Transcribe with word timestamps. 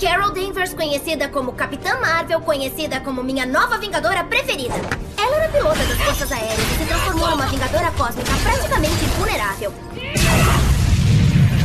Carol 0.00 0.30
Danvers, 0.30 0.74
conhecida 0.74 1.26
como 1.28 1.52
Capitã 1.52 1.98
Marvel, 1.98 2.40
conhecida 2.42 3.00
como 3.00 3.22
minha 3.22 3.46
nova 3.46 3.78
Vingadora 3.78 4.24
preferida. 4.24 4.74
Ela 5.16 5.36
era 5.36 5.48
pilota 5.48 5.78
das 5.86 5.98
Forças 6.02 6.32
Aéreas 6.32 6.58
e 6.58 6.78
se 6.78 6.84
transformou 6.84 7.30
numa 7.30 7.46
Vingadora 7.46 7.90
Cósmica 7.92 8.30
praticamente 8.42 9.04
invulnerável. 9.04 9.72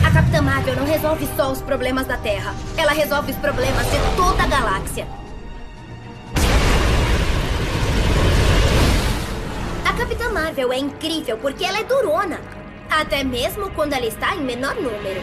A 0.05 0.11
Capitã 0.11 0.41
Marvel 0.41 0.75
não 0.77 0.85
resolve 0.85 1.27
só 1.35 1.51
os 1.51 1.61
problemas 1.61 2.07
da 2.07 2.17
Terra. 2.17 2.55
Ela 2.77 2.93
resolve 2.93 3.33
os 3.33 3.37
problemas 3.37 3.85
de 3.87 3.97
toda 4.15 4.43
a 4.43 4.47
galáxia. 4.47 5.05
A 9.85 9.93
Capitã 9.93 10.29
Marvel 10.29 10.71
é 10.71 10.77
incrível 10.77 11.37
porque 11.37 11.65
ela 11.65 11.79
é 11.79 11.83
durona. 11.83 12.39
Até 12.89 13.25
mesmo 13.25 13.69
quando 13.71 13.91
ela 13.91 14.05
está 14.05 14.35
em 14.35 14.41
menor 14.41 14.75
número. 14.75 15.21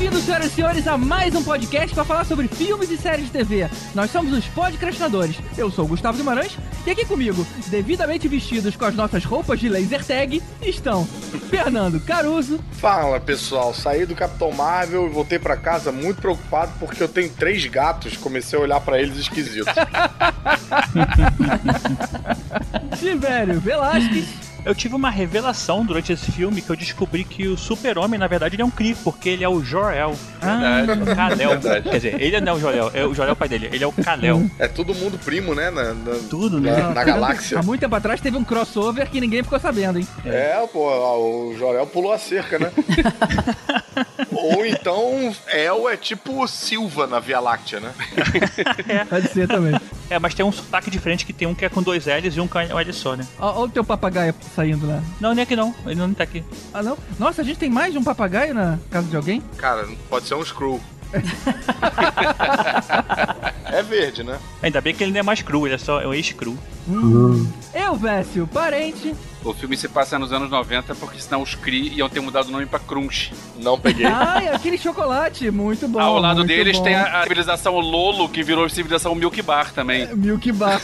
Bem-vindos, 0.00 0.24
senhoras 0.24 0.46
e 0.46 0.54
senhores, 0.54 0.88
a 0.88 0.96
mais 0.96 1.34
um 1.34 1.44
podcast 1.44 1.94
para 1.94 2.06
falar 2.06 2.24
sobre 2.24 2.48
filmes 2.48 2.90
e 2.90 2.96
séries 2.96 3.26
de 3.26 3.32
TV. 3.32 3.68
Nós 3.94 4.10
somos 4.10 4.32
os 4.32 4.46
podcastinadores. 4.46 5.36
Eu 5.58 5.70
sou 5.70 5.84
o 5.84 5.88
Gustavo 5.88 6.16
Guimarães 6.16 6.56
e 6.86 6.90
aqui 6.90 7.04
comigo, 7.04 7.46
devidamente 7.66 8.26
vestidos 8.26 8.74
com 8.74 8.86
as 8.86 8.94
nossas 8.94 9.26
roupas 9.26 9.60
de 9.60 9.68
laser 9.68 10.02
tag, 10.02 10.42
estão 10.62 11.04
Fernando 11.50 12.00
Caruso. 12.00 12.58
Fala 12.72 13.20
pessoal, 13.20 13.74
saí 13.74 14.06
do 14.06 14.14
Capitão 14.14 14.50
Marvel 14.52 15.06
e 15.06 15.10
voltei 15.10 15.38
pra 15.38 15.54
casa 15.54 15.92
muito 15.92 16.22
preocupado 16.22 16.72
porque 16.80 17.02
eu 17.02 17.08
tenho 17.08 17.28
três 17.28 17.66
gatos. 17.66 18.16
Comecei 18.16 18.58
a 18.58 18.62
olhar 18.62 18.80
pra 18.80 18.98
eles 18.98 19.18
esquisitos. 19.18 19.68
Tiverio 22.98 23.60
Velasquez. 23.60 24.49
Eu 24.64 24.74
tive 24.74 24.94
uma 24.94 25.10
revelação 25.10 25.84
durante 25.84 26.12
esse 26.12 26.30
filme 26.30 26.60
que 26.62 26.70
eu 26.70 26.76
descobri 26.76 27.24
que 27.24 27.48
o 27.48 27.56
super-homem, 27.56 28.18
na 28.18 28.26
verdade, 28.26 28.54
ele 28.56 28.62
é 28.62 28.64
um 28.64 28.70
Kree, 28.70 28.94
porque 28.94 29.28
ele 29.28 29.44
é 29.44 29.48
o 29.48 29.62
Jor-El. 29.62 30.14
Verdade. 30.40 31.02
O 31.02 31.16
Kal-El. 31.16 31.48
Verdade. 31.50 31.88
Quer 31.90 31.96
dizer, 31.96 32.20
ele 32.20 32.40
não 32.40 32.52
é 32.52 32.56
o 32.56 32.60
Jor-El, 32.60 32.90
é 32.94 33.04
o 33.06 33.14
Jor-El 33.14 33.30
é 33.30 33.32
o 33.32 33.36
pai 33.36 33.48
dele, 33.48 33.68
ele 33.72 33.84
é 33.84 33.86
o 33.86 33.92
Kal-El. 33.92 34.50
É 34.58 34.68
todo 34.68 34.94
mundo 34.94 35.18
primo, 35.18 35.54
né? 35.54 35.70
Na, 35.70 35.94
na- 35.94 36.18
Tudo, 36.28 36.60
né? 36.60 36.76
na, 36.76 36.90
na 36.90 37.04
galáxia. 37.04 37.58
Há 37.58 37.62
muito 37.62 37.80
tempo 37.80 37.94
atrás 37.94 38.20
teve 38.20 38.36
um 38.36 38.44
crossover 38.44 39.08
que 39.10 39.20
ninguém 39.20 39.42
ficou 39.42 39.58
sabendo, 39.58 39.98
hein? 39.98 40.06
É, 40.24 40.66
pô, 40.72 40.80
ó, 40.88 41.18
o 41.18 41.56
Jorel 41.58 41.86
pulou 41.86 42.12
a 42.12 42.18
cerca, 42.18 42.58
né? 42.58 42.70
Ou 44.32 44.64
então, 44.64 45.34
El 45.48 45.88
é 45.88 45.96
tipo 45.96 46.46
Silva 46.48 47.06
na 47.06 47.20
Via 47.20 47.40
Láctea, 47.40 47.80
né? 47.80 47.92
Pode 49.08 49.28
ser 49.28 49.46
também. 49.48 49.78
É, 50.08 50.18
mas 50.18 50.34
tem 50.34 50.44
um 50.44 50.50
sotaque 50.52 50.90
diferente 50.90 51.24
que 51.26 51.32
tem 51.32 51.46
um 51.46 51.54
que 51.54 51.64
é 51.64 51.68
com 51.68 51.82
dois 51.82 52.06
L's 52.06 52.36
e 52.36 52.40
um 52.40 52.48
com 52.48 52.58
um 52.58 52.78
L 52.78 52.92
só, 52.92 53.14
né? 53.14 53.26
Olha 53.38 53.58
o 53.60 53.68
teu 53.68 53.84
papagaio 53.84 54.34
saindo 54.54 54.86
lá. 54.86 55.02
Não, 55.20 55.34
nem 55.34 55.42
aqui 55.42 55.56
não, 55.56 55.74
ele 55.86 55.96
não 55.96 56.14
tá 56.14 56.24
aqui. 56.24 56.44
Ah, 56.72 56.82
não? 56.82 56.96
Nossa, 57.18 57.42
a 57.42 57.44
gente 57.44 57.58
tem 57.58 57.70
mais 57.70 57.92
de 57.92 57.98
um 57.98 58.04
papagaio 58.04 58.54
na 58.54 58.78
casa 58.90 59.08
de 59.08 59.16
alguém? 59.16 59.42
Cara, 59.56 59.88
pode 60.08 60.26
ser 60.26 60.34
um 60.34 60.44
Screw. 60.44 60.80
é 63.66 63.82
verde, 63.82 64.22
né? 64.22 64.38
Ainda 64.62 64.80
bem 64.80 64.94
que 64.94 65.02
ele 65.02 65.12
não 65.12 65.20
é 65.20 65.22
mais 65.22 65.42
cru, 65.42 65.66
ele 65.66 65.74
é 65.74 65.78
só 65.78 66.00
é 66.00 66.06
um 66.06 66.14
ex-cru. 66.14 66.56
Eu, 67.74 67.96
Vécio, 67.96 68.46
parente. 68.46 69.14
O 69.42 69.54
filme 69.54 69.74
se 69.74 69.88
passa 69.88 70.18
nos 70.18 70.32
anos 70.32 70.50
90 70.50 70.94
porque 70.96 71.18
senão 71.18 71.40
os 71.40 71.54
Kree 71.54 71.94
iam 71.94 72.08
ter 72.10 72.20
mudado 72.20 72.48
o 72.48 72.50
nome 72.50 72.66
pra 72.66 72.78
Crunch. 72.78 73.32
Não 73.56 73.78
peguei. 73.78 74.04
Ai, 74.08 74.48
aquele 74.48 74.76
chocolate, 74.76 75.50
muito 75.50 75.88
bom. 75.88 75.98
Ao 75.98 76.18
lado 76.18 76.44
deles 76.44 76.76
bom. 76.76 76.84
tem 76.84 76.94
a, 76.94 77.20
a 77.20 77.22
civilização 77.22 77.78
Lolo, 77.78 78.28
que 78.28 78.42
virou 78.42 78.68
civilização 78.68 79.14
Milk 79.14 79.40
Bar 79.42 79.72
também. 79.72 80.06
Milk 80.14 80.52
Bar. 80.52 80.80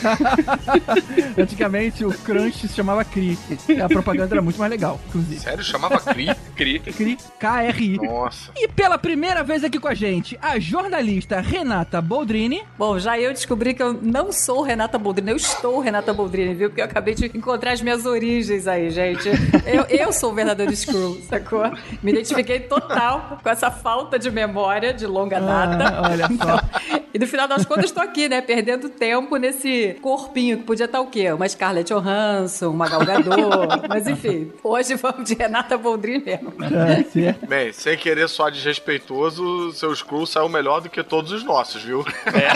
Antigamente 1.37 2.03
o 2.03 2.11
Crunch 2.11 2.67
se 2.67 2.73
chamava 2.73 3.03
Cri. 3.03 3.37
A 3.83 3.87
propaganda 3.87 4.33
era 4.33 4.41
muito 4.41 4.57
mais 4.57 4.71
legal, 4.71 4.99
inclusive. 5.07 5.39
Sério, 5.39 5.63
chamava 5.63 5.99
Cree? 5.99 6.33
Kree. 6.55 6.79
Cri, 6.79 7.17
K-R-I. 7.39 7.97
Nossa. 7.97 8.51
E 8.55 8.67
pela 8.67 8.97
primeira 8.97 9.43
vez 9.43 9.63
aqui 9.63 9.79
com 9.79 9.87
a 9.87 9.93
gente, 9.93 10.37
a 10.41 10.59
jornalista 10.59 11.39
Renata 11.41 12.01
Boldrini. 12.01 12.63
Bom, 12.77 12.97
já 12.97 13.19
eu 13.19 13.31
descobri 13.33 13.75
que 13.75 13.83
eu 13.83 13.93
não 13.93 14.31
sou 14.31 14.63
Renata 14.63 14.97
Boldrini, 14.97 15.31
eu 15.31 15.37
estou 15.37 15.79
Renata 15.79 15.96
Boldrini, 16.01 16.53
viu? 16.53 16.69
Porque 16.69 16.81
eu 16.81 16.85
acabei 16.85 17.13
de 17.13 17.25
encontrar 17.25 17.71
as 17.71 17.81
minhas 17.81 18.05
origens 18.05 18.67
aí, 18.67 18.89
gente. 18.89 19.29
Eu, 19.65 19.83
eu 19.89 20.11
sou 20.13 20.31
o 20.31 20.33
verdadeiro 20.33 20.75
Screw, 20.75 21.21
sacou? 21.27 21.63
Me 22.01 22.11
identifiquei 22.11 22.59
total 22.59 23.39
com 23.41 23.49
essa 23.49 23.69
falta 23.69 24.17
de 24.17 24.31
memória 24.31 24.93
de 24.93 25.05
longa 25.05 25.39
data. 25.39 25.77
Ah, 25.83 26.09
olha 26.09 26.27
só. 26.27 26.59
E 27.13 27.19
no 27.19 27.27
final 27.27 27.47
das 27.47 27.65
contas, 27.65 27.85
estou 27.85 28.03
aqui, 28.03 28.29
né? 28.29 28.41
Perdendo 28.41 28.89
tempo 28.89 29.37
nesse 29.37 29.97
corpinho 30.01 30.57
que 30.57 30.63
podia 30.63 30.85
estar 30.85 31.01
o 31.01 31.07
quê? 31.07 31.31
Uma 31.31 31.47
Scarlett 31.47 31.91
Johansson, 31.93 32.69
uma 32.69 32.87
Gal 32.87 33.05
Gadot. 33.05 33.87
Mas 33.89 34.07
enfim, 34.07 34.51
hoje 34.63 34.95
vamos 34.95 35.27
de 35.27 35.33
Renata 35.33 35.77
Boldrini 35.77 36.23
mesmo. 36.23 36.53
É. 36.63 37.33
Bem, 37.47 37.73
sem 37.73 37.97
querer 37.97 38.27
só 38.29 38.49
desrespeitoso, 38.49 39.71
seu 39.73 39.95
Screw 39.95 40.25
saiu 40.25 40.49
melhor 40.49 40.81
do 40.81 40.89
que 40.89 41.03
todos 41.03 41.31
os 41.31 41.43
nossos, 41.43 41.81
viu? 41.83 42.05
É 42.27 42.47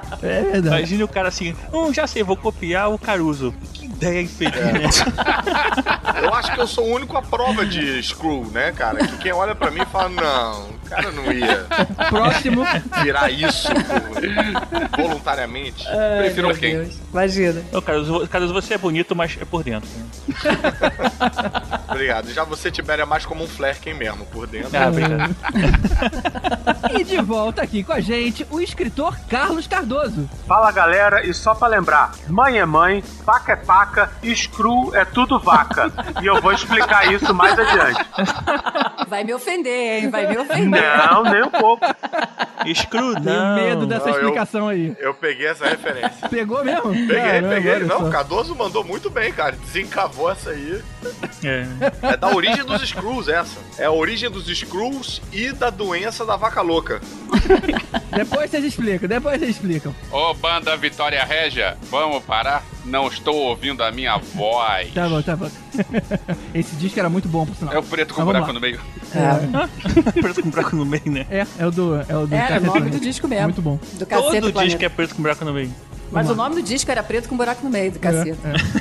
verdade. 0.19 0.67
Imagine 0.67 1.03
o 1.03 1.07
cara 1.07 1.27
assim, 1.27 1.55
hum, 1.73 1.93
já 1.93 2.07
sei, 2.07 2.23
vou 2.23 2.37
copiar 2.37 2.89
o 2.89 2.97
Caruso. 2.97 3.53
Que 3.73 3.85
ideia 3.85 4.21
infeliz. 4.21 5.03
Eu 6.21 6.33
acho 6.33 6.53
que 6.53 6.59
eu 6.59 6.67
sou 6.67 6.85
o 6.87 6.93
único 6.93 7.17
à 7.17 7.21
prova 7.21 7.65
de 7.65 8.01
Screw, 8.03 8.45
né, 8.51 8.71
cara? 8.71 9.05
Que 9.07 9.17
quem 9.17 9.31
olha 9.31 9.55
pra 9.55 9.71
mim 9.71 9.81
fala, 9.91 10.09
não, 10.09 10.69
cara 10.91 11.09
não 11.11 11.31
ia 11.31 11.65
Próximo. 12.09 12.65
virar 13.01 13.29
isso 13.31 13.69
pô, 14.91 15.01
voluntariamente. 15.01 15.85
Prefiro 16.17 16.47
Meu 16.49 16.57
quem? 16.57 16.77
Deus, 16.77 16.99
imagina. 17.11 17.61
Ô, 17.71 17.81
Caruso, 17.81 18.27
Caruso, 18.27 18.53
você 18.53 18.73
é 18.73 18.77
bonito, 18.77 19.15
mas 19.15 19.37
é 19.39 19.45
por 19.45 19.63
dentro. 19.63 19.89
Obrigado. 21.87 22.31
Já 22.33 22.43
você, 22.43 22.69
Tibério, 22.69 23.03
é 23.03 23.05
mais 23.05 23.25
como 23.25 23.43
um 23.43 23.47
Flerken 23.47 23.93
mesmo, 23.93 24.25
por 24.25 24.47
dentro. 24.47 24.71
Ah, 24.77 24.89
obrigado. 24.89 25.35
E 26.93 27.03
de 27.05 27.21
volta 27.21 27.61
aqui 27.61 27.83
com 27.83 27.93
a 27.93 27.99
gente, 28.01 28.45
o 28.49 28.59
escritor 28.59 29.17
Carlos 29.29 29.65
Cardoso. 29.65 30.29
Fala 30.45 30.71
galera, 30.71 31.25
e 31.25 31.33
só 31.33 31.53
pra 31.55 31.67
lembrar: 31.67 32.11
mãe 32.27 32.59
é 32.59 32.65
mãe, 32.65 33.03
paca 33.25 33.53
é 33.53 33.55
paca, 33.55 34.11
screw 34.35 34.91
é 34.93 35.05
tudo 35.05 35.39
vaca. 35.39 35.91
E 36.21 36.25
eu 36.25 36.41
vou 36.41 36.51
explicar 36.51 37.11
isso 37.13 37.33
mais 37.33 37.57
adiante. 37.57 38.05
Vai 39.07 39.23
me 39.23 39.33
ofender, 39.33 40.03
hein? 40.03 40.09
Vai 40.09 40.27
me 40.27 40.37
ofender. 40.37 40.80
Não, 41.11 41.23
nem 41.23 41.43
um 41.43 41.49
pouco. 41.49 41.85
Screw, 42.75 43.15
Tenho 43.15 43.55
medo 43.55 43.85
dessa 43.87 44.05
Não, 44.05 44.13
eu- 44.13 44.19
explicação 44.21 44.67
aí. 44.67 44.95
Eu 44.99 45.13
peguei 45.15 45.47
essa 45.47 45.67
referência. 45.67 46.29
Pegou 46.29 46.63
mesmo? 46.63 46.91
Peguei, 46.91 47.15
Caramba, 47.15 47.47
peguei. 47.55 47.79
Não, 47.79 47.99
só. 47.99 48.07
o 48.07 48.11
Cardoso 48.11 48.55
mandou 48.55 48.83
muito 48.83 49.09
bem, 49.09 49.31
cara. 49.33 49.53
Desencavou 49.55 50.31
essa 50.31 50.51
aí. 50.51 50.81
É. 51.43 51.65
É 52.13 52.17
da 52.17 52.27
origem 52.29 52.63
dos 52.63 52.81
Screws, 52.87 53.27
essa. 53.27 53.57
É 53.79 53.85
a 53.85 53.91
origem 53.91 54.29
dos 54.29 54.45
Screws 54.45 55.21
e 55.31 55.51
da 55.51 55.69
doença 55.71 56.23
da 56.25 56.35
vaca 56.35 56.61
louca. 56.61 57.01
Depois 58.15 58.51
vocês 58.51 58.63
explicam, 58.63 59.07
depois 59.09 59.39
vocês 59.39 59.51
explicam. 59.51 59.95
Ô, 60.11 60.33
banda 60.35 60.75
Vitória 60.77 61.23
Régia, 61.23 61.77
vamos 61.89 62.23
parar? 62.23 62.63
Não 62.85 63.07
estou 63.07 63.35
ouvindo 63.35 63.83
a 63.83 63.91
minha 63.91 64.17
voz. 64.17 64.91
Tá 64.93 65.07
bom, 65.07 65.21
tá 65.21 65.35
bom. 65.35 65.49
Esse 66.53 66.75
disco 66.75 66.99
era 66.99 67.09
muito 67.09 67.27
bom, 67.27 67.45
por 67.45 67.55
sinal. 67.55 67.73
É 67.73 67.79
o 67.79 67.83
preto 67.83 68.13
com 68.13 68.25
vamos 68.25 68.33
buraco 68.33 68.47
lá. 68.47 68.53
no 68.53 68.59
meio. 68.59 68.79
preto 70.21 70.41
com 70.43 70.49
buraco 70.49 70.70
no 70.75 70.85
meio, 70.85 71.03
né? 71.11 71.25
É, 71.29 71.45
é 71.59 71.65
o 71.67 71.71
do. 71.71 71.95
É 72.07 72.15
o 72.17 72.25
do 72.27 72.35
É, 72.35 72.53
é 72.55 72.59
o 72.59 72.61
nome 72.63 72.89
do 72.89 72.99
disco 72.99 73.27
mesmo. 73.27 73.45
Muito 73.45 73.61
bom. 73.61 73.79
Do 73.93 74.05
Cacete 74.05 74.41
Todo 74.41 74.53
Planeta. 74.53 74.63
disco 74.65 74.83
é 74.85 74.89
preto 74.89 75.15
com 75.15 75.21
buraco 75.21 75.45
no 75.45 75.53
meio. 75.53 75.73
Mas 76.11 76.29
o 76.29 76.35
nome 76.35 76.55
do 76.55 76.61
disco 76.61 76.91
era 76.91 77.01
Preto 77.01 77.29
com 77.29 77.37
Buraco 77.37 77.63
no 77.63 77.69
Meio, 77.69 77.89
do 77.93 77.97
cacete. 77.99 78.37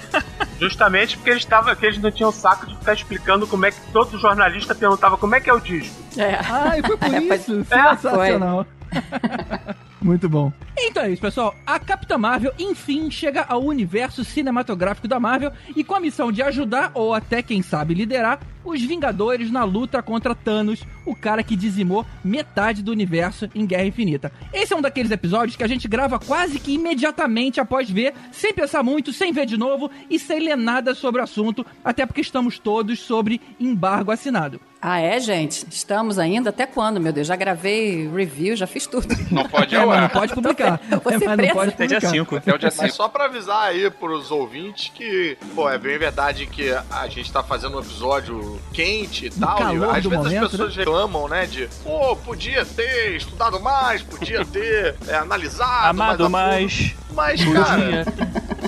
Justamente 0.61 1.17
porque 1.17 1.31
eles, 1.31 1.45
tavam, 1.45 1.75
que 1.77 1.87
eles 1.87 1.99
não 1.99 2.11
tinham 2.11 2.33
saco 2.33 2.67
de 2.67 2.77
ficar 2.77 2.93
explicando 2.93 3.47
como 3.47 3.65
é 3.67 3.71
que 3.71 3.79
todo 3.93 4.19
jornalista 4.19 4.75
perguntava 4.75 5.17
como 5.17 5.35
é 5.37 5.41
que 5.41 5.49
é 5.49 5.55
o 5.55 5.61
disco. 5.61 5.95
É. 6.19 6.35
Ah, 6.35 6.77
e 6.77 6.83
foi 6.83 6.97
por 6.97 7.07
É, 7.15 7.19
isso. 7.37 7.65
foi- 7.65 7.79
Sensacional. 7.79 8.67
Muito 10.03 10.29
bom. 10.29 10.51
Então 10.79 11.03
é 11.05 11.11
isso, 11.11 11.21
pessoal. 11.21 11.55
A 11.67 11.79
Capitã 11.79 12.17
Marvel, 12.19 12.53
enfim, 12.59 13.11
chega 13.11 13.43
ao 13.49 13.63
universo 13.63 14.25
cinematográfico 14.25 15.07
da 15.07 15.21
Marvel 15.21 15.53
e 15.77 15.85
com 15.85 15.95
a 15.95 16.01
missão 16.01 16.33
de 16.33 16.43
ajudar, 16.43 16.91
ou 16.95 17.15
até, 17.15 17.43
quem 17.43 17.63
sabe, 17.63 17.93
liderar, 17.95 18.41
os 18.65 18.81
Vingadores 18.83 19.51
na 19.51 19.65
luta 19.65 20.03
contra 20.03 20.35
Thanos, 20.35 20.83
o 21.07 21.15
cara 21.15 21.43
que 21.43 21.57
dizimou 21.57 22.05
metade 22.25 22.83
do 22.83 22.93
universo 22.93 23.49
em 23.55 23.65
Guerra 23.67 23.85
Infinita. 23.87 24.33
Esse 24.53 24.73
é 24.73 24.77
um 24.77 24.81
daqueles 24.83 25.11
episódios 25.11 25.57
que 25.57 25.65
a 25.65 25.69
gente 25.69 25.89
grava 25.89 26.19
quase 26.19 26.59
que 26.59 26.75
imediatamente 26.75 27.61
após 27.61 27.89
ver, 27.91 28.15
sem 28.33 28.53
pensar 28.53 28.83
muito, 28.83 29.13
sem 29.13 29.33
ver 29.33 29.47
de 29.47 29.57
novo 29.57 29.91
e 30.09 30.19
sem 30.19 30.41
ler 30.41 30.57
nada 30.57 30.95
sobre 30.95 31.21
o 31.21 31.25
assunto, 31.25 31.65
até 31.85 32.05
porque 32.07 32.21
estamos 32.21 32.59
todos 32.59 32.99
sobre 33.01 33.41
embargo 33.59 34.11
assinado. 34.13 34.61
Ah, 34.83 34.99
é, 34.99 35.21
gente? 35.21 35.67
Estamos 35.71 36.19
ainda? 36.19 36.49
Até 36.49 36.65
quando, 36.65 36.99
meu 36.99 37.13
Deus? 37.13 37.27
Já 37.27 37.37
gravei 37.37 38.09
review, 38.09 38.57
já 38.57 38.67
fiz 38.67 38.87
tudo. 38.87 39.09
Não 39.31 39.45
pode 39.47 39.75
É, 39.77 39.79
ao 39.79 39.87
não 39.87 39.93
ar. 39.93 40.11
pode 40.11 40.33
publicar. 40.35 40.81
Você 41.05 41.25
É, 41.25 41.29
mas 41.29 41.37
não 41.39 41.49
pode 41.55 41.73
Até 41.75 41.87
dia 41.87 42.01
publicar. 42.01 42.25
5. 42.25 42.37
Até 42.37 42.55
o 42.55 42.59
dia 42.59 42.69
Mas 42.69 42.75
5. 42.93 42.93
só 42.95 43.07
pra 43.09 43.27
avisar 43.27 43.63
aí 43.65 43.91
pros 43.91 44.31
ouvintes 44.31 44.91
que, 44.95 45.37
pô, 45.55 45.69
é 45.69 45.77
bem 45.77 45.99
verdade 45.99 46.47
que 46.47 46.71
a 46.91 47.07
gente 47.09 47.31
tá 47.31 47.43
fazendo 47.43 47.77
um 47.77 47.81
episódio 47.81 48.50
quente 48.73 49.27
e 49.27 49.31
tal. 49.31 49.57
calor 49.59 49.95
e 49.95 49.99
às 49.99 50.03
do 50.03 50.11
vezes 50.11 50.25
momento, 50.25 50.45
as 50.45 50.51
pessoas 50.51 50.77
reclamam, 50.77 51.29
né? 51.29 51.47
De, 51.47 51.69
pô, 51.83 52.17
podia 52.17 52.65
ter 52.65 53.17
estudado 53.17 53.61
mais, 53.61 54.03
podia 54.03 54.45
ter 54.47 54.95
é, 55.07 55.15
analisado. 55.17 55.89
Amado 55.89 56.29
mais. 56.31 56.95
mais. 57.11 57.41
Mas, 57.43 57.43
cara, 57.45 58.05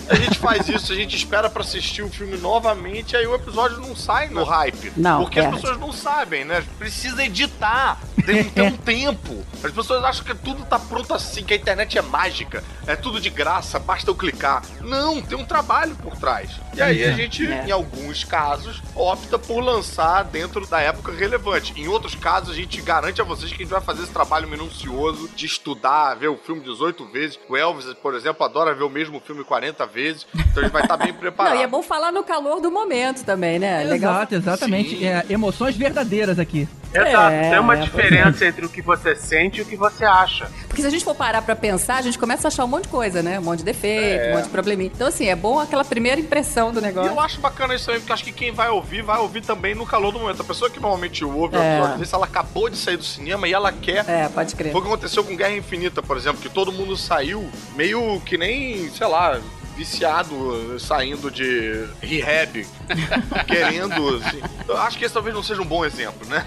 a 0.09 0.15
gente 0.17 0.37
faz 0.39 0.69
isso, 0.69 0.93
a 0.93 0.97
gente 0.97 1.15
espera 1.17 1.49
pra 1.49 1.63
assistir 1.63 2.03
o 2.03 2.09
filme 2.11 2.37
novamente, 2.37 3.17
aí 3.17 3.25
o 3.25 3.35
episódio 3.37 3.79
não 3.79 3.95
sai 3.95 4.29
no 4.29 4.43
hype. 4.43 4.93
Não, 4.97 5.23
Porque 5.23 5.39
as 5.39 5.47
perde. 5.47 5.61
pessoas 5.61 5.79
não 5.81 5.93
sabem, 5.93 6.45
né? 6.45 6.63
Precisa 6.77 7.25
editar, 7.25 8.01
tem, 8.27 8.43
tem 8.45 8.65
um 8.65 8.77
tempo. 8.77 9.45
As 9.63 9.71
pessoas 9.71 10.03
acham 10.05 10.25
que 10.25 10.35
tudo 10.35 10.65
tá 10.65 10.77
pronto 10.77 11.15
assim, 11.15 11.45
que 11.45 11.55
a 11.55 11.57
internet 11.57 11.97
é 11.97 12.03
mágica, 12.03 12.65
é 12.85 12.97
tudo 12.97 13.21
de 13.21 13.31
graça, 13.31 13.79
basta 13.79 14.11
eu 14.11 14.15
clicar. 14.17 14.63
Não, 14.81 15.23
tem 15.23 15.39
um 15.39 15.45
trabalho 15.45 15.95
por 16.03 16.17
trás. 16.17 16.51
E 16.75 16.83
aí 16.83 17.05
a 17.05 17.13
gente, 17.13 17.47
É. 17.47 17.67
em 17.69 17.71
alguns 17.71 18.25
casos, 18.25 18.83
opta 18.97 19.39
por 19.39 19.61
lançar 19.73 20.23
dentro 20.25 20.67
da 20.67 20.81
época 20.81 21.13
relevante. 21.13 21.73
Em 21.77 21.89
outros 21.89 22.15
casos, 22.15 22.51
a 22.51 22.55
gente 22.55 22.81
garante 22.83 23.21
a 23.21 23.25
vocês 23.25 23.51
que 23.51 23.57
a 23.63 23.65
gente 23.65 23.71
vai 23.73 23.81
fazer 23.81 24.03
esse 24.03 24.13
trabalho 24.13 24.47
minucioso 24.49 25.29
de 25.35 25.47
estudar, 25.47 26.15
ver 26.15 26.29
o 26.29 26.37
filme 26.37 26.61
18 26.63 27.05
vezes. 27.07 27.39
O 27.49 27.57
Elvis, 27.57 27.87
por 28.03 28.15
exemplo, 28.15 28.45
adora 28.45 28.75
ver 28.75 28.85
o 28.85 28.91
mesmo 28.91 29.21
filme 29.21 29.43
40 29.45 29.87
vezes, 29.87 30.27
então 30.35 30.63
a 30.63 30.63
gente 30.65 30.73
vai 30.73 30.83
estar 30.83 30.97
bem 30.97 31.13
preparado. 31.15 31.55
Não, 31.55 31.61
e 31.61 31.65
é 31.65 31.67
bom 31.67 31.83
falar 31.83 32.13
no 32.13 32.23
calor 32.23 32.61
do 32.61 32.71
momento 32.71 33.25
também, 33.25 33.59
né? 33.59 33.83
Legal. 33.85 34.13
Exato, 34.15 34.35
exatamente. 34.35 34.91
Sim. 34.99 35.07
É, 35.07 35.25
emoções 35.31 35.77
verdadeiras 35.77 36.39
aqui. 36.39 36.69
Exato, 36.95 37.33
É, 37.33 37.51
tem 37.51 37.59
uma 37.59 37.75
é, 37.79 37.81
diferença 37.81 38.45
entre 38.45 38.67
o 38.67 38.69
que 38.69 38.83
você 38.83 39.17
sente 39.17 39.61
e 39.61 39.63
o 39.63 39.65
que 39.65 39.77
você 39.77 40.05
acha. 40.05 40.51
Porque 40.69 40.83
se 40.83 40.87
a 40.87 40.91
gente 40.91 41.03
for 41.05 41.15
parar 41.15 41.41
pra 41.41 41.57
pensar, 41.57 41.97
a 41.97 42.03
gente 42.03 42.19
começa 42.19 42.47
a 42.47 42.49
achar 42.49 42.65
um 42.65 42.69
monte 42.69 42.83
de 42.83 42.91
coisa, 42.91 43.23
né? 43.23 43.39
Um 43.39 43.43
monte 43.43 43.61
de 43.61 43.65
defeito, 43.65 44.27
um 44.29 44.33
monte 44.35 44.45
de 44.45 44.51
probleminha. 44.51 44.91
Então, 44.95 45.07
assim, 45.07 45.27
é 45.27 45.35
bom 45.35 45.59
aquela 45.59 45.85
primeira 45.87 46.21
impressão 46.21 46.71
do 46.71 46.81
E 46.81 46.83
negócio. 46.83 47.11
eu 47.11 47.19
acho 47.21 47.41
bacana 47.41 47.75
isso 47.75 47.87
também, 47.87 48.01
porque 48.01 48.13
acho 48.13 48.25
que 48.25 48.33
quem 48.33 48.53
vai 48.53 48.69
ouvir, 48.69 49.01
vai 49.03 49.19
ouvir 49.19 49.41
também 49.41 49.62
no 49.75 49.87
calor 49.87 50.13
do 50.13 50.19
momento. 50.19 50.43
A 50.43 50.45
pessoa 50.45 50.69
que 50.71 50.81
normalmente 50.81 51.25
ouve 51.25 51.57
o 51.57 51.61
É. 51.61 51.77
episódio 51.77 51.99
desse, 51.99 52.15
ela 52.15 52.27
acabou 52.27 52.69
de 52.69 52.77
sair 52.77 52.97
do 52.97 53.05
cinema 53.05 53.47
e 53.49 53.53
ela 53.53 53.71
quer. 53.73 54.05
É, 54.09 54.29
pode 54.29 54.55
crer. 54.57 54.73
Foi 54.73 54.81
o 54.81 54.85
que 54.85 54.91
aconteceu 54.91 55.23
com 55.25 55.37
Guerra 55.37 55.57
Infinita, 55.57 56.03
por 56.03 56.17
exemplo, 56.17 56.41
que 56.43 56.49
todo 56.49 56.73
mundo 56.73 56.97
saiu 56.97 57.49
meio 57.77 58.21
que 58.27 58.37
nem, 58.37 58.91
sei 58.91 59.07
lá, 59.07 59.41
viciado, 59.77 60.79
saindo 60.79 61.31
de 61.31 61.87
rehab, 62.03 62.67
querendo. 63.47 64.17
Assim. 64.17 64.41
Eu 64.69 64.77
acho 64.79 64.99
que 64.99 65.05
esse 65.05 65.15
talvez 65.15 65.35
não 65.35 65.43
seja 65.43 65.63
um 65.63 65.67
bom 65.67 65.85
exemplo, 65.85 66.27
né? 66.29 66.45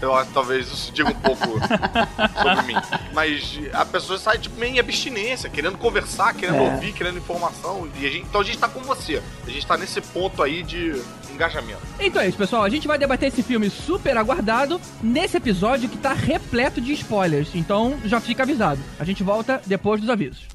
Eu 0.00 0.14
acho 0.14 0.28
que 0.28 0.34
talvez 0.34 0.66
isso 0.68 0.90
diga 0.92 1.10
um 1.10 1.14
pouco 1.14 1.44
sobre 2.42 2.62
mim. 2.66 2.74
Mas 3.12 3.60
a 3.72 3.84
pessoa 3.84 4.18
sai 4.18 4.38
tipo, 4.38 4.58
meio 4.58 4.74
em 4.76 4.78
abstinência, 4.78 5.50
querendo 5.50 5.76
conversar, 5.78 6.34
querendo 6.34 6.56
É. 6.58 6.60
ouvir, 6.72 6.92
querendo 6.92 7.18
informação. 7.18 7.88
E 8.00 8.06
a 8.06 8.10
gente, 8.10 8.26
então 8.26 8.40
a 8.40 8.44
gente 8.44 8.58
tá 8.58 8.68
com 8.68 8.80
você. 8.80 9.22
A 9.46 9.50
gente 9.50 9.66
tá 9.66 9.76
nesse 9.76 10.00
ponto 10.00 10.42
aí 10.42 10.62
de 10.62 11.00
engajamento. 11.32 11.80
Então 11.98 12.22
é 12.22 12.28
isso, 12.28 12.38
pessoal. 12.38 12.62
A 12.62 12.68
gente 12.68 12.86
vai 12.86 12.98
debater 12.98 13.28
esse 13.28 13.42
filme 13.42 13.70
super 13.70 14.16
aguardado 14.16 14.80
nesse 15.02 15.36
episódio 15.36 15.88
que 15.88 15.96
tá 15.96 16.12
repleto 16.12 16.80
de 16.80 16.92
spoilers. 16.92 17.54
Então 17.54 17.98
já 18.04 18.20
fica 18.20 18.42
avisado. 18.42 18.80
A 18.98 19.04
gente 19.04 19.22
volta 19.22 19.60
depois 19.66 20.00
dos 20.00 20.10
avisos. 20.10 20.46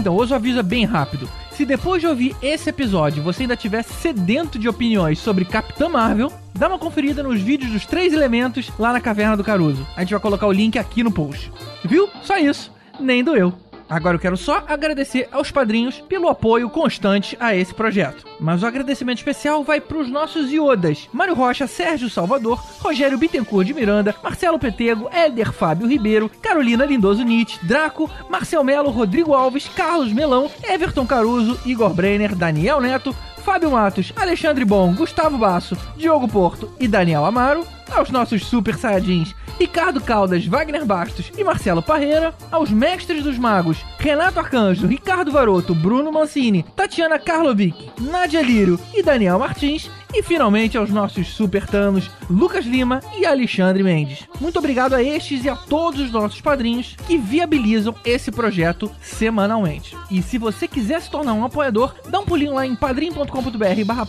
Então, 0.00 0.16
hoje 0.16 0.32
o 0.32 0.36
aviso 0.36 0.58
é 0.58 0.62
bem 0.62 0.86
rápido. 0.86 1.28
Se 1.52 1.66
depois 1.66 2.00
de 2.00 2.08
ouvir 2.08 2.34
esse 2.40 2.70
episódio 2.70 3.22
você 3.22 3.42
ainda 3.42 3.54
tiver 3.54 3.82
sedento 3.82 4.58
de 4.58 4.66
opiniões 4.66 5.18
sobre 5.18 5.44
Capitã 5.44 5.90
Marvel, 5.90 6.32
dá 6.54 6.68
uma 6.68 6.78
conferida 6.78 7.22
nos 7.22 7.38
vídeos 7.38 7.70
dos 7.70 7.84
três 7.84 8.14
elementos 8.14 8.70
lá 8.78 8.94
na 8.94 9.00
Caverna 9.00 9.36
do 9.36 9.44
Caruso. 9.44 9.86
A 9.94 10.00
gente 10.00 10.12
vai 10.12 10.20
colocar 10.20 10.46
o 10.46 10.52
link 10.52 10.78
aqui 10.78 11.02
no 11.02 11.12
post. 11.12 11.52
Viu? 11.84 12.08
Só 12.22 12.38
isso. 12.38 12.72
Nem 13.00 13.24
doeu. 13.24 13.52
Agora 13.90 14.14
eu 14.14 14.20
quero 14.20 14.36
só 14.36 14.62
agradecer 14.68 15.28
aos 15.32 15.50
padrinhos 15.50 15.98
pelo 16.08 16.28
apoio 16.28 16.70
constante 16.70 17.36
a 17.40 17.56
esse 17.56 17.74
projeto. 17.74 18.24
Mas 18.38 18.62
o 18.62 18.66
agradecimento 18.66 19.18
especial 19.18 19.64
vai 19.64 19.80
para 19.80 19.98
os 19.98 20.08
nossos 20.08 20.52
iodas: 20.52 21.08
Mário 21.12 21.34
Rocha, 21.34 21.66
Sérgio 21.66 22.08
Salvador, 22.08 22.62
Rogério 22.78 23.18
Bittencourt 23.18 23.66
de 23.66 23.74
Miranda, 23.74 24.14
Marcelo 24.22 24.60
Petego, 24.60 25.10
Éder 25.12 25.50
Fábio 25.50 25.88
Ribeiro, 25.88 26.30
Carolina 26.40 26.84
Lindoso 26.84 27.24
Nietzsche, 27.24 27.58
Draco, 27.66 28.08
Marcel 28.28 28.62
Melo, 28.62 28.90
Rodrigo 28.90 29.34
Alves, 29.34 29.68
Carlos 29.68 30.12
Melão, 30.12 30.48
Everton 30.62 31.04
Caruso, 31.04 31.58
Igor 31.66 31.92
Brenner, 31.92 32.36
Daniel 32.36 32.80
Neto, 32.80 33.12
Fábio 33.38 33.72
Matos, 33.72 34.12
Alexandre 34.14 34.64
Bom, 34.64 34.94
Gustavo 34.94 35.36
Basso, 35.36 35.76
Diogo 35.96 36.28
Porto 36.28 36.72
e 36.78 36.86
Daniel 36.86 37.24
Amaro, 37.24 37.66
aos 37.92 38.10
nossos 38.10 38.46
super 38.46 38.76
saiyajins 38.76 39.34
Ricardo 39.60 40.00
Caldas, 40.00 40.46
Wagner 40.46 40.86
Bastos 40.86 41.30
e 41.36 41.44
Marcelo 41.44 41.82
Parreira, 41.82 42.34
aos 42.50 42.70
mestres 42.70 43.22
dos 43.22 43.36
magos 43.36 43.76
Renato 43.98 44.38
Arcanjo, 44.38 44.86
Ricardo 44.86 45.30
Varoto, 45.30 45.74
Bruno 45.74 46.10
Mancini, 46.10 46.62
Tatiana 46.74 47.18
Karlovic, 47.18 47.90
Nadia 48.00 48.40
Lírio 48.40 48.80
e 48.94 49.02
Daniel 49.02 49.38
Martins, 49.38 49.90
e 50.14 50.22
finalmente 50.22 50.76
aos 50.76 50.90
nossos 50.90 51.28
super 51.28 51.66
tanos 51.66 52.10
Lucas 52.28 52.64
Lima 52.64 53.00
e 53.18 53.26
Alexandre 53.26 53.82
Mendes. 53.82 54.26
Muito 54.40 54.58
obrigado 54.58 54.94
a 54.94 55.02
estes 55.02 55.44
e 55.44 55.48
a 55.48 55.54
todos 55.54 56.00
os 56.00 56.10
nossos 56.10 56.40
padrinhos 56.40 56.96
que 57.06 57.16
viabilizam 57.18 57.94
esse 58.04 58.30
projeto 58.32 58.90
semanalmente. 59.00 59.96
E 60.10 60.22
se 60.22 60.38
você 60.38 60.66
quiser 60.66 61.00
se 61.00 61.10
tornar 61.10 61.34
um 61.34 61.44
apoiador, 61.44 61.94
dá 62.08 62.18
um 62.18 62.24
pulinho 62.24 62.54
lá 62.54 62.66
em 62.66 62.74
padrim.com.br 62.74 63.84
barra 63.84 64.08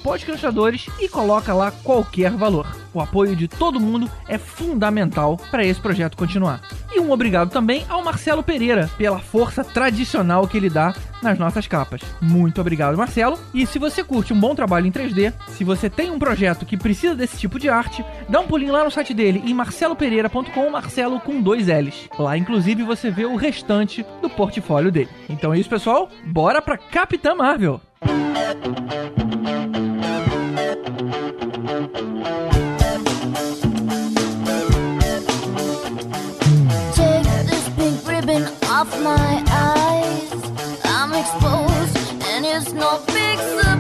e 0.99 1.09
coloca 1.09 1.53
lá 1.53 1.71
qualquer 1.71 2.31
valor. 2.31 2.65
O 2.93 2.99
apoio 2.99 3.35
de 3.35 3.47
todo 3.47 3.79
mundo 3.79 4.09
é 4.27 4.37
fundamental 4.37 5.37
para 5.49 5.65
esse 5.65 5.79
projeto 5.79 6.17
continuar. 6.17 6.61
E 6.93 6.99
um 6.99 7.11
obrigado 7.11 7.49
também 7.49 7.85
ao 7.87 8.03
Marcelo 8.03 8.43
Pereira 8.43 8.89
pela 8.97 9.19
força 9.19 9.63
tradicional 9.63 10.47
que 10.47 10.57
ele 10.57 10.69
dá 10.69 10.93
nas 11.21 11.39
nossas 11.39 11.67
capas. 11.67 12.01
Muito 12.19 12.59
obrigado, 12.59 12.97
Marcelo. 12.97 13.39
E 13.53 13.65
se 13.65 13.79
você 13.79 14.03
curte 14.03 14.33
um 14.33 14.39
bom 14.39 14.53
trabalho 14.53 14.87
em 14.87 14.91
3D, 14.91 15.33
se 15.47 15.63
você 15.63 15.89
tem 15.89 16.11
um 16.11 16.19
projeto 16.19 16.65
que 16.65 16.75
precisa 16.75 17.15
desse 17.15 17.37
tipo 17.37 17.59
de 17.59 17.69
arte, 17.69 18.03
dá 18.27 18.39
um 18.39 18.47
pulinho 18.47 18.73
lá 18.73 18.83
no 18.83 18.91
site 18.91 19.13
dele 19.13 19.41
em 19.45 19.53
marcelopereira.com, 19.53 20.69
Marcelo 20.69 21.19
com 21.19 21.41
dois 21.41 21.67
L's. 21.67 22.09
Lá, 22.19 22.37
inclusive, 22.37 22.83
você 22.83 23.09
vê 23.09 23.25
o 23.25 23.35
restante 23.35 24.05
do 24.21 24.29
portfólio 24.29 24.91
dele. 24.91 25.09
Então 25.29 25.53
é 25.53 25.59
isso, 25.59 25.69
pessoal. 25.69 26.09
Bora 26.25 26.61
pra 26.61 26.77
Capitã 26.77 27.35
Marvel! 27.35 27.79
Take 31.71 32.60
ribbon 38.21 38.43
off 38.65 38.89
my 39.01 39.43
eyes. 39.49 40.31
I'm 40.85 41.13
exposed, 41.13 42.23
and 42.25 42.45
it's 42.45 42.71
no 42.71 43.03
big. 43.07 43.70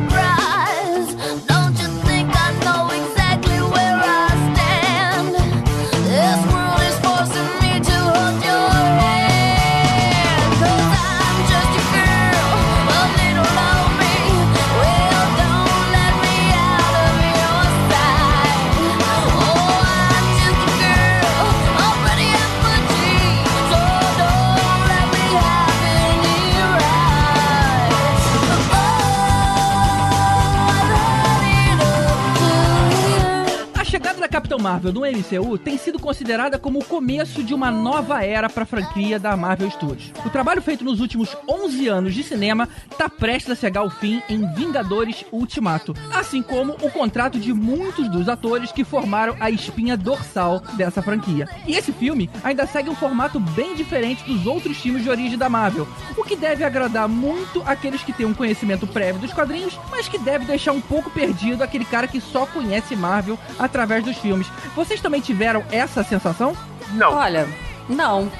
Marvel 34.61 34.93
no 34.93 35.01
MCU 35.01 35.57
tem 35.57 35.75
sido 35.75 35.97
considerada 35.97 36.59
como 36.59 36.79
o 36.79 36.85
começo 36.85 37.43
de 37.43 37.51
uma 37.51 37.71
nova 37.71 38.23
era 38.23 38.47
para 38.47 38.61
a 38.61 38.67
franquia 38.67 39.19
da 39.19 39.35
Marvel 39.35 39.71
Studios. 39.71 40.13
O 40.23 40.29
trabalho 40.29 40.61
feito 40.61 40.85
nos 40.85 40.99
últimos 40.99 41.35
11 41.49 41.87
anos 41.87 42.13
de 42.13 42.21
cinema 42.21 42.69
está 42.89 43.09
prestes 43.09 43.51
a 43.51 43.55
chegar 43.55 43.81
ao 43.81 43.89
fim 43.89 44.21
em 44.29 44.45
Vingadores 44.53 45.25
Ultimato, 45.31 45.95
assim 46.13 46.43
como 46.43 46.73
o 46.73 46.91
contrato 46.91 47.39
de 47.39 47.51
muitos 47.51 48.07
dos 48.07 48.29
atores 48.29 48.71
que 48.71 48.83
formaram 48.83 49.35
a 49.39 49.49
espinha 49.49 49.97
dorsal 49.97 50.59
dessa 50.77 51.01
franquia. 51.01 51.49
E 51.65 51.75
esse 51.75 51.91
filme 51.91 52.29
ainda 52.43 52.67
segue 52.67 52.89
um 52.89 52.95
formato 52.95 53.39
bem 53.39 53.75
diferente 53.75 54.23
dos 54.23 54.45
outros 54.45 54.77
filmes 54.77 55.01
de 55.01 55.09
origem 55.09 55.39
da 55.39 55.49
Marvel, 55.49 55.87
o 56.15 56.23
que 56.23 56.35
deve 56.35 56.63
agradar 56.63 57.09
muito 57.09 57.63
aqueles 57.65 58.03
que 58.03 58.13
têm 58.13 58.27
um 58.27 58.33
conhecimento 58.33 58.85
prévio 58.85 59.21
dos 59.21 59.33
quadrinhos, 59.33 59.79
mas 59.89 60.07
que 60.07 60.19
deve 60.19 60.45
deixar 60.45 60.71
um 60.71 60.81
pouco 60.81 61.09
perdido 61.09 61.63
aquele 61.63 61.85
cara 61.85 62.07
que 62.07 62.21
só 62.21 62.45
conhece 62.45 62.95
Marvel 62.95 63.39
através 63.57 64.03
dos 64.03 64.17
filmes. 64.17 64.50
Vocês 64.75 65.01
também 65.01 65.21
tiveram 65.21 65.63
essa 65.71 66.03
sensação? 66.03 66.55
Não. 66.93 67.13
Olha, 67.13 67.47
não. 67.87 68.31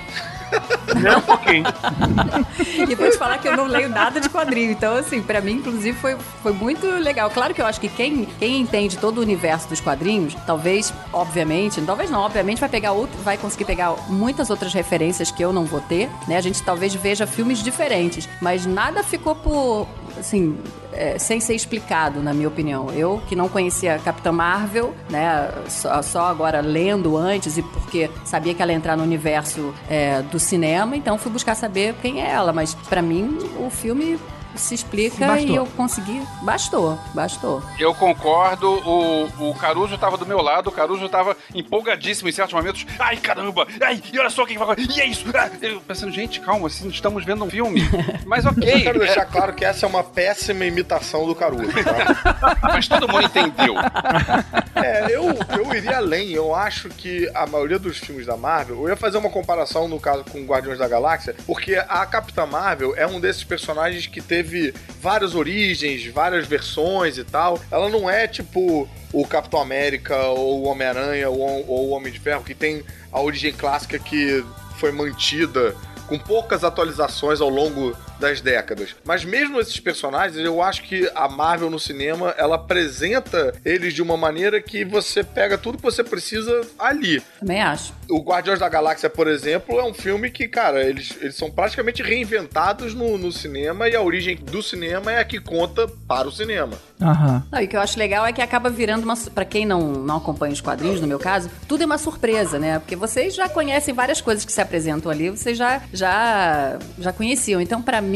Nem 1.02 1.16
um 1.16 1.22
pouquinho. 1.22 1.64
e 2.90 2.96
vou 2.96 3.10
te 3.10 3.18
falar 3.18 3.38
que 3.38 3.48
eu 3.48 3.56
não 3.56 3.66
leio 3.66 3.90
nada 3.90 4.20
de 4.20 4.30
quadrinho. 4.30 4.72
Então, 4.72 4.96
assim, 4.96 5.22
pra 5.22 5.42
mim, 5.42 5.54
inclusive, 5.54 5.98
foi, 5.98 6.18
foi 6.44 6.52
muito 6.52 6.86
legal. 6.86 7.30
Claro 7.30 7.54
que 7.54 7.62
eu 7.62 7.66
acho 7.66 7.80
que 7.80 7.88
quem, 7.88 8.26
quem 8.26 8.62
entende 8.62 8.98
todo 8.98 9.20
o 9.20 9.22
universo 9.22 9.70
dos 9.70 9.80
quadrinhos, 9.80 10.36
talvez, 10.46 10.94
obviamente, 11.14 11.82
talvez 11.82 12.10
não, 12.10 12.20
obviamente, 12.20 12.60
vai 12.60 12.70
pegar 12.70 12.92
outro, 12.92 13.18
vai 13.22 13.38
conseguir 13.38 13.66
pegar 13.66 13.96
muitas 14.10 14.50
outras 14.50 14.74
referências 14.74 15.32
que 15.32 15.44
eu 15.44 15.54
não 15.54 15.66
vou 15.66 15.82
ter, 15.82 16.10
né? 16.28 16.38
A 16.38 16.42
gente 16.42 16.62
talvez 16.64 16.94
veja 16.94 17.26
filmes 17.26 17.64
diferentes, 17.64 18.28
mas 18.42 18.66
nada 18.66 19.04
ficou 19.04 19.36
por, 19.36 19.88
assim, 20.20 20.58
é, 20.94 21.18
sem 21.18 21.40
ser 21.40 21.56
explicado, 21.56 22.22
na 22.22 22.34
minha 22.34 22.48
opinião. 22.48 22.92
Eu, 22.92 23.22
que 23.28 23.36
não 23.36 23.48
conhecia 23.48 23.96
a 23.96 24.00
Capitã 24.00 24.32
Marvel, 24.32 24.94
né, 25.10 25.52
só, 25.68 26.02
só 26.02 26.26
agora 26.26 26.62
lendo 26.62 27.18
antes 27.18 27.58
e 27.58 27.62
porque 27.62 28.10
sabia 28.26 28.54
que 28.54 28.62
ela 28.62 28.72
ia 28.72 28.78
entrar 28.78 28.96
no 28.96 29.04
universo 29.04 29.74
é, 29.90 30.22
do 30.24 30.40
cinema, 30.40 30.96
então 30.96 31.18
fui 31.18 31.32
buscar 31.32 31.56
saber 31.56 31.96
quem 32.02 32.22
é 32.22 32.30
ela. 32.30 32.54
Mas 32.54 32.74
pra 32.74 33.02
mim, 33.02 33.38
o 33.60 33.70
filme 33.70 34.20
se 34.56 34.76
explica 34.76 35.28
Bastou. 35.28 35.50
e 35.50 35.56
eu 35.56 35.66
consegui. 35.66 36.22
Bastou, 36.42 37.00
bastou. 37.14 37.64
Eu 37.80 37.94
concordo, 37.94 38.70
o, 38.70 39.50
o 39.50 39.56
Caruso 39.56 39.98
tava 39.98 40.18
do 40.18 40.26
meu 40.26 40.42
lado, 40.42 40.68
o 40.68 40.72
Caruso 40.72 41.08
tava 41.10 41.36
empolgadíssimo 41.54 42.30
em 42.30 42.32
certos 42.32 42.54
momentos. 42.54 42.86
Ai, 43.00 43.18
caramba! 43.18 43.68
Ai, 43.82 44.02
e 44.12 44.20
olha 44.20 44.30
só 44.30 44.46
quem 44.46 44.58
vai 44.58 44.64
agora! 44.64 44.82
E 44.82 45.02
é 45.02 45.06
isso! 45.06 45.26
Ah, 45.34 45.50
eu 45.62 45.82
pensando, 45.82 46.12
gente, 46.12 46.40
calma, 46.40 46.68
assim, 46.68 46.88
estamos 46.90 47.24
vendo 47.26 47.44
um 47.44 47.50
filme. 47.50 47.82
Mas 48.26 48.46
Eu 48.46 48.52
ok. 48.52 48.82
quero 48.82 49.02
é, 49.02 49.06
deixar 49.06 49.26
claro 49.26 49.54
que 49.54 49.66
essa 49.66 49.86
é 49.86 49.90
uma 49.90 50.04
péssima 50.04 50.66
imitação 50.66 51.26
do 51.26 51.36
Caruso, 51.36 51.72
tá? 51.84 52.58
mas 52.64 52.88
todo 52.88 53.08
mundo 53.08 53.26
entendeu. 53.26 53.76
É, 54.76 55.16
eu, 55.16 55.26
eu 55.58 55.76
iria 55.76 55.98
além. 55.98 56.32
Eu 56.32 56.54
acho 56.54 56.90
que 56.90 57.30
a 57.34 57.46
maioria 57.46 57.80
dos 57.80 57.98
filmes 57.98 58.26
da 58.26 58.38
Marvel, 58.38 58.82
eu 58.84 58.90
ia 58.90 58.96
fazer 58.96 59.18
uma 59.18 59.30
comparação, 59.30 59.88
no 59.88 60.00
caso, 60.00 60.24
com 60.26 60.44
Guardiões 60.46 60.80
da 60.80 60.88
Galáxia, 60.88 61.36
porque 61.46 61.76
a 61.76 62.06
Capitã 62.06 62.46
Marvel 62.46 62.94
é 62.96 63.06
um 63.08 63.20
desses 63.20 63.44
personagens 63.44 64.08
que 64.08 64.22
teve 64.22 64.41
várias 65.00 65.36
origens, 65.36 66.06
várias 66.08 66.48
versões 66.48 67.18
e 67.18 67.24
tal. 67.24 67.60
Ela 67.70 67.90
não 67.90 68.10
é 68.10 68.28
tipo 68.28 68.88
o 69.14 69.28
Capitão 69.28 69.62
América 69.62 70.18
ou 70.28 70.62
o 70.62 70.68
Homem-Aranha 70.68 71.30
ou, 71.30 71.40
ou 71.68 71.88
o 71.88 71.90
Homem 71.92 72.12
de 72.12 72.20
Ferro, 72.20 72.44
que 72.44 72.56
tem 72.56 72.84
a 73.12 73.22
origem 73.22 73.54
clássica 73.54 74.00
que 74.00 74.44
foi 74.78 74.92
mantida 74.92 75.76
com 76.08 76.18
poucas 76.18 76.64
atualizações 76.64 77.40
ao 77.40 77.50
longo 77.50 77.96
das 78.22 78.40
décadas. 78.40 78.96
Mas 79.04 79.26
mesmo 79.26 79.60
esses 79.60 79.80
personagens, 79.80 80.38
eu 80.38 80.62
acho 80.62 80.84
que 80.84 81.12
a 81.14 81.28
Marvel 81.28 81.70
no 81.70 81.80
cinema, 81.80 82.34
ela 82.38 82.56
apresenta 82.56 83.54
eles 83.66 83.94
de 83.94 84.02
uma 84.02 84.16
maneira 84.16 84.62
que 84.62 84.86
você 84.86 85.24
pega 85.24 85.58
tudo 85.58 85.78
que 85.78 85.84
você 85.84 86.04
precisa 86.04 86.62
ali. 86.80 87.22
Também 87.40 87.62
acho. 87.62 87.94
O 88.10 88.22
Guardiões 88.22 88.60
da 88.60 88.70
Galáxia, 88.70 89.10
por 89.10 89.28
exemplo, 89.28 89.80
é 89.80 89.84
um 89.84 89.94
filme 89.94 90.30
que, 90.30 90.48
cara, 90.48 90.84
eles, 90.84 91.18
eles 91.20 91.36
são 91.36 91.50
praticamente 91.50 92.04
reinventados 92.04 92.94
no, 92.94 93.18
no 93.18 93.32
cinema 93.32 93.90
e 93.90 93.96
a 93.96 94.02
origem 94.02 94.36
do 94.36 94.62
cinema 94.62 95.12
é 95.12 95.20
a 95.20 95.26
que 95.26 95.40
conta 95.40 95.88
para 96.08 96.28
o 96.28 96.32
cinema. 96.32 96.78
Aham. 97.02 97.44
Não, 97.52 97.60
e 97.60 97.66
o 97.66 97.68
que 97.68 97.76
eu 97.76 97.82
acho 97.82 97.98
legal 97.98 98.26
é 98.26 98.32
que 98.32 98.42
acaba 98.42 98.70
virando 98.70 99.04
uma. 99.04 99.16
Pra 99.18 99.44
quem 99.44 99.66
não, 99.66 99.94
não 99.94 100.18
acompanha 100.18 100.54
os 100.54 100.62
quadrinhos, 100.62 101.02
no 101.02 101.08
meu 101.08 101.18
caso, 101.18 101.50
tudo 101.68 101.82
é 101.82 101.86
uma 101.86 101.98
surpresa, 101.98 102.60
né? 102.60 102.78
Porque 102.80 102.96
vocês 102.96 103.34
já 103.34 103.50
conhecem 103.50 103.94
várias 103.94 104.22
coisas 104.22 104.46
que 104.46 104.52
se 104.52 104.62
apresentam 104.62 105.12
ali, 105.12 105.30
vocês 105.30 105.58
já, 105.58 105.82
já, 105.92 106.78
já 107.00 107.12
conheciam. 107.12 107.60
Então, 107.60 107.82
pra 107.82 108.02
mim, 108.02 108.11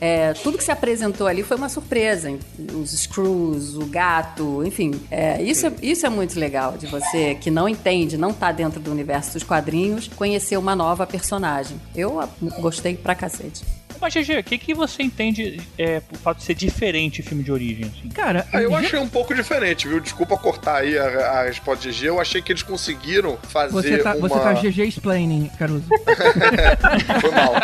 é, 0.00 0.32
tudo 0.34 0.58
que 0.58 0.64
se 0.64 0.70
apresentou 0.70 1.26
ali 1.26 1.42
foi 1.42 1.56
uma 1.56 1.68
surpresa. 1.68 2.32
Os 2.74 2.90
Screws, 2.90 3.76
o 3.76 3.86
gato, 3.86 4.64
enfim. 4.64 4.92
é, 5.10 5.42
isso, 5.42 5.66
é, 5.66 5.72
isso 5.82 6.06
é 6.06 6.08
muito 6.08 6.38
legal 6.38 6.76
de 6.76 6.86
você 6.86 7.34
que 7.34 7.50
não 7.50 7.68
entende, 7.68 8.16
não 8.16 8.32
tá 8.32 8.52
dentro 8.52 8.80
do 8.80 8.90
universo 8.90 9.32
dos 9.32 9.42
quadrinhos, 9.42 10.08
conhecer 10.08 10.56
uma 10.56 10.76
nova 10.76 11.06
personagem. 11.06 11.80
Eu 11.94 12.20
gostei 12.60 12.94
pra 12.94 13.14
cacete. 13.14 13.79
Mas, 14.00 14.14
GG, 14.14 14.38
o 14.38 14.44
que, 14.44 14.58
que 14.58 14.74
você 14.74 15.02
entende 15.02 15.60
é, 15.78 16.00
por 16.00 16.16
fato 16.18 16.38
de 16.38 16.44
ser 16.44 16.54
diferente 16.54 17.22
filme 17.22 17.42
de 17.42 17.52
origem? 17.52 17.84
Assim? 17.86 18.08
Cara, 18.08 18.46
Ah, 18.52 18.60
eu 18.62 18.70
já- 18.70 18.78
achei 18.78 18.98
um 18.98 19.08
pouco 19.08 19.34
diferente, 19.34 19.86
viu? 19.88 20.00
Desculpa 20.00 20.36
cortar 20.36 20.76
aí 20.78 20.98
a, 20.98 21.04
a 21.04 21.42
resposta 21.44 21.82
de 21.82 21.92
G. 21.92 22.08
Eu 22.08 22.20
achei 22.20 22.40
que 22.40 22.50
eles 22.52 22.62
conseguiram 22.62 23.36
fazer 23.48 23.72
você 23.72 23.98
tá, 23.98 24.14
uma... 24.14 24.28
você 24.28 24.38
tá 24.40 24.52
GG 24.54 24.80
explaining, 24.88 25.50
Caruso. 25.58 25.84
Foi 27.20 27.30
mal. 27.30 27.54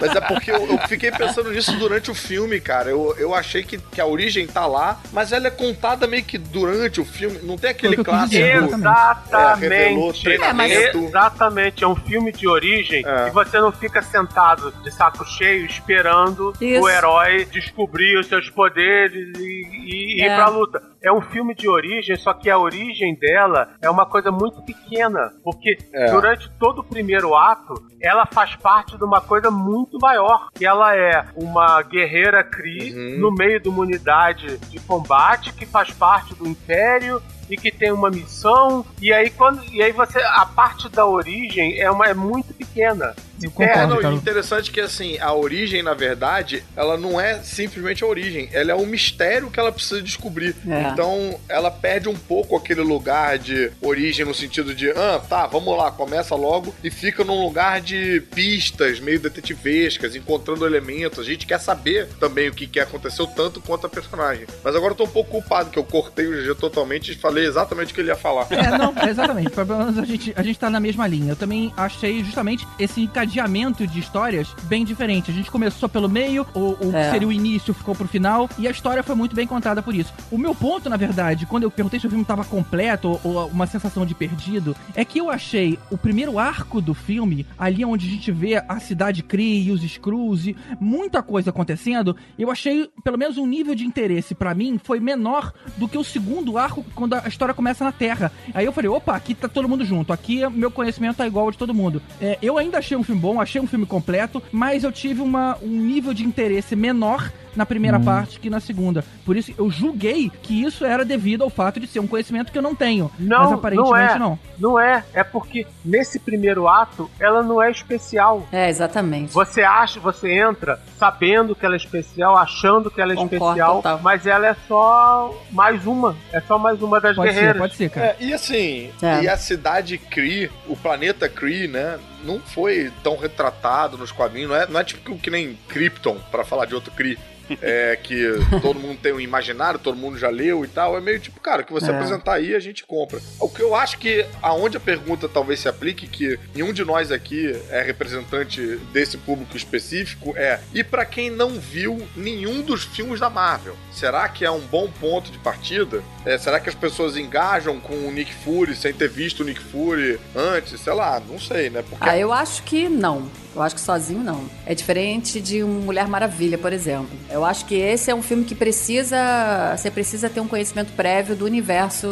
Mas 0.00 0.16
é 0.16 0.20
porque 0.20 0.50
eu, 0.50 0.66
eu 0.66 0.78
fiquei 0.88 1.10
pensando 1.12 1.50
nisso 1.52 1.76
durante 1.76 2.10
o 2.10 2.14
filme, 2.14 2.60
cara. 2.60 2.90
Eu, 2.90 3.14
eu 3.18 3.34
achei 3.34 3.62
que, 3.62 3.78
que 3.78 4.00
a 4.00 4.06
origem 4.06 4.46
tá 4.46 4.66
lá, 4.66 5.00
mas 5.12 5.32
ela 5.32 5.46
é 5.46 5.50
contada 5.50 6.06
meio 6.06 6.24
que 6.24 6.38
durante 6.38 7.00
o 7.00 7.04
filme. 7.04 7.38
Não 7.42 7.56
tem 7.56 7.70
aquele 7.70 8.00
o 8.00 8.04
clássico. 8.04 8.30
dizer, 8.30 8.42
É, 8.42 8.54
revelou 8.54 10.10
Exatamente. 10.10 10.22
treinamento. 10.22 10.98
Exatamente, 11.04 11.84
é 11.84 11.88
um 11.88 11.96
filme 11.96 12.32
de 12.32 12.48
origem 12.48 13.02
É. 13.06 13.28
e 13.28 13.30
você 13.30 13.60
não 13.60 13.70
fica 13.72 14.02
sentado 14.02 14.72
de 14.82 14.90
saco 14.90 15.24
cheio 15.24 15.41
esperando 15.46 16.52
Isso. 16.60 16.84
o 16.84 16.88
herói 16.88 17.44
descobrir 17.46 18.18
os 18.18 18.26
seus 18.26 18.48
poderes 18.50 19.38
e, 19.38 19.42
e- 19.42 20.16
e 20.18 20.22
É. 20.22 20.26
ir 20.32 20.36
pra 20.36 20.48
luta. 20.48 20.82
É 21.02 21.12
um 21.12 21.20
filme 21.20 21.54
de 21.54 21.68
origem, 21.68 22.14
só 22.16 22.32
que 22.32 22.48
a 22.48 22.58
origem 22.58 23.14
dela 23.16 23.70
é 23.82 23.90
uma 23.90 24.06
coisa 24.06 24.30
muito 24.30 24.62
pequena, 24.62 25.32
porque 25.42 25.76
É. 25.92 26.10
durante 26.10 26.48
todo 26.58 26.80
o 26.80 26.84
primeiro 26.84 27.34
ato, 27.34 27.74
ela 28.00 28.24
faz 28.26 28.54
parte 28.56 28.96
de 28.96 29.04
uma 29.04 29.20
coisa 29.20 29.50
muito 29.50 29.98
maior, 30.00 30.48
que 30.54 30.64
ela 30.64 30.94
é 30.96 31.24
uma 31.36 31.82
guerreira 31.82 32.42
Kree 32.44 32.92
Uhum. 32.94 33.20
no 33.20 33.32
meio 33.34 33.60
de 33.60 33.68
uma 33.68 33.80
unidade 33.82 34.58
de 34.68 34.78
combate 34.80 35.52
que 35.52 35.66
faz 35.66 35.90
parte 35.90 36.34
do 36.34 36.46
Império 36.46 37.20
e 37.50 37.56
que 37.56 37.70
tem 37.70 37.92
uma 37.92 38.08
missão 38.10 38.84
e 39.00 39.12
aí 39.12 39.28
quando 39.28 39.62
e 39.72 39.82
aí 39.82 39.92
você 39.92 40.20
a 40.22 40.46
parte 40.46 40.88
da 40.88 41.04
origem 41.04 41.78
é 41.78 41.90
uma 41.90 42.06
é 42.06 42.14
muito 42.14 42.54
pequena 42.54 43.14
Eu 43.40 43.48
É, 43.48 43.52
concordo, 43.52 43.88
não, 43.88 43.98
e 43.98 44.02
Caruso. 44.02 44.20
interessante 44.20 44.70
que 44.70 44.80
assim, 44.80 45.18
a 45.18 45.32
origem, 45.32 45.82
na 45.82 45.94
verdade, 45.94 46.62
ela 46.76 46.96
não 46.96 47.20
é 47.20 47.40
simplesmente 47.42 48.02
a 48.04 48.06
origem, 48.06 48.48
ela 48.52 48.72
é 48.72 48.74
um 48.74 48.86
mistério 48.86 49.50
que 49.50 49.58
ela 49.60 49.72
precisa 49.72 50.02
descobrir. 50.02 50.54
É. 50.68 50.90
Então, 50.90 51.38
ela 51.48 51.70
perde 51.70 52.08
um 52.08 52.14
pouco 52.16 52.56
aquele 52.56 52.80
lugar 52.82 53.38
de 53.38 53.70
origem 53.80 54.24
no 54.24 54.34
sentido 54.34 54.74
de, 54.74 54.90
ah, 54.90 55.20
tá, 55.28 55.46
vamos 55.46 55.76
lá, 55.76 55.90
começa 55.90 56.34
logo 56.34 56.74
e 56.82 56.90
fica 56.90 57.24
num 57.24 57.42
lugar 57.42 57.80
de 57.80 58.20
pistas, 58.34 59.00
meio 59.00 59.20
detetivescas, 59.20 60.14
encontrando 60.16 60.66
elementos. 60.66 61.18
A 61.18 61.24
gente 61.24 61.46
quer 61.46 61.60
saber 61.60 62.08
também 62.20 62.48
o 62.48 62.54
que, 62.54 62.66
que 62.66 62.80
aconteceu, 62.80 63.26
tanto 63.26 63.60
quanto 63.60 63.86
a 63.86 63.90
personagem. 63.90 64.46
Mas 64.62 64.74
agora 64.74 64.92
eu 64.92 64.96
tô 64.96 65.04
um 65.04 65.08
pouco 65.08 65.30
culpado, 65.30 65.70
que 65.70 65.78
eu 65.78 65.84
cortei 65.84 66.26
o 66.26 66.32
GG 66.32 66.54
totalmente 66.58 67.12
e 67.12 67.14
falei 67.14 67.46
exatamente 67.46 67.92
o 67.92 67.94
que 67.94 68.00
ele 68.00 68.08
ia 68.08 68.16
falar. 68.16 68.46
É, 68.50 68.76
não, 68.76 68.94
exatamente. 69.08 69.50
Pelo 69.50 69.66
menos 69.78 69.98
a 69.98 70.04
gente, 70.04 70.32
a 70.36 70.42
gente 70.42 70.58
tá 70.58 70.68
na 70.70 70.80
mesma 70.80 71.06
linha. 71.06 71.32
Eu 71.32 71.36
também 71.36 71.72
achei 71.76 72.22
justamente 72.24 72.66
esse 72.78 73.00
encadeamento 73.32 73.86
de 73.86 73.98
histórias 73.98 74.54
bem 74.64 74.84
diferente. 74.84 75.30
A 75.30 75.34
gente 75.34 75.50
começou 75.50 75.88
pelo 75.88 76.08
meio, 76.08 76.46
o, 76.54 76.76
o 76.86 76.90
É. 76.94 77.04
que 77.04 77.10
seria 77.12 77.28
o 77.28 77.32
início 77.32 77.72
ficou 77.72 77.94
pro 77.94 78.06
final, 78.06 78.48
e 78.58 78.68
a 78.68 78.70
história 78.70 79.02
foi 79.02 79.14
muito 79.14 79.34
bem 79.34 79.46
contada 79.46 79.82
por 79.82 79.94
isso. 79.94 80.12
O 80.30 80.36
meu 80.36 80.54
ponto, 80.54 80.88
na 80.90 80.96
verdade, 80.96 81.46
quando 81.46 81.62
eu 81.64 81.70
perguntei 81.70 81.98
se 81.98 82.06
o 82.06 82.10
filme 82.10 82.24
tava 82.24 82.44
completo 82.44 83.18
ou, 83.24 83.46
uma 83.46 83.66
sensação 83.66 84.04
de 84.04 84.14
perdido, 84.14 84.76
é 84.94 85.04
que 85.04 85.18
eu 85.18 85.30
achei 85.30 85.78
o 85.90 85.96
primeiro 85.96 86.38
arco 86.38 86.80
do 86.80 86.94
filme, 86.94 87.46
ali 87.58 87.84
onde 87.84 88.06
a 88.06 88.10
gente 88.10 88.30
vê 88.30 88.62
a 88.68 88.78
cidade 88.80 89.22
Kree 89.22 89.68
e 89.68 89.70
os 89.70 89.82
e 89.82 90.56
muita 90.80 91.22
coisa 91.22 91.50
acontecendo, 91.50 92.16
eu 92.38 92.50
achei, 92.50 92.88
pelo 93.04 93.18
menos, 93.18 93.36
um 93.38 93.46
nível 93.46 93.74
de 93.74 93.84
interesse 93.84 94.34
pra 94.34 94.54
mim 94.54 94.78
foi 94.82 95.00
menor 95.00 95.52
do 95.76 95.88
que 95.88 95.98
o 95.98 96.04
segundo 96.04 96.58
arco, 96.58 96.84
quando 96.94 97.14
a 97.14 97.28
história 97.28 97.54
começa 97.54 97.84
na 97.84 97.92
Terra. 97.92 98.32
Aí 98.54 98.64
eu 98.64 98.72
falei, 98.72 98.88
opa, 98.90 99.14
aqui 99.14 99.34
tá 99.34 99.48
todo 99.48 99.68
mundo 99.68 99.84
junto, 99.84 100.12
aqui 100.12 100.46
meu 100.50 100.70
conhecimento 100.70 101.16
tá 101.16 101.26
igual 101.26 101.46
ao 101.46 101.50
de 101.50 101.58
todo 101.58 101.74
mundo. 101.74 102.02
É, 102.20 102.38
eu 102.42 102.58
ainda 102.58 102.78
achei 102.78 102.96
um 102.96 103.02
filme 103.02 103.11
bom, 103.16 103.40
achei 103.40 103.60
um 103.60 103.66
filme 103.66 103.86
completo, 103.86 104.42
mas 104.52 104.84
eu 104.84 104.92
tive 104.92 105.20
uma, 105.20 105.56
um 105.62 105.68
nível 105.68 106.12
de 106.14 106.24
interesse 106.24 106.74
menor 106.76 107.30
na 107.54 107.66
primeira 107.66 108.00
parte 108.00 108.40
que 108.40 108.48
na 108.48 108.60
segunda. 108.60 109.04
Por 109.26 109.36
isso 109.36 109.52
eu 109.58 109.70
julguei 109.70 110.30
que 110.42 110.62
isso 110.62 110.86
era 110.86 111.04
devido 111.04 111.44
ao 111.44 111.50
fato 111.50 111.78
de 111.78 111.86
ser 111.86 112.00
um 112.00 112.06
conhecimento 112.06 112.50
que 112.50 112.56
eu 112.56 112.62
não 112.62 112.74
tenho. 112.74 113.10
Não, 113.18 113.40
mas 113.44 113.52
aparentemente 113.52 114.18
não 114.18 114.32
é. 114.32 114.38
Não 114.58 114.80
é, 114.80 115.04
é 115.12 115.22
porque 115.22 115.66
nesse 115.84 116.18
primeiro 116.18 116.66
ato 116.66 117.10
ela 117.20 117.42
não 117.42 117.60
é 117.60 117.70
especial. 117.70 118.46
É, 118.50 118.70
exatamente. 118.70 119.34
Você 119.34 119.60
acha, 119.62 120.00
você 120.00 120.32
entra 120.32 120.80
sabendo 120.98 121.54
que 121.54 121.66
ela 121.66 121.74
é 121.74 121.76
especial, 121.76 122.36
achando 122.38 122.90
que 122.90 123.02
ela 123.02 123.12
é 123.12 123.16
Concordo, 123.16 123.44
especial, 123.44 123.76
total. 123.76 124.00
mas 124.02 124.26
ela 124.26 124.46
é 124.46 124.56
só 124.66 125.34
mais 125.50 125.86
uma, 125.86 126.16
é 126.32 126.40
só 126.40 126.56
mais 126.58 126.80
uma 126.80 127.00
das 127.02 127.14
Pode 127.16 127.28
ser, 127.28 127.34
guerreiras. 127.34 127.58
pode 127.60 127.76
ser, 127.76 127.90
cara. 127.90 128.06
É, 128.06 128.16
e 128.18 128.32
assim, 128.32 128.90
É. 129.02 129.24
e 129.24 129.28
a 129.28 129.36
cidade 129.36 129.98
Kree, 129.98 130.50
o 130.66 130.74
planeta 130.74 131.28
Kree, 131.28 131.68
né? 131.68 131.98
Não 132.24 132.38
foi 132.38 132.90
tão 133.02 133.16
retratado 133.16 133.98
nos 133.98 134.12
quadrinhos, 134.12 134.50
não 134.50 134.56
é, 134.56 134.66
não 134.66 134.80
é 134.80 134.84
tipo 134.84 135.18
que 135.18 135.30
nem 135.30 135.58
Krypton, 135.68 136.18
pra 136.30 136.44
falar 136.44 136.66
de 136.66 136.74
outro 136.74 136.92
Kree. 136.92 137.18
É, 137.60 137.96
que 138.02 138.22
todo 138.60 138.78
mundo 138.78 138.98
tem 139.02 139.12
um 139.12 139.20
imaginário, 139.20 139.78
todo 139.78 139.96
mundo 139.96 140.18
já 140.18 140.28
leu 140.30 140.64
e 140.64 140.68
tal. 140.68 140.96
É 140.96 141.00
meio 141.00 141.18
tipo, 141.20 141.40
cara, 141.40 141.62
o 141.62 141.64
que 141.64 141.72
você 141.72 141.90
É. 141.90 141.94
apresentar 141.94 142.34
aí, 142.34 142.54
a 142.54 142.60
gente 142.60 142.84
compra. 142.84 143.20
O 143.40 143.48
que 143.48 143.60
eu 143.62 143.74
acho 143.74 143.98
que 143.98 144.24
aonde 144.40 144.76
a 144.76 144.80
pergunta 144.80 145.28
talvez 145.28 145.60
se 145.60 145.68
aplique, 145.68 146.06
que 146.06 146.38
nenhum 146.54 146.72
de 146.72 146.84
nós 146.84 147.10
aqui 147.12 147.54
é 147.70 147.82
representante 147.82 148.76
desse 148.92 149.16
público 149.18 149.56
específico, 149.56 150.34
é: 150.36 150.60
e 150.72 150.82
pra 150.84 151.04
quem 151.04 151.30
não 151.30 151.50
viu 151.60 152.00
nenhum 152.16 152.62
dos 152.62 152.84
filmes 152.84 153.20
da 153.20 153.28
Marvel, 153.30 153.76
será 153.92 154.28
que 154.28 154.44
é 154.44 154.50
um 154.50 154.60
bom 154.60 154.90
ponto 155.00 155.30
de 155.30 155.38
partida? 155.38 156.02
É, 156.24 156.38
será 156.38 156.60
que 156.60 156.68
as 156.68 156.74
pessoas 156.74 157.16
engajam 157.16 157.80
com 157.80 157.94
o 157.94 158.12
Nick 158.12 158.32
Fury 158.32 158.74
sem 158.74 158.92
ter 158.92 159.08
visto 159.08 159.40
o 159.40 159.44
Nick 159.44 159.60
Fury 159.60 160.18
antes? 160.34 160.80
Sei 160.80 160.92
lá, 160.92 161.20
não 161.28 161.38
sei, 161.38 161.70
né? 161.70 161.82
Porque 161.88 162.08
Ah, 162.08 162.16
eu 162.18 162.32
acho 162.32 162.62
que 162.62 162.88
não. 162.88 163.30
Eu 163.54 163.62
acho 163.62 163.74
que 163.74 163.80
sozinho 163.80 164.20
não. 164.20 164.44
É 164.66 164.74
diferente 164.74 165.40
de 165.40 165.62
um 165.62 165.82
Mulher 165.82 166.08
Maravilha, 166.08 166.56
por 166.56 166.72
exemplo. 166.72 167.10
Eu 167.30 167.44
acho 167.44 167.64
que 167.66 167.74
esse 167.74 168.10
é 168.10 168.14
um 168.14 168.22
filme 168.22 168.44
que 168.44 168.54
precisa. 168.54 169.74
Você 169.76 169.90
precisa 169.90 170.30
ter 170.30 170.40
um 170.40 170.48
conhecimento 170.48 170.92
prévio 170.92 171.36
do 171.36 171.44
universo 171.44 172.08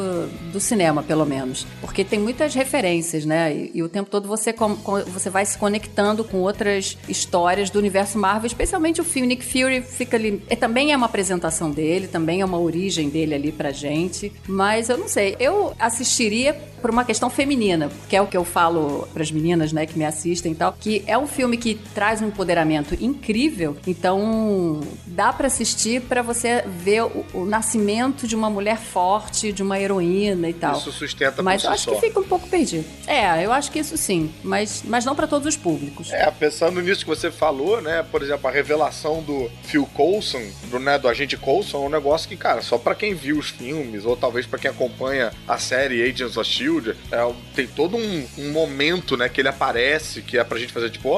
do 0.53 0.61
cinema, 0.61 1.03
pelo 1.03 1.25
menos. 1.25 1.67
Porque 1.81 2.05
tem 2.05 2.19
muitas 2.19 2.55
referências, 2.55 3.25
né? 3.25 3.55
E, 3.55 3.71
e 3.75 3.83
o 3.83 3.89
tempo 3.89 4.11
todo 4.11 4.29
você, 4.29 4.53
com- 4.53 4.77
com- 4.77 5.03
você 5.05 5.31
vai 5.31 5.45
se 5.45 5.57
conectando 5.57 6.25
com 6.25 6.39
outras 6.39 6.97
histórias 7.09 7.71
do 7.71 7.79
universo 7.79 8.19
Marvel, 8.19 8.47
especialmente 8.47 9.01
o 9.01 9.05
filme 9.05 9.29
Nick 9.29 9.45
Fury 9.45 9.83
fica 9.83 10.17
ali. 10.17 10.43
É, 10.49 10.57
também 10.57 10.93
é 10.93 10.97
uma 10.97 11.07
apresentação 11.07 11.71
dele, 11.71 12.07
também 12.09 12.41
é 12.41 12.45
uma 12.45 12.59
origem 12.59 13.09
dele 13.09 13.35
ali 13.35 13.53
pra 13.53 13.71
gente. 13.71 14.33
Mas 14.47 14.89
eu 14.89 14.99
não 14.99 15.09
sei. 15.09 15.37
Eu 15.41 15.75
assistiria 15.79 16.55
por 16.81 16.91
uma 16.91 17.05
questão 17.05 17.29
feminina, 17.29 17.91
que 18.09 18.17
é 18.17 18.23
o 18.23 18.27
que 18.27 18.37
eu 18.37 18.45
falo 18.45 19.07
pras 19.13 19.31
meninas, 19.31 19.71
né, 19.71 19.85
que 19.85 19.99
me 19.99 20.05
assistem 20.05 20.53
e 20.53 20.55
tal, 20.55 20.75
que 20.81 21.03
é 21.07 21.19
um 21.19 21.27
filme 21.31 21.57
que 21.57 21.75
traz 21.95 22.21
um 22.21 22.29
empoderamento 22.29 22.97
incrível, 23.01 23.77
então 23.87 24.81
dá 25.07 25.33
pra 25.33 25.47
assistir 25.47 26.03
pra 26.03 26.23
você 26.23 26.63
ver 26.67 27.03
o, 27.05 27.25
o 27.35 27.45
nascimento 27.45 28.27
de 28.27 28.35
uma 28.35 28.51
mulher 28.51 28.79
forte, 28.79 29.53
de 29.53 29.63
uma 29.63 29.79
heroína 29.79 30.49
e 30.49 30.53
tal. 30.55 30.77
isso 30.79 30.93
sustenta 30.93 31.43
Mas 31.43 31.65
eu 31.65 31.71
acho 31.71 31.85
só. 31.85 31.95
que 31.95 32.01
fica 32.01 32.21
um 32.21 32.25
pouco 32.25 32.49
perdido. 32.49 32.85
É, 33.07 33.45
eu 33.45 33.53
acho 33.53 33.71
que 33.71 33.79
isso 33.79 33.97
sim, 33.97 34.33
mas, 34.43 34.83
mas 34.87 35.05
não 35.05 35.15
pra 35.15 35.27
todos 35.27 35.47
os 35.47 35.57
públicos. 35.57 36.13
É, 36.13 36.31
pensando 36.31 36.81
nisso 36.81 37.01
que 37.01 37.09
você 37.09 37.31
falou, 37.31 37.81
né? 37.81 38.05
Por 38.11 38.23
exemplo, 38.23 38.49
a 38.49 38.51
revelação 38.51 39.23
do 39.23 39.51
Phil 39.65 39.87
Coulson, 39.95 40.43
do, 40.71 40.79
né, 40.79 40.99
do 40.99 41.09
agente 41.09 41.37
Coulson, 41.37 41.85
é 41.85 41.87
um 41.87 41.91
negócio 41.91 42.29
que, 42.29 42.37
cara, 42.37 42.63
só 42.63 42.79
pra 42.79 42.95
quem 42.95 43.15
viu 43.15 43.39
os 43.39 43.51
filmes, 43.51 44.05
ou 44.05 44.17
talvez 44.17 44.47
pra 44.47 44.59
quem 44.59 44.71
acompanha 44.71 45.33
a 45.47 45.59
série 45.59 46.03
Agents 46.03 46.37
of 46.37 46.49
Shield, 46.49 46.97
é, 47.11 47.33
tem 47.55 47.67
todo 47.67 47.97
um, 47.97 48.27
um 48.39 48.51
momento, 48.53 49.17
né, 49.17 49.29
que 49.29 49.41
ele 49.41 49.49
aparece, 49.49 50.23
que 50.23 50.39
é 50.39 50.45
pra 50.45 50.59
gente 50.59 50.73
fazer 50.73 50.91
tipo, 50.91 51.09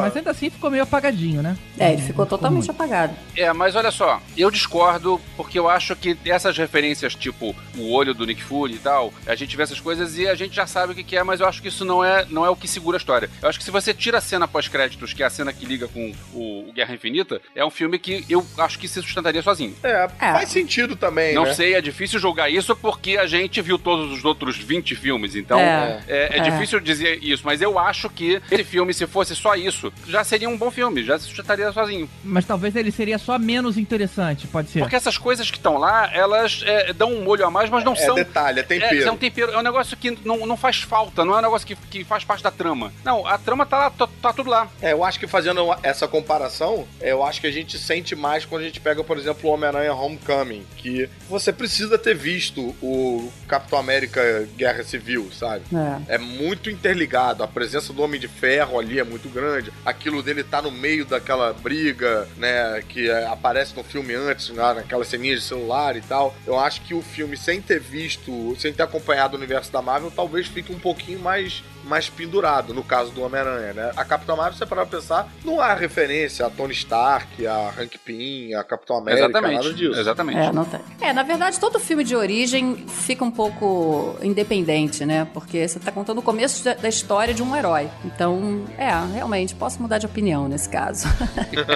Mas 0.00 0.16
ainda 0.16 0.30
assim 0.30 0.50
ficou 0.50 0.70
meio 0.70 0.82
apagadinho, 0.82 1.42
né? 1.42 1.56
É, 1.78 1.92
ele 1.92 2.02
ficou 2.02 2.26
totalmente 2.26 2.66
muito. 2.66 2.70
apagado. 2.70 3.14
É, 3.36 3.52
mas 3.52 3.74
olha 3.76 3.90
só, 3.90 4.20
eu 4.36 4.50
discordo 4.50 5.20
porque 5.36 5.58
eu 5.58 5.68
acho 5.68 5.94
que 5.96 6.16
essas 6.24 6.56
referências, 6.56 7.14
tipo 7.14 7.54
o 7.76 7.92
olho 7.92 8.14
do 8.14 8.24
Nick 8.26 8.42
Fury 8.42 8.74
e 8.74 8.78
tal, 8.78 9.12
a 9.26 9.34
gente 9.34 9.56
vê 9.56 9.62
essas 9.62 9.80
coisas 9.80 10.16
e 10.18 10.26
a 10.28 10.34
gente 10.34 10.54
já 10.54 10.66
sabe 10.66 10.92
o 10.92 10.94
que 10.94 11.02
que 11.04 11.16
é, 11.16 11.22
mas 11.22 11.40
eu 11.40 11.46
acho 11.48 11.60
que 11.62 11.68
isso 11.68 11.84
não 11.84 12.04
é, 12.04 12.24
não 12.30 12.44
é 12.44 12.50
o 12.50 12.56
que 12.56 12.68
segura 12.68 12.96
a 12.96 12.98
história. 12.98 13.28
Eu 13.42 13.48
acho 13.48 13.58
que 13.58 13.64
se 13.64 13.70
você 13.70 13.92
tira 13.92 14.18
a 14.18 14.20
cena 14.20 14.46
pós-créditos, 14.48 15.12
que 15.12 15.22
é 15.22 15.26
a 15.26 15.30
cena 15.30 15.52
que 15.52 15.64
liga 15.66 15.88
com 15.88 16.12
o, 16.32 16.68
o 16.68 16.72
Guerra 16.72 16.94
Infinita, 16.94 17.40
é 17.54 17.64
um 17.64 17.70
filme 17.70 17.98
que 17.98 18.24
eu 18.28 18.44
acho 18.58 18.78
que 18.78 18.88
se 18.88 19.00
sustentaria 19.02 19.42
sozinho. 19.42 19.74
É, 19.82 20.08
É. 20.20 20.32
faz 20.32 20.48
sentido 20.50 20.96
também, 20.96 21.34
Não 21.34 21.44
né? 21.44 21.54
sei, 21.54 21.74
é 21.74 21.80
difícil 21.80 22.18
julgar 22.18 22.50
isso 22.50 22.74
porque 22.76 23.16
a 23.16 23.26
gente 23.26 23.60
viu 23.60 23.78
todos 23.78 24.12
os 24.12 24.24
outros 24.24 24.56
20 24.56 24.94
filmes, 24.94 25.34
então 25.34 25.58
É. 25.58 26.02
é, 26.08 26.36
é 26.36 26.38
É. 26.38 26.40
difícil 26.40 26.80
dizer 26.80 27.18
isso, 27.22 27.42
mas 27.44 27.60
eu 27.60 27.78
acho 27.78 28.08
que 28.10 28.40
esse 28.50 28.64
filme, 28.64 28.92
se 28.94 29.06
fosse 29.06 29.32
só 29.44 29.54
isso, 29.54 29.92
já 30.08 30.24
seria 30.24 30.48
um 30.48 30.56
bom 30.56 30.70
filme, 30.70 31.04
já 31.04 31.18
se 31.18 31.26
sustentaria 31.26 31.70
sozinho. 31.70 32.08
Mas 32.24 32.46
talvez 32.46 32.74
ele 32.74 32.90
seria 32.90 33.18
só 33.18 33.38
menos 33.38 33.76
interessante, 33.76 34.46
pode 34.46 34.70
ser. 34.70 34.78
Porque 34.78 34.96
essas 34.96 35.18
coisas 35.18 35.50
que 35.50 35.58
estão 35.58 35.76
lá, 35.76 36.10
elas 36.14 36.62
é, 36.64 36.94
dão 36.94 37.12
um 37.12 37.22
molho 37.22 37.44
a 37.46 37.50
mais, 37.50 37.68
mas 37.68 37.84
não 37.84 37.92
É 37.92 37.96
são. 37.96 38.14
detalhe, 38.14 38.60
é 38.60 38.62
É, 38.62 38.64
tempero. 38.64 39.06
é 39.06 39.12
um 39.12 39.16
tempero, 39.18 39.52
é 39.52 39.58
um 39.58 39.62
negócio 39.62 39.98
que 39.98 40.18
não, 40.24 40.46
não 40.46 40.56
faz 40.56 40.78
falta, 40.80 41.26
não 41.26 41.34
é 41.34 41.38
um 41.40 41.42
negócio 41.42 41.66
que, 41.66 41.76
que 41.76 42.04
faz 42.04 42.24
parte 42.24 42.42
da 42.42 42.50
trama. 42.50 42.90
Não, 43.04 43.26
a 43.26 43.36
trama 43.36 43.66
tá 43.66 43.76
lá, 43.76 43.90
tá, 43.90 44.08
tá 44.22 44.32
tudo 44.32 44.48
lá. 44.48 44.66
É, 44.80 44.92
eu 44.92 45.04
acho 45.04 45.20
que 45.20 45.26
fazendo 45.26 45.60
essa 45.82 46.08
comparação, 46.08 46.88
é, 46.98 47.12
eu 47.12 47.22
acho 47.22 47.38
que 47.42 47.46
a 47.46 47.52
gente 47.52 47.76
sente 47.76 48.16
mais 48.16 48.46
quando 48.46 48.62
a 48.62 48.64
gente 48.64 48.80
pega, 48.80 49.04
por 49.04 49.18
exemplo, 49.18 49.50
o 49.50 49.52
Homem-Aranha 49.52 49.92
Homecoming, 49.92 50.64
que 50.78 51.06
você 51.28 51.52
precisa 51.52 51.98
ter 51.98 52.14
visto 52.16 52.74
o 52.82 53.30
Capitão 53.46 53.78
América 53.78 54.48
Guerra 54.56 54.82
Civil, 54.84 55.30
sabe? 55.38 55.64
É. 56.08 56.14
É 56.14 56.18
muito 56.18 56.70
interligado. 56.70 57.42
A 57.42 57.48
presença 57.48 57.92
do 57.92 58.02
Homem 58.02 58.18
de 58.18 58.26
Ferro 58.28 58.78
ali 58.78 58.98
é 58.98 59.04
muito 59.04 59.28
grande. 59.34 59.72
Aquilo 59.84 60.22
dele 60.22 60.42
tá 60.42 60.62
no 60.62 60.70
meio 60.70 61.04
daquela 61.04 61.52
briga, 61.52 62.26
né? 62.36 62.82
Que 62.88 63.10
é, 63.10 63.26
aparece 63.26 63.76
no 63.76 63.82
filme 63.82 64.14
antes, 64.14 64.50
naquelas 64.50 65.08
ceninhas 65.08 65.40
de 65.40 65.46
celular 65.46 65.96
e 65.96 66.00
tal. 66.00 66.34
Eu 66.46 66.58
acho 66.58 66.80
que 66.82 66.94
o 66.94 67.02
filme, 67.02 67.36
sem 67.36 67.60
ter 67.60 67.80
visto, 67.80 68.56
sem 68.58 68.72
ter 68.72 68.82
acompanhado 68.82 69.34
o 69.34 69.38
universo 69.38 69.72
da 69.72 69.82
Marvel, 69.82 70.10
talvez 70.10 70.46
fique 70.46 70.72
um 70.72 70.78
pouquinho 70.78 71.18
mais, 71.18 71.62
mais 71.84 72.08
pendurado, 72.08 72.72
no 72.72 72.82
caso 72.82 73.10
do 73.10 73.22
Homem-Aranha, 73.22 73.72
né? 73.72 73.92
A 73.96 74.04
Capitã 74.04 74.36
Marvel, 74.36 74.56
você 74.56 74.64
parar 74.66 74.86
pra 74.86 74.98
pensar, 74.98 75.28
não 75.44 75.60
há 75.60 75.74
referência 75.74 76.46
a 76.46 76.50
Tony 76.50 76.72
Stark, 76.72 77.46
a 77.46 77.70
Hank 77.76 77.98
Pym, 77.98 78.54
a 78.54 78.62
Capitão 78.62 78.98
América, 78.98 79.26
Exatamente. 79.26 79.56
nada 79.56 79.74
disso. 79.74 80.00
Exatamente. 80.00 80.38
É, 80.38 80.52
não 80.52 80.64
tem. 80.64 80.80
É, 81.00 81.12
na 81.12 81.22
verdade, 81.22 81.58
todo 81.58 81.80
filme 81.80 82.04
de 82.04 82.14
origem 82.14 82.86
fica 82.86 83.24
um 83.24 83.30
pouco 83.30 84.16
independente, 84.22 85.04
né? 85.04 85.26
Porque 85.34 85.66
você 85.66 85.78
tá 85.78 85.90
contando 85.90 86.18
o 86.18 86.22
começo 86.22 86.64
da, 86.64 86.74
da 86.74 86.88
história 86.88 87.34
de 87.34 87.42
um 87.42 87.54
herói. 87.56 87.88
Então, 88.04 88.64
é, 88.78 88.90
realmente, 89.24 89.54
posso 89.54 89.80
mudar 89.80 89.98
de 89.98 90.06
opinião 90.06 90.48
nesse 90.48 90.68
caso. 90.68 91.08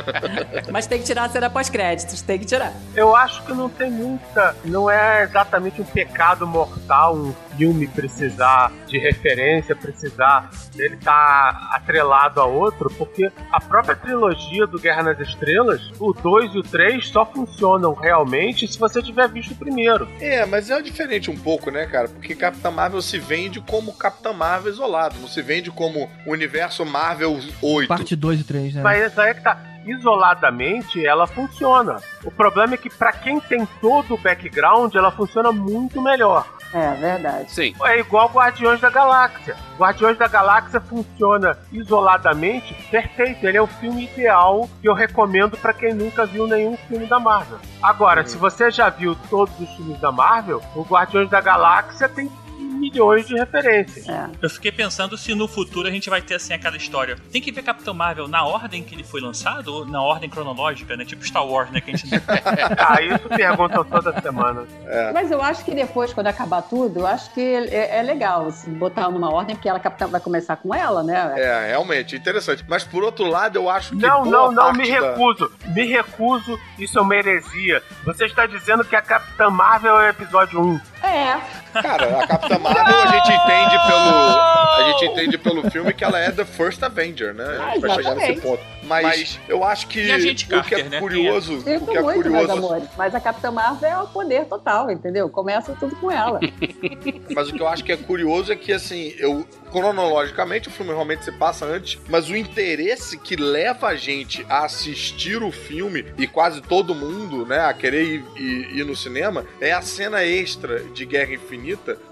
Mas 0.70 0.86
tem 0.86 0.98
que 0.98 1.04
tirar 1.04 1.24
a 1.24 1.28
cena 1.28 1.48
pós-créditos, 1.48 2.20
tem 2.20 2.38
que 2.38 2.44
tirar. 2.44 2.72
Eu 2.94 3.16
acho 3.16 3.42
que 3.44 3.52
não 3.52 3.68
tem 3.68 3.90
muita. 3.90 4.54
Não 4.64 4.90
é 4.90 5.24
exatamente 5.24 5.80
um 5.80 5.84
pecado 5.84 6.46
mortal 6.46 7.16
um 7.16 7.34
filme 7.56 7.88
precisar 7.88 8.72
de 8.86 8.98
referência, 8.98 9.74
precisar 9.74 10.50
dele 10.74 10.94
estar 10.94 11.70
atrelado 11.72 12.40
a 12.40 12.44
outro, 12.44 12.88
porque 12.96 13.30
a 13.50 13.60
própria 13.60 13.96
trilogia 13.96 14.66
do 14.66 14.78
Guerra 14.78 15.02
nas 15.02 15.20
Estrelas, 15.20 15.90
o 15.98 16.12
2 16.12 16.54
e 16.54 16.58
o 16.58 16.62
3 16.62 17.08
só 17.08 17.26
funcionam 17.26 17.94
realmente 17.94 18.68
se 18.68 18.78
você 18.78 19.02
tiver 19.02 19.28
visto 19.28 19.52
o 19.52 19.56
primeiro. 19.56 20.08
É, 20.20 20.46
mas 20.46 20.70
é 20.70 20.80
diferente 20.80 21.30
um 21.30 21.36
pouco, 21.36 21.70
né, 21.70 21.86
cara? 21.86 22.08
Porque 22.08 22.34
Capitã 22.34 22.70
Marvel 22.70 23.02
se 23.02 23.18
vende 23.18 23.60
como 23.60 23.92
Capitã 23.92 24.32
Marvel 24.32 24.72
isolado, 24.72 25.18
não 25.18 25.28
se 25.28 25.42
vende 25.42 25.70
como 25.70 26.08
Universo 26.26 26.86
Marvel 26.86 27.37
8. 27.62 27.88
Parte 27.88 28.16
2 28.16 28.40
e 28.40 28.44
3, 28.44 28.74
né? 28.74 28.82
Mas 28.82 29.18
aí 29.18 29.30
é 29.30 29.34
que 29.34 29.42
tá. 29.42 29.56
Isoladamente, 29.86 31.04
ela 31.06 31.26
funciona. 31.26 31.96
O 32.22 32.30
problema 32.30 32.74
é 32.74 32.76
que, 32.76 32.90
pra 32.90 33.10
quem 33.10 33.40
tem 33.40 33.66
todo 33.80 34.14
o 34.14 34.18
background, 34.18 34.94
ela 34.94 35.10
funciona 35.10 35.50
muito 35.50 36.02
melhor. 36.02 36.46
É, 36.74 36.90
verdade. 36.92 37.50
Sim. 37.50 37.74
É 37.82 37.98
igual 37.98 38.28
Guardiões 38.28 38.80
da 38.80 38.90
Galáxia. 38.90 39.56
Guardiões 39.78 40.18
da 40.18 40.28
Galáxia 40.28 40.80
funciona 40.80 41.56
isoladamente 41.72 42.74
perfeito. 42.90 43.46
Ele 43.46 43.56
é 43.56 43.62
o 43.62 43.66
filme 43.66 44.04
ideal 44.04 44.68
que 44.80 44.88
eu 44.88 44.92
recomendo 44.92 45.56
pra 45.56 45.72
quem 45.72 45.94
nunca 45.94 46.26
viu 46.26 46.46
nenhum 46.46 46.76
filme 46.76 47.06
da 47.06 47.18
Marvel. 47.18 47.58
Agora, 47.82 48.26
se 48.26 48.36
você 48.36 48.70
já 48.70 48.90
viu 48.90 49.16
todos 49.30 49.58
os 49.58 49.70
filmes 49.76 49.98
da 50.00 50.12
Marvel, 50.12 50.62
o 50.74 50.82
Guardiões 50.82 51.30
da 51.30 51.40
Galáxia 51.40 52.08
tem 52.08 52.30
milhões 52.78 53.26
de 53.26 53.34
referências. 53.34 54.08
É. 54.08 54.28
Eu 54.40 54.48
fiquei 54.50 54.70
pensando 54.72 55.16
se 55.16 55.34
no 55.34 55.48
futuro 55.48 55.88
a 55.88 55.90
gente 55.90 56.08
vai 56.08 56.22
ter 56.22 56.36
assim 56.36 56.54
aquela 56.54 56.76
história. 56.76 57.16
Tem 57.32 57.40
que 57.42 57.50
ver 57.52 57.62
Capitão 57.62 57.92
Marvel 57.94 58.28
na 58.28 58.44
ordem 58.44 58.82
que 58.82 58.94
ele 58.94 59.04
foi 59.04 59.20
lançado 59.20 59.68
ou 59.74 59.84
na 59.86 60.02
ordem 60.02 60.28
cronológica, 60.30 60.96
né? 60.96 61.04
Tipo 61.04 61.24
Star 61.26 61.46
Wars, 61.46 61.70
né? 61.70 61.80
Que 61.80 61.90
a 61.90 61.96
gente 61.96 62.08
Ah, 62.78 63.02
isso 63.02 63.28
perguntam 63.28 63.84
toda 63.84 64.20
semana. 64.20 64.64
Mas 65.12 65.30
eu 65.30 65.42
acho 65.42 65.64
que 65.64 65.74
depois, 65.74 66.12
quando 66.12 66.26
acabar 66.28 66.62
tudo, 66.62 67.00
eu 67.00 67.06
acho 67.06 67.32
que 67.34 67.40
é, 67.40 67.98
é 67.98 68.02
legal 68.02 68.46
assim, 68.46 68.72
botar 68.72 69.10
numa 69.10 69.32
ordem, 69.32 69.54
porque 69.56 69.68
ela 69.68 69.80
capitã 69.80 70.06
vai 70.06 70.20
começar 70.20 70.56
com 70.56 70.74
ela, 70.74 71.02
né? 71.02 71.34
É, 71.36 71.68
realmente, 71.68 72.16
interessante. 72.16 72.64
Mas 72.68 72.84
por 72.84 73.02
outro 73.02 73.26
lado, 73.26 73.56
eu 73.56 73.68
acho 73.68 73.90
que. 73.90 73.96
Não, 73.96 74.22
boa 74.22 74.30
não, 74.30 74.52
não, 74.52 74.62
parte 74.64 74.78
me 74.78 74.90
da- 75.00 75.10
recuso. 75.10 75.52
Me 75.74 75.84
recuso, 75.86 76.60
isso 76.78 76.98
é 76.98 77.02
uma 77.02 77.16
heresia. 77.16 77.82
Você 78.04 78.24
está 78.26 78.46
dizendo 78.46 78.84
que 78.84 78.94
a 78.96 79.02
Capitã 79.02 79.50
Marvel 79.50 79.98
é 80.00 80.06
o 80.06 80.10
episódio 80.10 80.60
1. 80.60 80.80
É. 81.02 81.40
Cara, 81.72 82.22
a 82.22 82.26
Capitã 82.26 82.58
Marvel 82.58 82.96
a 82.96 83.06
gente 83.08 83.32
entende 83.32 83.76
pelo. 83.86 84.58
A 84.78 84.92
gente 84.92 85.04
entende 85.12 85.38
pelo 85.38 85.70
filme 85.70 85.92
que 85.92 86.04
ela 86.04 86.18
é 86.18 86.30
The 86.30 86.44
First 86.44 86.82
Avenger, 86.82 87.34
né? 87.34 87.44
A 87.44 87.70
gente 87.70 87.80
vai 87.80 87.94
chegar 87.96 88.14
nesse 88.14 88.40
ponto. 88.40 88.62
Mas, 88.84 89.38
eu 89.48 89.62
acho 89.64 89.86
que 89.86 90.18
gente 90.18 90.46
o 90.46 90.48
que 90.48 90.54
Carter, 90.54 90.86
é 90.86 90.88
né? 90.88 91.00
curioso. 91.00 91.56
O 91.56 91.60
Sinto 91.60 91.86
que 91.90 91.96
é 91.96 92.00
muito, 92.02 92.30
meus 92.30 92.46
curioso. 92.46 92.52
amores. 92.52 92.88
Mas 92.96 93.14
a 93.14 93.20
Capitã 93.20 93.50
Marvel 93.50 93.88
é 93.90 93.98
o 93.98 94.06
poder 94.06 94.46
total, 94.46 94.90
entendeu? 94.90 95.28
Começa 95.28 95.74
tudo 95.78 95.94
com 95.96 96.10
ela. 96.10 96.40
Mas 97.34 97.48
o 97.48 97.52
que 97.52 97.60
eu 97.60 97.68
acho 97.68 97.84
que 97.84 97.92
é 97.92 97.96
curioso 97.98 98.50
é 98.52 98.56
que, 98.56 98.72
assim, 98.72 99.14
eu. 99.18 99.46
Cronologicamente, 99.70 100.68
o 100.68 100.70
filme 100.70 100.92
realmente 100.92 101.24
se 101.26 101.32
passa 101.32 101.66
antes, 101.66 102.00
mas 102.08 102.30
o 102.30 102.34
interesse 102.36 103.18
que 103.18 103.36
leva 103.36 103.88
a 103.88 103.96
gente 103.96 104.44
a 104.48 104.64
assistir 104.64 105.42
o 105.42 105.52
filme, 105.52 106.06
e 106.16 106.26
quase 106.26 106.62
todo 106.62 106.94
mundo, 106.94 107.44
né, 107.44 107.60
a 107.60 107.74
querer 107.74 108.02
ir, 108.02 108.24
ir- 108.34 108.78
ir 108.78 108.84
no 108.86 108.96
cinema, 108.96 109.44
é 109.60 109.72
a 109.72 109.82
cena 109.82 110.24
extra 110.24 110.78
de 110.84 111.04
Guerra 111.04 111.34
Infinita, 111.34 111.57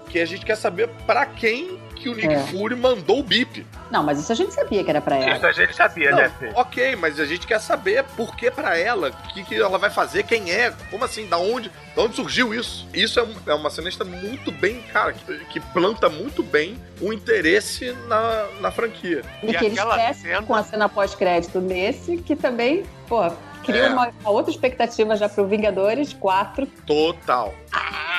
que 0.09 0.19
a 0.19 0.25
gente 0.25 0.45
quer 0.45 0.55
saber 0.55 0.89
pra 1.05 1.25
quem 1.25 1.79
que 1.95 2.09
o 2.09 2.13
Nick 2.15 2.27
É. 2.31 2.37
Fury 2.47 2.75
mandou 2.75 3.19
o 3.19 3.23
bip. 3.23 3.65
Não, 3.89 4.03
mas 4.03 4.19
isso 4.19 4.31
a 4.31 4.35
gente 4.35 4.53
sabia 4.53 4.83
que 4.83 4.89
era 4.89 5.01
pra 5.01 5.15
ela. 5.17 5.35
Isso 5.35 5.45
a 5.47 5.51
gente 5.51 5.75
sabia, 5.75 6.11
Não, 6.11 6.17
né, 6.17 6.31
ok, 6.55 6.95
mas 6.95 7.19
a 7.19 7.25
gente 7.25 7.47
quer 7.47 7.59
saber 7.59 8.03
por 8.15 8.35
que 8.35 8.51
pra 8.51 8.77
ela, 8.77 9.09
o 9.09 9.33
que, 9.33 9.43
que 9.43 9.55
ela 9.55 9.77
vai 9.79 9.89
fazer, 9.89 10.23
quem 10.23 10.51
é, 10.51 10.71
como 10.91 11.03
assim, 11.03 11.25
da 11.27 11.37
onde, 11.39 11.71
da 11.95 12.03
onde 12.03 12.15
surgiu 12.15 12.53
isso. 12.53 12.87
Isso 12.93 13.19
é, 13.19 13.23
um- 13.23 13.35
é 13.47 13.53
uma 13.55 13.69
cenista 13.71 14.05
muito 14.05 14.51
bem, 14.51 14.81
cara, 14.93 15.11
que, 15.13 15.45
que 15.45 15.59
planta 15.59 16.07
muito 16.07 16.43
bem 16.43 16.77
o 17.01 17.11
interesse 17.11 17.91
na, 18.07 18.45
na 18.61 18.71
franquia. 18.71 19.23
E 19.41 19.47
que 19.53 19.65
eles 19.65 19.77
aquela 19.77 19.95
crescem 19.95 20.23
cena- 20.31 20.43
com 20.43 20.53
a 20.53 20.63
cena 20.63 20.87
pós-crédito 20.87 21.59
nesse, 21.59 22.17
que 22.17 22.35
também, 22.35 22.83
pô, 23.07 23.27
cria 23.63 23.87
É. 23.87 23.89
uma, 23.89 24.09
uma 24.21 24.29
outra 24.29 24.51
expectativa 24.51 25.15
já 25.15 25.27
pro 25.27 25.47
Vingadores 25.47 26.13
4. 26.13 26.67
Total. 26.85 27.53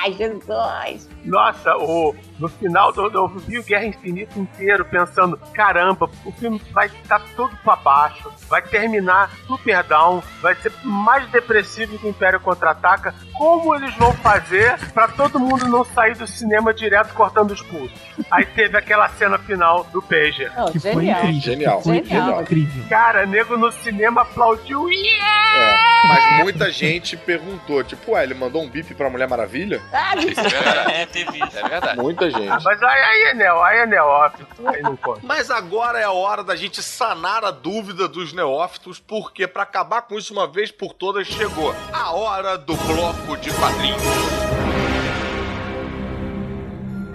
Ai, 0.01 0.13
Jesus! 0.13 1.09
Nossa, 1.25 1.75
o, 1.77 2.15
no 2.39 2.47
final 2.47 2.91
do, 2.93 3.07
eu 3.07 3.27
vi 3.27 3.59
o 3.59 3.63
Guerra 3.63 3.85
Infinita 3.85 4.39
inteiro 4.39 4.85
pensando, 4.85 5.37
caramba, 5.53 6.09
o 6.25 6.31
filme 6.31 6.61
vai 6.71 6.87
estar 6.87 7.21
todo 7.35 7.55
pra 7.57 7.75
baixo, 7.75 8.31
vai 8.47 8.61
terminar 8.61 9.29
super 9.45 9.83
down, 9.83 10.23
vai 10.41 10.55
ser 10.55 10.71
mais 10.83 11.29
depressivo 11.29 11.97
que 11.99 12.05
o 12.07 12.09
Império 12.09 12.39
Contra-Ataca. 12.39 13.13
Como 13.37 13.75
eles 13.75 13.93
vão 13.95 14.13
fazer 14.13 14.77
pra 14.93 15.07
todo 15.09 15.39
mundo 15.39 15.67
não 15.67 15.83
sair 15.83 16.15
do 16.15 16.25
cinema 16.27 16.73
direto 16.73 17.13
cortando 17.13 17.51
os 17.51 17.61
pulsos? 17.61 17.97
Aí 18.31 18.45
teve 18.45 18.77
aquela 18.77 19.07
cena 19.09 19.37
final 19.37 19.83
do 19.85 20.01
Pager. 20.01 20.51
Não, 20.55 20.71
Que 20.71 20.79
foi 20.79 20.91
genial. 20.93 21.19
incrível. 21.25 21.41
Genial. 21.41 21.81
Foi 21.81 22.03
Genial. 22.03 22.41
incrível. 22.41 22.83
Cara, 22.89 23.25
nego 23.25 23.57
no 23.57 23.71
cinema 23.71 24.21
aplaudiu. 24.21 24.89
Yeah! 24.89 25.39
É, 25.49 26.07
mas 26.07 26.43
muita 26.43 26.71
gente 26.71 27.17
perguntou, 27.17 27.83
tipo, 27.83 28.11
ué, 28.11 28.23
ele 28.23 28.33
mandou 28.33 28.61
um 28.61 28.69
bip 28.69 28.93
pra 28.93 29.09
Mulher 29.09 29.27
Maravilha? 29.27 29.48
Ah, 29.91 30.15
Isso 30.15 30.39
é 30.39 30.43
verdade. 30.49 30.91
É, 30.93 31.05
teve 31.05 31.37
isso. 31.43 31.57
É 31.57 31.67
verdade. 31.69 31.97
Muita 31.99 32.29
gente. 32.29 32.49
Ah, 32.49 32.59
mas 32.63 32.81
aí, 32.83 33.01
aí 33.01 33.21
é 33.23 33.33
neo, 33.33 33.61
aí 33.63 33.77
é 33.79 33.85
neófito, 33.85 34.67
aí 34.67 34.81
não 34.81 34.95
conta. 34.95 35.21
Mas 35.23 35.49
agora 35.49 35.99
é 35.99 36.03
a 36.03 36.11
hora 36.11 36.43
da 36.43 36.55
gente 36.55 36.81
sanar 36.83 37.43
a 37.43 37.51
dúvida 37.51 38.07
dos 38.07 38.31
neófitos, 38.33 38.99
porque 38.99 39.47
pra 39.47 39.63
acabar 39.63 40.03
com 40.03 40.15
isso 40.17 40.33
uma 40.33 40.47
vez 40.47 40.71
por 40.71 40.93
todas 40.93 41.27
chegou 41.27 41.75
a 41.93 42.11
hora 42.13 42.57
do 42.57 42.75
bloco 42.75 43.37
de 43.37 43.51
quadrinhos. 43.53 44.01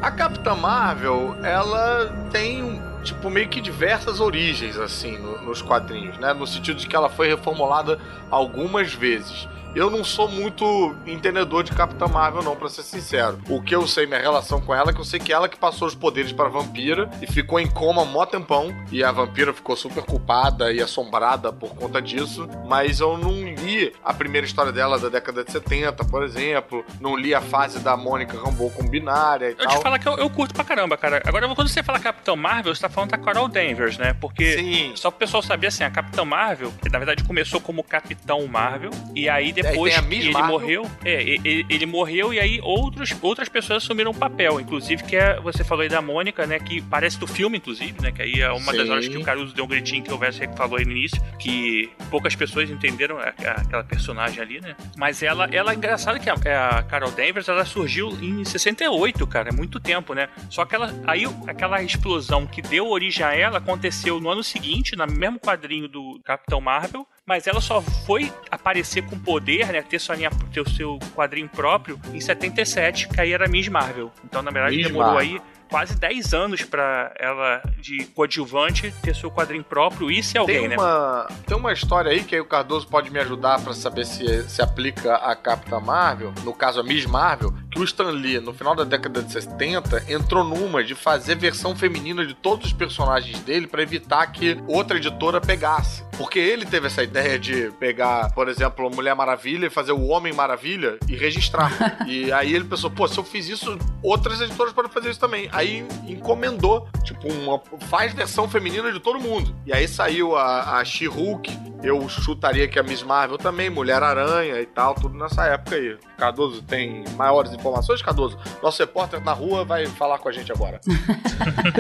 A 0.03 0.11
Capitã 0.11 0.55
Marvel, 0.55 1.35
ela 1.43 2.29
tem 2.31 2.83
tipo 3.03 3.31
meio 3.31 3.49
que 3.49 3.61
diversas 3.61 4.21
origens 4.21 4.77
assim 4.79 5.17
no- 5.19 5.41
nos 5.43 5.63
quadrinhos, 5.63 6.19
né? 6.19 6.33
No 6.35 6.47
sentido 6.47 6.77
de 6.79 6.87
que 6.87 6.95
ela 6.95 7.09
foi 7.09 7.29
reformulada 7.29 7.99
algumas 8.31 8.93
vezes. 8.93 9.49
Eu 9.75 9.91
não 9.91 10.05
sou 10.05 10.29
muito 10.29 10.95
entendedor 11.05 11.65
de 11.65 11.73
Capitã 11.73 12.07
Marvel, 12.07 12.43
não, 12.45 12.55
pra 12.55 12.69
ser 12.69 12.85
sincero. 12.85 13.41
O 13.49 13.61
que 13.61 13.75
eu 13.75 13.87
sei, 13.89 14.07
minha 14.07 14.21
relação 14.21 14.61
com 14.61 14.73
ela, 14.73 14.91
é 14.91 14.95
que 14.95 15.01
eu 15.01 15.05
sei 15.05 15.19
que 15.19 15.33
ela 15.33 15.49
que 15.49 15.57
passou 15.57 15.89
os 15.89 15.97
poderes 15.97 16.33
pra 16.33 16.49
vampira 16.49 17.11
e 17.21 17.27
ficou 17.27 17.59
em 17.59 17.69
coma 17.69 18.05
mó 18.05 18.25
tempão. 18.25 18.73
E 18.93 19.03
a 19.03 19.11
vampira 19.11 19.53
ficou 19.53 19.77
super 19.77 20.05
culpada 20.05 20.73
e 20.73 20.81
assombrada 20.81 21.53
por 21.53 21.75
conta 21.75 22.01
disso. 22.01 22.49
Mas 22.69 23.01
eu 23.01 23.19
não 23.19 23.33
li 23.43 23.93
a 24.05 24.15
primeira 24.15 24.47
história 24.47 24.71
dela 24.71 24.97
da 24.97 25.09
década 25.09 25.43
de 25.43 25.51
70, 25.51 26.05
por 26.05 26.23
exemplo. 26.23 26.85
Não 27.01 27.17
li 27.17 27.35
a 27.35 27.41
fase 27.41 27.81
da 27.81 27.97
Mônica 27.97 28.39
Rambeau 28.39 28.71
com 28.71 28.89
binária 28.89 29.47
e 29.49 29.53
Eu 29.53 29.57
te 29.57 29.65
tal. 29.65 29.83
falar 29.83 29.99
que 29.99 30.07
eu, 30.09 30.17
eu 30.19 30.31
curto 30.31 30.55
pra 30.55 30.63
caramba, 30.63 30.97
cara. 30.97 31.21
Agora, 31.27 31.53
quando 31.53 31.67
você 31.69 31.83
fala 31.83 31.99
Capitão 31.99 32.37
Marvel, 32.37 32.73
você 32.73 32.81
tá 32.81 32.89
falando 32.89 33.11
da 33.11 33.19
Carol 33.19 33.49
Danvers, 33.49 33.99
né? 33.99 34.15
Porque, 34.21 34.53
Sim. 34.57 34.93
só 34.95 35.11
pro 35.11 35.19
pessoal 35.19 35.43
saber, 35.43 35.67
assim, 35.67 35.83
a 35.83 35.91
Capitã 35.91 36.25
Marvel, 36.25 36.73
que 36.81 36.89
na 36.89 36.99
verdade 36.99 37.25
começou 37.25 37.61
como 37.61 37.83
Capitão 37.83 38.47
Marvel, 38.47 38.91
e 39.17 39.29
aí 39.29 39.53
depois 39.53 39.64
que 39.73 40.03
Miss 40.09 40.25
ele 40.25 40.33
Marvel. 40.33 40.51
morreu, 40.51 40.91
é, 41.05 41.23
e- 41.23 41.41
e- 41.45 41.67
ele, 41.69 41.87
morreu 41.87 42.33
e 42.33 42.39
aí 42.41 42.61
outros, 42.63 43.15
outras 43.23 43.49
pessoas 43.49 43.83
assumiram 43.83 44.11
o 44.11 44.15
papel, 44.15 44.61
inclusive 44.61 45.03
que 45.05 45.17
é, 45.17 45.41
você 45.41 45.63
falou 45.65 45.83
aí 45.83 45.89
da 45.89 46.01
Mônica, 46.03 46.47
né, 46.47 46.59
que 46.59 46.81
parece 46.83 47.19
do 47.19 47.27
filme, 47.27 47.59
inclusive, 47.59 47.95
né, 48.01 48.13
que 48.13 48.23
aí 48.23 48.41
é 48.41 48.51
uma 48.53 48.73
das 48.73 48.87
Sim. 48.87 48.91
horas 48.93 49.09
que 49.09 49.17
o 49.17 49.23
Caruso 49.25 49.55
deu 49.55 49.65
um 49.65 49.69
gritinho 49.69 50.03
que 50.03 50.13
o 50.13 50.19
Wesley 50.19 50.49
falou 50.57 50.79
aí 50.79 50.85
no 50.85 50.93
início, 50.93 51.21
que 51.39 51.91
poucas 52.11 52.35
pessoas 52.35 52.69
entenderam 52.71 53.19
aquela 53.19 53.85
personagem 53.85 54.41
ali, 54.41 54.61
né, 54.61 54.75
mas 54.97 55.23
ela, 55.23 55.49
ela 55.53 55.73
é 55.73 55.75
engraçada 55.75 56.19
que 56.19 56.29
a, 56.31 56.35
a 56.79 56.83
Carol 56.83 57.11
Danvers, 57.11 57.49
ela 57.49 57.65
surgiu 57.65 58.09
em 58.21 58.45
68, 58.45 59.27
cara, 59.27 59.49
é 59.51 59.53
muito 59.53 59.79
tempo, 59.81 60.15
né, 60.15 60.29
só 60.51 60.65
que 60.65 60.75
ela, 60.75 60.93
aí 61.07 61.25
aquela 61.47 61.83
explosão 61.83 62.47
que 62.47 62.61
deu 62.63 62.89
origem 62.89 63.25
a 63.25 63.35
ela 63.35 63.59
aconteceu 63.59 64.21
no 64.21 64.29
ano 64.31 64.43
seguinte, 64.43 64.97
no 64.97 65.07
mesmo 65.07 65.39
quadrinho 65.39 65.89
do 65.89 66.21
Capitão 66.25 66.61
Marvel, 66.61 67.07
mas 67.27 67.47
ela 67.47 67.61
só 67.61 67.81
foi 67.81 68.33
aparecer 68.51 69.03
com 69.03 69.19
poder, 69.19 69.73
né? 69.73 69.83
Ter, 69.83 69.99
sua 69.99 70.15
linha, 70.15 70.31
ter 70.53 70.61
o 70.61 70.69
seu 70.69 70.99
quadrinho 71.15 71.49
próprio 71.49 71.99
em 72.13 72.21
77, 72.21 73.09
que 73.09 73.21
aí 73.21 73.33
era 73.33 73.49
Miss 73.49 73.69
Marvel. 73.69 74.13
Então, 74.25 74.43
na 74.43 74.51
verdade, 74.51 74.77
Miss 74.77 74.87
demorou 74.87 75.15
Marvel. 75.15 75.37
aí 75.37 75.54
quase 75.71 75.97
10 75.97 76.35
anos 76.35 76.63
pra 76.63 77.13
ela, 77.19 77.63
de 77.79 78.05
coadjuvante, 78.07 78.93
ter 79.03 79.15
seu 79.15 79.31
quadrinho 79.31 79.65
próprio 79.65 80.11
e 80.11 80.23
ser 80.23 80.39
alguém, 80.39 80.61
Tem 80.61 80.69
né? 80.69 80.77
uma, 80.77 81.29
tem 81.47 81.57
uma 81.57 81.73
história 81.73 82.11
aí 82.11 82.23
que 82.23 82.35
aí 82.35 82.41
o 82.41 82.45
Cardoso 82.47 82.87
pode 82.87 83.11
me 83.11 83.19
ajudar 83.21 83.61
pra 83.61 83.75
saber 83.75 84.05
se 84.05 84.49
se 84.49 84.63
aplica 84.63 85.17
a 85.17 85.35
Capitã 85.35 85.81
Marvel, 85.81 86.33
no 86.45 86.53
caso 86.53 86.81
a 86.81 86.83
Miss 86.83 87.07
Marvel, 87.07 87.53
que 87.71 87.79
o 87.79 87.85
Stan 87.85 88.11
Lee, 88.11 88.41
no 88.41 88.53
final 88.53 88.75
da 88.75 88.85
década 88.85 89.23
de 89.23 89.33
70, 89.33 90.05
entrou 90.09 90.45
numa 90.45 90.83
de 90.83 90.95
fazer 90.95 91.37
versão 91.37 91.75
feminina 91.75 92.25
de 92.25 92.35
todos 92.35 92.67
os 92.67 92.73
personagens 92.73 93.41
dele 93.41 93.67
pra 93.67 93.83
evitar 93.83 94.27
que 94.29 94.57
outra 94.67 94.97
editora 94.97 95.41
pegasse. 95.41 96.05
Porque 96.17 96.39
ele 96.39 96.65
teve 96.65 96.87
essa 96.87 97.03
ideia 97.03 97.39
de 97.39 97.73
pegar, 97.81 98.33
por 98.33 98.49
exemplo, 98.49 98.87
a 98.87 98.91
Mulher 98.91 99.15
Maravilha 99.17 99.67
e 99.67 99.71
fazer 99.71 99.93
o 99.93 100.07
Homem 100.07 100.33
Maravilha 100.33 100.97
e 101.09 101.17
registrar. 101.17 101.73
e 102.07 102.33
aí 102.33 102.55
ele 102.55 102.65
pensou, 102.65 102.91
pô, 102.91 103.09
se 103.09 103.19
eu 103.19 103.25
fiz 103.25 103.49
isso, 103.49 103.77
outras 104.03 104.41
editoras 104.41 104.73
podem 104.73 104.91
fazer 104.93 105.11
isso 105.11 105.19
também. 105.19 105.49
Aí 105.55 105.87
encomendou, 106.09 106.89
tipo, 107.05 107.33
uma, 107.33 107.61
faz 107.87 108.13
versão 108.13 108.49
feminina 108.49 108.93
de 108.93 108.99
todo 108.99 109.21
mundo. 109.21 109.55
E 109.65 109.73
aí 109.73 109.87
saiu 109.87 110.37
a, 110.37 110.79
a 110.79 110.85
She-Hulk, 110.85 111.75
eu 111.85 112.09
chutaria 112.09 112.67
que 112.67 112.79
a 112.79 112.83
Miss 112.83 113.03
Marvel 113.03 113.37
também, 113.37 113.69
Mulher-Aranha 113.69 114.59
e 114.59 114.65
tal, 114.65 114.95
tudo 114.95 115.17
nessa 115.19 115.45
época 115.45 115.77
aí. 115.77 115.97
Cardoso 116.17 116.63
tem 116.63 117.05
maiores 117.17 117.53
informações, 117.53 118.01
Cardoso? 118.01 118.39
Nosso 118.63 118.81
repórter 118.81 119.23
na 119.23 119.33
rua 119.33 119.65
vai 119.65 119.85
falar 119.87 120.19
com 120.19 120.29
a 120.29 120.33
gente 120.33 120.51
agora. 120.51 120.81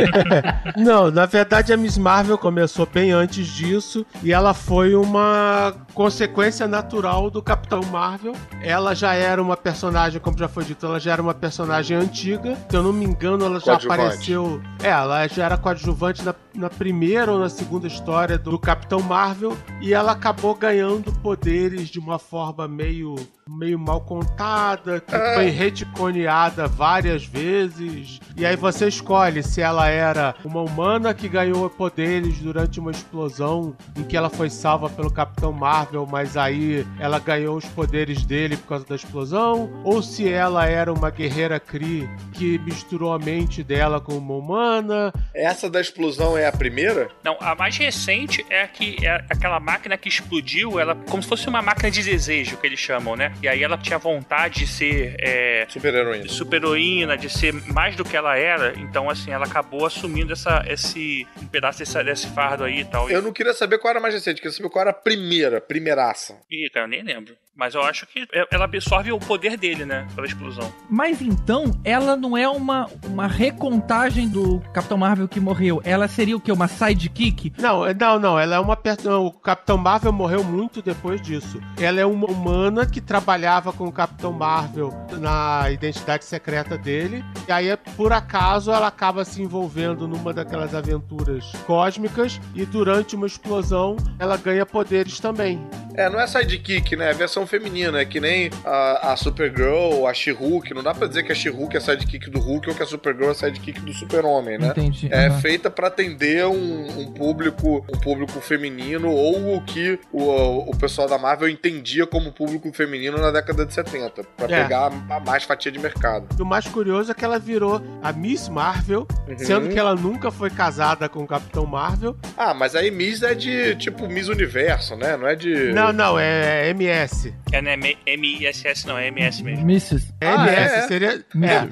Não, 0.77 1.11
na 1.11 1.25
verdade 1.25 1.73
a 1.73 1.77
Miss 1.77 1.97
Marvel 1.97 2.37
começou 2.37 2.85
bem 2.85 3.13
antes 3.13 3.47
disso 3.47 4.05
e 4.23 4.31
ela 4.33 4.53
foi 4.53 4.95
uma 4.95 5.75
consequência 5.95 6.69
natural 6.69 7.31
do 7.31 7.43
Capitão 7.43 7.81
Marvel. 7.85 8.35
Ela 8.63 8.95
já 8.95 9.15
era 9.15 9.41
uma 9.41 9.57
personagem, 9.57 10.21
como 10.21 10.37
já 10.37 10.49
foi 10.49 10.65
dito, 10.65 10.85
ela 10.85 11.01
já 11.01 11.13
era 11.13 11.23
uma 11.23 11.35
personagem 11.35 11.97
antiga. 11.97 12.57
Se 12.69 12.77
eu 12.77 12.83
não 12.83 12.93
me 12.93 13.07
engano, 13.07 13.47
ela 13.47 13.59
já 13.65 13.75
apareceu. 13.75 14.63
É, 14.83 14.89
ela 14.89 15.27
já 15.27 15.45
era 15.45 15.57
coadjuvante 15.57 16.23
na, 16.23 16.35
na 16.55 16.71
primeira 16.71 17.33
ou 17.33 17.39
na 17.39 17.49
segunda 17.49 17.87
história 17.87 18.39
do 18.39 18.59
Capitão 18.59 19.01
Marvel 19.01 19.57
e 19.81 19.93
ela 19.93 20.13
acabou 20.13 20.55
ganhando 20.55 21.13
poderes 21.21 21.89
de 21.89 21.99
uma 21.99 22.19
forma 22.19 22.67
meio 22.69 23.15
meio 23.47 23.79
mal 23.79 24.01
contada, 24.01 25.01
que 25.01 25.15
Ah. 25.15 25.35
foi 25.35 25.51
reticoneada 25.51 26.67
várias 26.67 27.27
vezes. 27.27 28.19
E 28.37 28.45
aí 28.47 28.57
você 28.57 28.89
escolhe 28.89 29.43
se 29.43 29.61
ela 29.61 29.87
era 29.87 30.35
uma 30.43 30.63
humana 30.63 31.13
que 31.13 31.29
ganhou 31.29 31.69
poderes 31.69 32.39
durante 32.39 32.81
uma 32.81 32.91
explosão 32.91 33.77
em 33.97 34.03
que 34.03 34.17
ela 34.17 34.31
foi 34.31 34.49
salva 34.49 34.89
pelo 34.89 35.11
Capitão 35.13 35.53
Marvel, 35.53 36.07
mas 36.11 36.39
aí 36.39 36.87
ela 36.99 37.19
ganhou 37.19 37.57
os 37.59 37.67
poderes 37.67 38.25
dele 38.25 38.57
por 38.57 38.67
causa 38.69 38.87
da 38.87 38.95
explosão, 38.97 39.71
ou 39.85 40.03
se 40.03 40.27
ela 40.27 40.65
era 40.67 40.91
uma 40.91 41.11
guerreira 41.11 41.61
Kree 41.61 42.09
que 42.33 42.59
misturou 42.61 43.13
a 43.13 43.19
mente 43.19 43.63
dela 43.63 44.01
com 44.01 44.15
uma 44.17 44.35
humana. 44.37 45.13
Essa 45.35 45.69
da 45.69 45.83
explosão 45.83 46.37
é 46.37 46.44
a 46.47 46.53
primeira? 46.53 47.11
Não, 47.23 47.37
a 47.41 47.55
mais 47.55 47.77
recente 47.77 48.45
é 48.51 48.63
a 48.63 48.69
que 48.69 49.05
é 49.05 49.25
aquela 49.31 49.59
máquina 49.61 49.97
que 49.97 50.09
explodiu, 50.09 50.79
ela 50.79 50.95
como 50.95 51.23
se 51.23 51.29
fosse 51.29 51.49
uma 51.49 51.63
máquina 51.63 51.91
de 51.91 52.03
desejo 52.03 52.57
que 52.57 52.67
eles 52.67 52.79
chamam, 52.79 53.17
né? 53.17 53.33
E 53.43 53.49
aí 53.49 53.63
ela 53.63 53.77
tinha 53.79 53.99
vontade 53.99 54.61
de 54.61 54.67
ser 54.67 55.17
é, 55.19 55.67
Super-heroína. 55.69 56.29
super-heroína, 56.29 57.17
de 57.17 57.29
ser 57.31 57.53
mais 57.53 57.97
do 57.97 58.05
que 58.05 58.17
ela 58.17 58.37
era. 58.37 58.73
Então, 58.79 59.09
assim, 59.11 59.31
ela 59.31 59.47
acabou 59.47 59.87
assumindo 59.87 60.33
essa, 60.33 60.65
esse 60.69 61.27
um 61.41 61.47
pedaço 61.47 61.79
desse, 61.79 62.03
desse 62.05 62.27
fardo 62.29 62.65
aí 62.65 62.81
e 62.81 62.85
tal. 62.85 63.09
Eu 63.11 63.23
não 63.23 63.33
queria 63.33 63.53
saber 63.55 63.79
qual 63.79 63.91
era 63.91 63.99
a 63.99 64.03
mais 64.03 64.15
recente, 64.15 64.41
queria 64.41 64.57
saber 64.57 64.69
qual 64.69 64.83
era 64.83 64.91
a 64.91 64.95
primeira, 64.95 65.61
primeiraça. 65.61 66.41
Ih, 66.51 66.69
cara, 66.71 66.87
eu 66.87 66.91
nem 66.91 67.03
lembro. 67.03 67.35
Mas 67.57 67.75
eu 67.75 67.83
acho 67.83 68.07
que 68.07 68.27
ela 68.51 68.65
absorve 68.65 69.13
o 69.13 69.19
poder 69.19 69.57
dele, 69.57 69.85
né? 69.85 70.07
Pela 70.15 70.27
explosão. 70.27 70.73
Mas 70.91 71.23
então, 71.23 71.71
ela 71.85 72.17
não 72.17 72.37
é 72.37 72.49
uma, 72.49 72.89
uma 73.07 73.29
recontagem 73.29 74.29
do 74.29 74.59
Capitão 74.73 74.99
Marvel 74.99 75.29
que 75.29 75.39
morreu. 75.39 75.81
Ela 75.85 76.09
seria 76.09 76.37
o 76.37 76.41
quê? 76.41 76.51
Uma 76.51 76.67
sidekick? 76.67 77.53
Não, 77.59 77.87
é- 77.87 77.95
não, 77.95 78.19
não, 78.19 78.39
ela 78.39 78.57
é 78.57 78.59
uma 78.59 78.77
O 79.21 79.31
Capitão 79.33 79.79
Marvel 79.79 80.13
morreu 80.13 80.43
muito 80.43 80.83
depois 80.83 81.21
disso. 81.23 81.61
Ela 81.81 82.01
é 82.01 82.07
uma 82.07 82.27
humana 82.27 82.87
que 82.87 83.01
trabalhava 83.01 83.73
com 83.73 83.87
o 83.87 83.93
Capitão 83.93 84.33
Marvel 84.33 84.93
na 85.13 85.71
identidade 85.71 86.25
secreta 86.25 86.77
dele. 86.77 87.25
E 87.47 87.53
aí, 87.53 87.77
por 87.97 88.13
acaso, 88.13 88.73
ela 88.73 88.89
acaba 88.89 89.25
se 89.25 89.41
envolvendo 89.41 90.09
numa 90.09 90.33
daquelas 90.33 90.75
aventuras 90.75 91.53
cósmicas. 91.67 92.41
E 92.55 92.67
durante 92.67 93.15
uma 93.15 93.27
explosão, 93.27 93.97
ela 94.19 94.37
ganha 94.37 94.67
poderes 94.67 95.21
também. 95.21 95.65
É, 95.95 96.11
não 96.11 96.21
é 96.21 96.27
sidekick, 96.27 96.97
né? 96.97 97.11
É 97.11 97.15
versão 97.15 97.44
feminina. 97.47 98.01
É 98.01 98.05
que 98.05 98.21
nem 98.21 98.51
a, 98.65 99.13
a 99.13 99.17
Supergirl, 99.17 100.07
a 100.07 100.15
She-Hulk. 100.15 100.73
Não 100.75 100.83
dá 100.83 100.95
pra 100.95 101.07
dizer 101.07 101.23
que 101.23 101.33
a 101.33 101.35
She-Hulk 101.35 101.77
é 101.77 101.81
sidekick 101.81 102.31
do 102.31 102.39
Hulk 102.41 102.69
ou 102.71 102.75
que 102.75 102.83
a 102.83 102.87
Supergirl 102.87 103.31
é 103.31 103.35
sidekick 103.35 103.81
do 103.81 103.93
Super-Homem, 103.93 104.59
né? 104.59 104.69
Entendi. 104.69 105.09
É 105.11 105.27
Aham. 105.27 105.41
feita 105.41 105.71
pra 105.71 105.89
atender 105.89 106.47
um, 106.47 107.01
um 107.01 107.13
público 107.13 107.85
um 107.93 107.99
público 107.99 108.41
feminino 108.41 109.11
ou 109.11 109.57
o 109.57 109.63
que 109.65 109.99
o, 110.13 110.71
o 110.71 110.77
pessoal 110.77 111.09
da 111.09 111.19
Marvel 111.19 111.49
entendia 111.49 112.07
como 112.07 112.33
público 112.33 112.73
feminino 112.73 113.19
na 113.19 113.31
década 113.31 113.65
de 113.67 113.73
70. 113.75 114.23
Pra 114.37 114.47
É. 114.47 114.63
pegar 114.63 114.91
a 115.11 115.21
mais 115.21 115.45
fatia 115.45 115.71
de 115.73 115.79
mercado. 115.79 116.27
E 116.39 116.43
o 116.43 116.47
mais 116.47 116.67
curioso 116.67 117.11
é 117.11 117.15
que 117.15 117.25
ela 117.25 117.39
virou 117.39 117.81
a 118.03 118.13
Miss 118.13 118.49
Marvel, 118.49 119.07
Uhum. 119.29 119.39
sendo 119.39 119.69
que 119.69 119.79
ela 119.79 119.95
nunca 119.95 120.31
foi 120.31 120.51
casada 120.51 121.09
com 121.09 121.21
o 121.21 121.27
Capitão 121.27 121.67
Marvel. 121.67 122.17
Ah, 122.37 122.55
mas 122.55 122.75
aí 122.75 122.91
Miss 122.91 123.23
é 123.23 123.35
de 123.35 123.75
tipo 123.77 124.09
Miss 124.09 124.29
Universo, 124.29 124.97
né? 124.97 125.17
Não 125.17 125.27
é 125.27 125.35
de. 125.35 125.73
Não, 125.73 125.93
não, 125.93 126.19
é 126.19 126.69
MS. 126.71 127.34
É, 127.53 127.63
não 127.63 127.71
é 127.71 127.77
M-I-S-S, 128.07 128.87
não, 128.87 128.99
é 128.99 129.09
MS 129.09 129.43
mesmo. 129.43 129.65
Mrs. 129.65 130.13
Ah, 130.21 130.47
MS 130.47 130.75
é? 130.75 130.89
seria. 130.89 131.11
É, 131.13 131.25
Mrs. 131.35 131.69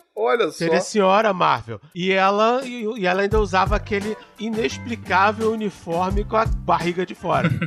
Olha 0.16 0.46
só. 0.46 0.52
seria 0.52 0.80
Senhora 0.80 1.32
Marvel. 1.32 1.80
E 1.94 2.10
ela, 2.12 2.60
e, 2.64 2.84
e 3.00 3.06
ela 3.06 3.22
ainda 3.22 3.38
usava 3.40 3.76
aquele 3.76 4.16
inexplicável 4.38 5.52
uniforme 5.52 6.24
com 6.24 6.36
a 6.36 6.44
barriga 6.46 7.04
de 7.06 7.14
fora. 7.14 7.50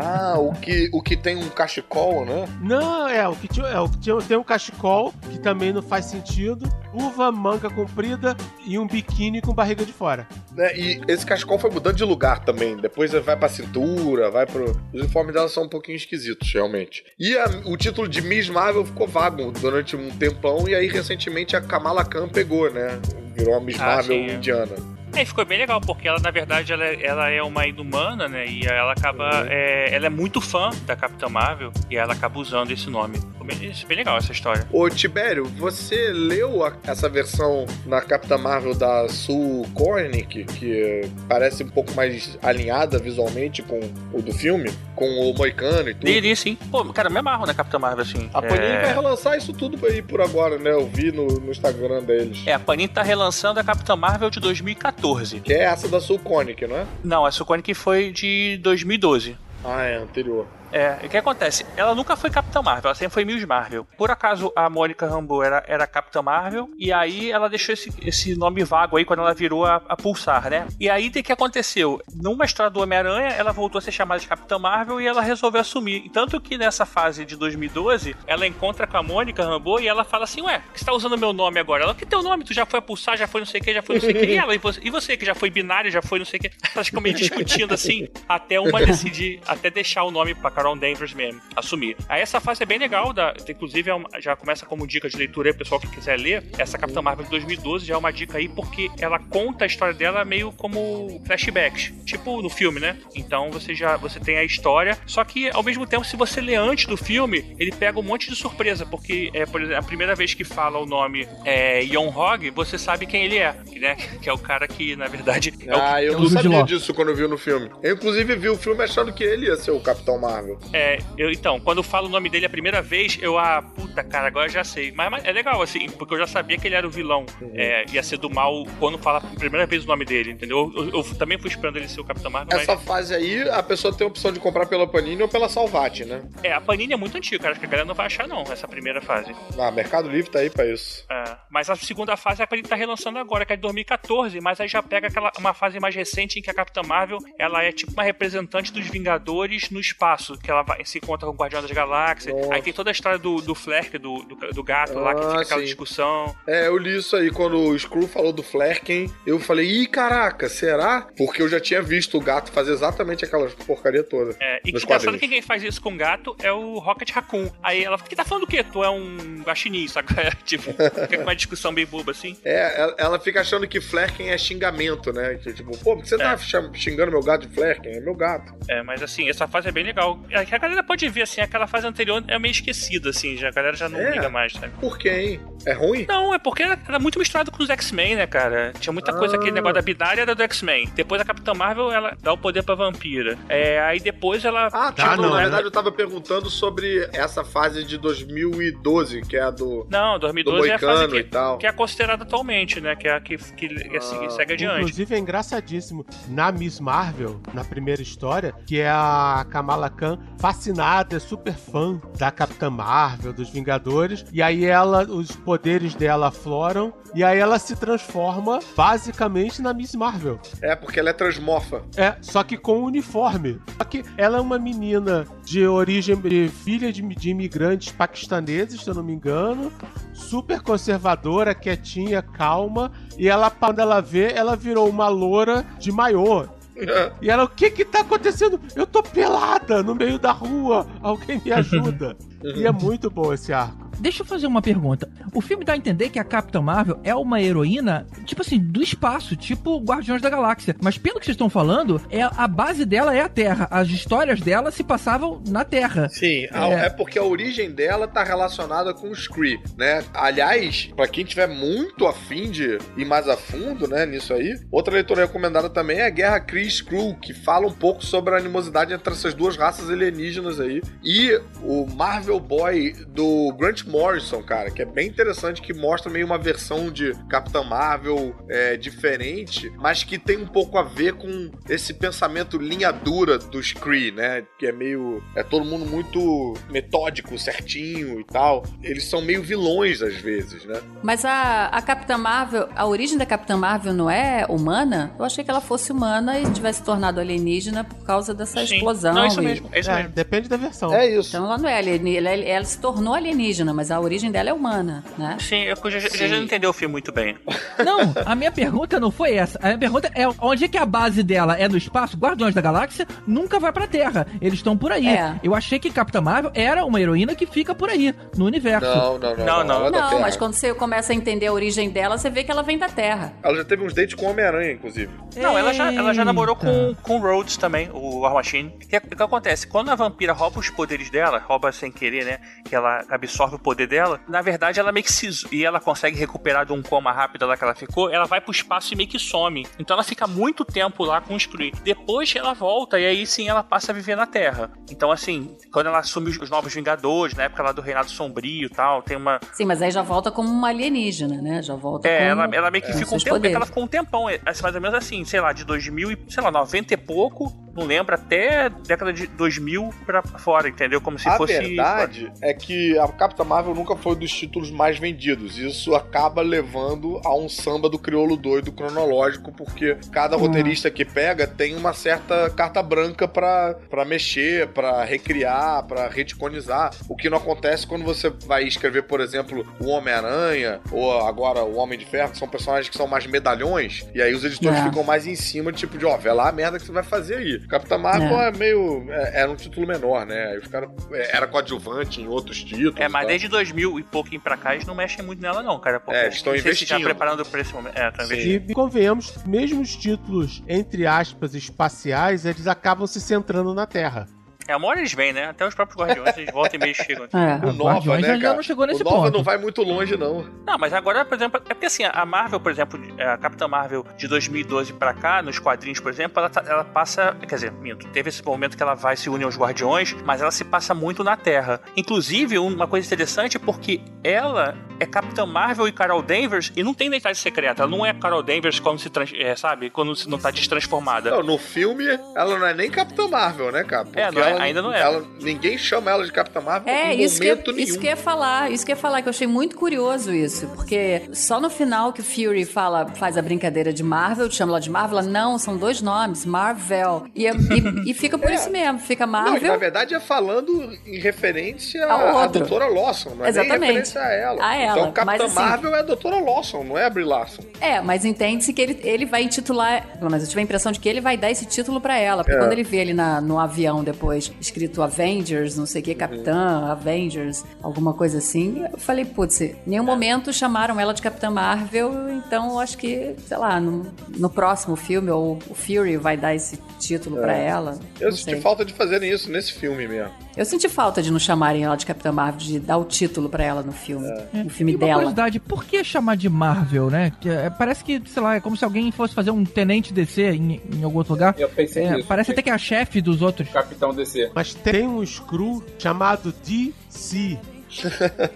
Ah, 0.00 0.36
o 0.38 0.52
que, 0.52 0.88
o 0.92 1.02
que 1.02 1.16
tem 1.16 1.36
um 1.36 1.48
cachecol, 1.48 2.24
né? 2.24 2.46
não, 2.62 3.08
é, 3.08 3.26
o 3.28 3.34
que 3.34 3.48
tinha, 3.48 3.66
é, 3.66 3.80
o 3.80 3.88
que 3.88 3.98
tinha, 3.98 4.16
tem 4.18 4.36
um 4.36 4.44
cachecol, 4.44 5.12
que 5.30 5.38
também 5.40 5.72
não 5.72 5.82
faz 5.82 6.04
sentido, 6.06 6.68
luva, 6.94 7.32
manga 7.32 7.68
comprida 7.68 8.36
e 8.64 8.78
um 8.78 8.86
biquíni 8.86 9.40
com 9.40 9.52
barriga 9.52 9.84
de 9.84 9.92
fora. 9.92 10.26
Né, 10.52 10.76
E 10.76 11.00
esse 11.08 11.26
cachecol 11.26 11.58
foi 11.58 11.70
mudando 11.70 11.96
de 11.96 12.04
lugar 12.04 12.44
também. 12.44 12.76
Depois 12.76 13.10
vai 13.12 13.36
pra 13.36 13.48
cintura, 13.48 14.30
vai 14.30 14.46
pro. 14.46 14.70
Os 14.92 15.00
uniformes 15.00 15.34
dela 15.34 15.48
são 15.48 15.64
um 15.64 15.68
pouquinho 15.68 15.96
esquisitos, 15.96 16.50
realmente. 16.52 17.04
E 17.18 17.36
a- 17.36 17.62
o 17.64 17.76
título 17.76 18.06
de 18.08 18.22
Miss 18.22 18.48
Marvel 18.48 18.84
ficou 18.84 19.06
vago 19.08 19.50
durante 19.52 19.96
um 19.96 20.10
tempão, 20.10 20.68
e 20.68 20.74
aí 20.74 20.86
recentemente 20.86 21.56
a 21.56 21.60
Kamala 21.60 21.87
Khan 22.04 22.28
pegou, 22.28 22.70
né? 22.72 22.98
Virou 23.34 23.56
a 23.56 23.60
Miss 23.60 23.78
Ah, 23.80 23.86
Marvel 23.86 24.16
sim, 24.16 24.34
indiana. 24.34 24.74
É, 24.76 24.97
ficou 25.24 25.44
bem 25.44 25.58
legal, 25.58 25.80
porque 25.80 26.06
ela, 26.08 26.18
na 26.20 26.30
verdade, 26.30 26.72
ela, 26.72 26.84
é- 26.84 27.04
ela 27.04 27.28
é 27.30 27.42
uma 27.42 27.66
inumana, 27.66 28.28
né? 28.28 28.46
E 28.46 28.64
ela 28.66 28.92
acaba. 28.92 29.46
é, 29.48 29.94
ela 29.94 30.06
é 30.06 30.10
muito 30.10 30.40
fã 30.40 30.70
da 30.86 30.94
Capitã 30.96 31.28
Marvel 31.28 31.72
e 31.90 31.96
ela 31.96 32.12
acaba 32.12 32.38
usando 32.38 32.70
esse 32.70 32.88
nome. 32.88 33.18
Ficou 33.18 33.46
bem, 33.46 33.70
isso 33.70 33.84
é 33.84 33.88
bem 33.88 33.96
legal 33.98 34.16
essa 34.16 34.32
história. 34.32 34.66
Ô, 34.72 34.88
Tibério, 34.88 35.44
você 35.46 36.10
leu 36.12 36.64
a- 36.64 36.72
essa 36.86 37.08
versão 37.08 37.66
na 37.86 38.00
Capitã 38.00 38.36
Marvel 38.38 38.74
da 38.74 39.08
Sue 39.08 39.66
Cornick, 39.74 40.44
que 40.44 41.02
parece 41.28 41.64
um 41.64 41.68
pouco 41.68 41.92
mais 41.94 42.38
alinhada 42.42 42.98
visualmente 42.98 43.62
com 43.62 43.80
o 44.12 44.22
do 44.22 44.32
filme? 44.32 44.70
Com 44.94 45.06
o 45.30 45.34
Moicano 45.34 45.88
e 45.90 45.94
tudo? 45.94 46.06
Li, 46.08 46.20
li, 46.20 46.34
sim. 46.36 46.56
Pô, 46.70 46.84
cara, 46.92 47.08
me 47.08 47.18
amarro 47.18 47.46
na 47.46 47.54
Capitã 47.54 47.78
Marvel, 47.78 48.02
assim. 48.02 48.28
A 48.34 48.42
Panini 48.42 48.66
é... 48.72 48.80
vai 48.82 48.94
relançar 48.94 49.36
isso 49.36 49.52
tudo 49.52 49.78
aí 49.86 50.02
por 50.02 50.20
agora, 50.20 50.58
né? 50.58 50.70
Eu 50.72 50.86
vi 50.86 51.12
no, 51.12 51.26
no 51.26 51.50
Instagram 51.50 52.02
deles. 52.02 52.42
É, 52.46 52.52
a 52.52 52.58
Panini 52.58 52.88
tá 52.88 53.02
relançando 53.02 53.60
a 53.60 53.64
Capitã 53.64 53.94
Marvel 53.96 54.28
de 54.30 54.40
2014. 54.40 54.97
Que 55.40 55.52
é 55.52 55.64
essa 55.64 55.88
da 55.88 56.00
Soul 56.00 56.18
Conic, 56.18 56.66
não 56.66 56.76
é? 56.76 56.86
Não, 57.04 57.24
a 57.24 57.30
Soconic 57.30 57.72
foi 57.74 58.10
de 58.10 58.58
2012. 58.62 59.36
Ah, 59.64 59.82
é, 59.82 59.96
anterior. 59.96 60.46
É, 60.72 60.98
o 61.04 61.08
que 61.08 61.16
acontece? 61.16 61.64
Ela 61.76 61.94
nunca 61.94 62.16
foi 62.16 62.30
Capitã 62.30 62.62
Marvel, 62.62 62.88
ela 62.88 62.94
sempre 62.94 63.14
foi 63.14 63.24
Miss 63.24 63.44
Marvel. 63.44 63.86
Por 63.96 64.10
acaso, 64.10 64.52
a 64.54 64.68
Mônica 64.68 65.06
Rambeau 65.06 65.42
era, 65.42 65.64
era 65.66 65.86
Capitã 65.86 66.22
Marvel, 66.22 66.70
e 66.78 66.92
aí 66.92 67.30
ela 67.30 67.48
deixou 67.48 67.72
esse, 67.72 67.92
esse 68.02 68.34
nome 68.34 68.62
vago 68.64 68.96
aí 68.96 69.04
quando 69.04 69.20
ela 69.20 69.34
virou 69.34 69.64
a, 69.64 69.76
a 69.88 69.96
Pulsar, 69.96 70.50
né? 70.50 70.66
E 70.78 70.88
aí, 70.88 71.08
o 71.08 71.12
que 71.12 71.32
aconteceu? 71.32 72.00
Numa 72.14 72.44
história 72.44 72.70
do 72.70 72.80
Homem-Aranha, 72.80 73.30
ela 73.30 73.52
voltou 73.52 73.78
a 73.78 73.82
ser 73.82 73.92
chamada 73.92 74.20
de 74.20 74.26
Capitã 74.26 74.58
Marvel 74.58 75.00
e 75.00 75.06
ela 75.06 75.22
resolveu 75.22 75.60
assumir. 75.60 76.08
Tanto 76.10 76.40
que 76.40 76.58
nessa 76.58 76.84
fase 76.84 77.24
de 77.24 77.36
2012, 77.36 78.14
ela 78.26 78.46
encontra 78.46 78.86
com 78.86 78.96
a 78.96 79.02
Mônica 79.02 79.44
Rambeau 79.44 79.80
e 79.80 79.88
ela 79.88 80.04
fala 80.04 80.24
assim, 80.24 80.42
ué, 80.42 80.62
que 80.72 80.78
você 80.78 80.84
tá 80.84 80.92
usando 80.92 81.16
meu 81.16 81.32
nome 81.32 81.58
agora? 81.58 81.84
Ela, 81.84 81.94
que 81.94 82.06
teu 82.06 82.22
nome? 82.22 82.44
Tu 82.44 82.54
já 82.54 82.66
foi 82.66 82.78
a 82.78 82.82
Pulsar, 82.82 83.16
já 83.16 83.26
foi 83.26 83.40
não 83.40 83.46
sei 83.46 83.60
o 83.60 83.64
que, 83.64 83.74
já 83.74 83.82
foi 83.82 83.96
não 83.96 84.00
sei 84.00 84.10
o 84.10 84.14
que. 84.14 84.26
E 84.26 84.36
ela, 84.36 84.54
e 84.54 84.58
você, 84.58 84.80
e 84.82 84.90
você 84.90 85.16
que 85.16 85.24
já 85.24 85.34
foi 85.34 85.50
binário, 85.50 85.90
já 85.90 86.02
foi 86.02 86.18
não 86.18 86.26
sei 86.26 86.38
o 86.38 86.42
que. 86.42 86.50
Elas 86.74 86.86
ficam 86.86 87.00
meio 87.02 87.14
discutindo 87.14 87.72
assim, 87.74 88.08
até 88.28 88.60
uma 88.60 88.80
decidir, 88.84 89.40
até 89.46 89.70
deixar 89.70 90.04
o 90.04 90.10
nome 90.10 90.34
pra 90.34 90.50
Carol 90.58 90.74
Danvers 90.74 91.14
mesmo, 91.14 91.40
assumir. 91.54 91.96
Aí 92.08 92.20
essa 92.20 92.40
fase 92.40 92.64
é 92.64 92.66
bem 92.66 92.78
legal, 92.78 93.12
da, 93.12 93.32
inclusive 93.48 93.88
é 93.90 93.94
uma- 93.94 94.08
já 94.20 94.34
começa 94.34 94.66
como 94.66 94.86
dica 94.88 95.08
de 95.08 95.16
leitura 95.16 95.50
aí, 95.50 95.54
pessoal 95.56 95.80
que 95.80 95.86
quiser 95.86 96.18
ler. 96.18 96.44
Essa 96.58 96.76
Capitã 96.76 97.00
Marvel 97.00 97.24
de 97.24 97.30
2012 97.30 97.86
já 97.86 97.94
é 97.94 97.96
uma 97.96 98.10
dica 98.12 98.38
aí, 98.38 98.48
porque 98.48 98.90
ela 99.00 99.20
conta 99.20 99.64
a 99.64 99.66
história 99.66 99.94
dela 99.94 100.24
meio 100.24 100.50
como 100.50 101.22
flashbacks, 101.24 101.92
tipo 102.04 102.42
no 102.42 102.50
filme, 102.50 102.80
né? 102.80 102.96
Então 103.14 103.52
você 103.52 103.72
já 103.72 103.96
você 103.96 104.18
tem 104.18 104.36
a 104.36 104.42
história, 104.42 104.98
só 105.06 105.22
que 105.24 105.48
ao 105.50 105.62
mesmo 105.62 105.86
tempo, 105.86 106.04
se 106.04 106.16
você 106.16 106.40
lê 106.40 106.56
antes 106.56 106.86
do 106.86 106.96
filme, 106.96 107.54
ele 107.58 107.70
pega 107.70 107.98
um 108.00 108.02
monte 108.02 108.28
de 108.28 108.34
surpresa, 108.34 108.84
porque 108.84 109.30
é, 109.32 109.46
por 109.46 109.60
exemplo, 109.62 109.78
a 109.78 109.82
primeira 109.82 110.14
vez 110.16 110.34
que 110.34 110.42
fala 110.42 110.78
o 110.78 110.86
nome 110.86 111.28
é 111.44 111.84
Yon 111.84 112.08
Hog, 112.08 112.50
você 112.50 112.76
sabe 112.76 113.06
quem 113.06 113.24
ele 113.24 113.38
é, 113.38 113.54
né? 113.78 113.96
Que 114.20 114.28
é 114.28 114.32
o 114.32 114.38
cara 114.38 114.66
que, 114.66 114.96
na 114.96 115.06
verdade, 115.06 115.54
é 115.64 115.76
o 115.76 115.80
Ah, 115.80 116.02
eu 116.02 116.14
é 116.14 116.16
não 116.16 116.28
sabia 116.28 116.62
disso 116.64 116.92
quando 116.92 117.10
eu 117.10 117.16
vi 117.16 117.28
no 117.28 117.38
filme. 117.38 117.70
Eu, 117.82 117.94
inclusive, 117.94 118.34
vi 118.34 118.48
o 118.48 118.56
filme 118.56 118.82
achando 118.82 119.12
que 119.12 119.22
ele 119.22 119.46
ia 119.46 119.56
ser 119.56 119.70
o 119.70 119.80
Capitão 119.80 120.18
Marvel. 120.18 120.47
É, 120.72 120.98
eu, 121.16 121.30
então, 121.30 121.58
quando 121.60 121.78
eu 121.78 121.82
falo 121.82 122.06
o 122.06 122.10
nome 122.10 122.28
dele 122.28 122.46
a 122.46 122.50
primeira 122.50 122.80
vez, 122.82 123.18
eu, 123.20 123.38
ah, 123.38 123.62
puta, 123.62 124.02
cara, 124.04 124.26
agora 124.28 124.48
já 124.48 124.64
sei. 124.64 124.92
Mas, 124.92 125.10
mas 125.10 125.24
é 125.24 125.32
legal, 125.32 125.60
assim, 125.62 125.88
porque 125.90 126.14
eu 126.14 126.18
já 126.18 126.26
sabia 126.26 126.56
que 126.58 126.66
ele 126.66 126.74
era 126.74 126.86
o 126.86 126.90
vilão. 126.90 127.26
É, 127.54 127.84
ia 127.92 128.02
ser 128.02 128.18
do 128.18 128.30
mal 128.30 128.64
quando 128.78 128.98
fala 128.98 129.18
a 129.18 129.38
primeira 129.38 129.66
vez 129.66 129.84
o 129.84 129.86
nome 129.86 130.04
dele, 130.04 130.30
entendeu? 130.32 130.72
Eu, 130.76 130.84
eu- 130.90 130.98
eu 130.98 131.14
também 131.16 131.38
fui 131.38 131.48
esperando 131.50 131.76
ele 131.76 131.88
ser 131.88 132.00
o 132.00 132.04
Capitão 132.04 132.30
Marvel, 132.30 132.58
Essa 132.58 132.74
mas. 132.76 132.84
fase 132.84 133.14
aí, 133.14 133.48
a 133.50 133.62
pessoa 133.62 133.94
tem 133.94 134.04
a 134.06 134.08
opção 134.08 134.32
de 134.32 134.40
comprar 134.40 134.66
pela 134.66 134.86
Panini 134.86 135.22
ou 135.22 135.28
pela 135.28 135.48
Salvati, 135.48 136.04
né? 136.04 136.22
É, 136.42 136.52
a 136.52 136.60
Panini 136.60 136.92
é 136.92 136.96
muito 136.96 137.16
antiga, 137.16 137.38
cara. 137.38 137.52
Acho 137.52 137.60
que 137.60 137.66
a 137.66 137.68
galera 137.68 137.86
não 137.86 137.94
vai 137.94 138.06
achar, 138.06 138.26
não, 138.28 138.42
essa 138.52 138.66
primeira 138.68 139.00
fase. 139.00 139.34
Ah, 139.58 139.70
Mercado 139.70 140.08
Livre 140.08 140.30
tá 140.30 140.38
aí 140.40 140.50
pra 140.50 140.66
isso. 140.66 141.04
É, 141.10 141.36
mas 141.50 141.68
a 141.70 141.76
segunda 141.76 142.16
fase 142.16 142.40
é 142.40 142.44
a 142.44 142.46
Panini 142.46 142.68
tá 142.68 142.76
relançando 142.76 143.18
agora, 143.18 143.44
que 143.44 143.52
é 143.52 143.56
de 143.56 143.62
2014, 143.62 144.40
mas 144.40 144.60
aí 144.60 144.68
já 144.68 144.82
pega 144.82 145.08
aquela, 145.08 145.32
uma 145.38 145.52
fase 145.54 145.78
mais 145.80 145.94
recente 145.94 146.38
em 146.38 146.42
que 146.42 146.50
a 146.50 146.54
Capitã 146.54 146.82
Marvel 146.82 147.18
ela 147.38 147.62
é 147.62 147.72
tipo 147.72 147.92
uma 147.92 148.02
representante 148.02 148.72
dos 148.72 148.86
Vingadores 148.88 149.70
no 149.70 149.80
espaço, 149.80 150.37
que 150.42 150.50
ela 150.50 150.62
vai, 150.62 150.84
se 150.84 150.98
encontra 150.98 151.26
com 151.26 151.32
o 151.32 151.36
Guardião 151.36 151.60
das 151.62 151.70
Galáxias. 151.70 152.34
Nossa. 152.34 152.54
Aí 152.54 152.62
tem 152.62 152.72
toda 152.72 152.90
a 152.90 152.92
história 152.92 153.18
do, 153.18 153.36
do 153.40 153.54
Flerk, 153.54 153.98
do, 153.98 154.22
do, 154.22 154.36
do 154.52 154.62
gato 154.62 154.98
lá, 154.98 155.14
que 155.14 155.20
Ah, 155.20 155.28
fica 155.30 155.40
aquela 155.42 155.60
sim. 155.60 155.66
discussão. 155.66 156.34
É, 156.46 156.66
eu 156.66 156.76
li 156.78 156.96
isso 156.96 157.16
aí 157.16 157.30
quando 157.30 157.58
o 157.58 157.78
Screw 157.78 158.06
falou 158.08 158.32
do 158.32 158.42
Flerken. 158.42 159.10
Eu 159.26 159.38
falei, 159.38 159.66
ih, 159.66 159.86
caraca, 159.86 160.48
será? 160.48 161.06
Porque 161.16 161.42
eu 161.42 161.48
já 161.48 161.60
tinha 161.60 161.82
visto 161.82 162.16
o 162.16 162.20
gato 162.20 162.50
fazer 162.52 162.72
exatamente 162.72 163.24
aquela 163.24 163.48
porcaria 163.66 164.02
toda. 164.02 164.36
É, 164.40 164.60
e 164.64 164.72
que 164.72 164.78
engraçado 164.82 165.18
que 165.18 165.28
quem 165.28 165.42
faz 165.42 165.62
isso 165.62 165.80
com 165.80 165.96
gato 165.96 166.36
é 166.42 166.52
o 166.52 166.78
Rocket 166.78 167.10
Raccoon. 167.10 167.50
Aí 167.62 167.84
ela 167.84 167.98
fica, 167.98 168.16
tá 168.16 168.24
falando 168.24 168.44
o 168.44 168.46
quê? 168.46 168.62
Tu 168.64 168.82
é 168.84 168.90
um 168.90 169.42
guaxinim, 169.42 169.86
sabe? 169.88 170.08
Tipo, 170.44 170.72
fica 170.72 171.16
com 171.18 171.22
uma 171.24 171.36
discussão 171.36 171.72
bem 171.72 171.84
boba 171.86 172.12
assim. 172.12 172.36
É, 172.44 172.80
ela- 172.80 172.94
ela 172.98 173.18
fica 173.20 173.40
achando 173.40 173.66
que 173.68 173.80
Flerken 173.80 174.30
é 174.30 174.38
xingamento, 174.38 175.12
né? 175.12 175.34
Que, 175.42 175.52
tipo, 175.52 175.70
pô, 175.78 175.94
por 175.94 176.02
que 176.02 176.08
você 176.08 176.16
tá 176.16 176.32
É. 176.32 176.38
cham- 176.38 176.72
xingando 176.74 177.10
meu 177.12 177.22
gato 177.22 177.46
de 177.46 177.54
Flerken? 177.54 177.96
É 177.96 178.00
meu 178.00 178.14
gato. 178.14 178.54
É, 178.68 178.82
mas 178.82 179.02
assim, 179.02 179.28
essa 179.28 179.46
fase 179.46 179.68
é 179.68 179.72
bem 179.72 179.84
legal. 179.84 180.18
É 180.30 180.44
que 180.44 180.54
a 180.54 180.58
galera 180.58 180.82
pode 180.82 181.08
ver, 181.08 181.22
assim, 181.22 181.40
aquela 181.40 181.66
fase 181.66 181.86
anterior 181.86 182.22
é 182.28 182.38
meio 182.38 182.52
esquecida, 182.52 183.10
assim, 183.10 183.36
já, 183.36 183.48
a 183.48 183.52
galera 183.52 183.76
já 183.76 183.88
não 183.88 183.98
É. 183.98 184.10
liga 184.10 184.28
mais, 184.28 184.52
sabe? 184.52 184.72
Por 184.80 184.98
quê, 184.98 185.08
hein? 185.10 185.40
É 185.66 185.72
ruim? 185.72 186.06
Não, 186.08 186.32
é 186.34 186.38
porque 186.38 186.62
era, 186.62 186.78
era 186.88 186.98
muito 186.98 187.18
misturado 187.18 187.50
com 187.50 187.62
os 187.62 187.70
X-Men, 187.70 188.16
né, 188.16 188.26
cara? 188.26 188.72
Tinha 188.78 188.92
muita 188.92 189.12
coisa, 189.12 189.36
Ah. 189.36 189.38
aquele 189.38 189.52
negócio 189.52 189.74
da 189.74 189.82
binária 189.82 190.22
era 190.22 190.34
do 190.34 190.42
X-Men. 190.42 190.88
Depois 190.94 191.20
a 191.20 191.24
Capitã 191.24 191.52
Marvel, 191.54 191.90
ela 191.90 192.16
dá 192.22 192.32
o 192.32 192.38
poder 192.38 192.62
pra 192.62 192.74
vampira. 192.74 193.36
É, 193.48 193.80
aí 193.80 194.00
depois 194.00 194.44
ela... 194.44 194.68
Ah, 194.72 194.92
Tá, 194.92 195.16
não, 195.16 195.30
na 195.30 195.36
né? 195.36 195.42
verdade 195.42 195.64
eu 195.64 195.70
tava 195.70 195.90
perguntando 195.92 196.48
sobre 196.50 197.08
essa 197.12 197.44
fase 197.44 197.84
de 197.84 197.96
2012, 197.98 199.22
que 199.22 199.36
é 199.36 199.42
a 199.42 199.50
do, 199.50 199.86
Não, 199.90 200.14
do 200.14 200.20
2012 200.20 200.70
é 200.70 200.74
a 200.74 200.78
fase 200.78 201.04
e 201.16 201.22
que, 201.24 201.30
tal. 201.30 201.58
que 201.58 201.66
é 201.66 201.72
considerada 201.72 202.22
atualmente, 202.24 202.80
né? 202.80 202.94
Que 202.96 203.08
é 203.08 203.14
a 203.14 203.20
que, 203.20 203.36
que, 203.36 203.68
que 203.68 204.00
segue, 204.00 204.26
Ah. 204.26 204.30
segue 204.30 204.52
adiante. 204.54 204.78
Inclusive 204.82 205.14
é 205.14 205.18
engraçadíssimo 205.18 206.04
na 206.28 206.50
Miss 206.52 206.80
Marvel, 206.80 207.40
na 207.52 207.64
primeira 207.64 208.02
história, 208.02 208.54
que 208.66 208.80
é 208.80 208.88
a 208.88 209.44
Kamala 209.50 209.88
Khan 209.90 210.17
fascinada, 210.38 211.16
é 211.16 211.18
super 211.18 211.54
fã 211.54 212.00
da 212.16 212.30
Capitã 212.30 212.70
Marvel, 212.70 213.32
dos 213.32 213.50
Vingadores, 213.50 214.24
e 214.32 214.40
aí 214.40 214.64
ela, 214.64 215.02
os 215.02 215.32
poderes 215.32 215.94
dela 215.94 216.28
afloram, 216.28 216.92
e 217.14 217.24
aí 217.24 217.38
ela 217.38 217.58
se 217.58 217.74
transforma 217.74 218.60
basicamente 218.76 219.60
na 219.60 219.74
Miss 219.74 219.94
Marvel. 219.94 220.38
É, 220.62 220.76
porque 220.76 221.00
ela 221.00 221.10
é 221.10 221.12
transmorfa. 221.12 221.82
É, 221.96 222.16
só 222.20 222.42
que 222.44 222.56
com 222.56 222.82
uniforme. 222.82 223.60
Só 223.76 223.84
que 223.84 224.04
ela 224.16 224.38
é 224.38 224.40
uma 224.40 224.58
menina 224.58 225.26
de 225.44 225.66
origem 225.66 226.16
de 226.16 226.48
filha 226.48 226.92
de, 226.92 227.02
de 227.02 227.30
imigrantes 227.30 227.92
paquistaneses, 227.92 228.82
se 228.82 228.88
eu 228.88 228.94
não 228.94 229.02
me 229.02 229.12
engano, 229.12 229.72
super 230.12 230.60
conservadora, 230.60 231.54
quietinha, 231.54 232.22
calma, 232.22 232.92
e 233.16 233.28
ela 233.28 233.50
quando 233.50 233.80
ela 233.80 234.00
vê, 234.00 234.32
ela 234.32 234.54
virou 234.54 234.88
uma 234.88 235.08
loura 235.08 235.64
de 235.78 235.90
maiô. 235.90 236.46
E 237.20 237.30
ela, 237.30 237.44
o 237.44 237.48
que 237.48 237.70
que 237.70 237.84
tá 237.84 238.00
acontecendo? 238.00 238.60
Eu 238.76 238.86
tô 238.86 239.02
pelada 239.02 239.82
no 239.82 239.94
meio 239.94 240.18
da 240.18 240.32
rua, 240.32 240.86
alguém 241.02 241.40
me 241.44 241.52
ajuda. 241.52 242.16
E 242.42 242.66
é 242.66 242.72
muito 242.72 243.10
bom 243.10 243.32
esse 243.32 243.52
arco. 243.52 243.88
deixa 244.00 244.22
eu 244.22 244.26
fazer 244.26 244.46
uma 244.46 244.62
pergunta. 244.62 245.08
O 245.34 245.40
filme 245.40 245.64
dá 245.64 245.72
a 245.72 245.76
entender 245.76 246.08
que 246.08 246.18
a 246.18 246.24
Capitã 246.24 246.60
Marvel 246.60 246.98
é 247.02 247.14
uma 247.14 247.40
heroína, 247.40 248.06
tipo 248.24 248.42
assim, 248.42 248.58
do 248.58 248.80
espaço, 248.82 249.34
tipo 249.36 249.78
Guardiões 249.80 250.22
da 250.22 250.30
Galáxia. 250.30 250.76
Mas 250.80 250.96
pelo 250.98 251.18
que 251.18 251.24
vocês 251.26 251.34
estão 251.34 251.50
falando, 251.50 252.00
é, 252.10 252.22
a 252.22 252.46
base 252.46 252.84
dela 252.84 253.14
é 253.14 253.20
a 253.20 253.28
Terra. 253.28 253.66
As 253.70 253.88
histórias 253.88 254.40
dela 254.40 254.70
se 254.70 254.82
passavam 254.84 255.42
na 255.48 255.64
Terra. 255.64 256.08
Sim, 256.10 256.46
a- 256.52 256.68
é. 256.68 256.90
porque 256.90 257.18
a 257.18 257.24
origem 257.24 257.70
dela 257.72 258.06
tá 258.06 258.22
relacionada 258.22 258.94
com 258.94 259.10
os 259.10 259.26
Kree, 259.26 259.58
né? 259.76 260.04
Aliás, 260.14 260.90
pra 260.94 261.08
quem 261.08 261.24
tiver 261.24 261.48
muito 261.48 262.06
afim 262.06 262.50
de 262.50 262.78
ir 262.96 263.04
mais 263.04 263.28
a 263.28 263.36
fundo, 263.36 263.88
né, 263.88 264.06
nisso 264.06 264.32
aí, 264.32 264.58
outra 264.70 264.94
leitura 264.94 265.22
recomendada 265.26 265.68
também 265.68 265.98
é 265.98 266.06
a 266.06 266.10
Guerra 266.10 266.40
Kree-Skrull, 266.40 267.14
que 267.16 267.32
fala 267.34 267.66
um 267.66 267.72
pouco 267.72 268.04
sobre 268.04 268.34
a 268.34 268.38
animosidade 268.38 268.92
entre 268.94 269.12
essas 269.12 269.34
duas 269.34 269.56
raças 269.56 269.90
alienígenas 269.90 270.60
aí. 270.60 270.80
E 271.02 271.38
o 271.62 271.86
Marvel 271.86 272.27
Boy 272.40 272.92
do 273.08 273.52
Grant 273.58 273.84
Morrison, 273.84 274.42
cara, 274.42 274.70
que 274.70 274.82
é 274.82 274.84
bem 274.84 275.08
interessante, 275.08 275.62
que 275.62 275.72
mostra 275.72 276.10
meio 276.10 276.26
uma 276.26 276.36
versão 276.38 276.90
de 276.90 277.12
Capitã 277.28 277.62
Marvel 277.62 278.34
é, 278.48 278.76
diferente, 278.76 279.70
mas 279.78 280.02
que 280.04 280.18
tem 280.18 280.36
um 280.38 280.46
pouco 280.46 280.76
a 280.78 280.82
ver 280.82 281.14
com 281.14 281.50
esse 281.68 281.94
pensamento 281.94 282.58
linha 282.58 282.90
dura 282.92 283.38
dos 283.38 283.72
Kree, 283.72 284.10
né? 284.12 284.44
Que 284.58 284.66
é 284.66 284.72
meio. 284.72 285.22
É 285.36 285.42
todo 285.42 285.64
mundo 285.64 285.86
muito 285.86 286.54
metódico, 286.70 287.38
certinho 287.38 288.20
e 288.20 288.24
tal. 288.24 288.64
Eles 288.82 289.04
são 289.04 289.22
meio 289.22 289.42
vilões 289.42 290.02
às 290.02 290.14
vezes, 290.16 290.64
né? 290.64 290.80
Mas 291.02 291.24
a, 291.24 291.66
a 291.66 291.80
Capitã 291.82 292.18
Marvel, 292.18 292.68
a 292.74 292.86
origem 292.86 293.16
da 293.16 293.24
Capitã 293.26 293.56
Marvel 293.56 293.92
não 293.92 294.10
é 294.10 294.44
humana? 294.48 295.12
Eu 295.18 295.24
achei 295.24 295.44
que 295.44 295.50
ela 295.50 295.60
fosse 295.60 295.92
humana 295.92 296.38
e 296.40 296.50
tivesse 296.50 296.82
tornado 296.82 297.20
alienígena 297.20 297.84
por 297.84 298.04
causa 298.04 298.34
dessa 298.34 298.64
Sim. 298.66 298.74
explosão. 298.74 299.14
Não, 299.14 299.24
é 299.24 299.28
isso 299.28 299.40
e- 299.40 299.44
mesmo. 299.44 299.68
É 299.72 299.80
isso 299.80 299.90
É, 299.90 299.96
mesmo. 299.96 300.10
depende 300.12 300.48
da 300.48 300.56
versão. 300.56 300.92
É 300.94 301.06
isso. 301.08 301.28
Então 301.30 301.44
ela 301.46 301.58
não 301.58 301.68
é 301.68 301.78
alienígena, 301.78 302.17
ela, 302.18 302.30
ela 302.30 302.64
se 302.64 302.78
tornou 302.78 303.14
alienígena, 303.14 303.72
mas 303.72 303.90
a 303.90 304.00
origem 304.00 304.30
dela 304.30 304.50
é 304.50 304.52
humana, 304.52 305.04
né? 305.16 305.36
Sim, 305.40 305.62
eu 305.62 305.76
já, 305.90 305.98
já, 305.98 306.08
já 306.08 306.28
não 306.28 306.42
entendeu 306.44 306.70
o 306.70 306.72
filme 306.72 306.92
muito 306.92 307.12
bem. 307.12 307.36
Não, 307.84 308.12
a 308.26 308.34
minha 308.34 308.50
pergunta 308.50 308.98
não 308.98 309.10
foi 309.10 309.34
essa. 309.34 309.58
A 309.62 309.66
minha 309.68 309.78
pergunta 309.78 310.10
é 310.14 310.26
onde 310.40 310.64
é 310.64 310.68
que 310.68 310.76
a 310.76 310.84
base 310.84 311.22
dela 311.22 311.56
é 311.56 311.68
no 311.68 311.76
espaço? 311.76 312.16
Guardiões 312.16 312.54
da 312.54 312.60
Galáxia 312.60 313.06
nunca 313.26 313.60
vai 313.60 313.72
pra 313.72 313.86
Terra. 313.86 314.26
Eles 314.40 314.58
estão 314.58 314.76
por 314.76 314.90
aí. 314.90 315.06
É. 315.06 315.38
Eu 315.42 315.54
achei 315.54 315.78
que 315.78 315.90
Capitã 315.90 316.20
Marvel 316.20 316.50
era 316.54 316.84
uma 316.84 317.00
heroína 317.00 317.34
que 317.36 317.46
fica 317.46 317.74
por 317.74 317.88
aí, 317.88 318.12
no 318.36 318.46
universo. 318.46 318.86
Não, 318.86 319.18
não, 319.18 319.36
não. 319.36 319.44
Não, 319.46 319.64
não. 319.64 319.86
é 319.86 319.90
Não, 319.90 320.08
Terra. 320.08 320.20
mas 320.20 320.36
quando 320.36 320.54
você 320.54 320.74
começa 320.74 321.12
a 321.12 321.16
entender 321.16 321.46
a 321.46 321.52
origem 321.52 321.88
dela, 321.90 322.18
você 322.18 322.28
vê 322.28 322.42
que 322.42 322.50
ela 322.50 322.62
vem 322.62 322.76
da 322.78 322.88
Terra. 322.88 323.32
Ela 323.42 323.56
já 323.56 323.64
teve 323.64 323.84
uns 323.84 323.94
dates 323.94 324.14
com 324.14 324.26
o 324.26 324.30
Homem-Aranha, 324.30 324.72
inclusive. 324.72 325.10
Não, 325.36 325.56
ela 325.56 325.72
já, 325.72 325.92
ela 325.92 326.12
já 326.12 326.24
namorou 326.24 326.56
com, 326.56 326.94
com 327.02 327.16
o 327.16 327.20
Rhodes 327.20 327.56
também, 327.56 327.88
o 327.92 328.20
War 328.20 328.34
Machine. 328.34 328.74
O 328.74 328.78
que, 328.88 328.96
o 328.96 329.16
que 329.16 329.22
acontece? 329.22 329.66
Quando 329.66 329.90
a 329.90 329.94
vampira 329.94 330.32
rouba 330.32 330.58
os 330.58 330.70
poderes 330.70 331.10
dela, 331.10 331.38
rouba 331.38 331.70
sem 331.70 331.90
querer, 332.08 332.24
né? 332.24 332.38
Que 332.64 332.74
ela 332.74 333.04
absorve 333.08 333.56
o 333.56 333.58
poder 333.58 333.86
dela, 333.86 334.20
na 334.28 334.40
verdade 334.40 334.80
ela 334.80 334.90
meio 334.90 335.04
que 335.04 335.12
se. 335.12 335.28
E 335.52 335.64
ela 335.64 335.80
consegue 335.80 336.18
recuperar 336.18 336.64
de 336.64 336.72
um 336.72 336.82
coma 336.82 337.12
rápido 337.12 337.46
lá 337.46 337.56
que 337.56 337.64
ela 337.64 337.74
ficou, 337.74 338.10
ela 338.10 338.24
vai 338.24 338.40
pro 338.40 338.50
espaço 338.50 338.92
e 338.94 338.96
meio 338.96 339.08
que 339.08 339.18
some. 339.18 339.66
Então 339.78 339.94
ela 339.94 340.04
fica 340.04 340.26
muito 340.26 340.64
tempo 340.64 341.04
lá 341.04 341.20
com 341.20 341.34
os 341.34 341.46
Kree. 341.46 341.72
Depois 341.82 342.34
ela 342.34 342.54
volta 342.54 342.98
e 342.98 343.06
aí 343.06 343.26
sim 343.26 343.48
ela 343.48 343.62
passa 343.62 343.92
a 343.92 343.94
viver 343.94 344.16
na 344.16 344.26
Terra. 344.26 344.70
Então, 344.90 345.10
assim, 345.10 345.56
quando 345.72 345.86
ela 345.86 345.98
assume 345.98 346.30
os, 346.30 346.38
os 346.38 346.50
Novos 346.50 346.72
Vingadores, 346.74 347.36
na 347.36 347.44
época 347.44 347.62
lá 347.62 347.72
do 347.72 347.82
Reinado 347.82 348.10
Sombrio 348.10 348.66
e 348.66 348.68
tal, 348.68 349.02
tem 349.02 349.16
uma. 349.16 349.38
Sim, 349.52 349.64
mas 349.66 349.82
aí 349.82 349.90
já 349.90 350.02
volta 350.02 350.30
como 350.30 350.48
uma 350.48 350.68
alienígena, 350.68 351.40
né? 351.42 351.62
Já 351.62 351.74
volta 351.74 352.08
É, 352.08 352.30
como... 352.30 352.42
ela, 352.42 352.54
ela 352.54 352.70
meio 352.70 352.84
que 352.84 352.92
com 352.92 352.98
fica 352.98 353.14
um 353.14 353.18
tempo, 353.18 353.46
é 353.46 353.52
ela 353.52 353.66
ficou 353.66 353.82
um 353.82 353.86
tempão, 353.86 354.28
é, 354.28 354.40
assim, 354.46 354.62
mais 354.62 354.74
ou 354.74 354.80
menos 354.80 354.96
assim, 354.96 355.24
sei 355.24 355.40
lá, 355.40 355.52
de 355.52 355.64
2000 355.64 356.12
e, 356.12 356.18
sei 356.28 356.42
lá, 356.42 356.50
90 356.50 356.94
e 356.94 356.96
pouco, 356.96 357.52
não 357.78 357.86
lembro, 357.86 358.14
até 358.14 358.68
década 358.68 359.12
de 359.12 359.26
2000 359.28 359.90
pra 360.04 360.22
fora, 360.22 360.68
entendeu? 360.68 361.00
Como 361.00 361.18
se 361.18 361.28
a 361.28 361.36
fosse... 361.36 361.52
verdade 361.58 362.32
é 362.42 362.52
que 362.52 362.98
a 362.98 363.08
Capitã 363.08 363.44
Marvel 363.44 363.74
nunca 363.74 363.96
foi 363.96 364.16
dos 364.16 364.30
títulos 364.32 364.70
mais 364.70 364.98
vendidos. 364.98 365.58
Isso 365.58 365.94
acaba 365.94 366.42
levando 366.42 367.20
a 367.24 367.34
um 367.36 367.48
samba 367.48 367.88
do 367.88 367.98
crioulo 367.98 368.36
doido 368.36 368.72
cronológico, 368.72 369.52
porque 369.52 369.96
cada 370.12 370.36
Hum. 370.36 370.40
roteirista 370.40 370.90
que 370.90 371.04
pega 371.04 371.46
tem 371.46 371.74
uma 371.76 371.92
certa 371.92 372.50
carta 372.50 372.82
branca 372.82 373.26
pra, 373.28 373.74
pra 373.90 374.04
mexer, 374.04 374.68
pra 374.68 375.04
recriar, 375.04 375.84
pra 375.86 376.08
reticonizar. 376.08 376.90
O 377.08 377.16
que 377.16 377.28
não 377.30 377.38
acontece 377.38 377.86
quando 377.86 378.04
você 378.04 378.30
vai 378.46 378.64
escrever, 378.64 379.02
por 379.04 379.20
exemplo, 379.20 379.66
o 379.80 379.88
Homem-Aranha 379.88 380.80
ou 380.90 381.20
agora 381.26 381.62
o 381.62 381.76
Homem 381.76 381.98
de 381.98 382.04
Ferro, 382.06 382.30
que 382.32 382.38
são 382.38 382.48
personagens 382.48 382.88
que 382.88 382.96
são 382.96 383.06
mais 383.06 383.26
medalhões, 383.26 384.06
e 384.14 384.20
aí 384.22 384.34
os 384.34 384.44
editores 384.44 384.78
É. 384.78 384.82
ficam 384.84 385.02
mais 385.04 385.26
em 385.26 385.34
cima, 385.34 385.72
tipo 385.72 385.96
de, 385.98 386.04
ó, 386.06 386.16
vê 386.16 386.32
lá 386.32 386.48
a 386.48 386.52
merda 386.52 386.78
que 386.78 386.84
você 386.86 386.92
vai 386.92 387.02
fazer 387.02 387.36
aí. 387.36 387.60
Capitã 387.68 387.98
Marvel 387.98 388.40
é, 388.40 388.48
É. 388.48 388.52
meio. 388.52 389.06
é- 389.10 389.40
era 389.42 389.50
um 389.50 389.54
título 389.56 389.86
menor, 389.86 390.24
né? 390.24 390.52
Aí 390.52 390.58
os 390.58 390.66
caras. 390.68 390.88
é, 391.12 391.36
Era 391.36 391.46
coadjuvante 391.46 392.20
em 392.20 392.26
outros 392.28 392.64
títulos. 392.64 392.94
É, 392.96 393.08
mas 393.08 393.22
tal. 393.22 393.28
desde 393.28 393.48
2000 393.48 393.98
e 393.98 394.02
pouquinho 394.02 394.40
pra 394.40 394.56
cá, 394.56 394.74
eles 394.74 394.86
não 394.86 394.94
mexem 394.94 395.24
muito 395.24 395.40
nela 395.42 395.62
não, 395.62 395.78
cara. 395.78 396.00
porque 396.00 396.18
É, 396.18 396.24
eles 396.24 396.36
estão 396.36 396.52
sei 396.54 396.60
se 396.62 396.66
já 396.86 396.96
investindo. 396.96 397.04
preparando 397.04 397.44
pra 397.44 397.60
esse 397.60 397.72
momento. 397.74 397.96
É, 397.98 398.08
estão 398.08 398.24
investindo. 398.24 398.70
E 398.70 398.74
convenhamos, 398.74 399.44
mesmo 399.44 399.82
os 399.82 399.94
títulos, 399.94 400.62
entre 400.66 401.06
aspas, 401.06 401.54
espaciais, 401.54 402.44
eles 402.46 402.66
acabam 402.66 403.06
se 403.06 403.20
centrando 403.20 403.74
na 403.74 403.86
Terra. 403.86 404.26
É, 404.68 404.76
uma 404.76 404.86
hora 404.88 405.00
eles 405.00 405.12
vêm, 405.14 405.32
né? 405.32 405.46
Até 405.46 405.66
os 405.66 405.74
próprios 405.74 405.98
Guardiões, 405.98 406.36
eles 406.36 406.52
voltam 406.52 406.78
e 406.78 406.78
meio 406.78 406.94
chegam. 406.94 407.24
É. 407.32 407.66
O 407.66 407.72
Nova, 407.72 407.94
Guardiões 407.94 408.22
né, 408.22 408.34
já 408.36 408.40
cara? 408.42 408.54
não 408.54 408.62
chegou 408.62 408.86
nesse 408.86 409.00
o 409.00 409.04
Nova 409.04 409.16
ponto. 409.24 409.32
não 409.38 409.42
vai 409.42 409.56
muito 409.56 409.82
longe, 409.82 410.16
não. 410.16 410.46
Não, 410.66 410.78
mas 410.78 410.92
agora, 410.92 411.24
por 411.24 411.34
exemplo, 411.34 411.60
é 411.68 411.72
porque 411.74 411.86
assim, 411.86 412.04
a 412.04 412.26
Marvel, 412.26 412.60
por 412.60 412.70
exemplo, 412.70 413.00
a 413.18 413.38
Capitã 413.38 413.66
Marvel 413.66 414.04
de 414.16 414.28
2012 414.28 414.92
pra 414.92 415.14
cá, 415.14 415.42
nos 415.42 415.58
quadrinhos, 415.58 415.98
por 416.00 416.12
exemplo, 416.12 416.38
ela, 416.38 416.50
tá- 416.50 416.62
ela 416.66 416.84
passa. 416.84 417.34
Quer 417.48 417.54
dizer, 417.54 417.72
minto, 417.72 418.06
teve 418.08 418.28
esse 418.28 418.44
momento 418.44 418.76
que 418.76 418.82
ela 418.82 418.94
vai 418.94 419.16
se 419.16 419.30
unir 419.30 419.44
aos 419.44 419.56
Guardiões, 419.56 420.14
mas 420.24 420.42
ela 420.42 420.50
se 420.50 420.64
passa 420.64 420.92
muito 420.94 421.24
na 421.24 421.36
Terra. 421.36 421.80
Inclusive, 421.96 422.58
uma 422.58 422.86
coisa 422.86 423.06
interessante 423.06 423.56
é 423.56 423.60
porque 423.60 424.00
ela 424.22 424.76
é 425.00 425.06
Capitã 425.06 425.46
Marvel 425.46 425.88
e 425.88 425.92
Carol 425.92 426.20
Danvers 426.20 426.72
e 426.76 426.82
não 426.82 426.92
tem 426.92 427.06
identidade 427.06 427.38
secreta. 427.38 427.82
Ela 427.82 427.90
não 427.90 428.04
é 428.04 428.12
Carol 428.12 428.42
Danvers 428.42 428.80
quando 428.80 428.98
se 428.98 429.08
trans, 429.08 429.32
é, 429.34 429.56
sabe? 429.56 429.88
Quando 429.88 430.14
se 430.14 430.28
não 430.28 430.38
tá 430.38 430.50
destransformada. 430.50 431.30
Não, 431.30 431.42
no 431.42 431.56
filme, 431.56 432.04
ela 432.36 432.58
não 432.58 432.66
é 432.66 432.74
nem 432.74 432.90
Capitã 432.90 433.28
Marvel, 433.28 433.72
né, 433.72 433.84
cara? 433.84 434.04
Porque 434.04 434.20
É, 434.20 434.30
não 434.30 434.42
é- 434.42 434.50
ela- 434.50 434.57
ainda 434.62 434.82
não 434.82 434.92
é. 434.92 435.00
ela- 435.00 435.22
ninguém 435.40 435.76
chama 435.78 436.10
ela 436.10 436.24
de 436.24 436.32
Capitã 436.32 436.60
Marvel 436.60 436.92
É, 436.92 437.14
em 437.14 437.22
isso 437.22 437.40
que, 437.40 437.48
momento 437.48 437.72
nenhum. 437.72 437.88
isso 437.88 437.98
que 437.98 438.06
ia 438.06 438.16
falar, 438.16 438.70
isso 438.70 438.84
que 438.84 438.92
eu 438.92 438.96
ia 438.96 439.00
falar, 439.00 439.22
que 439.22 439.28
eu 439.28 439.30
achei 439.30 439.46
muito 439.46 439.76
curioso 439.76 440.32
isso, 440.34 440.66
porque 440.68 441.22
só 441.32 441.60
no 441.60 441.70
final 441.70 442.12
que 442.12 442.20
o 442.20 442.24
Fury 442.24 442.64
fala, 442.64 443.06
faz 443.14 443.36
a 443.38 443.42
brincadeira 443.42 443.92
de 443.92 444.02
Marvel, 444.02 444.50
chama 444.50 444.72
ela 444.72 444.80
de 444.80 444.90
Marvel, 444.90 445.18
ela, 445.18 445.28
não, 445.28 445.58
são 445.58 445.76
dois 445.76 446.00
nomes, 446.02 446.44
Marvel, 446.44 447.24
e, 447.34 447.46
é- 447.46 447.52
e- 447.52 448.10
e 448.10 448.14
fica 448.14 448.38
por 448.38 448.50
isso 448.52 448.70
mesmo, 448.70 448.98
fica 448.98 449.24
Não, 449.26 449.32
Marvel, 449.32 449.72
na 449.72 449.76
verdade 449.78 450.14
é 450.14 450.20
falando 450.20 450.92
em 451.06 451.18
referência 451.18 452.04
à. 452.06 452.46
Doutora 452.46 452.86
Lawson, 452.88 453.30
não 453.36 453.44
é 453.44 453.48
Exatamente. 453.48 453.78
nem 453.80 453.88
referência 453.90 454.20
a 454.22 454.32
ela. 454.32 454.64
A 454.64 454.76
ela, 454.76 454.98
Então 455.00 455.12
Capitã 455.12 455.24
mas 455.24 455.40
assim- 455.42 455.54
Marvel 455.54 455.94
é 455.94 455.98
a 456.00 456.02
Doutora 456.02 456.40
Lawson, 456.40 456.84
não 456.84 456.98
é 456.98 457.04
a 457.04 457.10
Brie 457.10 457.24
Larson. 457.24 457.62
é, 457.80 458.00
mas 458.00 458.24
entende-se 458.24 458.72
que 458.72 458.80
ele, 458.82 459.00
ele 459.04 459.26
vai 459.26 459.42
intitular, 459.42 460.06
pelo 460.18 460.30
menos 460.30 460.42
eu 460.44 460.48
tive 460.48 460.60
a 460.60 460.64
impressão 460.64 460.92
de 460.92 460.98
que 461.00 461.08
ele 461.08 461.20
vai 461.20 461.36
dar 461.36 461.50
esse 461.50 461.66
título 461.66 462.00
pra 462.00 462.16
ela, 462.18 462.42
porque 462.42 462.56
É. 462.56 462.60
quando 462.60 462.72
ele 462.72 462.82
vê 462.82 463.00
ali 463.00 463.14
na, 463.14 463.40
no 463.40 463.58
avião 463.58 464.02
depois, 464.02 464.47
escrito 464.60 465.02
Avengers, 465.02 465.76
não 465.76 465.86
sei 465.86 466.00
o 466.00 466.04
que, 466.04 466.14
Capitã, 466.14 466.86
Avengers, 466.90 467.64
alguma 467.82 468.12
coisa 468.14 468.38
assim, 468.38 468.84
eu 468.92 468.98
falei, 468.98 469.24
putz, 469.24 469.60
em 469.60 469.74
nenhum 469.86 470.04
momento 470.04 470.52
chamaram 470.52 470.98
ela 470.98 471.12
de 471.14 471.22
Capitã 471.22 471.50
Marvel, 471.50 472.12
então 472.30 472.78
acho 472.78 472.96
que, 472.98 473.34
sei 473.46 473.56
lá, 473.56 473.80
no, 473.80 474.06
no 474.36 474.50
próximo 474.50 474.96
filme, 474.96 475.30
ou 475.30 475.58
o 475.68 475.74
Fury 475.74 476.16
vai 476.16 476.36
dar 476.36 476.54
esse 476.54 476.78
título 476.98 477.36
pra 477.36 477.54
ela. 477.56 477.98
Eu 478.20 478.32
senti 478.32 478.50
sei. 478.52 478.60
falta 478.60 478.84
de 478.84 478.92
fazerem 478.92 479.30
isso 479.30 479.50
nesse 479.50 479.72
filme 479.72 480.06
mesmo. 480.06 480.30
Eu 480.56 480.64
senti 480.64 480.88
falta 480.88 481.22
de 481.22 481.30
não 481.30 481.38
chamarem 481.38 481.84
ela 481.84 481.96
de 481.96 482.04
Capitã 482.04 482.32
Marvel, 482.32 482.58
de 482.58 482.80
dar 482.80 482.96
o 482.98 483.04
título 483.04 483.48
pra 483.48 483.62
ela 483.62 483.82
no 483.82 483.92
filme, 483.92 484.26
no 484.52 484.68
filme 484.70 484.92
E 484.92 484.94
uma 484.96 485.00
dela. 485.00 485.14
curiosidade, 485.14 485.60
por 485.60 485.84
que 485.84 486.02
chamar 486.02 486.36
de 486.36 486.48
Marvel, 486.48 487.08
né? 487.10 487.32
Que, 487.40 487.48
é, 487.48 487.70
parece 487.70 488.02
que, 488.02 488.20
sei 488.26 488.42
lá, 488.42 488.56
é 488.56 488.60
como 488.60 488.76
se 488.76 488.84
alguém 488.84 489.10
fosse 489.12 489.34
fazer 489.34 489.52
um 489.52 489.64
tenente 489.64 490.12
DC 490.12 490.42
em, 490.50 490.80
em 490.92 491.04
algum 491.04 491.18
outro 491.18 491.34
lugar. 491.34 491.54
Eu 491.56 491.68
pensei 491.68 492.04
É, 492.04 492.16
nisso. 492.16 492.26
parece 492.28 492.50
até 492.50 492.60
que 492.60 492.70
é 492.70 492.72
a 492.72 492.78
chefe 492.78 493.20
dos 493.20 493.40
outros. 493.40 493.68
Capitão 493.68 494.12
DC. 494.12 494.37
Mas 494.54 494.74
tem 494.74 495.06
um 495.06 495.24
Screw 495.24 495.82
chamado 495.98 496.52
DC. 496.64 497.58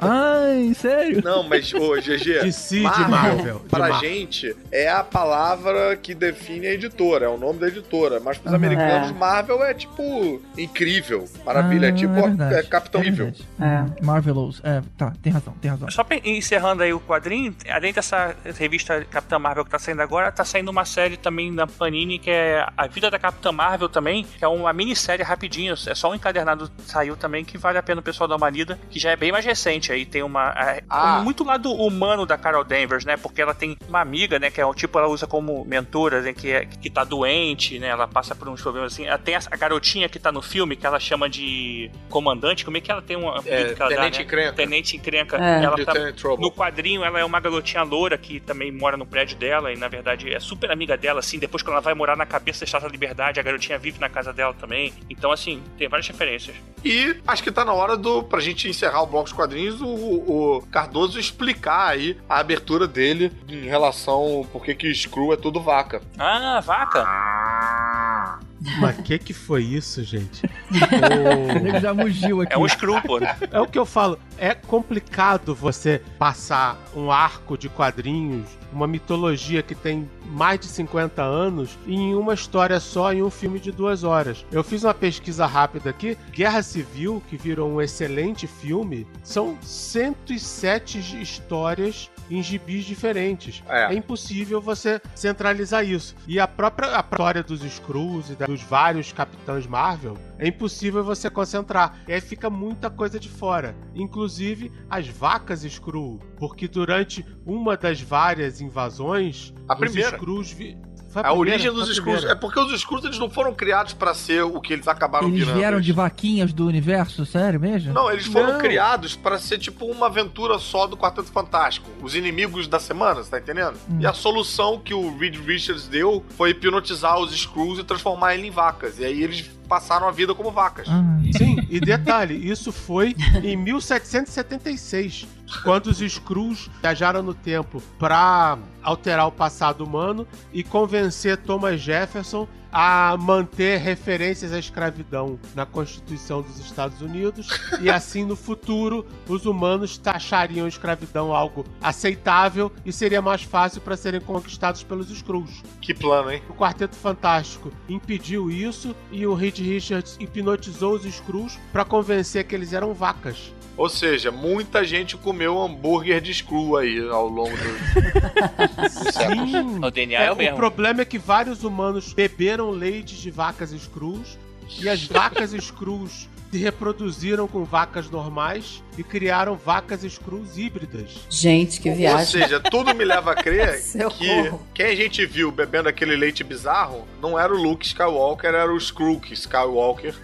Ai, 0.00 0.72
sério? 0.74 1.22
Não, 1.24 1.42
mas, 1.42 1.72
ô, 1.74 1.94
GG, 1.96 2.40
DC 2.42 2.76
de 2.80 3.08
Marvel. 3.08 3.58
de 3.60 3.68
pra 3.68 3.88
Marvel. 3.88 4.00
gente, 4.10 4.56
é 4.70 4.88
a 4.90 5.02
palavra 5.02 5.96
que 5.96 6.14
define 6.14 6.66
a 6.66 6.72
editora, 6.74 7.26
é 7.26 7.28
o 7.28 7.36
nome 7.38 7.58
da 7.58 7.68
editora. 7.68 8.20
Mas 8.20 8.38
pros 8.38 8.52
Aham. 8.52 8.56
americanos, 8.56 9.10
É. 9.10 9.12
Marvel 9.12 9.62
é 9.64 9.74
tipo 9.74 10.40
incrível, 10.56 11.28
maravilha. 11.44 11.86
é 11.86 11.88
Ah, 11.90 11.92
tipo 11.92 12.12
é 12.14 12.58
é 12.58 12.62
Capitão 12.62 13.00
É 13.00 13.10
verdade. 13.10 13.44
É. 13.60 14.04
Marvelous. 14.04 14.60
É, 14.64 14.82
tá, 14.96 15.12
tem 15.22 15.32
razão, 15.32 15.54
tem 15.60 15.70
razão. 15.70 15.90
Só 15.90 16.04
encerrando 16.24 16.82
aí 16.82 16.92
o 16.92 17.00
quadrinho, 17.00 17.54
além 17.68 17.92
dessa 17.92 18.34
revista 18.58 19.04
Capitã 19.10 19.38
Marvel 19.38 19.64
que 19.64 19.70
tá 19.70 19.78
saindo 19.78 20.02
agora, 20.02 20.30
tá 20.30 20.44
saindo 20.44 20.70
uma 20.70 20.84
série 20.84 21.16
também 21.16 21.54
da 21.54 21.66
Panini 21.66 22.18
que 22.18 22.30
é 22.30 22.66
A 22.76 22.86
Vida 22.86 23.10
da 23.10 23.18
Capitã 23.18 23.50
Marvel 23.52 23.88
também, 23.88 24.24
que 24.24 24.44
é 24.44 24.48
uma 24.48 24.72
minissérie 24.72 25.24
rapidinho, 25.24 25.74
é 25.86 25.94
só 25.94 26.10
um 26.10 26.14
encadernado 26.14 26.70
saiu 26.86 27.16
também 27.16 27.44
que 27.44 27.56
vale 27.58 27.78
a 27.78 27.82
pena 27.82 28.00
o 28.00 28.04
pessoal 28.04 28.28
dar 28.28 28.36
uma 28.36 28.50
lida, 28.50 28.78
que 28.90 28.98
já 28.98 29.10
é 29.10 29.16
bem 29.22 29.30
mais 29.30 29.44
recente. 29.44 29.92
Aí 29.92 30.04
tem 30.04 30.20
uma. 30.24 30.50
é, 30.50 30.82
Ah. 30.90 31.20
Muito 31.22 31.44
lado 31.44 31.72
humano 31.72 32.26
da 32.26 32.36
Carol 32.36 32.64
Danvers, 32.64 33.04
né? 33.04 33.16
Porque 33.16 33.40
ela 33.40 33.54
tem 33.54 33.76
uma 33.88 34.00
amiga, 34.00 34.36
né? 34.40 34.50
Que 34.50 34.60
é 34.60 34.66
o 34.66 34.74
tipo, 34.74 34.98
ela 34.98 35.06
usa 35.06 35.28
como 35.28 35.64
mentora, 35.64 36.20
né? 36.20 36.32
Que, 36.32 36.50
é, 36.50 36.66
que 36.66 36.90
tá 36.90 37.04
doente, 37.04 37.78
né? 37.78 37.86
Ela 37.86 38.08
passa 38.08 38.34
por 38.34 38.48
uns 38.48 38.60
problemas 38.60 38.92
assim. 38.92 39.06
Ela 39.06 39.18
tem 39.18 39.36
a, 39.36 39.40
a 39.48 39.56
garotinha 39.56 40.08
que 40.08 40.18
tá 40.18 40.32
no 40.32 40.42
filme, 40.42 40.74
que 40.74 40.84
ela 40.84 40.98
chama 40.98 41.30
de 41.30 41.88
comandante. 42.10 42.64
Como 42.64 42.76
é 42.76 42.80
que 42.80 42.90
ela 42.90 43.00
tem 43.00 43.16
uma. 43.16 43.40
É, 43.46 43.74
que 43.74 43.80
ela 43.80 43.90
Tenente 43.90 44.18
né? 44.18 44.24
Encrenca. 44.24 44.52
Tenente 44.54 44.96
encrenca. 44.96 45.36
É. 45.36 45.64
Ela 45.64 45.84
tá, 45.84 45.94
no 46.40 46.50
quadrinho, 46.50 47.04
ela 47.04 47.20
é 47.20 47.24
uma 47.24 47.38
garotinha 47.38 47.84
loura 47.84 48.18
que 48.18 48.40
também 48.40 48.72
mora 48.72 48.96
no 48.96 49.06
prédio 49.06 49.38
dela 49.38 49.72
e, 49.72 49.76
na 49.76 49.86
verdade, 49.86 50.32
é 50.32 50.40
super 50.40 50.72
amiga 50.72 50.96
dela, 50.96 51.20
assim. 51.20 51.38
Depois, 51.38 51.62
quando 51.62 51.74
ela 51.74 51.80
vai 51.80 51.94
morar 51.94 52.16
na 52.16 52.26
cabeça 52.26 52.60
da 52.60 52.64
Estátua 52.64 52.88
da 52.88 52.92
Liberdade, 52.92 53.38
a 53.38 53.42
garotinha 53.42 53.78
vive 53.78 54.00
na 54.00 54.08
casa 54.08 54.32
dela 54.32 54.52
também. 54.52 54.92
Então, 55.08 55.30
assim, 55.30 55.62
tem 55.78 55.88
várias 55.88 56.08
referências. 56.08 56.56
E 56.84 57.16
acho 57.24 57.42
que 57.44 57.52
tá 57.52 57.64
na 57.64 57.72
hora 57.72 57.96
do, 57.96 58.24
pra 58.24 58.40
gente 58.40 58.68
encerrar 58.68 59.02
o 59.02 59.11
bloco 59.12 59.24
dos 59.24 59.32
quadrinhos, 59.32 59.80
o, 59.80 59.86
o 59.86 60.62
Cardoso 60.72 61.20
explicar 61.20 61.90
aí 61.90 62.18
a 62.28 62.38
abertura 62.38 62.88
dele 62.88 63.30
em 63.48 63.66
relação 63.66 64.46
por 64.52 64.64
que 64.64 64.74
que 64.74 64.92
Screw 64.92 65.32
é 65.32 65.36
tudo 65.36 65.60
vaca. 65.60 66.02
Ah, 66.18 66.60
vaca! 66.60 68.40
Mas 68.80 68.96
que 69.00 69.18
que 69.18 69.32
foi 69.32 69.62
isso, 69.64 70.02
gente? 70.04 70.42
O 70.72 71.58
nego 71.62 71.80
já 71.80 71.92
mugiu 71.94 72.40
aqui. 72.40 72.52
É 72.54 72.58
um 72.58 72.66
screw, 72.68 73.00
pô. 73.02 73.18
É 73.50 73.60
o 73.60 73.66
que 73.66 73.78
eu 73.78 73.84
falo. 73.86 74.18
É 74.38 74.54
complicado 74.54 75.54
você 75.54 76.00
passar 76.18 76.78
um 76.94 77.10
arco 77.10 77.56
de 77.58 77.68
quadrinhos, 77.68 78.46
uma 78.72 78.86
mitologia 78.86 79.62
que 79.62 79.74
tem 79.74 80.08
mais 80.26 80.58
de 80.60 80.66
50 80.66 81.22
anos, 81.22 81.76
em 81.86 82.14
uma 82.14 82.34
história 82.34 82.80
só, 82.80 83.12
em 83.12 83.22
um 83.22 83.30
filme 83.30 83.58
de 83.60 83.70
duas 83.70 84.02
horas. 84.04 84.44
Eu 84.50 84.64
fiz 84.64 84.82
uma 84.84 84.94
pesquisa 84.94 85.44
rápida 85.46 85.90
aqui. 85.90 86.16
Guerra 86.32 86.62
Civil, 86.62 87.22
que 87.28 87.36
virou 87.36 87.70
um 87.70 87.80
excelente 87.80 88.46
filme, 88.46 89.06
são 89.22 89.56
107 89.62 90.98
histórias 91.20 92.10
em 92.30 92.42
gibis 92.42 92.84
diferentes. 92.84 93.62
É. 93.68 93.92
É 93.92 93.94
impossível 93.94 94.60
você 94.60 95.00
centralizar 95.14 95.84
isso. 95.84 96.14
E 96.26 96.40
a 96.40 96.46
própria 96.48 96.96
a 96.96 97.00
história 97.00 97.42
dos 97.42 97.62
Skrulls 97.62 98.32
e 98.32 98.36
da- 98.36 98.46
dos 98.52 98.62
vários 98.62 99.12
Capitães 99.12 99.66
Marvel, 99.66 100.18
é 100.38 100.46
impossível 100.48 101.02
você 101.02 101.30
concentrar. 101.30 102.02
E 102.06 102.12
aí 102.12 102.20
fica 102.20 102.50
muita 102.50 102.90
coisa 102.90 103.18
de 103.18 103.28
fora. 103.28 103.74
Inclusive 103.94 104.70
as 104.90 105.08
vacas 105.08 105.64
Skrull. 105.64 106.18
Porque 106.36 106.68
durante 106.68 107.24
uma 107.46 107.76
das 107.76 108.00
várias 108.00 108.60
invasões, 108.60 109.54
A 109.68 109.74
os. 109.74 110.12
Skrulls... 110.12 110.52
Vi... 110.52 110.76
A, 111.20 111.22
primeira, 111.22 111.38
origem 111.38 111.72
dos 111.72 111.90
a 111.98 112.02
primeira. 112.02 112.30
é 112.32 112.34
porque 112.34 112.58
os 112.60 112.72
Skrulls 112.72 113.04
eles 113.06 113.18
não 113.18 113.28
foram 113.30 113.54
criados 113.54 113.92
pra 113.92 114.14
ser 114.14 114.42
o 114.42 114.60
que 114.60 114.72
eles 114.72 114.88
acabaram 114.88 115.28
Eles 115.28 115.40
virando. 115.40 115.56
vieram 115.56 115.76
Eles- 115.76 115.86
de 115.86 115.92
vaquinhas 115.92 116.52
do 116.52 116.66
universo, 116.66 117.24
sério 117.26 117.60
mesmo? 117.60 117.92
Não, 117.92 118.10
eles 118.10 118.26
foram 118.26 118.54
Não. 118.54 118.58
criados 118.58 119.14
pra 119.16 119.38
ser 119.38 119.58
tipo 119.58 119.84
uma 119.86 120.06
aventura 120.06 120.58
só 120.58 120.86
do 120.86 120.96
Quarteto 120.96 121.30
Fantástico. 121.30 121.88
Os 122.02 122.14
inimigos 122.14 122.66
da 122.66 122.78
semana, 122.80 123.22
você 123.22 123.30
tá 123.30 123.38
entendendo? 123.38 123.74
Hum. 123.90 123.98
E 124.00 124.06
a 124.06 124.12
solução 124.12 124.78
que 124.78 124.94
o 124.94 125.16
Reed 125.18 125.36
Richards 125.36 125.86
deu 125.88 126.24
foi 126.36 126.50
hipnotizar 126.50 127.18
os 127.18 127.32
Skrulls 127.32 127.80
e 127.80 127.84
transformar 127.84 128.34
eles 128.34 128.46
em 128.46 128.50
vacas. 128.50 128.98
E 128.98 129.04
aí 129.04 129.22
eles 129.22 129.50
passaram 129.72 130.06
a 130.06 130.10
vida 130.10 130.34
como 130.34 130.50
vacas. 130.50 130.86
Ah, 130.86 131.02
Sim, 131.34 131.56
e 131.70 131.80
detalhe, 131.80 132.34
isso 132.34 132.70
foi 132.70 133.16
em 133.42 133.56
1776, 133.56 135.26
quando 135.64 135.86
os 135.86 135.98
Skrulls 136.02 136.68
viajaram 136.82 137.22
no 137.22 137.32
tempo 137.32 137.82
para 137.98 138.58
alterar 138.82 139.26
o 139.26 139.32
passado 139.32 139.82
humano 139.82 140.28
e 140.52 140.62
convencer 140.62 141.38
Thomas 141.38 141.80
Jefferson 141.80 142.46
a 142.72 143.16
manter 143.18 143.78
referências 143.78 144.52
à 144.52 144.58
escravidão 144.58 145.38
na 145.54 145.66
Constituição 145.66 146.40
dos 146.40 146.58
Estados 146.58 147.02
Unidos 147.02 147.48
e 147.80 147.90
assim 147.90 148.24
no 148.24 148.34
futuro 148.34 149.06
os 149.28 149.44
humanos 149.44 149.98
taxariam 149.98 150.64
a 150.64 150.68
escravidão 150.68 151.34
algo 151.34 151.64
aceitável 151.82 152.72
e 152.84 152.92
seria 152.92 153.20
mais 153.20 153.42
fácil 153.42 153.82
para 153.82 153.96
serem 153.96 154.20
conquistados 154.20 154.82
pelos 154.82 155.10
Skrulls. 155.10 155.62
Que 155.80 155.92
plano, 155.92 156.30
hein? 156.30 156.42
O 156.48 156.54
Quarteto 156.54 156.96
Fantástico 156.96 157.70
impediu 157.88 158.50
isso 158.50 158.96
e 159.10 159.26
o 159.26 159.34
Reed 159.34 159.58
Richards 159.58 160.16
hipnotizou 160.18 160.94
os 160.94 161.04
Skrulls 161.04 161.58
para 161.72 161.84
convencer 161.84 162.44
que 162.44 162.54
eles 162.54 162.72
eram 162.72 162.94
vacas. 162.94 163.52
Ou 163.76 163.88
seja, 163.88 164.30
muita 164.30 164.84
gente 164.84 165.16
comeu 165.16 165.60
hambúrguer 165.60 166.20
de 166.20 166.30
Skrull 166.30 166.76
aí 166.76 167.00
ao 167.08 167.26
longo 167.26 167.56
do. 167.56 168.88
Sim. 169.12 169.84
O 169.84 169.90
DNA 169.90 170.18
é, 170.22 170.30
o 170.30 170.34
o 170.34 170.36
mesmo. 170.36 170.56
problema 170.56 171.02
é 171.02 171.04
que 171.04 171.18
vários 171.18 171.64
humanos 171.64 172.12
beberam 172.12 172.70
leite 172.70 173.16
de 173.16 173.30
vacas 173.30 173.72
Skrulls 173.72 174.38
e 174.78 174.88
as 174.88 175.04
vacas 175.04 175.52
Skrulls 175.54 176.28
se 176.50 176.58
reproduziram 176.58 177.48
com 177.48 177.64
vacas 177.64 178.10
normais 178.10 178.82
e 178.98 179.02
criaram 179.02 179.56
vacas 179.56 180.04
Skrulls 180.04 180.58
híbridas. 180.58 181.08
Gente, 181.30 181.80
que 181.80 181.88
Ou 181.88 181.96
viagem. 181.96 182.26
seja, 182.26 182.60
tudo 182.60 182.94
me 182.94 183.06
leva 183.06 183.32
a 183.32 183.34
crer 183.34 183.80
que 184.18 184.26
corro. 184.26 184.60
quem 184.74 184.86
a 184.86 184.94
gente 184.94 185.24
viu 185.24 185.50
bebendo 185.50 185.88
aquele 185.88 186.14
leite 186.14 186.44
bizarro 186.44 187.08
não 187.22 187.38
era 187.38 187.54
o 187.54 187.56
Luke 187.56 187.86
Skywalker, 187.86 188.50
era 188.50 188.70
o 188.70 188.76
Skrull 188.76 189.18
Skywalker. 189.30 190.14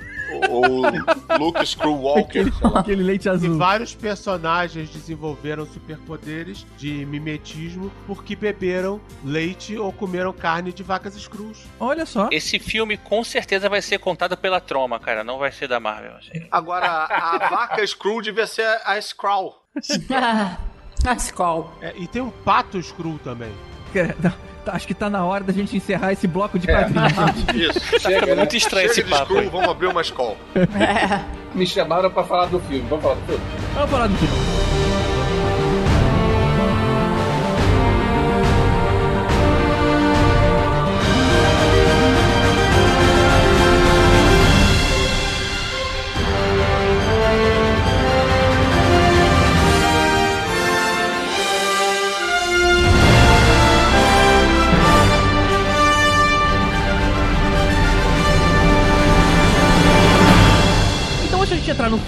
Ou 0.48 0.82
ou 0.82 0.82
Luke 1.38 1.66
sei 1.66 2.52
lá. 2.62 2.80
aquele 2.80 3.02
leite 3.02 3.26
E 3.26 3.28
azul. 3.30 3.56
vários 3.58 3.94
personagens 3.94 4.90
desenvolveram 4.90 5.66
superpoderes 5.66 6.66
de 6.76 7.04
mimetismo 7.06 7.90
porque 8.06 8.34
beberam 8.36 9.00
leite 9.24 9.76
ou 9.76 9.92
comeram 9.92 10.32
carne 10.32 10.72
de 10.72 10.82
vacas 10.82 11.16
Skrulls. 11.16 11.64
Olha 11.80 12.04
só. 12.06 12.28
Esse 12.30 12.58
filme 12.58 12.96
com 12.96 13.22
certeza 13.24 13.68
vai 13.68 13.80
ser 13.82 13.98
contado 13.98 14.36
pela 14.36 14.60
Troma, 14.60 14.98
cara. 14.98 15.22
Não 15.24 15.38
vai 15.38 15.50
ser 15.52 15.68
da 15.68 15.80
Marvel. 15.80 16.12
assim. 16.16 16.46
Agora, 16.50 16.86
a 17.10 17.38
vaca 17.48 17.82
Skrull 17.84 18.22
devia 18.22 18.46
ser 18.46 18.66
a 18.84 18.98
Skrull. 18.98 19.54
A 21.06 21.14
Skol. 21.14 21.72
É, 21.80 21.94
e 21.96 22.08
tem 22.08 22.20
um 22.20 22.30
pato 22.30 22.76
Skrull 22.78 23.20
também. 23.22 23.52
É, 23.94 24.08
tá- 24.22 24.34
Acho 24.70 24.86
que 24.86 24.92
tá 24.92 25.08
na 25.08 25.24
hora 25.24 25.42
da 25.44 25.52
gente 25.52 25.74
encerrar 25.74 26.12
esse 26.12 26.26
bloco 26.26 26.58
de 26.58 26.66
quadrinhos, 26.66 27.12
gente. 27.14 27.56
Isso. 27.70 27.80
Tá 28.02 28.10
ficando 28.10 28.36
muito 28.36 28.54
estranho 28.56 28.88
Chega 28.92 29.00
esse 29.00 29.10
papo 29.10 29.34
vamos 29.50 29.68
abrir 29.70 29.86
uma 29.86 30.02
escola. 30.02 30.36
Me 31.54 31.66
chamaram 31.66 32.10
pra 32.10 32.22
falar 32.22 32.46
do 32.46 32.60
filme. 32.60 32.84
Vamos 32.86 33.02
falar 33.02 33.14
do 33.14 33.26
filme? 33.26 33.44
Vamos 33.74 33.90
falar 33.90 34.06
do 34.08 34.16
filme. 34.18 34.77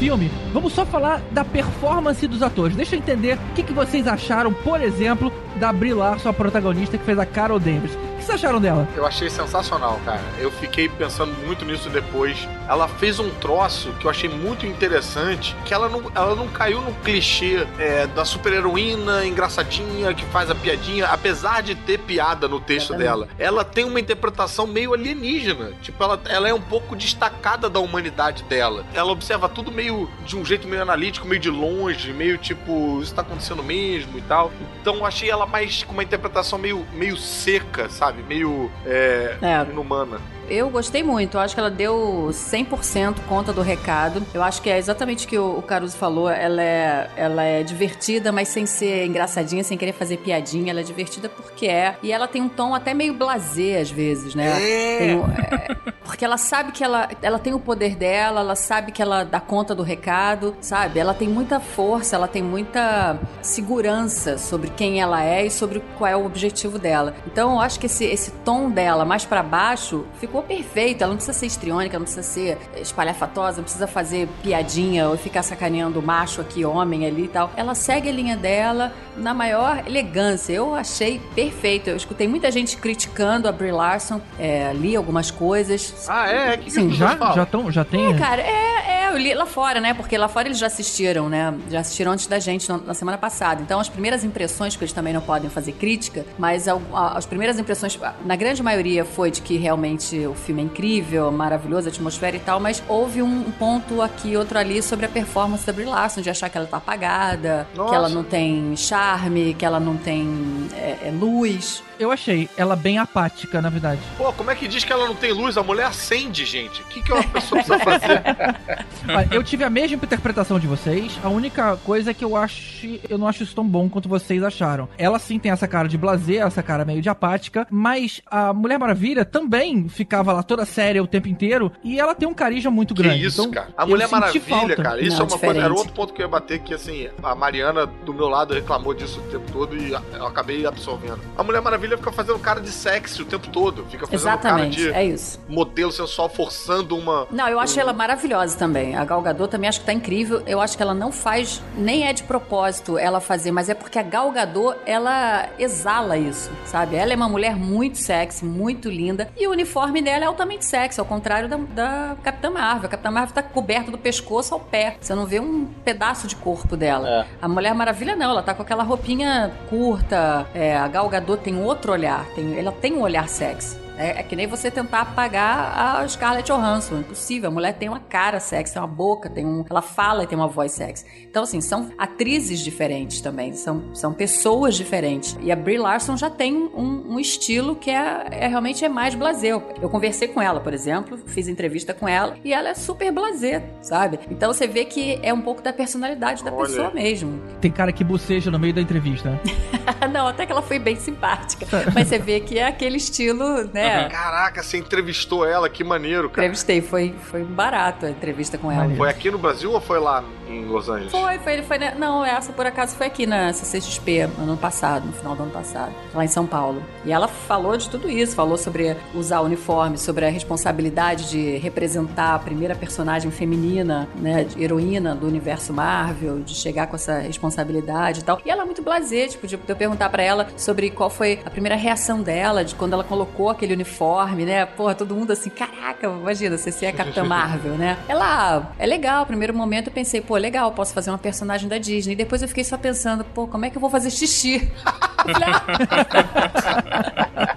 Filme, 0.01 0.31
vamos 0.55 0.73
só 0.73 0.87
falar 0.87 1.21
da 1.31 1.45
performance 1.45 2.27
dos 2.27 2.43
atores. 2.43 2.75
Deixa 2.75 2.97
eu 2.97 2.99
entender 2.99 3.37
o 3.37 3.55
que, 3.55 3.63
que 3.63 3.73
vocês 3.73 4.09
acharam, 4.09 4.51
por 4.51 4.81
exemplo, 4.81 5.31
da 5.57 5.71
Brie 5.71 5.93
Larson, 5.93 6.31
a 6.31 6.33
protagonista 6.33 6.97
que 6.97 7.05
fez 7.05 7.19
a 7.19 7.27
Carol 7.27 7.61
Danvers. 7.61 7.93
O 8.21 8.23
que 8.23 8.27
vocês 8.27 8.45
acharam 8.45 8.61
dela? 8.61 8.87
Eu 8.95 9.07
achei 9.07 9.31
sensacional, 9.31 9.99
cara. 10.05 10.21
Eu 10.39 10.51
fiquei 10.51 10.91
pensando 10.91 11.33
muito 11.47 11.65
nisso 11.65 11.89
depois. 11.89 12.47
Ela 12.69 12.87
fez 12.87 13.19
um 13.19 13.31
troço 13.31 13.95
que 13.95 14.05
eu 14.05 14.11
achei 14.11 14.29
muito 14.29 14.67
interessante, 14.67 15.57
que 15.65 15.73
ela 15.73 15.89
não, 15.89 16.03
ela 16.15 16.35
não 16.35 16.47
caiu 16.47 16.83
no 16.83 16.93
clichê 16.97 17.67
é, 17.79 18.07
da 18.09 18.23
super-heroína 18.27 19.25
engraçadinha 19.25 20.13
que 20.13 20.27
faz 20.27 20.51
a 20.51 20.55
piadinha, 20.55 21.07
apesar 21.07 21.63
de 21.63 21.75
ter 21.75 21.99
piada 21.99 22.47
no 22.47 22.61
texto 22.61 22.93
dela. 22.95 23.27
Ela 23.39 23.65
tem 23.65 23.85
uma 23.85 23.99
interpretação 23.99 24.67
meio 24.67 24.93
alienígena. 24.93 25.73
Tipo, 25.81 26.05
ela, 26.05 26.21
ela 26.29 26.47
é 26.47 26.53
um 26.53 26.61
pouco 26.61 26.95
destacada 26.95 27.71
da 27.71 27.81
humanidade 27.81 28.43
dela. 28.43 28.85
Ela 28.93 29.13
observa 29.13 29.49
tudo 29.49 29.73
meio 29.73 30.11
de 30.27 30.37
um 30.37 30.45
jeito 30.45 30.69
meio 30.69 30.83
analítico, 30.83 31.27
meio 31.27 31.41
de 31.41 31.49
longe, 31.49 32.13
meio 32.13 32.37
tipo, 32.37 33.01
isso 33.01 33.15
tá 33.15 33.23
acontecendo 33.23 33.63
mesmo 33.63 34.19
e 34.19 34.23
tal. 34.23 34.53
Então 34.83 34.97
eu 34.97 35.07
achei 35.07 35.31
ela 35.31 35.47
mais 35.47 35.83
com 35.85 35.95
uma 35.95 36.03
interpretação 36.03 36.59
meio, 36.59 36.87
meio 36.93 37.17
seca, 37.17 37.89
sabe? 37.89 38.10
Meio 38.13 38.71
é, 38.87 39.37
É. 39.43 39.63
inumana. 39.71 40.19
Eu 40.51 40.69
gostei 40.69 41.03
muito, 41.03 41.37
eu 41.37 41.41
acho 41.41 41.55
que 41.55 41.61
ela 41.61 41.71
deu 41.71 42.29
100% 42.33 43.15
conta 43.29 43.53
do 43.53 43.63
recado. 43.63 44.21
Eu 44.35 44.43
acho 44.43 44.61
que 44.61 44.69
é 44.69 44.77
exatamente 44.79 45.25
o 45.25 45.29
que 45.29 45.39
o 45.39 45.63
Caruso 45.63 45.97
falou. 45.97 46.29
Ela 46.29 46.61
é, 46.61 47.11
ela 47.17 47.45
é 47.45 47.63
divertida, 47.63 48.33
mas 48.33 48.49
sem 48.49 48.67
ser 48.67 49.07
engraçadinha, 49.07 49.63
sem 49.63 49.79
querer 49.79 49.93
fazer 49.93 50.17
piadinha. 50.17 50.73
Ela 50.73 50.81
é 50.81 50.83
divertida 50.83 51.29
porque 51.29 51.67
é. 51.69 51.97
E 52.03 52.11
ela 52.11 52.27
tem 52.27 52.43
um 52.43 52.49
tom 52.49 52.75
até 52.75 52.93
meio 52.93 53.15
blasé 53.15 53.79
às 53.81 53.91
vezes, 53.93 54.35
né? 54.35 54.49
É. 54.61 55.15
Um- 55.15 55.25
é, 55.31 55.77
porque 56.05 56.25
ela 56.25 56.37
sabe 56.37 56.73
que 56.73 56.83
ela, 56.83 57.09
ela 57.23 57.39
tem 57.39 57.55
o 57.55 57.61
poder 57.61 57.95
dela, 57.95 58.41
ela 58.41 58.57
sabe 58.57 58.91
que 58.91 59.01
ela 59.01 59.23
dá 59.23 59.39
conta 59.39 59.73
do 59.73 59.85
recado, 59.85 60.57
sabe? 60.61 60.99
Ela 60.99 61.15
tem 61.15 61.29
muita 61.29 61.61
força, 61.61 62.17
ela 62.17 62.27
tem 62.27 62.43
muita 62.43 63.17
segurança 63.41 64.37
sobre 64.37 64.71
quem 64.71 65.01
ela 65.01 65.23
é 65.25 65.47
e 65.47 65.51
sobre 65.51 65.81
qual 65.97 66.11
é 66.11 66.17
o 66.17 66.27
objetivo 66.27 66.77
dela. 66.77 67.15
Então 67.27 67.53
eu 67.53 67.61
acho 67.61 67.79
que 67.79 67.87
esse, 67.87 68.05
esse 68.05 68.33
tom 68.45 68.69
dela 68.69 69.05
mais 69.05 69.25
para 69.25 69.43
baixo 69.45 70.05
ficou 70.19 70.40
perfeito. 70.43 71.03
Ela 71.03 71.11
não 71.11 71.17
precisa 71.17 71.37
ser 71.39 71.47
histriônica, 71.47 71.99
não 71.99 72.05
precisa 72.05 72.23
ser 72.23 72.59
espalhafatosa, 72.77 73.59
não 73.59 73.65
precisa 73.65 73.87
fazer 73.87 74.29
piadinha 74.43 75.09
ou 75.09 75.17
ficar 75.17 75.43
sacaneando 75.43 76.01
macho 76.03 76.41
aqui, 76.41 76.65
homem 76.65 77.07
ali 77.07 77.25
e 77.25 77.29
tal. 77.29 77.51
Ela 77.57 77.75
segue 77.75 78.09
a 78.09 78.13
linha 78.13 78.37
dela 78.37 78.93
na 79.17 79.33
maior 79.35 79.83
elegância. 79.87 80.53
Eu 80.53 80.75
achei 80.75 81.21
perfeito. 81.35 81.89
Eu 81.91 81.97
escutei 81.97 82.27
muita 82.29 82.51
gente 82.51 82.77
criticando 82.77 83.49
a 83.49 83.53
Brie 83.53 83.73
Larson, 83.73 84.21
é, 84.39 84.73
li 84.75 84.97
algumas 84.97 85.31
coisas. 85.31 86.07
Ah, 86.09 86.29
é? 86.29 86.57
Que 86.57 86.71
Sim, 86.71 86.89
que 86.91 86.97
já, 86.97 87.17
já, 87.35 87.47
tão, 87.47 87.71
já 87.71 87.85
tem. 87.85 88.13
É, 88.15 88.19
cara, 88.19 88.43
é, 88.43 89.07
é, 89.07 89.09
eu 89.13 89.19
li 89.19 89.35
lá 89.35 89.47
fora, 89.47 89.81
né? 89.81 89.95
Porque 89.95 90.17
lá 90.17 90.29
fora 90.29 90.49
eles 90.49 90.59
já 90.59 90.67
assistiram, 90.67 91.29
né? 91.29 91.55
Já 91.71 91.81
assistiram 91.81 92.13
antes 92.13 92.27
da 92.27 92.39
gente 92.39 92.69
na, 92.69 92.79
na 92.79 92.95
semana 92.95 93.19
passada. 93.19 93.61
Então, 93.63 93.81
as 93.81 93.89
primeiras 93.89 94.25
impressões, 94.25 94.77
que 94.77 94.85
eles 94.85 94.93
também 94.93 95.13
não 95.13 95.21
podem 95.21 95.51
fazer 95.51 95.73
crítica, 95.73 96.25
mas 96.39 96.69
al- 96.69 96.81
a- 96.93 97.19
as 97.19 97.27
primeiras 97.27 97.59
impressões, 97.59 97.99
na 98.25 98.37
grande 98.37 98.63
maioria, 98.63 99.05
foi 99.05 99.31
de 99.31 99.41
que 99.43 99.57
realmente 99.57 100.27
o 100.31 100.35
filme 100.35 100.63
é 100.63 100.65
incrível, 100.65 101.31
maravilhoso, 101.31 101.89
a 101.89 101.91
atmosfera 101.91 102.37
e 102.37 102.41
tal, 102.41 102.61
mas 102.61 102.83
houve 102.89 103.23
um 103.23 103.51
ponto 103.53 104.01
aqui, 104.01 104.37
outro 104.37 104.59
ali, 104.59 104.83
sobre 104.83 105.07
a 105.07 105.09
performance 105.09 105.67
da 105.67 105.73
Brie 105.73 105.87
Larson, 105.87 106.21
de 106.21 106.31
achar 106.31 106.49
que 106.49 106.57
ela 106.57 106.67
tá 106.67 106.77
apagada, 106.77 107.67
que 107.73 107.79
Nossa. 107.79 107.95
ela 107.95 108.09
não 108.09 108.25
tem 108.25 108.77
charme, 108.77 109.55
que 109.55 109.65
ela 109.65 109.81
não 109.81 109.97
tem 109.97 110.29
é, 110.75 111.09
é, 111.09 111.11
luz. 111.11 111.83
Eu 112.01 112.11
achei 112.11 112.49
ela 112.57 112.75
bem 112.75 112.99
apática, 112.99 113.61
na 113.61 113.69
verdade. 113.69 114.01
Pô, 114.17 114.33
como 114.33 114.51
é 114.51 114.55
que 114.55 114.67
diz 114.67 114.83
que 114.85 114.93
ela 114.93 115.07
não 115.07 115.15
tem 115.15 115.33
luz? 115.33 115.57
A 115.59 115.63
mulher 115.63 115.85
acende, 115.87 116.45
gente. 116.47 116.81
O 116.81 116.85
que, 116.87 117.03
que 117.03 117.13
uma 117.13 117.23
pessoa 117.25 117.63
precisa 117.63 117.79
fazer? 117.85 118.23
Olha, 119.09 119.29
eu 119.31 119.43
tive 119.45 119.65
a 119.65 119.71
mesma 119.71 119.97
interpretação 119.97 120.59
de 120.59 120.67
vocês. 120.67 121.19
A 121.23 121.29
única 121.29 121.77
coisa 121.85 122.11
é 122.11 122.15
que 122.15 122.25
eu 122.25 122.35
acho. 122.37 122.71
Eu 123.09 123.19
não 123.19 123.29
acho 123.29 123.43
isso 123.43 123.55
tão 123.55 123.67
bom 123.69 123.89
quanto 123.89 124.09
vocês 124.09 124.43
acharam. 124.43 124.89
Ela 124.97 125.19
sim 125.19 125.39
tem 125.39 125.53
essa 125.53 125.69
cara 125.69 125.87
de 125.89 125.99
blazer, 125.99 126.43
essa 126.47 126.63
cara 126.63 126.85
meio 126.85 127.03
de 127.03 127.09
apática, 127.11 127.67
mas 127.71 128.23
a 128.27 128.53
Mulher 128.55 128.79
Maravilha 128.79 129.25
também 129.25 129.87
ficava 129.89 130.33
lá 130.33 130.43
toda 130.43 130.65
séria 130.65 131.03
o 131.03 131.07
tempo 131.07 131.29
inteiro 131.29 131.71
e 131.85 132.01
ela 132.01 132.15
tem 132.15 132.27
um 132.27 132.33
carisma 132.35 132.71
muito 132.71 132.95
Que 132.95 133.03
grande. 133.03 133.27
isso, 133.27 133.43
Então, 133.43 133.53
cara. 133.53 133.69
A 133.77 133.85
Mulher 133.85 134.09
Maravilha, 134.09 134.43
falta. 134.45 134.77
cara, 134.83 135.01
isso 135.03 135.19
Não, 135.19 135.27
é 135.27 135.29
uma 135.29 135.39
coisa. 135.39 135.61
Era 135.61 135.75
outro 135.75 135.93
ponto 135.93 136.15
que 136.15 136.23
eu 136.23 136.25
ia 136.27 136.31
bater, 136.31 136.61
que 136.61 136.73
assim, 136.73 137.09
a 137.23 137.35
Mariana 137.35 137.87
do 137.87 138.15
meu 138.15 138.29
lado 138.29 138.55
reclamou 138.55 138.95
disso 138.95 139.21
o 139.21 139.23
tempo 139.31 139.51
todo 139.53 139.77
e 139.77 139.93
eu 139.93 140.27
acabei 140.27 140.65
absorvendo. 140.67 141.21
A 141.37 141.43
Mulher 141.43 141.61
Maravilha 141.61 141.90
fica 141.97 142.13
fazendo 142.13 142.39
cara 142.39 142.61
de 142.61 142.71
sexy 142.71 143.23
o 143.23 143.25
tempo 143.25 143.49
todo. 143.49 143.85
Fica 143.87 144.07
fazendo 144.07 144.21
Exatamente, 144.21 144.77
cara 144.83 144.93
de 144.93 144.99
é 144.99 145.05
isso. 145.05 145.41
modelo 145.49 145.93
sensual 145.93 146.29
forçando 146.29 146.97
uma. 146.97 147.27
Não, 147.31 147.49
eu 147.49 147.59
acho 147.61 147.79
ela 147.79 147.93
maravilhosa 147.93 148.57
também. 148.57 148.97
A 148.97 149.05
Gal 149.05 149.21
Gadot 149.23 149.51
também 149.51 149.69
acho 149.69 149.81
que 149.81 149.87
tá 149.87 149.93
incrível. 149.93 150.43
Eu 150.47 150.61
acho 150.61 150.77
que 150.77 150.83
ela 150.83 150.95
não 150.95 151.13
faz, 151.13 151.63
nem 151.77 152.07
é 152.07 152.13
de 152.13 152.23
propósito 152.23 152.99
ela 152.99 153.21
fazer, 153.21 153.51
mas 153.51 153.69
é 153.69 153.75
porque 153.75 153.99
a 153.99 154.03
Gal 154.03 154.31
Gadot, 154.31 154.77
ela 154.87 155.49
exala 155.59 156.17
isso, 156.17 156.51
sabe? 156.65 156.97
Ela 156.97 157.13
é 157.13 157.17
uma 157.17 157.29
mulher 157.29 157.57
muito 157.57 157.99
sexy, 157.99 158.45
muito 158.45 158.89
linda, 158.89 159.29
e 159.37 159.47
o 159.47 159.51
uniforme 159.51 160.03
dela 160.03 160.25
é 160.25 160.27
altamente 160.27 160.65
sexy, 160.65 161.01
ao 161.01 161.07
contrário 161.07 161.49
da, 161.49 161.57
da 161.57 162.17
Capitã 162.23 162.51
Marvel. 162.51 162.87
A 162.87 162.91
Capitã 162.91 163.11
Marvel 163.11 163.35
tá 163.35 163.43
coberta 163.43 163.91
do 163.91 163.99
pescoço 163.99 164.55
ao 164.55 164.61
pé. 164.61 164.97
Você 165.01 165.15
não 165.15 165.27
vê 165.27 165.41
um 165.41 165.67
pedaço 165.85 166.27
de 166.27 166.37
corpo 166.37 166.77
dela. 166.77 167.27
A 167.41 167.49
Mulher 167.49 167.75
Maravilha 167.75 168.17
não, 168.17 168.31
ela 168.31 168.43
tá 168.43 168.55
com 168.55 168.63
aquela 168.63 168.83
roupinha 168.83 169.53
curta. 169.69 170.47
É, 170.55 170.77
a 170.77 170.87
Gal 170.89 171.09
Gadot 171.09 171.43
tem 171.43 171.57
outro 171.71 171.93
olhar, 171.93 172.27
tem, 172.35 172.59
ela 172.59 172.73
tem 172.73 172.93
um 172.93 173.03
olhar 173.03 173.29
sexy. 173.29 173.79
É, 174.01 174.21
é 174.21 174.23
que 174.23 174.35
nem 174.35 174.47
você 174.47 174.71
tentar 174.71 175.03
apagar 175.03 176.01
a 176.01 176.09
Scarlett 176.09 176.49
Johansson. 176.49 176.97
É 176.97 177.01
impossível. 177.01 177.51
A 177.51 177.53
mulher 177.53 177.75
tem 177.75 177.89
uma 177.89 178.01
cara 178.01 178.41
sexy, 178.41 178.73
tem 178.73 178.83
uma 178.83 178.89
boca, 178.89 179.29
tem 179.29 179.45
um. 179.45 179.65
Ela 179.69 179.83
fala 179.83 180.25
e 180.25 180.27
tem 180.27 180.39
uma 180.39 180.49
voz 180.49 180.73
sexy. 180.73 181.05
Então, 181.29 181.43
assim, 181.43 181.61
são 181.61 181.91
atrizes 181.99 182.61
diferentes 182.61 183.21
também. 183.21 183.53
São, 183.53 183.95
são 183.95 184.15
pessoas 184.15 184.75
diferentes. 184.75 185.37
E 185.43 185.53
a 185.53 185.57
Brie 185.57 185.77
Larson 185.77 186.17
já 186.17 186.31
tem 186.31 186.57
um, 186.57 187.15
um 187.15 187.21
estilo 187.21 187.77
que 187.77 187.91
é, 187.91 188.27
é 188.31 188.49
realmente 188.49 188.85
é 188.85 188.89
mais 188.89 189.15
blazer. 189.15 189.51
Eu, 189.51 189.63
eu 189.83 189.91
conversei 189.91 190.29
com 190.29 190.41
ela, 190.41 190.61
por 190.61 190.73
exemplo, 190.73 191.19
fiz 191.27 191.47
entrevista 191.47 191.93
com 191.93 192.09
ela 192.09 192.37
e 192.43 192.55
ela 192.55 192.71
é 192.71 192.75
super 192.75 193.13
blazer, 193.13 193.63
sabe? 193.83 194.19
Então 194.31 194.53
você 194.53 194.67
vê 194.67 194.87
que 194.87 195.19
é 195.23 195.33
um 195.35 195.43
pouco 195.43 195.61
da 195.61 195.73
personalidade 195.73 196.43
da 196.43 196.53
Olha. 196.53 196.67
pessoa 196.67 196.91
mesmo. 196.91 197.41
Tem 197.61 197.71
cara 197.71 197.93
que 197.93 198.03
boceja 198.03 198.51
no 198.51 198.59
meio 198.59 198.73
da 198.73 198.81
entrevista. 198.81 199.31
né? 199.31 199.41
Não, 200.11 200.29
até 200.29 200.47
que 200.47 200.53
ela 200.53 200.63
foi 200.63 200.79
bem 200.79 200.97
simpática. 200.97 201.67
Mas 201.95 202.09
você 202.09 202.19
vê 202.19 202.41
que 202.41 202.59
é 202.59 202.67
aquele 202.67 202.97
estilo, 202.97 203.65
né? 203.73 203.90
Caraca, 204.11 204.63
você 204.63 204.79
entrevistou 204.79 205.47
ela, 205.47 205.69
que 205.69 205.83
maneiro, 205.85 206.29
cara. 206.29 206.47
Entrevistei, 206.47 206.81
foi, 206.81 207.15
foi 207.31 207.45
barato 207.45 208.07
a 208.07 208.11
entrevista 208.11 208.59
com 208.59 208.71
ela. 208.71 208.95
Foi 208.95 209.09
aqui 209.09 209.31
no 209.31 209.39
Brasil 209.39 209.73
ou 209.73 209.81
foi 209.81 209.99
lá 209.99 210.25
em 210.51 210.65
Los 210.67 210.89
Angeles? 210.89 211.13
Foi, 211.13 211.39
foi, 211.39 211.53
ele 211.55 211.63
foi. 211.63 211.79
né? 211.79 211.95
Não, 211.99 212.25
essa 212.25 212.53
por 212.53 212.67
acaso 212.67 212.97
foi 212.97 213.07
aqui 213.07 213.27
na 213.27 213.53
CCXP, 213.53 214.29
ano 214.39 214.57
passado, 214.57 215.07
no 215.07 215.13
final 215.13 215.37
do 215.37 215.45
ano 215.45 215.53
passado, 215.53 215.93
lá 216.15 216.25
em 216.25 216.29
São 216.29 216.47
Paulo. 216.47 216.83
E 217.05 217.13
ela 217.13 217.29
falou 217.29 217.77
de 217.77 217.89
tudo 217.89 218.11
isso, 218.11 218.35
falou 218.35 218.59
sobre 218.59 218.97
usar 219.15 219.41
uniforme, 219.41 219.97
sobre 219.97 220.27
a 220.27 220.31
responsabilidade 220.31 221.31
de 221.31 221.57
representar 221.59 222.35
a 222.35 222.39
primeira 222.39 222.75
personagem 222.75 223.31
feminina, 223.31 224.09
né, 224.17 224.45
de 224.45 224.63
heroína 224.63 225.15
do 225.15 225.27
universo 225.27 225.73
Marvel, 225.73 226.41
de 226.41 226.55
chegar 226.55 226.87
com 226.87 226.97
essa 226.97 227.19
responsabilidade 227.19 228.21
e 228.21 228.25
tal. 228.25 228.41
E 228.45 228.51
ela 228.51 228.63
é 228.63 228.65
muito 228.65 228.83
blazer, 228.83 229.29
tipo, 229.29 229.47
de 229.47 229.59
eu 229.67 229.77
perguntar 229.77 230.09
pra 230.09 230.23
ela 230.23 230.49
sobre 230.57 230.91
qual 230.91 231.11
foi 231.11 231.41
a 231.45 231.51
primeira 231.51 231.77
reação 231.77 232.23
dela, 232.23 232.65
de 232.65 232.75
quando 232.75 232.93
ela 232.95 233.05
colocou 233.05 233.51
aquele 233.51 233.75
uniforme, 233.75 234.45
né? 234.45 234.67
Porra, 234.67 234.95
todo 234.95 235.15
mundo 235.15 235.33
assim, 235.33 235.51
caraca, 235.51 236.07
imagina, 236.07 236.57
você 236.57 236.73
ser 236.73 236.87
a 236.87 236.93
Capitã 236.93 237.23
Marvel, 237.25 237.75
né? 237.75 237.97
Ela, 238.09 238.31
ah, 238.31 238.63
é 238.79 238.87
legal, 238.87 239.27
primeiro 239.27 239.55
momento 239.55 239.89
eu 239.89 239.93
pensei, 239.93 240.21
pô, 240.21 240.37
legal, 240.41 240.73
posso 240.73 240.93
fazer 240.93 241.11
uma 241.11 241.19
personagem 241.19 241.69
da 241.69 241.79
Disney. 241.79 242.15
E 242.15 242.17
depois 242.17 242.43
eu 242.43 242.49
fiquei 242.49 242.65
só 242.65 242.77
pensando, 242.77 243.25
pô, 243.25 243.47
como 243.47 243.65
é 243.65 243.71
que 243.71 243.77
eu 243.77 243.81
vou 243.81 243.91
fazer 243.91 244.11
xixi? 244.11 244.71
Ah, 245.23 245.67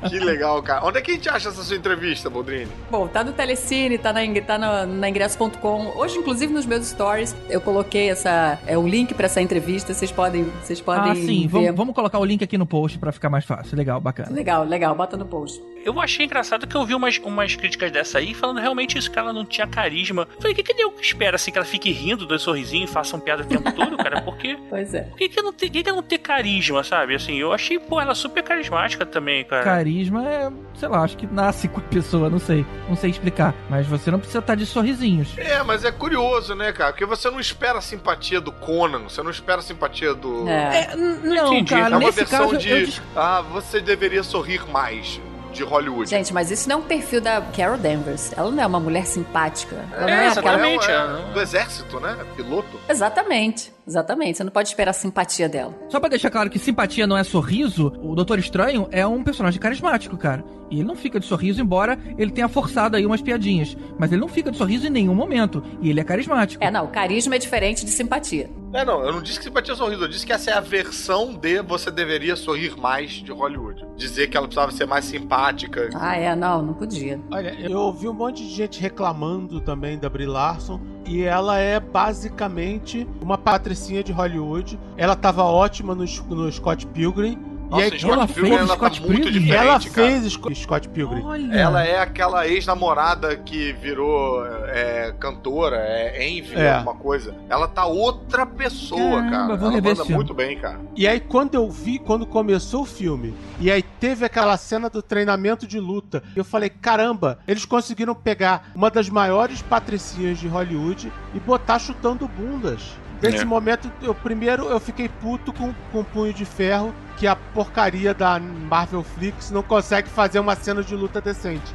Que 0.09 0.19
legal, 0.19 0.61
cara. 0.61 0.86
Onde 0.86 0.97
é 0.97 1.01
que 1.01 1.11
a 1.11 1.13
gente 1.13 1.29
acha 1.29 1.49
essa 1.49 1.63
sua 1.63 1.75
entrevista, 1.75 2.29
Boldrini? 2.29 2.67
Bom, 2.89 3.07
tá 3.07 3.23
no 3.23 3.34
Telecine, 3.34 3.97
tá 3.97 4.13
na, 4.13 4.19
tá 4.41 4.57
na, 4.57 4.86
na 4.86 5.09
ingresso.com. 5.09 5.93
Hoje, 5.95 6.17
inclusive, 6.17 6.53
nos 6.53 6.65
meus 6.65 6.88
stories, 6.88 7.36
eu 7.49 7.61
coloquei 7.61 8.09
essa, 8.09 8.59
é, 8.65 8.77
o 8.77 8.88
link 8.88 9.13
pra 9.13 9.25
essa 9.25 9.41
entrevista. 9.41 9.93
Vocês 9.93 10.11
podem, 10.11 10.43
vocês 10.61 10.81
podem 10.81 11.11
Ah, 11.11 11.15
sim. 11.15 11.41
ver. 11.43 11.47
Vamos, 11.47 11.75
vamos 11.75 11.95
colocar 11.95 12.19
o 12.19 12.25
link 12.25 12.43
aqui 12.43 12.57
no 12.57 12.65
post 12.65 12.97
pra 12.99 13.11
ficar 13.11 13.29
mais 13.29 13.45
fácil. 13.45 13.77
Legal, 13.77 13.99
bacana. 13.99 14.29
Legal, 14.31 14.63
legal, 14.65 14.95
bota 14.95 15.17
no 15.17 15.25
post. 15.25 15.61
Eu 15.86 15.99
achei 15.99 16.25
engraçado 16.25 16.65
que 16.65 16.75
eu 16.75 16.86
vi 16.86 16.95
umas, 16.95 17.17
umas 17.17 17.55
críticas 17.55 17.91
dessa 17.91 18.17
aí 18.17 18.34
falando 18.34 18.59
realmente 18.59 18.97
isso, 18.97 19.11
que 19.11 19.19
ela 19.19 19.34
não 19.34 19.45
tinha 19.45 19.67
carisma. 19.67 20.27
Falei, 20.39 20.53
o 20.53 20.55
que 20.55 20.63
que 20.63 20.81
eu 20.81 20.93
espero 21.01 21.36
assim, 21.36 21.51
que 21.51 21.57
ela 21.57 21.67
fique 21.67 21.91
rindo, 21.91 22.25
dois 22.25 22.41
sorrisinhos 22.41 22.72
e 22.82 22.88
façam 22.88 23.19
piada 23.19 23.43
o 23.43 23.45
tempo 23.45 23.71
todo, 23.71 23.97
cara? 23.97 24.21
Porque. 24.21 24.57
Pois 24.69 24.93
é. 24.93 25.01
Por 25.01 25.17
que, 25.17 25.30
que 25.30 25.41
não 25.41 25.53
tem, 25.53 25.69
que 25.69 25.84
que 25.84 25.91
não 25.91 26.01
ter 26.01 26.17
carisma, 26.17 26.84
sabe? 26.84 27.13
Assim, 27.13 27.36
eu 27.36 27.53
achei, 27.53 27.78
pô, 27.78 28.01
ela 28.01 28.15
super 28.15 28.41
carismática 28.41 29.05
também, 29.05 29.43
cara. 29.43 29.63
Carisma 29.63 30.28
é, 30.28 30.51
sei 30.76 30.88
lá, 30.88 31.03
acho 31.03 31.15
que 31.15 31.28
nasce 31.28 31.67
com 31.67 31.80
a 31.80 31.84
pessoa, 31.84 32.30
não 32.30 32.39
sei. 32.39 32.65
Não 32.89 32.95
sei 32.95 33.11
explicar. 33.11 33.53
Mas 33.69 33.86
você 33.86 34.09
não 34.09 34.17
precisa 34.17 34.39
estar 34.39 34.55
de 34.55 34.65
sorrisinhos. 34.65 35.38
É, 35.38 35.61
mas 35.61 35.84
é 35.86 35.91
curioso, 35.91 36.55
né, 36.55 36.71
cara? 36.71 36.91
Porque 36.91 37.05
você 37.05 37.30
não 37.30 37.39
espera 37.39 37.78
a 37.78 37.82
simpatia 37.82 38.41
do 38.41 38.51
Conan, 38.51 39.03
você 39.03 39.21
não 39.21 39.30
espera 39.30 39.59
a 39.59 39.63
simpatia 39.63 40.13
do. 40.13 40.47
É. 40.47 40.88
É, 40.91 40.95
não, 40.95 41.53
entendi. 41.53 41.74
É 41.74 41.78
cara, 41.78 41.97
uma 41.97 41.99
nesse 41.99 42.19
versão 42.19 42.39
caso 42.49 42.57
de. 42.57 42.69
eu 42.69 42.88
Ah, 43.15 43.41
você 43.41 43.80
deveria 43.80 44.24
sorrir 44.24 44.67
mais. 44.71 45.21
De 45.54 45.64
Hollywood. 45.64 46.10
Gente, 46.10 46.34
mas 46.34 46.49
isso 46.51 46.68
não 46.68 46.78
é 46.78 46.80
um 46.80 46.84
perfil 46.84 47.22
da 47.22 47.41
Carol 47.41 47.78
Danvers. 47.78 48.32
Ela 48.36 48.49
não 48.51 48.64
é 48.64 48.66
uma 48.66 48.80
mulher 48.80 49.06
simpática. 49.06 49.86
Ela 49.93 50.01
não 50.01 50.10
É, 50.10 50.24
é 50.26 50.28
exatamente. 50.28 50.84
aquela... 50.84 51.04
Ela 51.20 51.30
é 51.30 51.34
do 51.34 51.41
exército, 51.41 51.99
né? 51.99 52.18
Piloto. 52.36 52.80
Exatamente, 52.89 53.72
exatamente. 53.88 54.38
Você 54.38 54.43
não 54.43 54.51
pode 54.51 54.69
esperar 54.69 54.91
a 54.91 54.93
simpatia 54.93 55.47
dela. 55.49 55.73
Só 55.89 55.99
pra 55.99 56.09
deixar 56.09 56.29
claro 56.29 56.49
que 56.49 56.59
simpatia 56.59 57.07
não 57.07 57.17
é 57.17 57.23
sorriso, 57.23 57.93
o 58.01 58.15
Doutor 58.15 58.39
Estranho 58.39 58.88
é 58.91 59.05
um 59.05 59.23
personagem 59.23 59.59
carismático, 59.59 60.17
cara. 60.17 60.43
E 60.69 60.77
ele 60.77 60.88
não 60.88 60.95
fica 60.95 61.19
de 61.19 61.25
sorriso, 61.25 61.61
embora 61.61 61.99
ele 62.17 62.31
tenha 62.31 62.47
forçado 62.47 62.97
aí 62.97 63.05
umas 63.05 63.21
piadinhas. 63.21 63.77
Mas 63.97 64.11
ele 64.11 64.21
não 64.21 64.27
fica 64.27 64.49
de 64.51 64.57
sorriso 64.57 64.88
em 64.88 64.89
nenhum 64.89 65.13
momento. 65.13 65.63
E 65.81 65.89
ele 65.89 65.99
é 65.99 66.03
carismático. 66.03 66.63
É, 66.63 66.71
não, 66.71 66.88
carisma 66.88 67.36
é 67.36 67.38
diferente 67.38 67.86
de 67.86 67.91
simpatia. 67.91 68.49
É, 68.73 68.84
não, 68.84 69.03
eu 69.05 69.13
não 69.13 69.21
disse 69.21 69.38
que 69.38 69.45
simpatia 69.45 69.73
é 69.73 69.77
sorriso, 69.77 70.03
eu 70.03 70.07
disse 70.07 70.25
que 70.25 70.34
essa 70.34 70.49
é 70.49 70.53
a 70.55 70.59
versão 70.59 71.36
de 71.36 71.61
você 71.61 71.91
deveria 71.91 72.36
sorrir 72.36 72.75
mais 72.75 73.11
de 73.11 73.31
Hollywood. 73.31 73.86
Dizer 73.95 74.27
que 74.27 74.36
ela 74.36 74.47
precisava 74.47 74.71
ser 74.71 74.88
mais 74.88 75.05
simpática. 75.05 75.91
Ah, 75.93 76.17
é, 76.17 76.36
não, 76.36 76.63
não 76.63 76.73
podia. 76.73 77.21
Olha, 77.31 77.55
eu 77.59 77.77
ouvi 77.77 78.07
um 78.07 78.13
monte 78.13 78.41
de 78.43 78.49
gente 78.49 78.81
reclamando 78.81 79.61
também 79.61 79.99
da 79.99 80.09
Brie 80.09 80.25
Larson 80.25 80.81
e 81.05 81.21
ela 81.21 81.59
é 81.59 81.79
basicamente 81.79 83.07
uma 83.21 83.38
patricinha 83.74 84.03
de 84.03 84.11
Hollywood. 84.11 84.80
Ela 84.95 85.15
tava 85.15 85.43
ótima 85.43 85.95
no, 85.95 86.05
no 86.30 86.51
Scott 86.51 86.86
Pilgrim 86.88 87.38
Nossa, 87.69 87.84
aí, 87.86 87.89
em 87.89 87.97
Scott 87.99 88.13
ela 88.13 88.28
Pilgrim 88.28 88.49
fez 88.49 88.61
ela 88.61 88.76
Scott 88.76 89.01
tá 89.01 89.07
muito 89.07 89.21
Pilgrim? 89.24 89.39
diferente, 89.41 89.67
ela 89.67 89.80
cara. 89.80 89.91
fez 89.91 90.26
Sc- 90.34 90.55
Scott 90.55 90.89
Pilgrim. 90.89 91.24
Olha. 91.24 91.53
Ela 91.55 91.84
é 91.84 91.99
aquela 91.99 92.47
ex-namorada 92.47 93.36
que 93.36 93.74
virou 93.74 94.45
é, 94.67 95.11
cantora, 95.19 95.78
é 95.78 96.28
Envy, 96.30 96.55
É. 96.55 96.74
alguma 96.76 96.93
coisa. 96.95 97.36
Ela 97.49 97.67
tá 97.67 97.86
outra 97.86 98.45
pessoa, 98.45 98.99
Caramba, 99.24 99.32
cara. 99.32 99.55
vou 99.57 99.71
Ela 99.71 99.82
manda 99.82 100.05
muito 100.05 100.34
bem, 100.36 100.57
cara. 100.59 100.80
E 100.95 101.07
aí, 101.07 101.19
quando 101.19 101.55
eu 101.55 101.69
vi, 101.71 101.97
quando 101.97 102.26
começou 102.28 102.84
o 102.84 102.86
filme, 102.86 103.34
e 103.59 103.71
aí 103.71 103.82
teve 103.82 104.24
aquela 104.26 104.55
cena 104.57 104.88
do 104.89 105.01
treinamento 105.01 105.65
de 105.65 105.80
luta, 105.80 106.21
eu 106.36 106.43
falei: 106.43 106.69
caramba, 106.69 107.39
eles 107.47 107.65
conseguiram 107.65 108.13
pegar 108.13 108.69
uma 108.76 108.91
das 108.91 109.09
maiores 109.09 109.61
patricinhas 109.63 110.38
de 110.38 110.47
Hollywood 110.47 111.11
e 111.34 111.39
botar 111.39 111.80
chutando 111.80 112.28
bundas. 112.28 112.82
Nesse 113.24 113.43
É. 113.43 113.45
momento, 113.45 113.91
eu 114.01 114.13
primeiro 114.13 114.65
eu 114.65 114.80
fiquei 114.80 115.07
puto 115.07 115.53
com, 115.53 115.74
com 115.91 116.01
o 116.01 116.03
punho 116.03 116.34
de 116.34 116.43
ferro, 116.45 116.93
que 117.17 117.26
a 117.26 117.36
porcaria 117.36 118.13
da 118.13 118.39
Marvel 118.39 119.03
Flix 119.03 119.49
não 119.49 119.63
consegue 119.63 120.09
fazer 120.09 120.39
uma 120.39 120.55
cena 120.55 120.84
de 120.84 120.95
luta 120.95 121.21
decente. 121.21 121.74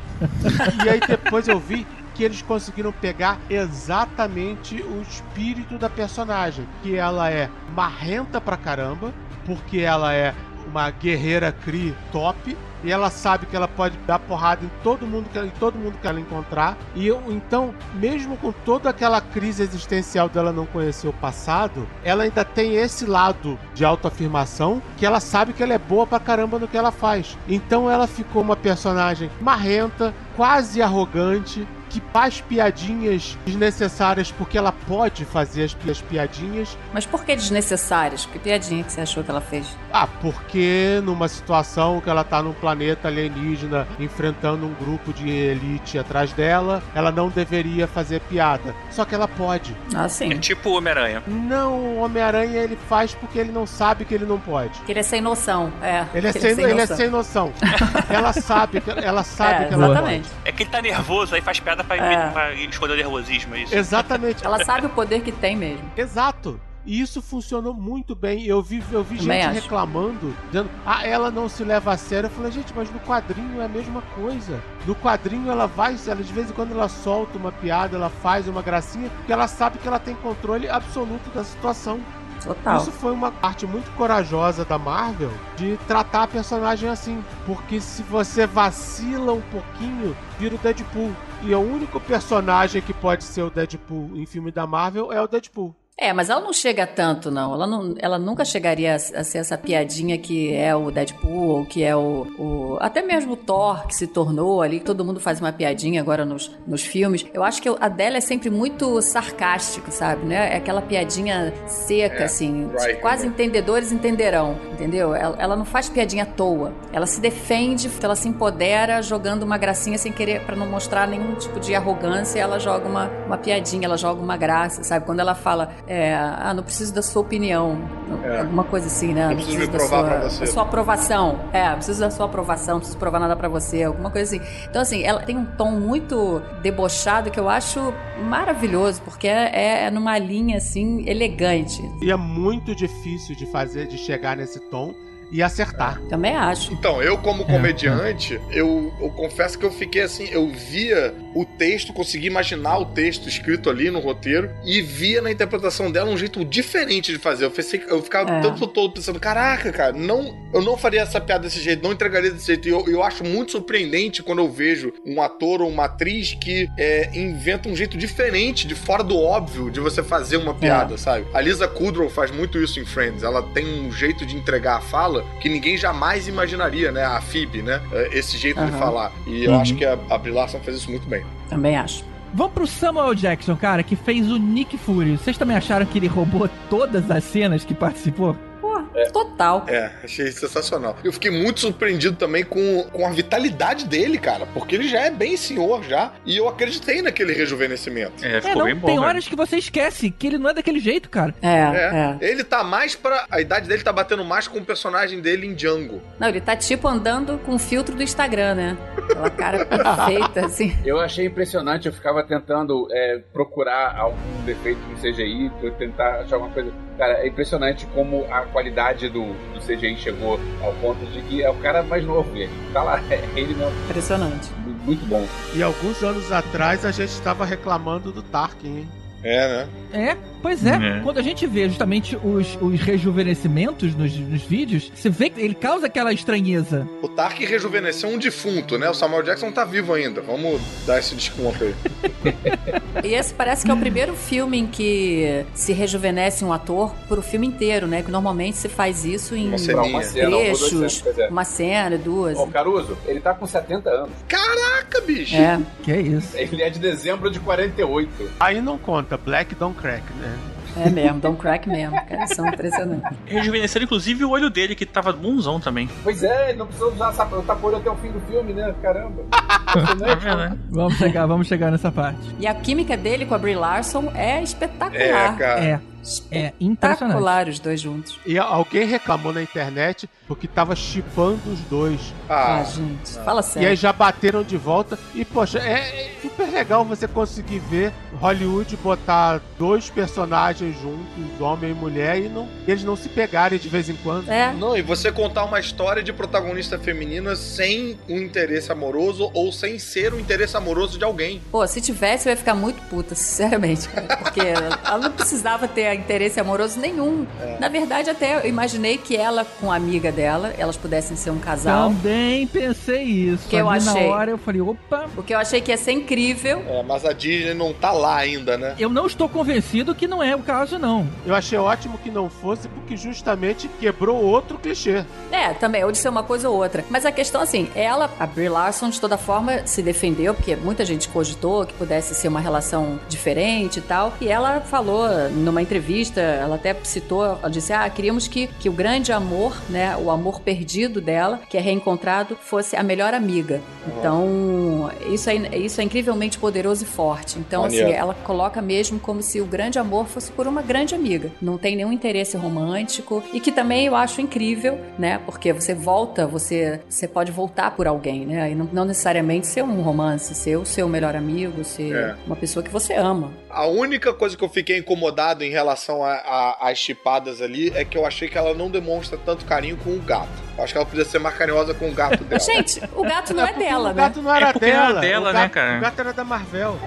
e 0.84 0.88
aí 0.88 1.00
depois 1.00 1.48
eu 1.48 1.58
vi 1.58 1.86
que 2.14 2.22
eles 2.24 2.42
conseguiram 2.42 2.92
pegar 2.92 3.38
exatamente 3.48 4.82
o 4.82 5.00
espírito 5.00 5.78
da 5.78 5.88
personagem, 5.88 6.66
que 6.82 6.96
ela 6.96 7.30
é 7.30 7.48
marrenta 7.74 8.40
pra 8.40 8.56
caramba, 8.56 9.14
porque 9.46 9.78
ela 9.78 10.12
é 10.12 10.34
uma 10.66 10.90
guerreira 10.90 11.50
Kree 11.52 11.94
top 12.12 12.56
e 12.82 12.90
ela 12.90 13.10
sabe 13.10 13.46
que 13.46 13.56
ela 13.56 13.68
pode 13.68 13.96
dar 14.06 14.18
porrada 14.18 14.64
em 14.64 14.70
todo 14.82 15.06
mundo 15.06 15.28
que 15.30 15.38
ela, 15.38 15.46
em 15.46 15.50
todo 15.50 15.78
mundo 15.78 15.98
que 16.00 16.06
ela 16.06 16.20
encontrar. 16.20 16.76
E 16.94 17.06
eu, 17.06 17.22
então, 17.28 17.74
mesmo 17.94 18.36
com 18.36 18.52
toda 18.52 18.90
aquela 18.90 19.20
crise 19.20 19.62
existencial 19.62 20.28
dela 20.28 20.52
não 20.52 20.66
conhecer 20.66 21.08
o 21.08 21.12
passado, 21.12 21.86
ela 22.04 22.24
ainda 22.24 22.44
tem 22.44 22.76
esse 22.76 23.06
lado 23.06 23.58
de 23.74 23.84
autoafirmação 23.84 24.82
que 24.96 25.06
ela 25.06 25.20
sabe 25.20 25.52
que 25.52 25.62
ela 25.62 25.74
é 25.74 25.78
boa 25.78 26.06
pra 26.06 26.20
caramba 26.20 26.58
no 26.58 26.68
que 26.68 26.76
ela 26.76 26.90
faz. 26.90 27.36
Então 27.48 27.90
ela 27.90 28.06
ficou 28.06 28.42
uma 28.42 28.56
personagem 28.56 29.30
marrenta, 29.40 30.14
quase 30.36 30.82
arrogante, 30.82 31.66
que 31.88 32.02
faz 32.12 32.40
piadinhas 32.40 33.36
desnecessárias 33.46 34.30
porque 34.32 34.56
ela 34.58 34.72
pode 34.72 35.24
fazer 35.24 35.64
as, 35.64 35.74
pi- 35.74 35.90
as 35.90 36.00
piadinhas. 36.00 36.76
Mas 36.92 37.06
por 37.06 37.24
que 37.24 37.34
desnecessárias? 37.34 38.26
Que 38.26 38.38
piadinha 38.38 38.84
que 38.84 38.92
você 38.92 39.00
achou 39.00 39.22
que 39.24 39.30
ela 39.30 39.40
fez? 39.40 39.66
Ah, 39.92 40.06
porque 40.20 41.00
numa 41.04 41.28
situação 41.28 42.00
que 42.00 42.08
ela 42.10 42.24
tá 42.24 42.42
num 42.42 42.52
planeta 42.52 43.08
alienígena 43.08 43.86
enfrentando 43.98 44.66
um 44.66 44.74
grupo 44.74 45.12
de 45.12 45.28
elite 45.28 45.98
atrás 45.98 46.32
dela, 46.32 46.82
ela 46.94 47.10
não 47.10 47.28
deveria 47.28 47.86
fazer 47.86 48.20
piada. 48.22 48.74
Só 48.90 49.04
que 49.04 49.14
ela 49.14 49.28
pode. 49.28 49.76
Ah, 49.94 50.04
É 50.04 50.08
sim. 50.08 50.28
tipo 50.38 50.70
o 50.70 50.76
Homem-Aranha. 50.76 51.22
Não, 51.26 51.74
o 51.78 51.98
Homem-Aranha 51.98 52.58
ele 52.60 52.78
faz 52.88 53.14
porque 53.14 53.38
ele 53.38 53.52
não 53.52 53.66
sabe 53.66 54.04
que 54.04 54.14
ele 54.14 54.26
não 54.26 54.38
pode. 54.38 54.78
Que 54.80 54.92
ele 54.92 55.00
é 55.00 55.02
sem 55.02 55.20
noção. 55.20 55.72
É. 55.82 56.04
Ele 56.14 56.26
é, 56.28 56.32
sem, 56.32 56.50
ele 56.52 56.62
é 56.72 56.74
noção. 56.74 56.96
sem 56.96 57.08
noção. 57.08 57.52
ela 58.10 58.32
sabe 58.32 58.80
que 58.80 58.90
ela 58.90 59.22
sabe 59.22 59.64
É, 59.64 59.68
que 59.68 59.74
ela 59.74 59.86
exatamente. 59.86 60.28
É 60.44 60.52
que 60.52 60.62
ele 60.62 60.70
tá 60.70 60.82
nervoso, 60.82 61.34
aí 61.34 61.40
faz 61.40 61.60
piada 61.60 61.77
pra, 61.84 61.96
É. 61.96 62.30
pra 62.30 62.54
esconder 62.54 62.94
o 62.94 62.96
nervosismo, 62.96 63.54
é 63.54 63.62
isso. 63.62 63.74
Exatamente. 63.74 64.44
Ela 64.44 64.64
sabe 64.64 64.86
o 64.86 64.90
poder 64.90 65.20
que 65.22 65.32
tem 65.32 65.56
mesmo. 65.56 65.90
Exato. 65.96 66.60
E 66.86 67.00
isso 67.02 67.20
funcionou 67.20 67.74
muito 67.74 68.14
bem. 68.14 68.46
Eu 68.46 68.62
vi, 68.62 68.82
eu 68.90 69.04
vi 69.04 69.18
Também 69.18 69.42
gente 69.42 69.50
acho. 69.50 69.60
reclamando, 69.62 70.34
dizendo, 70.46 70.70
ah, 70.86 71.06
ela 71.06 71.30
não 71.30 71.46
se 71.46 71.62
leva 71.62 71.92
a 71.92 71.96
sério. 71.98 72.28
Eu 72.28 72.30
falei, 72.30 72.50
gente, 72.50 72.72
mas 72.74 72.90
no 72.90 72.98
quadrinho 73.00 73.60
é 73.60 73.64
a 73.66 73.68
mesma 73.68 74.00
coisa. 74.14 74.58
No 74.86 74.94
quadrinho 74.94 75.50
ela 75.50 75.66
vai, 75.66 75.96
ela, 76.06 76.22
de 76.22 76.32
vez 76.32 76.48
em 76.48 76.52
quando 76.54 76.72
ela 76.72 76.88
solta 76.88 77.36
uma 77.36 77.52
piada, 77.52 77.94
ela 77.96 78.08
faz 78.08 78.48
uma 78.48 78.62
gracinha, 78.62 79.10
porque 79.10 79.30
ela 79.32 79.46
sabe 79.46 79.76
que 79.78 79.86
ela 79.86 79.98
tem 79.98 80.14
controle 80.14 80.66
absoluto 80.68 81.28
da 81.34 81.44
situação. 81.44 82.00
Total. 82.42 82.78
Isso 82.78 82.92
foi 82.92 83.12
uma 83.12 83.32
parte 83.32 83.66
muito 83.66 83.90
corajosa 83.96 84.64
da 84.64 84.78
Marvel 84.78 85.32
de 85.56 85.76
tratar 85.88 86.22
a 86.22 86.26
personagem 86.28 86.88
assim. 86.88 87.22
Porque 87.44 87.80
se 87.80 88.02
você 88.04 88.46
vacila 88.46 89.32
um 89.34 89.40
pouquinho, 89.42 90.16
vira 90.38 90.54
o 90.54 90.58
Deadpool. 90.58 91.12
E 91.40 91.54
o 91.54 91.60
único 91.60 92.00
personagem 92.00 92.82
que 92.82 92.92
pode 92.92 93.22
ser 93.22 93.42
o 93.42 93.50
Deadpool 93.50 94.16
em 94.16 94.26
filme 94.26 94.50
da 94.50 94.66
Marvel 94.66 95.12
é 95.12 95.22
o 95.22 95.28
Deadpool. 95.28 95.74
É, 96.00 96.12
mas 96.12 96.30
ela 96.30 96.40
não 96.40 96.52
chega 96.52 96.86
tanto, 96.86 97.28
não. 97.28 97.52
Ela, 97.54 97.66
não, 97.66 97.94
ela 97.98 98.18
nunca 98.20 98.44
chegaria 98.44 98.92
a, 98.92 98.94
a 98.94 99.24
ser 99.24 99.38
essa 99.38 99.58
piadinha 99.58 100.16
que 100.16 100.54
é 100.54 100.74
o 100.74 100.92
Deadpool, 100.92 101.48
ou 101.58 101.66
que 101.66 101.82
é 101.82 101.96
o, 101.96 102.24
o- 102.38 102.78
Até 102.80 103.02
mesmo 103.02 103.32
o 103.32 103.36
Thor, 103.36 103.84
que 103.84 103.96
se 103.96 104.06
tornou 104.06 104.62
ali, 104.62 104.78
que 104.78 104.84
todo 104.84 105.04
mundo 105.04 105.18
faz 105.18 105.40
uma 105.40 105.52
piadinha 105.52 106.00
agora 106.00 106.24
nos, 106.24 106.52
nos 106.64 106.82
filmes. 106.84 107.26
Eu 107.34 107.42
acho 107.42 107.60
que 107.60 107.68
a 107.80 107.88
dela 107.88 108.16
é 108.16 108.20
sempre 108.20 108.48
muito 108.48 109.02
sarcástico, 109.02 109.90
sabe? 109.90 110.24
Né? 110.24 110.52
É 110.54 110.56
aquela 110.58 110.80
piadinha 110.80 111.52
seca, 111.66 112.18
É, 112.18 112.24
assim. 112.26 112.70
right, 112.78 113.00
quase 113.00 113.24
né? 113.26 113.30
entendedores 113.30 113.90
entenderão, 113.90 114.56
entendeu? 114.72 115.12
Ela, 115.16 115.34
ela 115.40 115.56
não 115.56 115.64
faz 115.64 115.88
piadinha 115.88 116.22
à 116.22 116.26
toa. 116.26 116.72
Ela 116.92 117.06
se 117.06 117.20
defende, 117.20 117.90
ela 118.00 118.14
se 118.14 118.28
empodera 118.28 119.02
jogando 119.02 119.42
uma 119.42 119.58
gracinha 119.58 119.98
sem 119.98 120.12
querer, 120.12 120.42
pra 120.44 120.54
não 120.54 120.66
mostrar 120.68 121.08
nenhum 121.08 121.34
tipo 121.34 121.58
de 121.58 121.74
arrogância. 121.74 122.38
Ela 122.38 122.60
joga 122.60 122.86
uma, 122.88 123.10
uma 123.26 123.36
piadinha, 123.36 123.84
ela 123.86 123.96
joga 123.96 124.22
uma 124.22 124.36
graça, 124.36 124.84
sabe? 124.84 125.04
Quando 125.04 125.18
ela 125.18 125.34
fala, 125.34 125.72
é, 125.88 126.14
ah, 126.14 126.52
não 126.54 126.62
preciso 126.62 126.92
da 126.94 127.00
sua 127.02 127.22
opinião, 127.22 127.78
É. 128.22 128.40
alguma 128.40 128.64
coisa 128.64 128.86
assim, 128.86 129.12
né? 129.14 129.28
Não 129.28 129.34
preciso 129.36 129.58
me 129.58 129.66
da 129.66 129.78
provar 129.78 129.88
sua, 129.98 130.04
pra 130.04 130.28
você. 130.28 130.40
da 130.40 130.46
sua 130.46 130.62
aprovação. 130.62 131.40
É, 131.52 131.68
não 131.68 131.76
preciso 131.76 132.00
da 132.00 132.10
sua 132.10 132.26
aprovação, 132.26 132.74
não 132.74 132.80
preciso 132.80 132.98
provar 132.98 133.18
nada 133.20 133.34
pra 133.34 133.48
você, 133.48 133.82
alguma 133.82 134.10
coisa 134.10 134.36
assim. 134.36 134.44
Então, 134.68 134.82
assim, 134.82 135.02
ela 135.02 135.20
tem 135.22 135.36
um 135.36 135.44
tom 135.46 135.72
muito 135.72 136.42
debochado 136.62 137.30
que 137.30 137.40
eu 137.40 137.48
acho 137.48 137.92
maravilhoso, 138.28 139.00
porque 139.02 139.26
é, 139.26 139.84
é 139.86 139.90
numa 139.90 140.18
linha, 140.18 140.58
assim, 140.58 141.08
elegante. 141.08 141.82
E 142.02 142.10
é 142.10 142.16
muito 142.16 142.74
difícil 142.74 143.34
de 143.34 143.46
fazer, 143.46 143.86
de 143.86 143.96
chegar 143.98 144.36
nesse 144.36 144.60
tom 144.60 144.94
e 145.30 145.42
acertar. 145.42 146.00
Também 146.08 146.36
acho. 146.36 146.72
Então, 146.72 147.02
eu 147.02 147.18
como 147.18 147.44
comediante, 147.44 148.40
eu, 148.50 148.92
eu 149.00 149.10
confesso 149.10 149.58
que 149.58 149.64
eu 149.64 149.70
fiquei 149.70 150.02
assim, 150.02 150.28
eu 150.30 150.48
via 150.48 151.14
o 151.34 151.44
texto, 151.44 151.92
consegui 151.92 152.26
imaginar 152.26 152.78
o 152.78 152.86
texto 152.86 153.28
escrito 153.28 153.68
ali 153.70 153.90
no 153.90 154.00
roteiro 154.00 154.50
e 154.64 154.80
via 154.80 155.20
na 155.20 155.30
interpretação 155.30 155.90
dela 155.90 156.10
um 156.10 156.16
jeito 156.16 156.44
diferente 156.44 157.12
de 157.12 157.18
fazer. 157.18 157.44
Eu, 157.44 157.50
pensei, 157.50 157.82
eu 157.88 158.02
ficava 158.02 158.30
É. 158.30 158.38
o 158.38 158.42
tempo 158.42 158.66
todo 158.66 158.92
pensando, 158.94 159.20
caraca, 159.20 159.70
cara, 159.72 159.92
não, 159.92 160.36
eu 160.52 160.62
não 160.62 160.76
faria 160.76 161.00
essa 161.02 161.20
piada 161.20 161.44
desse 161.44 161.60
jeito, 161.60 161.82
não 161.82 161.92
entregaria 161.92 162.30
desse 162.30 162.46
jeito. 162.46 162.66
E 162.68 162.70
eu, 162.70 162.84
eu 162.88 163.02
acho 163.02 163.22
muito 163.24 163.52
surpreendente 163.52 164.22
quando 164.22 164.38
eu 164.40 164.50
vejo 164.50 164.92
um 165.06 165.20
ator 165.22 165.60
ou 165.62 165.68
uma 165.68 165.84
atriz 165.84 166.34
que 166.40 166.68
é, 166.76 167.10
inventa 167.14 167.68
um 167.68 167.76
jeito 167.76 167.96
diferente, 167.96 168.66
de 168.66 168.74
fora 168.74 169.02
do 169.04 169.16
óbvio, 169.18 169.70
de 169.70 169.80
você 169.80 170.02
fazer 170.02 170.36
uma 170.36 170.54
piada, 170.54 170.96
sabe? 170.98 171.26
A 171.34 171.40
Lisa 171.40 171.68
Kudrow 171.68 172.08
faz 172.08 172.30
muito 172.30 172.58
isso 172.58 172.80
em 172.80 172.84
Friends. 172.84 173.22
Ela 173.22 173.42
tem 173.42 173.86
um 173.86 173.92
jeito 173.92 174.24
de 174.26 174.36
entregar 174.36 174.76
a 174.76 174.80
fala 174.80 175.17
que 175.40 175.48
ninguém 175.48 175.76
jamais 175.76 176.28
imaginaria, 176.28 176.90
né? 176.92 177.04
A 177.04 177.20
Phoebe, 177.20 177.62
né? 177.62 177.80
É, 177.92 178.18
Esse 178.18 178.36
jeito 178.38 178.56
de 178.60 178.70
Aham. 178.70 178.78
falar. 178.78 179.12
E 179.26 179.44
eu 179.44 179.52
Uhum. 179.52 179.60
acho 179.60 179.74
que 179.74 179.84
a, 179.84 179.98
a 180.10 180.18
Brie 180.18 180.32
Larson 180.32 180.60
fez 180.60 180.76
isso 180.78 180.90
muito 180.90 181.06
bem. 181.08 181.24
Também 181.48 181.76
acho. 181.76 182.04
Vamos 182.34 182.52
pro 182.52 182.66
Samuel 182.66 183.14
Jackson, 183.14 183.56
cara, 183.56 183.82
que 183.82 183.96
fez 183.96 184.30
o 184.30 184.36
Nick 184.36 184.76
Fury. 184.76 185.12
Vocês 185.16 185.38
também 185.38 185.56
acharam 185.56 185.86
que 185.86 185.98
ele 185.98 186.06
roubou 186.06 186.48
todas 186.68 187.10
as 187.10 187.24
cenas 187.24 187.64
que 187.64 187.72
participou? 187.72 188.36
Pô, 188.60 188.82
total. 189.12 189.64
É, 189.68 189.90
achei 190.02 190.30
sensacional. 190.32 190.96
Eu 191.04 191.12
fiquei 191.12 191.30
muito 191.30 191.60
surpreendido 191.60 192.16
também 192.16 192.44
com, 192.44 192.84
com 192.92 193.06
a 193.06 193.10
vitalidade 193.10 193.86
dele, 193.86 194.18
cara, 194.18 194.46
porque 194.54 194.74
ele 194.74 194.88
já 194.88 195.00
é 195.02 195.10
bem 195.10 195.36
senhor 195.36 195.82
já, 195.84 196.12
e 196.24 196.36
eu 196.36 196.48
acreditei 196.48 197.02
naquele 197.02 197.32
rejuvenescimento. 197.32 198.24
É, 198.24 198.38
É, 198.38 198.40
ficou 198.40 198.56
não, 198.58 198.64
bem 198.66 198.74
bom. 198.74 198.86
tem 198.86 198.98
horas 198.98 199.26
que 199.26 199.36
você 199.36 199.56
esquece 199.56 200.10
que 200.10 200.26
ele 200.26 200.38
não 200.38 200.50
é 200.50 200.54
daquele 200.54 200.80
jeito, 200.80 201.08
cara. 201.08 201.34
É, 201.42 201.48
é. 201.48 202.18
É. 202.20 202.30
Ele 202.30 202.44
tá 202.44 202.62
mais 202.64 202.94
pra. 202.94 203.26
A 203.30 203.40
idade 203.40 203.68
dele 203.68 203.82
tá 203.82 203.92
batendo 203.92 204.24
mais 204.24 204.46
com 204.48 204.58
o 204.58 204.64
personagem 204.64 205.20
dele 205.20 205.46
em 205.46 205.54
Django. 205.54 206.00
Não, 206.18 206.28
ele 206.28 206.40
tá 206.40 206.56
tipo 206.56 206.86
andando 206.88 207.38
com 207.44 207.54
o 207.54 207.58
filtro 207.58 207.94
do 207.94 208.02
Instagram, 208.02 208.54
né? 208.54 208.78
Aquela 208.98 209.30
cara 209.30 209.66
perfeita, 209.66 210.46
assim. 210.46 210.76
Eu 210.84 210.98
achei 211.00 211.26
impressionante, 211.26 211.86
eu 211.86 211.92
ficava 211.92 212.22
tentando 212.22 212.88
é, 212.90 213.20
procurar 213.32 213.96
algum 213.96 214.42
defeito 214.44 214.80
no 214.88 214.96
CGI, 214.96 215.50
tentar 215.78 216.20
achar 216.20 216.36
alguma 216.36 216.52
coisa. 216.52 216.72
Cara, 216.98 217.24
é 217.24 217.28
impressionante 217.28 217.86
como 217.94 218.26
a 218.28 218.40
qualidade 218.40 219.08
do, 219.08 219.32
do 219.54 219.60
CGI 219.60 219.96
chegou 219.96 220.40
ao 220.60 220.72
ponto 220.74 221.06
de 221.06 221.22
que 221.22 221.42
é 221.42 221.48
o 221.48 221.54
cara 221.54 221.82
mais 221.84 222.04
novo, 222.04 222.36
ele 222.36 222.50
tá 222.72 222.82
lá, 222.82 223.00
é 223.08 223.22
ele 223.36 223.54
mesmo, 223.54 223.72
Impressionante. 223.88 224.50
muito 224.84 225.06
bom. 225.06 225.24
E 225.54 225.62
alguns 225.62 226.02
anos 226.02 226.32
atrás 226.32 226.84
a 226.84 226.90
gente 226.90 227.10
estava 227.10 227.44
reclamando 227.46 228.10
do 228.10 228.20
Tarkin, 228.22 228.78
hein? 228.78 228.88
É, 229.22 229.48
né? 229.48 229.68
É, 229.92 230.16
pois 230.42 230.64
é. 230.64 230.98
É. 230.98 231.00
Quando 231.00 231.18
a 231.18 231.22
gente 231.22 231.46
vê 231.46 231.68
justamente 231.68 232.16
os, 232.16 232.56
os 232.60 232.80
rejuvenescimentos 232.80 233.94
nos, 233.94 234.14
nos 234.16 234.42
vídeos, 234.42 234.90
você 234.94 235.10
vê 235.10 235.30
que 235.30 235.40
ele 235.40 235.54
causa 235.54 235.86
aquela 235.86 236.12
estranheza. 236.12 236.88
O 237.02 237.08
Tark 237.08 237.38
rejuvenesceu 237.40 238.08
um 238.08 238.18
defunto, 238.18 238.78
né? 238.78 238.88
O 238.88 238.94
Samuel 238.94 239.22
Jackson 239.22 239.50
tá 239.52 239.64
vivo 239.64 239.92
ainda. 239.94 240.20
Vamos 240.20 240.60
dar 240.86 240.98
esse 240.98 241.14
desconto 241.14 241.64
aí. 241.64 241.74
E 243.04 243.14
esse 243.14 243.32
parece 243.32 243.64
que 243.64 243.70
é 243.70 243.74
o 243.74 243.76
primeiro 243.78 244.14
filme 244.14 244.58
em 244.58 244.66
que 244.66 245.44
se 245.54 245.72
rejuvenesce 245.72 246.44
um 246.44 246.52
ator 246.52 246.92
pro 247.08 247.22
filme 247.22 247.46
inteiro, 247.46 247.86
né? 247.86 248.02
Que 248.02 248.10
normalmente 248.10 248.56
se 248.56 248.68
faz 248.68 249.04
isso 249.04 249.36
em 249.36 249.48
Uma 249.48 249.58
ceninha. 249.58 249.82
uma 249.82 250.00
duas 250.00 250.58
trechos, 250.70 251.00
pois 251.02 251.18
é. 251.18 251.28
uma 251.28 251.44
cena, 251.44 251.96
duas. 251.96 252.36
Ó, 252.36 252.44
o 252.44 252.50
Caruso, 252.50 252.98
ele 253.06 253.20
tá 253.20 253.34
com 253.34 253.46
70 253.46 253.88
anos. 253.88 254.10
Caraca, 254.26 255.00
bicho! 255.02 255.36
É. 255.36 255.60
Que 255.82 255.92
é 255.92 256.00
isso. 256.00 256.36
Ele 256.36 256.62
é 256.62 256.70
de 256.70 256.78
dezembro 256.78 257.30
de 257.30 257.38
48. 257.40 258.30
Aí 258.40 258.60
não 258.60 258.76
conta, 258.76 259.16
Black 259.16 259.54
Don't 259.54 259.78
Crack, 259.78 260.02
né? 260.14 260.27
É 260.76 260.90
mesmo, 260.90 261.20
Don't 261.20 261.38
Crack 261.38 261.68
mesmo, 261.68 261.94
cara. 262.06 262.26
São 262.28 262.46
impressionantes. 262.46 263.16
Rejuvenesceram, 263.26 263.84
inclusive, 263.84 264.24
o 264.24 264.30
olho 264.30 264.50
dele, 264.50 264.74
que 264.74 264.86
tava 264.86 265.12
bonzão 265.12 265.60
também. 265.60 265.88
Pois 266.02 266.22
é, 266.22 266.54
não 266.54 266.66
precisa 266.66 266.88
usar 266.88 267.10
essa 267.10 267.24
tapa-olho 267.24 267.76
até 267.76 267.90
o 267.90 267.96
fim 267.96 268.10
do 268.10 268.20
filme, 268.20 268.52
né? 268.52 268.74
Caramba. 268.82 269.24
Tá 269.30 269.94
vendo, 269.94 270.36
né? 270.36 270.58
Vamos 270.70 270.94
chegar, 270.96 271.26
vamos 271.26 271.46
chegar 271.46 271.70
nessa 271.70 271.90
parte. 271.90 272.20
E 272.38 272.46
a 272.46 272.54
química 272.54 272.96
dele 272.96 273.26
com 273.26 273.34
a 273.34 273.38
Brie 273.38 273.54
Larson 273.54 274.10
é 274.14 274.42
espetacular. 274.42 275.34
É, 275.34 275.36
cara. 275.36 275.60
É, 275.64 275.80
é 276.30 276.52
impressionante. 276.60 276.92
Espetacular 277.18 277.48
os 277.48 277.58
dois 277.58 277.80
juntos. 277.80 278.18
E 278.26 278.38
alguém 278.38 278.84
reclamou 278.86 279.32
na 279.32 279.42
internet 279.42 280.08
porque 280.26 280.46
tava 280.46 280.74
chipando 280.76 281.40
os 281.50 281.60
dois. 281.60 282.00
Ah, 282.28 282.58
Ah, 282.60 282.64
gente, 282.64 283.12
fala 283.24 283.40
E 283.40 283.44
sério. 283.44 283.68
aí 283.68 283.76
já 283.76 283.92
bateram 283.92 284.42
de 284.42 284.56
volta. 284.56 284.98
E, 285.14 285.24
poxa, 285.24 285.58
é 285.58 285.78
é 285.78 286.12
super 286.20 286.50
legal 286.50 286.84
você 286.84 287.06
conseguir 287.06 287.58
ver 287.60 287.92
Hollywood 288.20 288.76
botar 288.78 289.40
dois 289.58 289.88
personagens 289.88 290.74
juntos, 290.80 291.40
homem 291.40 291.70
e 291.70 291.74
mulher, 291.74 292.18
e 292.18 292.28
não, 292.28 292.48
eles 292.66 292.82
não 292.84 292.96
se 292.96 293.08
pegarem 293.08 293.58
de 293.58 293.68
vez 293.68 293.88
em 293.88 293.94
quando. 293.96 294.28
É, 294.28 294.52
Não, 294.52 294.76
e 294.76 294.82
você 294.82 295.10
contar 295.12 295.44
uma 295.44 295.60
história 295.60 296.02
de 296.02 296.12
protagonista 296.12 296.78
feminina 296.78 297.36
sem 297.36 297.98
um 298.08 298.18
interesse 298.18 298.70
amoroso 298.72 299.30
ou 299.32 299.52
sem 299.52 299.78
ser 299.78 300.12
um 300.12 300.18
interesse 300.20 300.56
amoroso 300.56 300.98
de 300.98 301.04
alguém. 301.04 301.40
pô, 301.50 301.66
se 301.66 301.80
tivesse 301.80 302.28
eu 302.28 302.32
ia 302.32 302.36
ficar 302.36 302.54
muito 302.54 302.80
puta, 302.88 303.14
sinceramente. 303.14 303.88
Porque 304.18 304.40
ela 304.40 304.98
não 304.98 305.12
precisava 305.12 305.66
ter 305.68 305.86
interesse 305.98 306.40
amoroso 306.40 306.78
nenhum. 306.80 307.26
Na 307.60 307.68
verdade, 307.68 308.10
até 308.10 308.36
eu 308.36 308.48
imaginei 308.48 308.98
que 308.98 309.16
ela 309.16 309.44
com 309.44 309.70
a 309.72 309.76
amiga 309.76 310.10
dela, 310.12 310.52
elas 310.58 310.76
pudessem 310.76 311.16
ser 311.16 311.30
um 311.30 311.38
casal. 311.38 311.88
Também 311.90 312.46
pensei 312.46 313.02
isso. 313.02 313.48
Que 313.48 313.56
eu 313.56 313.68
achei. 313.68 314.08
na 314.08 314.14
hora 314.14 314.30
eu 314.30 314.38
falei, 314.38 314.60
opa, 314.60 315.06
O 315.16 315.22
que 315.22 315.34
eu 315.34 315.38
achei 315.38 315.60
que 315.60 315.70
ia 315.70 315.76
ser 315.76 315.92
incrível. 315.92 316.62
É, 316.68 316.82
mas 316.82 317.04
a 317.04 317.12
Disney 317.12 317.54
não 317.54 317.72
tá 317.72 317.92
lá 317.92 318.16
ainda, 318.16 318.56
né? 318.56 318.74
eu 318.78 318.88
não 318.88 319.06
estou 319.06 319.28
convencido 319.28 319.94
que 319.94 320.06
não 320.06 320.22
é 320.22 320.34
o 320.34 320.40
caso, 320.40 320.78
não. 320.78 321.06
Eu 321.26 321.34
achei 321.34 321.58
ótimo 321.58 321.98
que 321.98 322.10
não 322.10 322.28
fosse, 322.30 322.68
porque 322.68 322.96
justamente 322.96 323.68
quebrou 323.80 324.22
outro 324.22 324.58
clichê. 324.58 325.04
É, 325.30 325.52
também, 325.54 325.84
ou 325.84 325.92
de 325.92 325.98
ser 325.98 326.08
uma 326.08 326.22
coisa 326.22 326.48
ou 326.48 326.56
outra. 326.56 326.84
Mas 326.90 327.04
a 327.04 327.12
questão, 327.12 327.40
assim, 327.40 327.68
ela, 327.74 328.10
a 328.18 328.26
Brie 328.26 328.48
Larson, 328.48 328.90
de 328.90 329.00
toda 329.00 329.16
forma, 329.18 329.66
se 329.66 329.82
defendeu, 329.82 330.34
porque 330.34 330.56
muita 330.56 330.84
gente 330.84 331.08
cogitou 331.08 331.66
que 331.66 331.74
pudesse 331.74 332.14
ser 332.14 332.28
uma 332.28 332.40
relação 332.40 332.98
diferente 333.08 333.78
e 333.78 333.82
tal. 333.82 334.12
E 334.20 334.28
ela 334.28 334.60
falou 334.60 335.08
numa 335.30 335.60
entrevista, 335.62 335.87
ela 336.20 336.56
até 336.56 336.74
citou, 336.82 337.24
ela 337.24 337.48
disse: 337.50 337.72
Ah, 337.72 337.88
queríamos 337.88 338.28
que, 338.28 338.46
que 338.46 338.68
o 338.68 338.72
grande 338.72 339.12
amor, 339.12 339.56
né, 339.68 339.96
o 339.96 340.10
amor 340.10 340.40
perdido 340.40 341.00
dela, 341.00 341.40
que 341.48 341.56
é 341.56 341.60
reencontrado, 341.60 342.36
fosse 342.40 342.76
a 342.76 342.82
melhor 342.82 343.14
amiga. 343.14 343.60
Então, 343.98 344.90
isso 345.10 345.28
é, 345.30 345.56
isso 345.56 345.80
é 345.80 345.84
incrivelmente 345.84 346.38
poderoso 346.38 346.84
e 346.84 346.86
forte. 346.86 347.38
Então, 347.38 347.64
assim, 347.64 347.78
Maneiro. 347.78 347.98
ela 347.98 348.14
coloca 348.14 348.60
mesmo 348.60 348.98
como 348.98 349.22
se 349.22 349.40
o 349.40 349.46
grande 349.46 349.78
amor 349.78 350.06
fosse 350.06 350.30
por 350.32 350.46
uma 350.46 350.62
grande 350.62 350.94
amiga. 350.94 351.30
Não 351.40 351.56
tem 351.58 351.76
nenhum 351.76 351.92
interesse 351.92 352.36
romântico. 352.36 353.22
E 353.32 353.40
que 353.40 353.50
também 353.52 353.86
eu 353.86 353.96
acho 353.96 354.20
incrível, 354.20 354.78
né? 354.98 355.18
Porque 355.24 355.52
você 355.52 355.74
volta, 355.74 356.26
você, 356.26 356.80
você 356.88 357.06
pode 357.08 357.32
voltar 357.32 357.70
por 357.72 357.86
alguém, 357.86 358.26
né? 358.26 358.50
E 358.50 358.54
não, 358.54 358.68
não 358.72 358.84
necessariamente 358.84 359.46
ser 359.46 359.62
um 359.62 359.80
romance, 359.82 360.34
ser 360.34 360.56
o 360.56 360.64
seu 360.64 360.88
melhor 360.88 361.16
amigo, 361.16 361.64
ser 361.64 361.94
É. 361.94 362.14
uma 362.26 362.36
pessoa 362.36 362.62
que 362.62 362.70
você 362.70 362.94
ama. 362.94 363.30
A 363.58 363.66
única 363.66 364.12
coisa 364.14 364.36
que 364.36 364.44
eu 364.44 364.48
fiquei 364.48 364.78
incomodado 364.78 365.42
em 365.42 365.50
relação 365.50 366.00
às 366.04 366.78
chipadas 366.78 367.42
ali 367.42 367.72
é 367.74 367.84
que 367.84 367.98
eu 367.98 368.06
achei 368.06 368.28
que 368.28 368.38
ela 368.38 368.54
não 368.54 368.70
demonstra 368.70 369.18
tanto 369.18 369.44
carinho 369.44 369.76
com 369.78 369.90
o 369.90 369.98
gato. 370.00 370.28
Eu 370.56 370.64
acho 370.64 370.72
que 370.72 370.78
ela 370.78 370.86
podia 370.86 371.04
ser 371.04 371.18
mais 371.18 371.36
carinhosa 371.36 371.72
com 371.74 371.88
o 371.88 371.92
gato 371.92 372.22
dela. 372.24 372.38
Gente, 372.42 372.80
o 372.94 373.02
gato 373.02 373.32
não 373.34 373.44
é 373.44 373.48
porque 373.48 373.64
dela, 373.64 373.90
o 373.90 373.92
né? 373.94 374.02
gato 374.02 374.22
não 374.22 374.34
era 374.34 374.48
É 374.50 374.52
dela. 374.52 374.90
era 374.90 375.00
dela, 375.00 375.30
o 375.30 375.32
né, 375.32 375.40
gato, 375.42 375.52
cara? 375.52 375.78
O 375.78 375.80
gato 375.80 376.00
era 376.00 376.12
da 376.12 376.24
Marvel. 376.24 376.78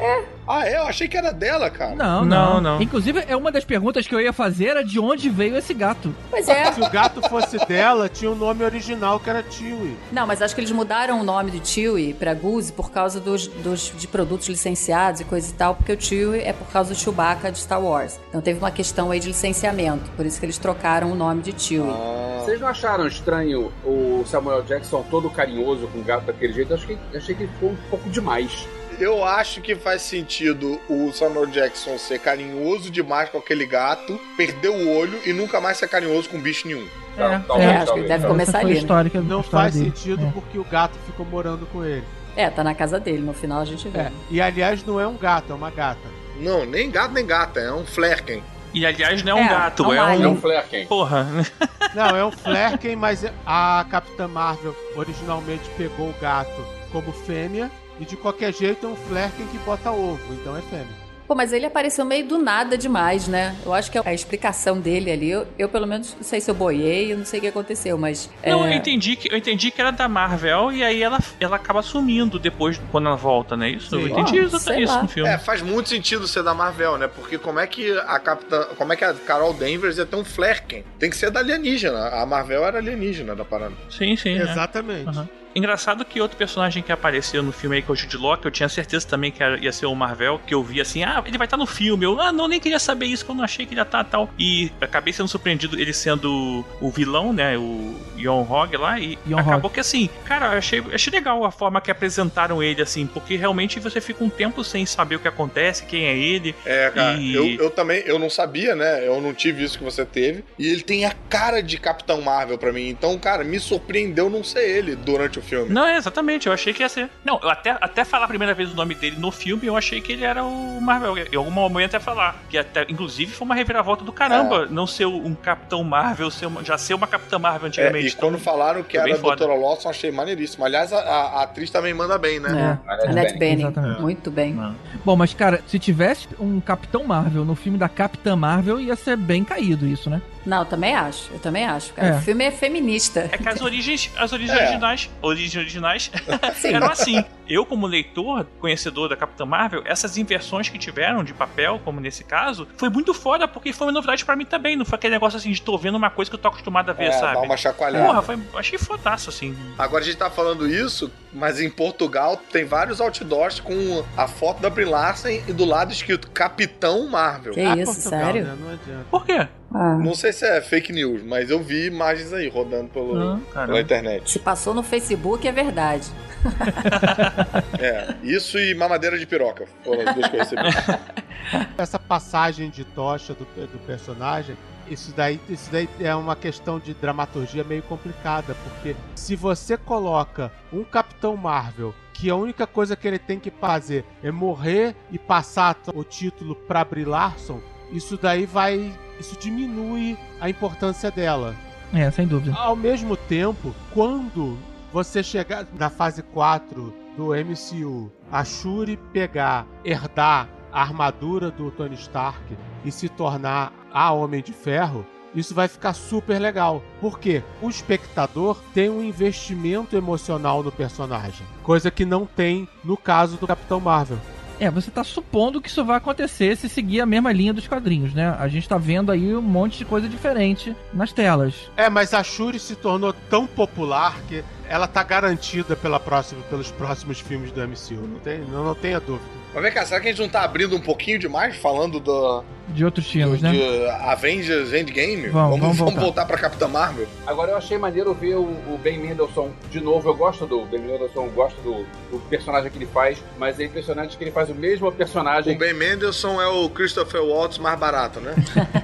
ah, 0.48 0.68
é? 0.68 0.76
Eu 0.78 0.84
achei 0.84 1.08
que 1.08 1.18
era 1.18 1.32
dela, 1.32 1.70
cara. 1.70 1.96
Não, 1.96 2.26
Não, 2.26 2.54
não, 2.56 2.62
não. 2.62 2.82
Inclusive, 2.82 3.24
é 3.28 3.36
uma 3.36 3.52
das 3.52 3.64
perguntas 3.66 4.06
que 4.08 4.14
eu 4.16 4.20
ia 4.22 4.32
fazer 4.34 4.68
era 4.68 4.84
de 4.84 5.00
onde 5.00 5.30
veio 5.30 5.58
esse 5.58 5.74
gato. 5.74 6.14
Pois 6.30 6.48
é. 6.50 6.72
Se 6.74 6.82
o 6.82 6.90
gato 6.90 7.22
fosse 7.30 7.58
dela, 7.66 8.10
tinha 8.10 8.30
o 8.32 8.36
nome 8.36 8.64
original 8.66 9.20
que 9.20 9.30
era 9.30 9.44
Chewie. 9.50 9.96
Não, 10.12 10.26
mas 10.28 10.42
acho 10.42 10.54
que 10.54 10.60
eles 10.62 10.72
mudaram 10.72 11.20
o 11.22 11.24
nome 11.24 11.52
de 11.52 11.66
Chewie 11.68 12.14
pra 12.14 12.34
Goose 12.34 12.72
por 12.74 12.92
causa 12.92 13.20
dos, 13.22 13.48
dos- 13.48 13.94
de 13.98 14.08
produtos 14.08 14.48
licenciados 14.50 15.22
e 15.22 15.24
coisa 15.26 15.50
e 15.50 15.54
tal, 15.54 15.76
porque 15.76 15.94
o 15.94 16.02
Chewie 16.02 16.42
é 16.42 16.52
por 16.62 16.72
causa 16.72 16.94
do 16.94 17.00
Chewbacca 17.00 17.52
de 17.52 17.58
Star 17.60 17.82
Wars. 17.82 18.20
Então 18.30 18.42
teve 18.42 18.60
uma 18.60 18.72
questão 18.72 19.12
aí 19.12 19.20
de 19.20 19.28
licenciamento, 19.28 20.10
por 20.12 20.26
isso 20.26 20.40
que 20.40 20.46
eles 20.46 20.58
trocaram 20.58 21.12
o 21.12 21.16
nome 21.16 21.42
de 21.42 21.60
Chewie. 21.62 21.90
Ah, 21.90 22.42
Vocês 22.44 22.60
não 22.60 22.68
acharam 22.68 23.08
estranho 23.08 23.72
o 23.84 24.24
Samuel 24.26 24.64
Jackson 24.64 25.04
todo 25.10 25.30
carinhoso 25.30 25.88
com 25.88 26.00
o 26.00 26.04
gato 26.04 26.26
daquele 26.26 26.54
jeito? 26.54 26.72
Eu 26.72 26.78
achei, 26.78 26.98
achei 27.16 27.36
que 27.36 27.48
ficou 27.48 27.70
um 27.70 27.78
pouco 27.90 28.10
demais. 28.10 28.68
eu 29.00 29.24
acho 29.24 29.62
que 29.62 29.76
faz 29.76 30.02
sentido 30.04 30.80
o 30.90 31.12
Samuel 31.12 31.48
Jackson 31.48 31.98
ser 31.98 32.20
carinhoso 32.20 32.92
demais 32.92 33.30
com 33.30 33.38
aquele 33.40 33.66
gato, 33.66 34.20
perder 34.38 34.70
o 34.70 34.90
olho 34.96 35.20
e 35.26 35.34
nunca 35.34 35.60
mais 35.60 35.78
ser 35.78 35.88
carinhoso 35.88 36.30
com 36.30 36.40
bicho 36.40 36.68
nenhum. 36.68 36.86
É, 37.18 37.40
talvez, 37.48 37.70
É, 37.70 37.76
acho 37.78 37.94
que 37.94 38.00
ele 38.00 38.08
deve 38.08 38.20
Essa 38.24 38.28
começar 38.28 38.60
ali, 38.60 38.74
né? 38.74 38.80
histórica, 38.80 39.20
a 39.20 39.22
Não 39.22 39.42
faz 39.44 39.74
dele. 39.74 39.86
sentido 39.86 40.26
É. 40.28 40.32
porque 40.32 40.58
o 40.60 40.64
gato 40.64 40.98
ficou 41.06 41.26
morando 41.26 41.66
com 41.74 41.84
ele. 41.84 42.04
É, 42.36 42.50
tá 42.50 42.64
na 42.64 42.74
casa 42.74 42.98
dele, 43.00 43.20
no 43.24 43.34
final 43.34 43.60
a 43.60 43.66
gente 43.66 43.90
vê. 43.90 44.00
É. 44.00 44.12
E 44.30 44.40
aliás, 44.40 44.86
não 44.86 45.00
é 45.00 45.06
um 45.08 45.18
gato, 45.18 45.52
é 45.52 45.56
uma 45.56 45.70
gata. 45.72 46.00
Não, 46.42 46.66
nem 46.66 46.90
gato 46.92 47.14
nem 47.14 47.26
gata, 47.26 47.60
é 47.60 47.72
um 47.72 47.86
flerken. 47.86 48.44
E 48.74 48.86
aliás, 48.86 49.22
não 49.24 49.38
é 49.38 49.42
um 49.42 49.46
É, 49.46 49.50
gato, 49.50 49.84
é 49.84 49.88
um 49.88 49.94
é 49.94 49.96
É 49.96 50.00
alien. 50.00 50.28
um. 50.28 50.32
um 50.32 50.42
Flerken. 50.42 50.88
Porra. 50.88 51.28
Não, 51.94 52.16
é 52.16 52.24
um 52.24 52.32
Flerken, 52.32 52.96
mas 52.96 53.26
a 53.46 53.86
Capitã 53.92 54.30
Marvel 54.30 54.74
originalmente 54.96 55.70
pegou 55.78 56.08
o 56.10 56.16
gato 56.22 56.66
como 56.90 57.12
fêmea. 57.12 57.70
E 58.00 58.06
de 58.06 58.16
qualquer 58.16 58.54
jeito 58.54 58.86
é 58.86 58.90
um 58.90 58.96
Flerken 58.96 59.46
que 59.48 59.58
bota 59.60 59.92
ovo, 59.92 60.34
então 60.34 60.56
é 60.56 60.62
fêmea. 60.62 61.01
Pô, 61.32 61.36
mas 61.36 61.54
ele 61.54 61.66
apareceu 61.66 62.04
meio 62.04 62.28
do 62.28 62.38
nada 62.38 62.78
demais, 62.78 63.26
né? 63.26 63.56
Eu 63.66 63.74
acho 63.74 63.90
que 63.90 63.98
a 63.98 64.14
explicação 64.14 64.82
dele 64.82 65.10
ali, 65.10 65.30
eu, 65.30 65.48
eu 65.58 65.70
pelo 65.70 65.88
menos 65.88 66.14
não 66.14 66.24
sei 66.24 66.42
se 66.42 66.52
eu 66.52 66.54
boiei, 66.54 67.14
eu 67.14 67.18
não 67.18 67.24
sei 67.24 67.40
o 67.40 67.42
que 67.44 67.48
aconteceu, 67.48 67.98
mas. 67.98 68.30
Não, 68.46 68.66
é, 68.66 68.74
eu 68.74 68.78
entendi 68.78 69.16
que 69.16 69.32
eu 69.32 69.38
entendi 69.38 69.72
que 69.72 69.80
era 69.80 69.92
da 69.92 70.10
Marvel 70.10 70.74
e 70.74 70.84
aí 70.84 71.02
ela, 71.02 71.20
ela 71.40 71.56
acaba 71.56 71.82
sumindo 71.82 72.38
depois 72.38 72.82
quando 72.92 73.08
ela 73.08 73.16
volta, 73.16 73.56
não 73.56 73.66
é 73.66 73.70
isso? 73.70 73.96
Eu 73.96 74.02
Sim. 74.02 74.12
entendi 74.12 74.40
Ah, 74.40 74.44
isso, 74.44 74.74
isso 74.74 75.02
no 75.02 75.08
filme. 75.08 75.30
É, 75.30 75.38
faz 75.38 75.62
muito 75.62 75.88
sentido 75.88 76.28
ser 76.28 76.44
da 76.44 76.54
Marvel, 76.54 76.98
né? 76.98 77.08
Porque 77.08 77.38
como 77.38 77.62
é 77.62 77.66
que 77.66 77.98
a 78.00 78.20
Capitã. 78.20 78.66
Como 78.78 78.92
é 78.92 78.98
que 78.98 79.06
a 79.06 79.14
Carol 79.14 79.54
Danvers 79.54 80.00
ia 80.00 80.06
ter 80.06 80.18
um 80.18 80.26
Flerken? 80.26 80.84
Tem 81.00 81.10
que 81.10 81.16
ser 81.16 81.32
da 81.32 81.40
alienígena. 81.40 82.10
A 82.10 82.26
Marvel 82.26 82.66
era 82.66 82.80
alienígena 82.80 83.34
da 83.38 83.46
parada. 83.46 83.76
Sim, 83.90 84.18
sim. 84.18 84.38
é. 84.38 84.42
Exatamente. 84.42 85.10
Engraçado 85.56 86.06
que 86.06 86.22
outro 86.22 86.38
personagem 86.38 86.82
que 86.82 86.92
apareceu 86.92 87.44
no 87.44 87.52
filme 87.52 87.76
aí, 87.78 87.82
que 87.82 87.90
é 87.90 87.94
o 87.94 87.96
Jude 87.96 88.18
Law, 88.18 88.38
que 88.38 88.48
eu 88.48 88.52
tinha 88.52 88.70
certeza 88.70 89.08
também 89.08 89.32
que 89.32 89.44
era- 89.44 89.58
ia 89.60 89.72
ser 89.72 89.86
o 89.86 89.96
Marvel, 89.96 90.40
que 90.46 90.54
eu 90.54 90.64
vi 90.64 90.80
assim, 90.80 91.04
ah, 91.04 91.22
ele 91.26 91.38
vai 91.38 91.46
estar 91.46 91.58
no 91.58 91.66
filme. 91.66 92.06
Eu, 92.06 92.20
ah, 92.20 92.32
não, 92.32 92.48
nem 92.48 92.60
queria 92.60 92.80
saber 92.80 93.06
isso, 93.06 93.26
que 93.26 93.32
eu 93.32 93.36
não 93.36 93.44
achei 93.44 93.66
que 93.66 93.74
ele 93.74 93.82
ia 93.82 93.84
estar 93.84 94.04
tal. 94.06 94.30
E 94.40 94.72
acabei 94.80 95.12
sendo 95.14 95.28
surpreendido 95.28 95.80
ele 95.80 95.94
sendo 95.94 96.66
o 96.80 96.90
vilão, 96.90 97.34
né, 97.34 97.58
o 97.58 97.96
Yon 98.18 98.42
Hog 98.50 98.78
lá, 98.78 99.00
e 99.00 99.18
Yon 99.28 99.40
acabou 99.40 99.66
Hog. 99.70 99.74
que 99.74 99.80
assim, 99.80 100.10
cara, 100.26 100.54
eu 100.54 100.58
achei, 100.58 100.84
achei 100.94 101.12
legal 101.12 101.44
a 101.44 101.52
forma 101.52 101.82
que 101.82 101.92
apresentaram 101.92 102.62
ele, 102.64 102.82
assim, 102.82 103.06
porque 103.06 103.36
realmente 103.36 103.80
você 103.80 104.00
fica 104.00 104.24
um 104.24 104.30
tempo 104.30 104.64
sem 104.64 104.86
saber 104.86 105.16
o 105.16 105.20
que 105.20 105.28
acontece, 105.28 105.86
quem 105.86 106.06
é 106.06 106.18
ele. 106.18 106.56
É, 106.66 106.90
cara, 106.92 107.18
E- 107.18 107.34
eu, 107.34 107.66
eu 107.66 107.70
também, 107.70 108.02
eu 108.06 108.18
não 108.18 108.30
sabia, 108.30 108.76
né? 108.76 109.06
Eu 109.06 109.20
não 109.20 109.34
tive 109.34 109.64
isso 109.64 109.78
que 109.78 109.84
você 109.84 110.06
teve. 110.06 110.44
E 110.58 110.68
ele 110.68 110.82
tem 110.82 111.06
a 111.06 111.12
cara 111.30 111.62
de 111.62 111.78
Capitão 111.78 112.22
Marvel 112.22 112.58
pra 112.58 112.72
mim. 112.72 112.88
Então, 112.88 113.18
cara, 113.18 113.44
me 113.44 113.60
surpreendeu 113.60 114.30
não 114.30 114.44
ser 114.44 114.64
ele 114.70 114.96
durante 114.96 115.40
o 115.40 115.41
filme. 115.42 115.70
Não, 115.74 115.86
é 115.86 115.98
exatamente, 115.98 116.48
eu 116.48 116.54
achei 116.54 116.74
que 116.74 116.82
ia 116.84 116.90
ser. 116.90 117.10
Não, 117.24 117.40
eu 117.42 117.50
até, 117.50 117.76
até 117.82 118.04
falar 118.04 118.26
a 118.26 118.28
primeira 118.28 118.54
vez 118.54 118.72
o 118.72 118.76
nome 118.76 118.96
dele 118.96 119.18
no 119.20 119.32
filme, 119.32 119.66
eu 119.68 119.76
achei 119.78 120.00
que 120.02 120.12
ele 120.12 120.24
era 120.24 120.44
o 120.44 120.80
Marvel. 120.82 121.18
Em 121.18 121.36
algum 121.36 121.52
momento 121.52 121.88
até 121.96 122.00
falar. 122.00 122.36
Que 122.50 122.58
até, 122.58 122.86
inclusive, 122.90 123.32
foi 123.32 123.46
uma 123.46 123.56
reviravolta 123.56 124.04
do 124.04 124.12
caramba 124.12 124.68
não 124.70 124.86
ser 124.88 125.06
um 125.06 125.34
Capitão 125.36 125.84
Marvel, 125.84 126.30
ser 126.32 126.46
uma- 126.46 126.64
já 126.64 126.78
ser 126.78 126.94
uma 126.94 127.08
Capitã 127.08 127.38
Marvel 127.40 127.66
É, 127.66 127.68
antigamente. 127.70 128.08
e 128.08 128.12
quando 128.16 128.38
falaram 128.38 128.84
que 128.84 128.98
era 128.98 129.14
a. 129.14 129.18
Doutora 129.18 129.54
Lawson, 129.56 129.90
achei 129.90 130.12
maneiríssimo. 130.12 130.66
Aliás, 130.66 130.92
a, 130.94 131.00
a- 131.00 131.40
a 131.40 131.44
atriz 131.44 131.70
também 131.70 131.94
manda 131.94 132.18
bem, 132.18 132.40
né? 132.40 132.80
É. 132.88 132.92
Annette 132.94 133.08
Annette 133.10 133.34
Bening. 133.38 133.40
Bening. 133.40 133.62
Exatamente. 133.64 134.02
Muito 134.02 134.32
bem. 134.32 134.76
Bom, 135.06 135.16
mas 135.16 135.34
cara, 135.34 135.62
se 135.68 135.80
tivesse 135.80 136.28
um 136.40 136.60
Capitão 136.60 137.04
Marvel 137.04 137.44
no 137.46 137.56
filme 137.56 137.78
da 137.78 137.90
Capitã 137.90 138.36
Marvel, 138.36 138.80
ia 138.80 138.96
ser 138.96 139.16
bem 139.18 139.44
caído 139.44 139.86
isso, 139.86 140.10
né? 140.10 140.22
Não, 140.46 140.60
eu 140.60 140.66
também 140.66 140.96
acho. 140.96 141.32
Eu 141.32 141.40
também 141.40 141.66
acho. 141.66 141.94
Cara. 141.94 142.08
É. 142.08 142.18
O 142.18 142.22
filme 142.22 142.44
é 142.44 142.52
feminista. 142.52 143.30
É 143.32 143.38
que 143.38 143.48
as 143.48 143.62
origens, 143.62 144.10
as 144.18 144.34
origens 144.34 144.58
É. 144.58 144.64
originais, 144.64 145.10
origens 145.22 145.56
originais 145.56 146.12
eram 146.64 146.88
assim. 146.90 147.24
Eu, 147.54 147.66
como 147.66 147.86
leitor, 147.86 148.46
conhecedor 148.62 149.10
da 149.10 149.18
Capitã 149.18 149.46
Marvel, 149.46 149.82
essas 149.86 150.18
inversões 150.18 150.70
que 150.70 150.78
tiveram 150.78 151.22
de 151.22 151.34
papel, 151.34 151.82
como 151.84 152.00
nesse 152.00 152.24
caso, 152.24 152.66
foi 152.78 152.90
muito 152.90 153.14
foda, 153.14 153.46
porque 153.48 153.74
foi 153.74 153.88
uma 153.88 153.94
novidade 153.94 154.24
pra 154.24 154.36
mim 154.38 154.46
também. 154.46 154.76
Não 154.78 154.86
foi 154.86 154.96
aquele 154.98 155.16
negócio 155.16 155.38
assim 155.38 155.52
de 155.52 155.62
tô 155.62 155.78
vendo 155.78 155.96
uma 155.96 156.10
coisa 156.10 156.32
que 156.32 156.36
eu 156.36 156.40
tô 156.40 156.48
acostumado 156.48 156.90
a 156.90 156.94
ver, 156.94 157.06
É, 157.08 157.12
sabe? 157.12 157.34
dá 157.34 157.42
uma 157.42 157.58
chacoalhada. 157.58 158.06
Porra, 158.06 158.22
foi, 158.22 158.40
achei 158.56 158.80
fodaço, 158.80 159.30
assim. 159.30 159.54
Agora 159.78 160.02
a 160.02 160.06
gente 160.06 160.16
tá 160.18 160.30
falando 160.30 160.66
isso, 160.66 161.12
mas 161.34 161.60
em 161.60 161.70
Portugal 161.70 162.38
tem 162.38 162.64
vários 162.64 163.02
outdoors 163.02 163.60
com 163.60 164.04
a 164.16 164.28
foto 164.30 164.62
da 164.62 164.70
Brie 164.70 164.86
Larson 164.86 165.28
e 165.30 165.40
do 165.52 165.66
lado 165.66 165.92
escrito 165.92 166.32
Capitão 166.32 167.08
Marvel. 167.10 167.54
Que 167.54 167.60
Ah, 167.60 167.76
isso, 167.76 167.94
Portugal, 167.96 168.20
sério? 168.24 168.44
né? 168.46 168.58
Não 168.60 168.70
adianta. 168.74 169.06
Por 169.12 169.26
quê? 169.26 169.48
Ah. 169.74 169.96
Não 169.96 170.14
sei 170.16 170.34
se 170.34 170.46
é 170.46 170.60
fake 170.62 170.92
news, 170.94 171.22
mas 171.24 171.50
eu 171.50 171.62
vi 171.62 171.86
imagens 171.88 172.32
aí 172.34 172.48
rodando 172.50 172.90
pelo, 172.90 173.40
Ah, 173.56 173.66
pela 173.66 173.80
internet. 173.82 174.30
Se 174.30 174.40
passou 174.40 174.74
no 174.74 174.84
Facebook, 174.84 175.46
é 175.48 175.52
verdade. 175.52 176.08
É, 177.80 178.16
isso 178.24 178.60
e 178.60 178.74
mamadeira 178.74 179.18
de 179.18 179.26
piroca. 179.26 179.66
Foram 179.84 180.08
as 180.08 180.16
duas 180.16 180.28
coisas 180.30 180.50
que 180.50 180.56
Essa 181.78 182.00
passagem 182.00 182.70
de 182.70 182.84
tocha 182.84 183.34
do, 183.34 183.46
do 183.46 183.80
personagem, 183.86 184.56
isso 184.90 185.14
daí, 185.16 185.40
isso 185.50 185.72
daí 185.72 185.90
é 186.00 186.14
uma 186.16 186.36
questão 186.36 186.80
de 186.80 186.94
dramaturgia 186.94 187.64
meio 187.64 187.82
complicada, 187.84 188.56
porque 188.64 188.96
se 189.16 189.36
você 189.36 189.78
coloca 189.78 190.52
um 190.72 190.84
Capitão 190.84 191.36
Marvel 191.38 191.94
que 192.14 192.30
a 192.30 192.36
única 192.36 192.68
coisa 192.68 192.96
que 192.96 193.08
ele 193.08 193.18
tem 193.18 193.40
que 193.40 193.50
fazer 193.50 194.06
é 194.22 194.32
morrer 194.32 194.96
e 195.12 195.18
passar 195.18 195.78
o 195.94 196.04
título 196.04 196.56
para 196.56 196.84
Brie 196.84 197.06
Larson, 197.06 197.62
isso 197.92 198.18
daí 198.18 198.46
vai, 198.46 198.94
isso 199.20 199.38
diminui 199.40 200.18
a 200.40 200.50
importância 200.50 201.10
dela. 201.10 201.56
É, 201.94 202.10
sem 202.12 202.28
dúvida. 202.28 202.56
Ao 202.56 202.76
mesmo 202.76 203.18
tempo, 203.18 203.74
quando 203.94 204.58
você 204.94 205.24
chegar 205.24 205.66
na 205.78 205.90
fase 205.90 206.22
4 206.22 206.94
do 207.16 207.30
MCU, 207.34 208.12
a 208.32 208.44
Shuri 208.44 208.98
pegar, 209.12 209.68
herdar 209.84 210.50
a 210.72 210.82
armadura 210.82 211.52
do 211.52 211.70
Tony 211.72 211.96
Stark 211.96 212.58
e 212.86 212.92
se 212.92 213.10
tornar 213.10 213.74
a 213.92 214.12
Homem 214.12 214.42
de 214.42 214.54
Ferro, 214.54 215.06
isso 215.36 215.54
vai 215.54 215.68
ficar 215.68 215.94
super 215.94 216.40
legal. 216.40 216.84
Porque 217.00 217.44
o 217.62 217.70
espectador 217.70 218.58
tem 218.74 218.90
um 218.90 219.04
investimento 219.04 219.96
emocional 219.96 220.64
no 220.64 220.72
personagem, 220.72 221.46
coisa 221.64 221.92
que 221.92 222.06
não 222.06 222.26
tem 222.26 222.68
no 222.84 222.98
caso 222.98 223.38
do 223.38 223.48
Capitão 223.48 223.80
Marvel. 223.80 224.18
É, 224.60 224.70
você 224.70 224.92
tá 224.92 225.04
supondo 225.04 225.60
que 225.60 225.70
isso 225.70 225.84
vai 225.84 225.98
acontecer 225.98 226.56
se 226.56 226.70
seguir 226.70 227.02
a 227.02 227.06
mesma 227.06 227.32
linha 227.32 227.52
dos 227.52 227.68
quadrinhos, 227.68 228.14
né? 228.14 228.36
A 228.38 228.48
gente 228.48 228.70
tá 228.70 228.78
vendo 228.78 229.12
aí 229.12 229.36
um 229.36 229.42
monte 229.42 229.80
de 229.80 229.86
coisa 229.86 230.08
diferente 230.08 230.76
nas 230.94 231.12
telas. 231.12 231.56
É, 231.76 231.90
mas 231.90 232.14
a 232.14 232.24
Shuri 232.24 232.60
se 232.60 232.76
tornou 232.76 233.12
tão 233.12 233.48
popular 233.48 234.16
que 234.28 234.44
ela 234.72 234.88
tá 234.88 235.04
garantida 235.04 235.76
pela 235.76 236.00
próxima, 236.00 236.42
pelos 236.44 236.72
próximos 236.72 237.20
filmes 237.20 237.52
do 237.52 237.62
MCU, 237.62 238.08
não, 238.08 238.20
tem, 238.20 238.40
não, 238.40 238.64
não 238.64 238.74
tenha 238.74 239.02
dúvida. 239.02 239.42
Mas 239.54 239.64
vem 239.64 239.72
cá, 239.74 239.86
será 239.86 240.00
que 240.00 240.08
a 240.08 240.12
gente 240.12 240.22
não 240.22 240.30
tá 240.30 240.44
abrindo 240.44 240.74
um 240.78 240.80
pouquinho 240.80 241.20
demais 241.20 241.58
falando 241.58 242.00
do, 242.00 242.42
De 242.70 242.86
outros 242.86 243.06
filmes, 243.12 243.42
né? 243.42 243.52
de 243.52 243.86
Avengers 243.90 244.72
Endgame? 244.72 245.28
Vamos, 245.28 245.60
vamos 245.60 245.78
voltar. 245.78 246.00
voltar 246.00 246.26
pra 246.26 246.38
Capitã 246.38 246.70
Marvel? 246.70 247.06
Agora 247.28 247.52
eu 247.52 247.58
achei 247.58 247.78
maneiro 247.78 248.14
ver 248.14 248.36
o, 248.36 248.44
o 248.44 248.80
Ben 248.82 248.98
Mendelsohn 248.98 249.50
de 249.70 249.82
novo. 249.82 250.08
Eu 250.08 250.16
gosto 250.16 250.46
do 250.46 250.66
Ben 250.66 250.80
Mendelsohn, 250.80 251.26
eu 251.26 251.32
gosto 251.32 251.62
do, 251.62 251.86
do 252.10 252.20
personagem 252.30 252.72
que 252.72 252.78
ele 252.78 252.86
faz, 252.86 253.22
mas 253.38 253.60
é 253.60 253.66
impressionante 253.66 254.16
que 254.16 254.24
ele 254.24 254.32
faz 254.32 254.50
o 254.50 254.56
mesmo 254.56 254.90
personagem. 254.90 255.54
O 255.54 255.60
Ben 255.60 255.74
Mendelsohn 255.74 256.42
é 256.42 256.48
o 256.48 256.70
Christopher 256.70 257.22
Waltz 257.22 257.58
mais 257.58 257.78
barato, 257.78 258.22
né? 258.22 258.34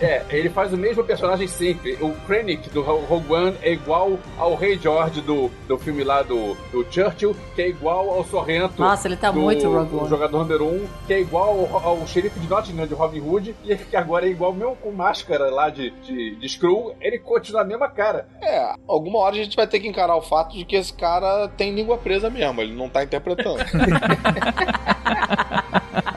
É, 0.00 0.24
ele 0.30 0.48
faz 0.48 0.72
o 0.72 0.78
mesmo 0.78 1.04
personagem 1.04 1.46
sempre. 1.46 1.92
O 2.00 2.12
Krennic 2.26 2.70
do 2.70 2.80
Rogue 2.80 3.32
One 3.32 3.56
é 3.60 3.70
igual 3.70 4.18
ao 4.38 4.54
Rei 4.54 4.78
George 4.78 5.20
do, 5.20 5.29
do 5.66 5.78
filme 5.78 6.04
lá 6.04 6.22
do, 6.22 6.54
do 6.72 6.86
Churchill, 6.90 7.36
que 7.54 7.62
é 7.62 7.68
igual 7.68 8.10
ao 8.10 8.24
Sorrento. 8.24 8.80
Nossa, 8.80 9.08
ele 9.08 9.16
tá 9.16 9.30
do, 9.30 9.40
muito 9.40 9.66
Rogue 9.66 9.94
One. 9.94 10.00
do 10.00 10.08
jogador 10.08 10.38
número 10.38 10.64
1, 10.64 10.68
um, 10.68 10.88
que 11.06 11.14
é 11.14 11.20
igual 11.20 11.68
ao, 11.72 12.00
ao 12.00 12.06
xerife 12.06 12.38
de 12.38 12.48
Nottingham 12.48 12.86
de 12.86 12.94
Robin 12.94 13.20
Hood, 13.20 13.54
e 13.64 13.76
que 13.76 13.96
agora 13.96 14.26
é 14.26 14.30
igual 14.30 14.52
mesmo 14.52 14.76
com 14.76 14.90
máscara 14.90 15.50
lá 15.50 15.68
de, 15.70 15.90
de, 16.02 16.36
de 16.36 16.46
Skrull, 16.46 16.94
ele 17.00 17.18
continua 17.18 17.62
a 17.62 17.64
mesma 17.64 17.88
cara. 17.88 18.28
É, 18.42 18.74
alguma 18.86 19.18
hora 19.20 19.34
a 19.34 19.42
gente 19.42 19.56
vai 19.56 19.66
ter 19.66 19.80
que 19.80 19.88
encarar 19.88 20.16
o 20.16 20.22
fato 20.22 20.56
de 20.56 20.64
que 20.64 20.76
esse 20.76 20.92
cara 20.92 21.48
tem 21.48 21.74
língua 21.74 21.98
presa 21.98 22.30
mesmo, 22.30 22.60
ele 22.60 22.74
não 22.74 22.88
tá 22.88 23.02
interpretando. 23.04 23.60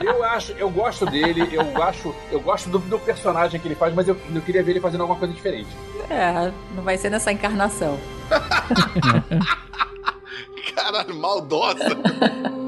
Eu 0.04 0.22
acho, 0.22 0.52
eu 0.52 0.70
gosto 0.70 1.06
dele, 1.06 1.48
eu 1.50 1.82
acho, 1.82 2.14
eu 2.30 2.38
gosto 2.40 2.68
do, 2.68 2.78
do 2.78 2.98
personagem 2.98 3.58
que 3.58 3.66
ele 3.66 3.74
faz, 3.74 3.94
mas 3.94 4.06
eu, 4.06 4.16
eu 4.34 4.42
queria 4.42 4.62
ver 4.62 4.72
ele 4.72 4.80
fazendo 4.80 5.00
alguma 5.00 5.18
coisa 5.18 5.32
diferente. 5.32 5.68
É, 6.10 6.52
não 6.74 6.82
vai 6.82 6.98
ser 6.98 7.10
nessa 7.10 7.32
encarnação. 7.32 7.98
Caralho, 10.74 11.14
maldosa. 11.14 11.84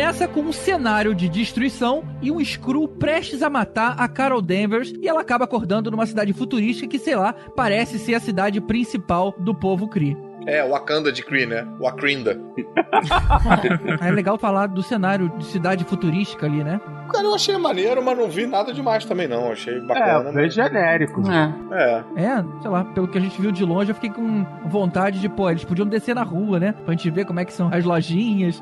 começa 0.00 0.26
com 0.26 0.40
um 0.40 0.50
cenário 0.50 1.14
de 1.14 1.28
destruição 1.28 2.02
e 2.22 2.30
um 2.30 2.40
Skrull 2.40 2.88
prestes 2.88 3.42
a 3.42 3.50
matar 3.50 4.00
a 4.00 4.08
Carol 4.08 4.40
Danvers 4.40 4.94
e 4.98 5.06
ela 5.06 5.20
acaba 5.20 5.44
acordando 5.44 5.90
numa 5.90 6.06
cidade 6.06 6.32
futurística 6.32 6.88
que, 6.88 6.98
sei 6.98 7.14
lá, 7.16 7.34
parece 7.54 7.98
ser 7.98 8.14
a 8.14 8.20
cidade 8.20 8.62
principal 8.62 9.34
do 9.38 9.54
povo 9.54 9.86
Kree. 9.86 10.16
É, 10.46 10.66
Wakanda 10.66 11.12
de 11.12 11.22
Kree, 11.22 11.44
né? 11.44 11.68
Wakrinda. 11.78 12.40
É 14.00 14.10
legal 14.10 14.38
falar 14.38 14.68
do 14.68 14.82
cenário 14.82 15.28
de 15.36 15.44
cidade 15.44 15.84
futurística 15.84 16.46
ali, 16.46 16.64
né? 16.64 16.80
Cara, 17.12 17.24
eu 17.24 17.34
achei 17.34 17.56
maneiro, 17.58 18.02
mas 18.04 18.16
não 18.16 18.28
vi 18.28 18.46
nada 18.46 18.72
demais 18.72 19.04
também, 19.04 19.26
não. 19.28 19.50
Achei 19.50 19.76
É, 19.76 19.80
bacana. 19.80 20.32
bem 20.32 20.50
genérico. 20.50 21.22
É. 21.30 21.52
É. 22.16 22.22
É, 22.24 22.44
sei 22.60 22.70
lá, 22.70 22.84
pelo 22.84 23.08
que 23.08 23.18
a 23.18 23.20
gente 23.20 23.40
viu 23.40 23.50
de 23.52 23.64
longe, 23.64 23.90
eu 23.90 23.94
fiquei 23.94 24.10
com 24.10 24.44
vontade 24.66 25.20
de, 25.20 25.28
pô, 25.28 25.50
eles 25.50 25.64
podiam 25.64 25.86
descer 25.86 26.14
na 26.14 26.22
rua, 26.22 26.58
né? 26.60 26.74
Pra 26.84 26.92
gente 26.94 27.10
ver 27.10 27.24
como 27.24 27.40
é 27.40 27.44
que 27.44 27.52
são 27.52 27.68
as 27.72 27.84
lojinhas. 27.84 28.60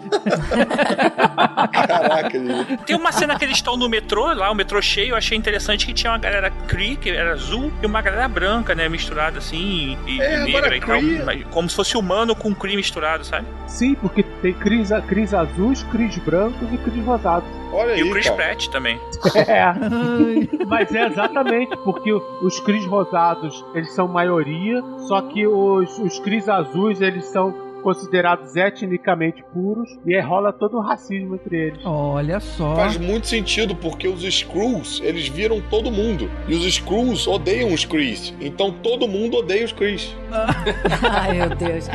Caraca, 1.72 2.36
ele- 2.36 2.76
Tem 2.86 2.96
uma 2.96 3.12
cena 3.12 3.38
que 3.38 3.44
eles 3.44 3.56
estão 3.56 3.76
no 3.76 3.88
metrô, 3.88 4.32
lá 4.34 4.50
o 4.50 4.54
metrô 4.54 4.80
cheio, 4.80 5.10
eu 5.10 5.16
achei 5.16 5.36
interessante 5.36 5.86
que 5.86 5.92
tinha 5.92 6.12
uma 6.12 6.18
galera 6.18 6.50
Cree, 6.66 6.96
que 6.96 7.10
era 7.10 7.32
azul, 7.32 7.70
e 7.82 7.86
uma 7.86 8.00
galera 8.02 8.28
branca, 8.28 8.74
né, 8.74 8.88
misturada 8.88 9.38
assim, 9.38 9.96
e, 10.06 10.20
É, 10.20 10.40
e 10.42 10.52
negra 10.52 10.76
agora 10.76 10.76
e 10.76 10.80
tal. 11.16 11.26
Mas 11.26 11.44
Como 11.50 11.68
se 11.68 11.76
fosse 11.76 11.96
humano 11.96 12.34
com 12.34 12.54
Cree 12.54 12.76
misturado, 12.76 13.24
sabe? 13.24 13.46
Sim, 13.66 13.94
porque 13.94 14.22
tem 14.42 14.52
cris, 14.54 14.90
cris 15.06 15.34
azuis, 15.34 15.82
cris 15.84 16.16
brancos 16.18 16.68
e 16.72 16.76
cris 16.78 17.04
rosados. 17.04 17.48
Olha 17.72 17.94
aí, 17.94 18.00
E 18.00 18.04
o 18.04 18.10
Chris 18.10 18.24
cara. 18.28 18.36
Pratt 18.36 18.68
também. 18.68 19.00
É, 19.46 20.64
mas 20.66 20.94
é 20.94 21.06
exatamente 21.06 21.76
porque 21.78 22.12
os 22.12 22.60
cris 22.60 22.84
rosados 22.86 23.64
eles 23.74 23.92
são 23.92 24.08
maioria, 24.08 24.82
só 25.06 25.20
que 25.22 25.46
os, 25.46 25.98
os 25.98 26.18
cris 26.20 26.48
azuis 26.48 27.00
eles 27.00 27.24
são 27.26 27.54
considerados 27.82 28.54
etnicamente 28.56 29.42
puros 29.52 29.88
e 30.06 30.14
aí 30.14 30.20
rola 30.20 30.52
todo 30.52 30.76
o 30.76 30.80
racismo 30.80 31.34
entre 31.36 31.56
eles. 31.68 31.80
olha 31.84 32.40
só. 32.40 32.74
Faz 32.76 32.96
muito 32.98 33.26
sentido, 33.26 33.74
porque 33.74 34.06
os 34.08 34.22
Skrulls, 34.24 35.00
eles 35.02 35.28
viram 35.28 35.60
todo 35.70 35.90
mundo. 35.90 36.30
E 36.48 36.54
os 36.54 36.64
Skrulls 36.64 37.26
odeiam 37.28 37.72
os 37.72 37.84
Krees. 37.84 38.34
Então 38.40 38.70
todo 38.72 39.06
mundo 39.08 39.38
odeia 39.38 39.64
os 39.64 39.72
Krees. 39.72 40.14
Ai, 41.10 41.38
meu 41.38 41.50
Deus. 41.56 41.88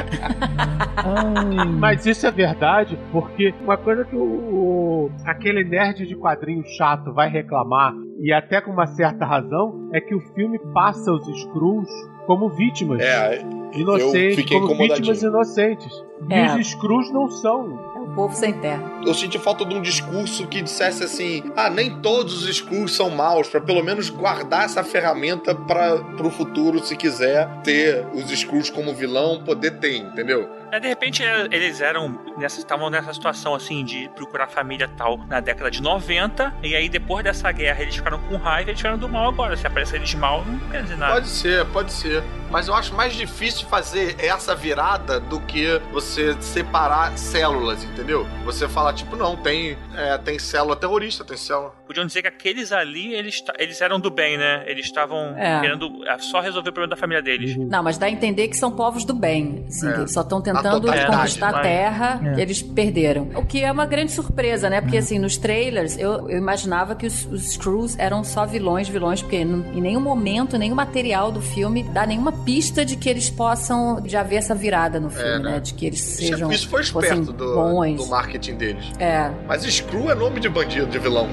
Mas 1.80 2.06
isso 2.06 2.26
é 2.28 2.32
verdade, 2.32 2.98
porque 3.12 3.54
uma 3.62 3.78
coisa 3.78 4.06
que 4.06 4.16
o, 4.16 4.20
o- 4.24 5.12
aquele 5.26 5.64
nerd 5.64 6.06
de 6.06 6.16
quadrinho 6.16 6.64
chato 6.78 7.14
vai 7.14 7.30
reclamar, 7.30 7.94
e 8.20 8.32
até 8.32 8.62
com 8.62 8.72
uma 8.72 8.88
certa 8.88 9.26
razão, 9.26 9.90
é 9.94 10.00
que 10.00 10.16
o 10.16 10.20
filme 10.34 10.58
passa 10.74 11.12
os 11.12 11.28
Skrulls 11.28 11.90
como 12.26 12.50
vítimas. 12.50 13.02
É, 13.02 13.40
eu 13.74 13.82
inocentes, 13.82 14.36
fiquei 14.36 14.60
como 14.60 14.78
vítimas 14.78 15.22
inocentes. 15.22 16.04
É. 16.30 16.46
E 16.46 16.62
os 16.62 16.68
Skrulls 16.68 17.12
não 17.12 17.30
são. 17.30 17.80
É 17.96 18.00
o 18.00 18.08
povo 18.16 18.34
sem 18.36 18.54
terra. 18.54 18.84
eu 19.06 19.14
senti 19.14 19.38
falta 19.40 19.66
de 19.66 19.74
um 19.76 19.82
discurso 19.82 20.48
que 20.48 20.62
dissesse 20.62 21.04
assim: 21.04 21.44
ah, 21.56 21.70
nem 21.70 22.00
todos 22.02 22.44
os 22.44 22.50
Skrulls 22.50 22.96
são 22.96 23.10
maus, 23.10 23.48
pra 23.48 23.60
pelo 23.60 23.84
menos 23.84 24.10
guardar 24.10 24.66
essa 24.66 24.84
ferramenta 24.84 25.56
para 25.56 25.98
pro 25.98 26.30
futuro, 26.30 26.84
se 26.84 26.96
quiser 26.96 27.50
ter 27.64 28.06
os 28.14 28.30
Skrulls 28.32 28.70
como 28.70 28.94
vilão, 28.94 29.44
poder 29.44 29.80
ter, 29.80 29.98
entendeu? 29.98 30.50
Mas, 30.74 30.82
de 30.82 30.88
repente 30.88 31.24
é, 31.24 31.48
eles 31.52 31.82
eram 31.82 32.20
nessa 32.36 32.58
estavam 32.58 32.90
nessa 32.90 33.14
situação 33.14 33.54
assim 33.54 33.86
de 33.86 34.10
procurar 34.16 34.48
família 34.48 34.90
tal 34.98 35.20
na 35.28 35.40
década 35.40 35.70
de 35.70 35.80
90 35.80 36.52
e 36.64 36.76
aí 36.76 36.90
depois 36.90 37.24
dessa 37.24 37.52
guerra 37.52 37.84
eles 37.84 37.96
ficaram 37.96 38.18
com 38.22 38.38
raiva 38.38 38.70
e 38.70 38.72
eles 38.72 38.80
ficaram 38.80 38.98
do 38.98 39.08
mal 39.08 39.30
agora. 39.30 39.56
Se 39.56 39.68
aparecer 39.68 39.98
eles 39.98 40.16
mal, 40.16 40.44
não 40.44 40.58
quer 40.72 40.82
dizer 40.82 40.98
nada. 40.98 41.14
Pode 41.14 41.28
ser, 41.28 41.64
pode 41.68 41.94
ser. 41.94 42.24
Mas 42.50 42.68
eu 42.68 42.74
acho 42.74 42.94
mais 42.96 43.14
difícil 43.14 43.68
fazer 43.68 44.16
essa 44.20 44.56
virada 44.56 45.20
do 45.20 45.40
que 45.42 45.80
você 45.92 46.40
separar 46.42 47.16
células, 47.18 47.84
entendeu? 47.84 48.28
Você 48.46 48.68
fala, 48.68 48.94
tipo, 48.94 49.16
não, 49.16 49.36
tem, 49.36 49.78
é, 49.96 50.18
tem 50.20 50.38
célula 50.38 50.76
terrorista, 50.76 51.24
tem 51.24 51.38
célula. 51.38 51.74
Podiam 51.86 52.06
dizer 52.06 52.22
que 52.22 52.28
aqueles 52.28 52.72
ali 52.72 53.14
eles, 53.14 53.44
eles 53.58 53.82
eram 53.82 54.00
do 54.00 54.10
bem, 54.10 54.38
né? 54.38 54.64
Eles 54.68 54.86
estavam 54.86 55.36
É. 55.38 55.62
querendo 55.62 56.08
é, 56.08 56.18
só 56.20 56.42
resolver 56.42 56.70
o 56.70 56.74
problema 56.74 56.96
da 56.96 57.00
família 57.00 57.22
deles. 57.22 57.56
Não, 57.58 57.84
mas 57.84 57.98
dá 57.98 58.06
a 58.08 58.10
entender 58.10 58.48
que 58.48 58.56
são 58.58 58.72
povos 58.72 59.06
do 59.06 59.14
bem. 59.14 59.66
Assim, 59.68 59.90
É. 59.90 59.94
que 59.94 60.00
eles 60.02 60.14
só 60.14 60.22
estão 60.22 60.40
Na 60.40 60.63
tentando 60.64 60.82
totalidade, 60.82 61.18
conquistar 61.18 61.50
a 61.56 61.60
terra 61.62 62.22
É. 62.38 62.42
eles 62.42 62.62
perderam. 62.62 63.28
O 63.36 63.46
que 63.46 63.64
é 63.64 63.72
uma 63.72 63.86
grande 63.86 64.12
surpresa, 64.12 64.70
né? 64.70 64.82
Porque 64.82 64.98
assim, 64.98 65.20
nos 65.20 65.38
trailers 65.38 65.98
eu, 65.98 66.30
eu 66.30 66.38
imaginava 66.38 66.96
que 66.96 67.06
os, 67.06 67.26
os 67.26 67.52
Skrulls 67.52 67.96
eram 68.00 68.24
só 68.24 68.46
vilões, 68.46 68.88
vilões, 68.88 69.22
porque 69.22 69.38
em 69.38 69.82
nenhum 69.82 70.02
momento, 70.02 70.58
nenhum 70.58 70.76
material 70.76 71.32
do 71.32 71.42
filme 71.42 71.84
dá 71.84 72.06
nenhuma 72.06 72.32
pista 72.32 72.84
de 72.86 72.96
que 72.96 73.10
eles 73.10 73.30
possam 73.30 74.02
de 74.02 74.16
haver 74.18 74.38
essa 74.38 74.56
virada 74.56 75.00
no 75.00 75.10
filme, 75.10 75.30
É, 75.30 75.40
né? 75.40 75.52
né? 75.54 75.60
De 75.60 75.74
que 75.74 75.86
eles 75.86 76.00
Isso, 76.02 76.18
sejam 76.32 76.52
isso 76.52 76.68
foi 76.70 76.84
fossem 76.84 77.20
esperto 77.20 77.34
do, 77.34 77.54
bons. 77.56 77.98
do 77.98 78.08
marketing 78.08 78.56
deles. 78.56 78.86
É. 79.00 79.30
Mas 79.48 79.64
Screw 79.64 80.10
é 80.12 80.16
nome 80.16 80.40
de 80.40 80.50
bandido, 80.50 80.88
de 80.88 81.00
vilão. 81.00 81.28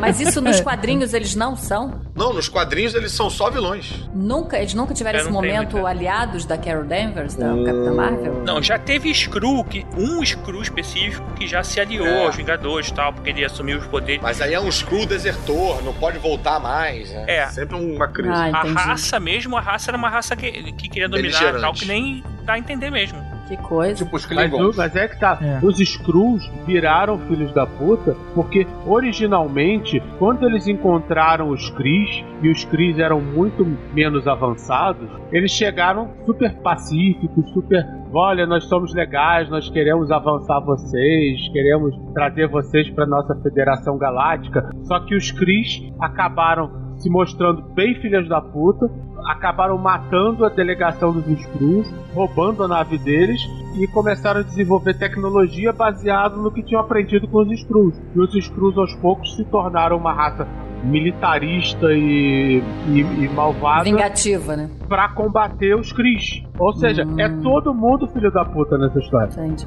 Mas 0.00 0.20
isso 0.20 0.40
nos 0.40 0.60
quadrinhos 0.62 1.14
eles 1.14 1.34
não 1.34 1.56
são? 1.56 2.00
Não, 2.18 2.32
nos 2.34 2.48
quadrinhos 2.48 2.94
eles 2.94 3.12
são 3.12 3.30
só 3.30 3.48
vilões. 3.50 3.92
Nunca, 4.12 4.58
eles 4.58 4.74
nunca 4.74 4.92
tiveram 4.92 5.18
Eu 5.20 5.22
esse 5.24 5.32
momento 5.32 5.86
aliados 5.86 6.44
da 6.44 6.58
Carol 6.58 6.84
Danvers, 6.84 7.34
da 7.36 7.46
Hum. 7.54 7.64
Capitã 7.64 7.92
Marvel? 7.94 8.42
Não, 8.44 8.62
já 8.62 8.78
teve 8.78 9.14
Screw, 9.14 9.64
que, 9.64 9.86
um 9.96 10.24
Screw 10.24 10.60
específico 10.60 11.24
que 11.34 11.46
já 11.46 11.62
se 11.62 11.80
aliou 11.80 12.06
É. 12.06 12.26
aos 12.26 12.34
Vingadores 12.36 12.88
e 12.88 12.94
tal, 12.94 13.12
porque 13.12 13.30
ele 13.30 13.44
assumiu 13.44 13.78
os 13.78 13.86
poderes. 13.86 14.20
Mas 14.22 14.40
aí 14.40 14.52
é 14.54 14.60
um 14.60 14.70
Screw 14.70 15.06
desertor, 15.06 15.82
não 15.84 15.94
pode 15.94 16.18
voltar 16.18 16.58
mais. 16.60 17.10
né? 17.10 17.24
É. 17.28 17.46
Sempre 17.48 17.76
uma 17.76 18.08
crise. 18.08 18.30
Ah, 18.34 18.50
A 18.52 18.62
raça 18.64 19.18
mesmo, 19.20 19.56
a 19.56 19.60
raça 19.60 19.90
era 19.90 19.96
uma 19.96 20.08
raça 20.10 20.34
que, 20.34 20.72
que 20.72 20.88
queria 20.88 21.08
dominar 21.08 21.56
e 21.56 21.60
tal, 21.60 21.72
que 21.72 21.86
nem 21.86 22.24
dá 22.42 22.54
a 22.54 22.58
entender 22.58 22.90
mesmo. 22.90 23.24
Que 23.48 23.56
coisa. 23.56 24.04
Tipo 24.04 24.16
os 24.16 24.26
Mas, 24.26 24.50
Klingons. 24.50 24.74
o- 24.74 24.78
mas 24.78 24.94
é 24.94 25.08
que 25.08 25.18
tá. 25.18 25.38
É. 25.40 25.58
Os 25.64 25.80
Skrulls 25.80 26.46
viraram 26.66 27.18
filhos 27.20 27.52
da 27.54 27.66
puta 27.66 28.14
porque 28.34 28.66
originalmente, 28.86 30.02
quando 30.18 30.44
eles 30.46 30.66
encontraram 30.68 31.48
os 31.48 31.70
Kree 31.70 32.24
e 32.42 32.50
os 32.50 32.64
Kree 32.64 33.00
eram 33.00 33.20
muito 33.20 33.64
menos 33.94 34.26
avançados, 34.28 35.08
eles 35.32 35.50
chegaram 35.50 36.10
super 36.26 36.54
pacíficos, 36.62 37.50
super. 37.52 37.84
Olha, 38.12 38.46
nós 38.46 38.64
somos 38.64 38.94
legais, 38.94 39.48
nós 39.50 39.68
queremos 39.70 40.10
avançar 40.10 40.60
vocês, 40.60 41.48
queremos 41.52 41.94
trazer 42.14 42.48
vocês 42.48 42.88
para 42.90 43.06
nossa 43.06 43.34
Federação 43.42 43.98
Galáctica. 43.98 44.68
Só 44.84 45.00
que 45.00 45.14
os 45.16 45.30
Kree 45.30 45.92
acabaram 46.00 46.87
se 46.98 47.08
mostrando 47.08 47.62
bem 47.74 47.94
filhas 48.00 48.28
da 48.28 48.40
puta, 48.40 48.90
acabaram 49.26 49.78
matando 49.78 50.44
a 50.44 50.48
delegação 50.48 51.12
dos 51.12 51.26
Skrulls, 51.26 51.88
roubando 52.14 52.64
a 52.64 52.68
nave 52.68 52.98
deles 52.98 53.40
e 53.76 53.86
começaram 53.88 54.40
a 54.40 54.42
desenvolver 54.42 54.94
tecnologia 54.94 55.72
baseada 55.72 56.36
no 56.36 56.50
que 56.50 56.62
tinham 56.62 56.80
aprendido 56.80 57.28
com 57.28 57.38
os 57.38 57.50
Skrulls. 57.52 58.00
E 58.14 58.20
os 58.20 58.34
Skrulls 58.34 58.78
aos 58.78 58.94
poucos 58.96 59.36
se 59.36 59.44
tornaram 59.44 59.96
uma 59.96 60.12
raça 60.12 60.46
militarista 60.84 61.86
e, 61.92 62.62
e, 62.88 63.00
e 63.00 63.28
malvada 63.34 63.84
Vingativa, 63.84 64.56
né? 64.56 64.70
pra 64.88 65.08
combater 65.10 65.74
os 65.74 65.92
Kree. 65.92 66.46
Ou 66.58 66.72
seja, 66.74 67.04
Hum. 67.04 67.18
é 67.18 67.28
todo 67.42 67.74
mundo 67.74 68.06
filho 68.08 68.30
da 68.30 68.44
puta 68.44 68.78
nessa 68.78 68.98
história. 68.98 69.30
Entendi. 69.32 69.66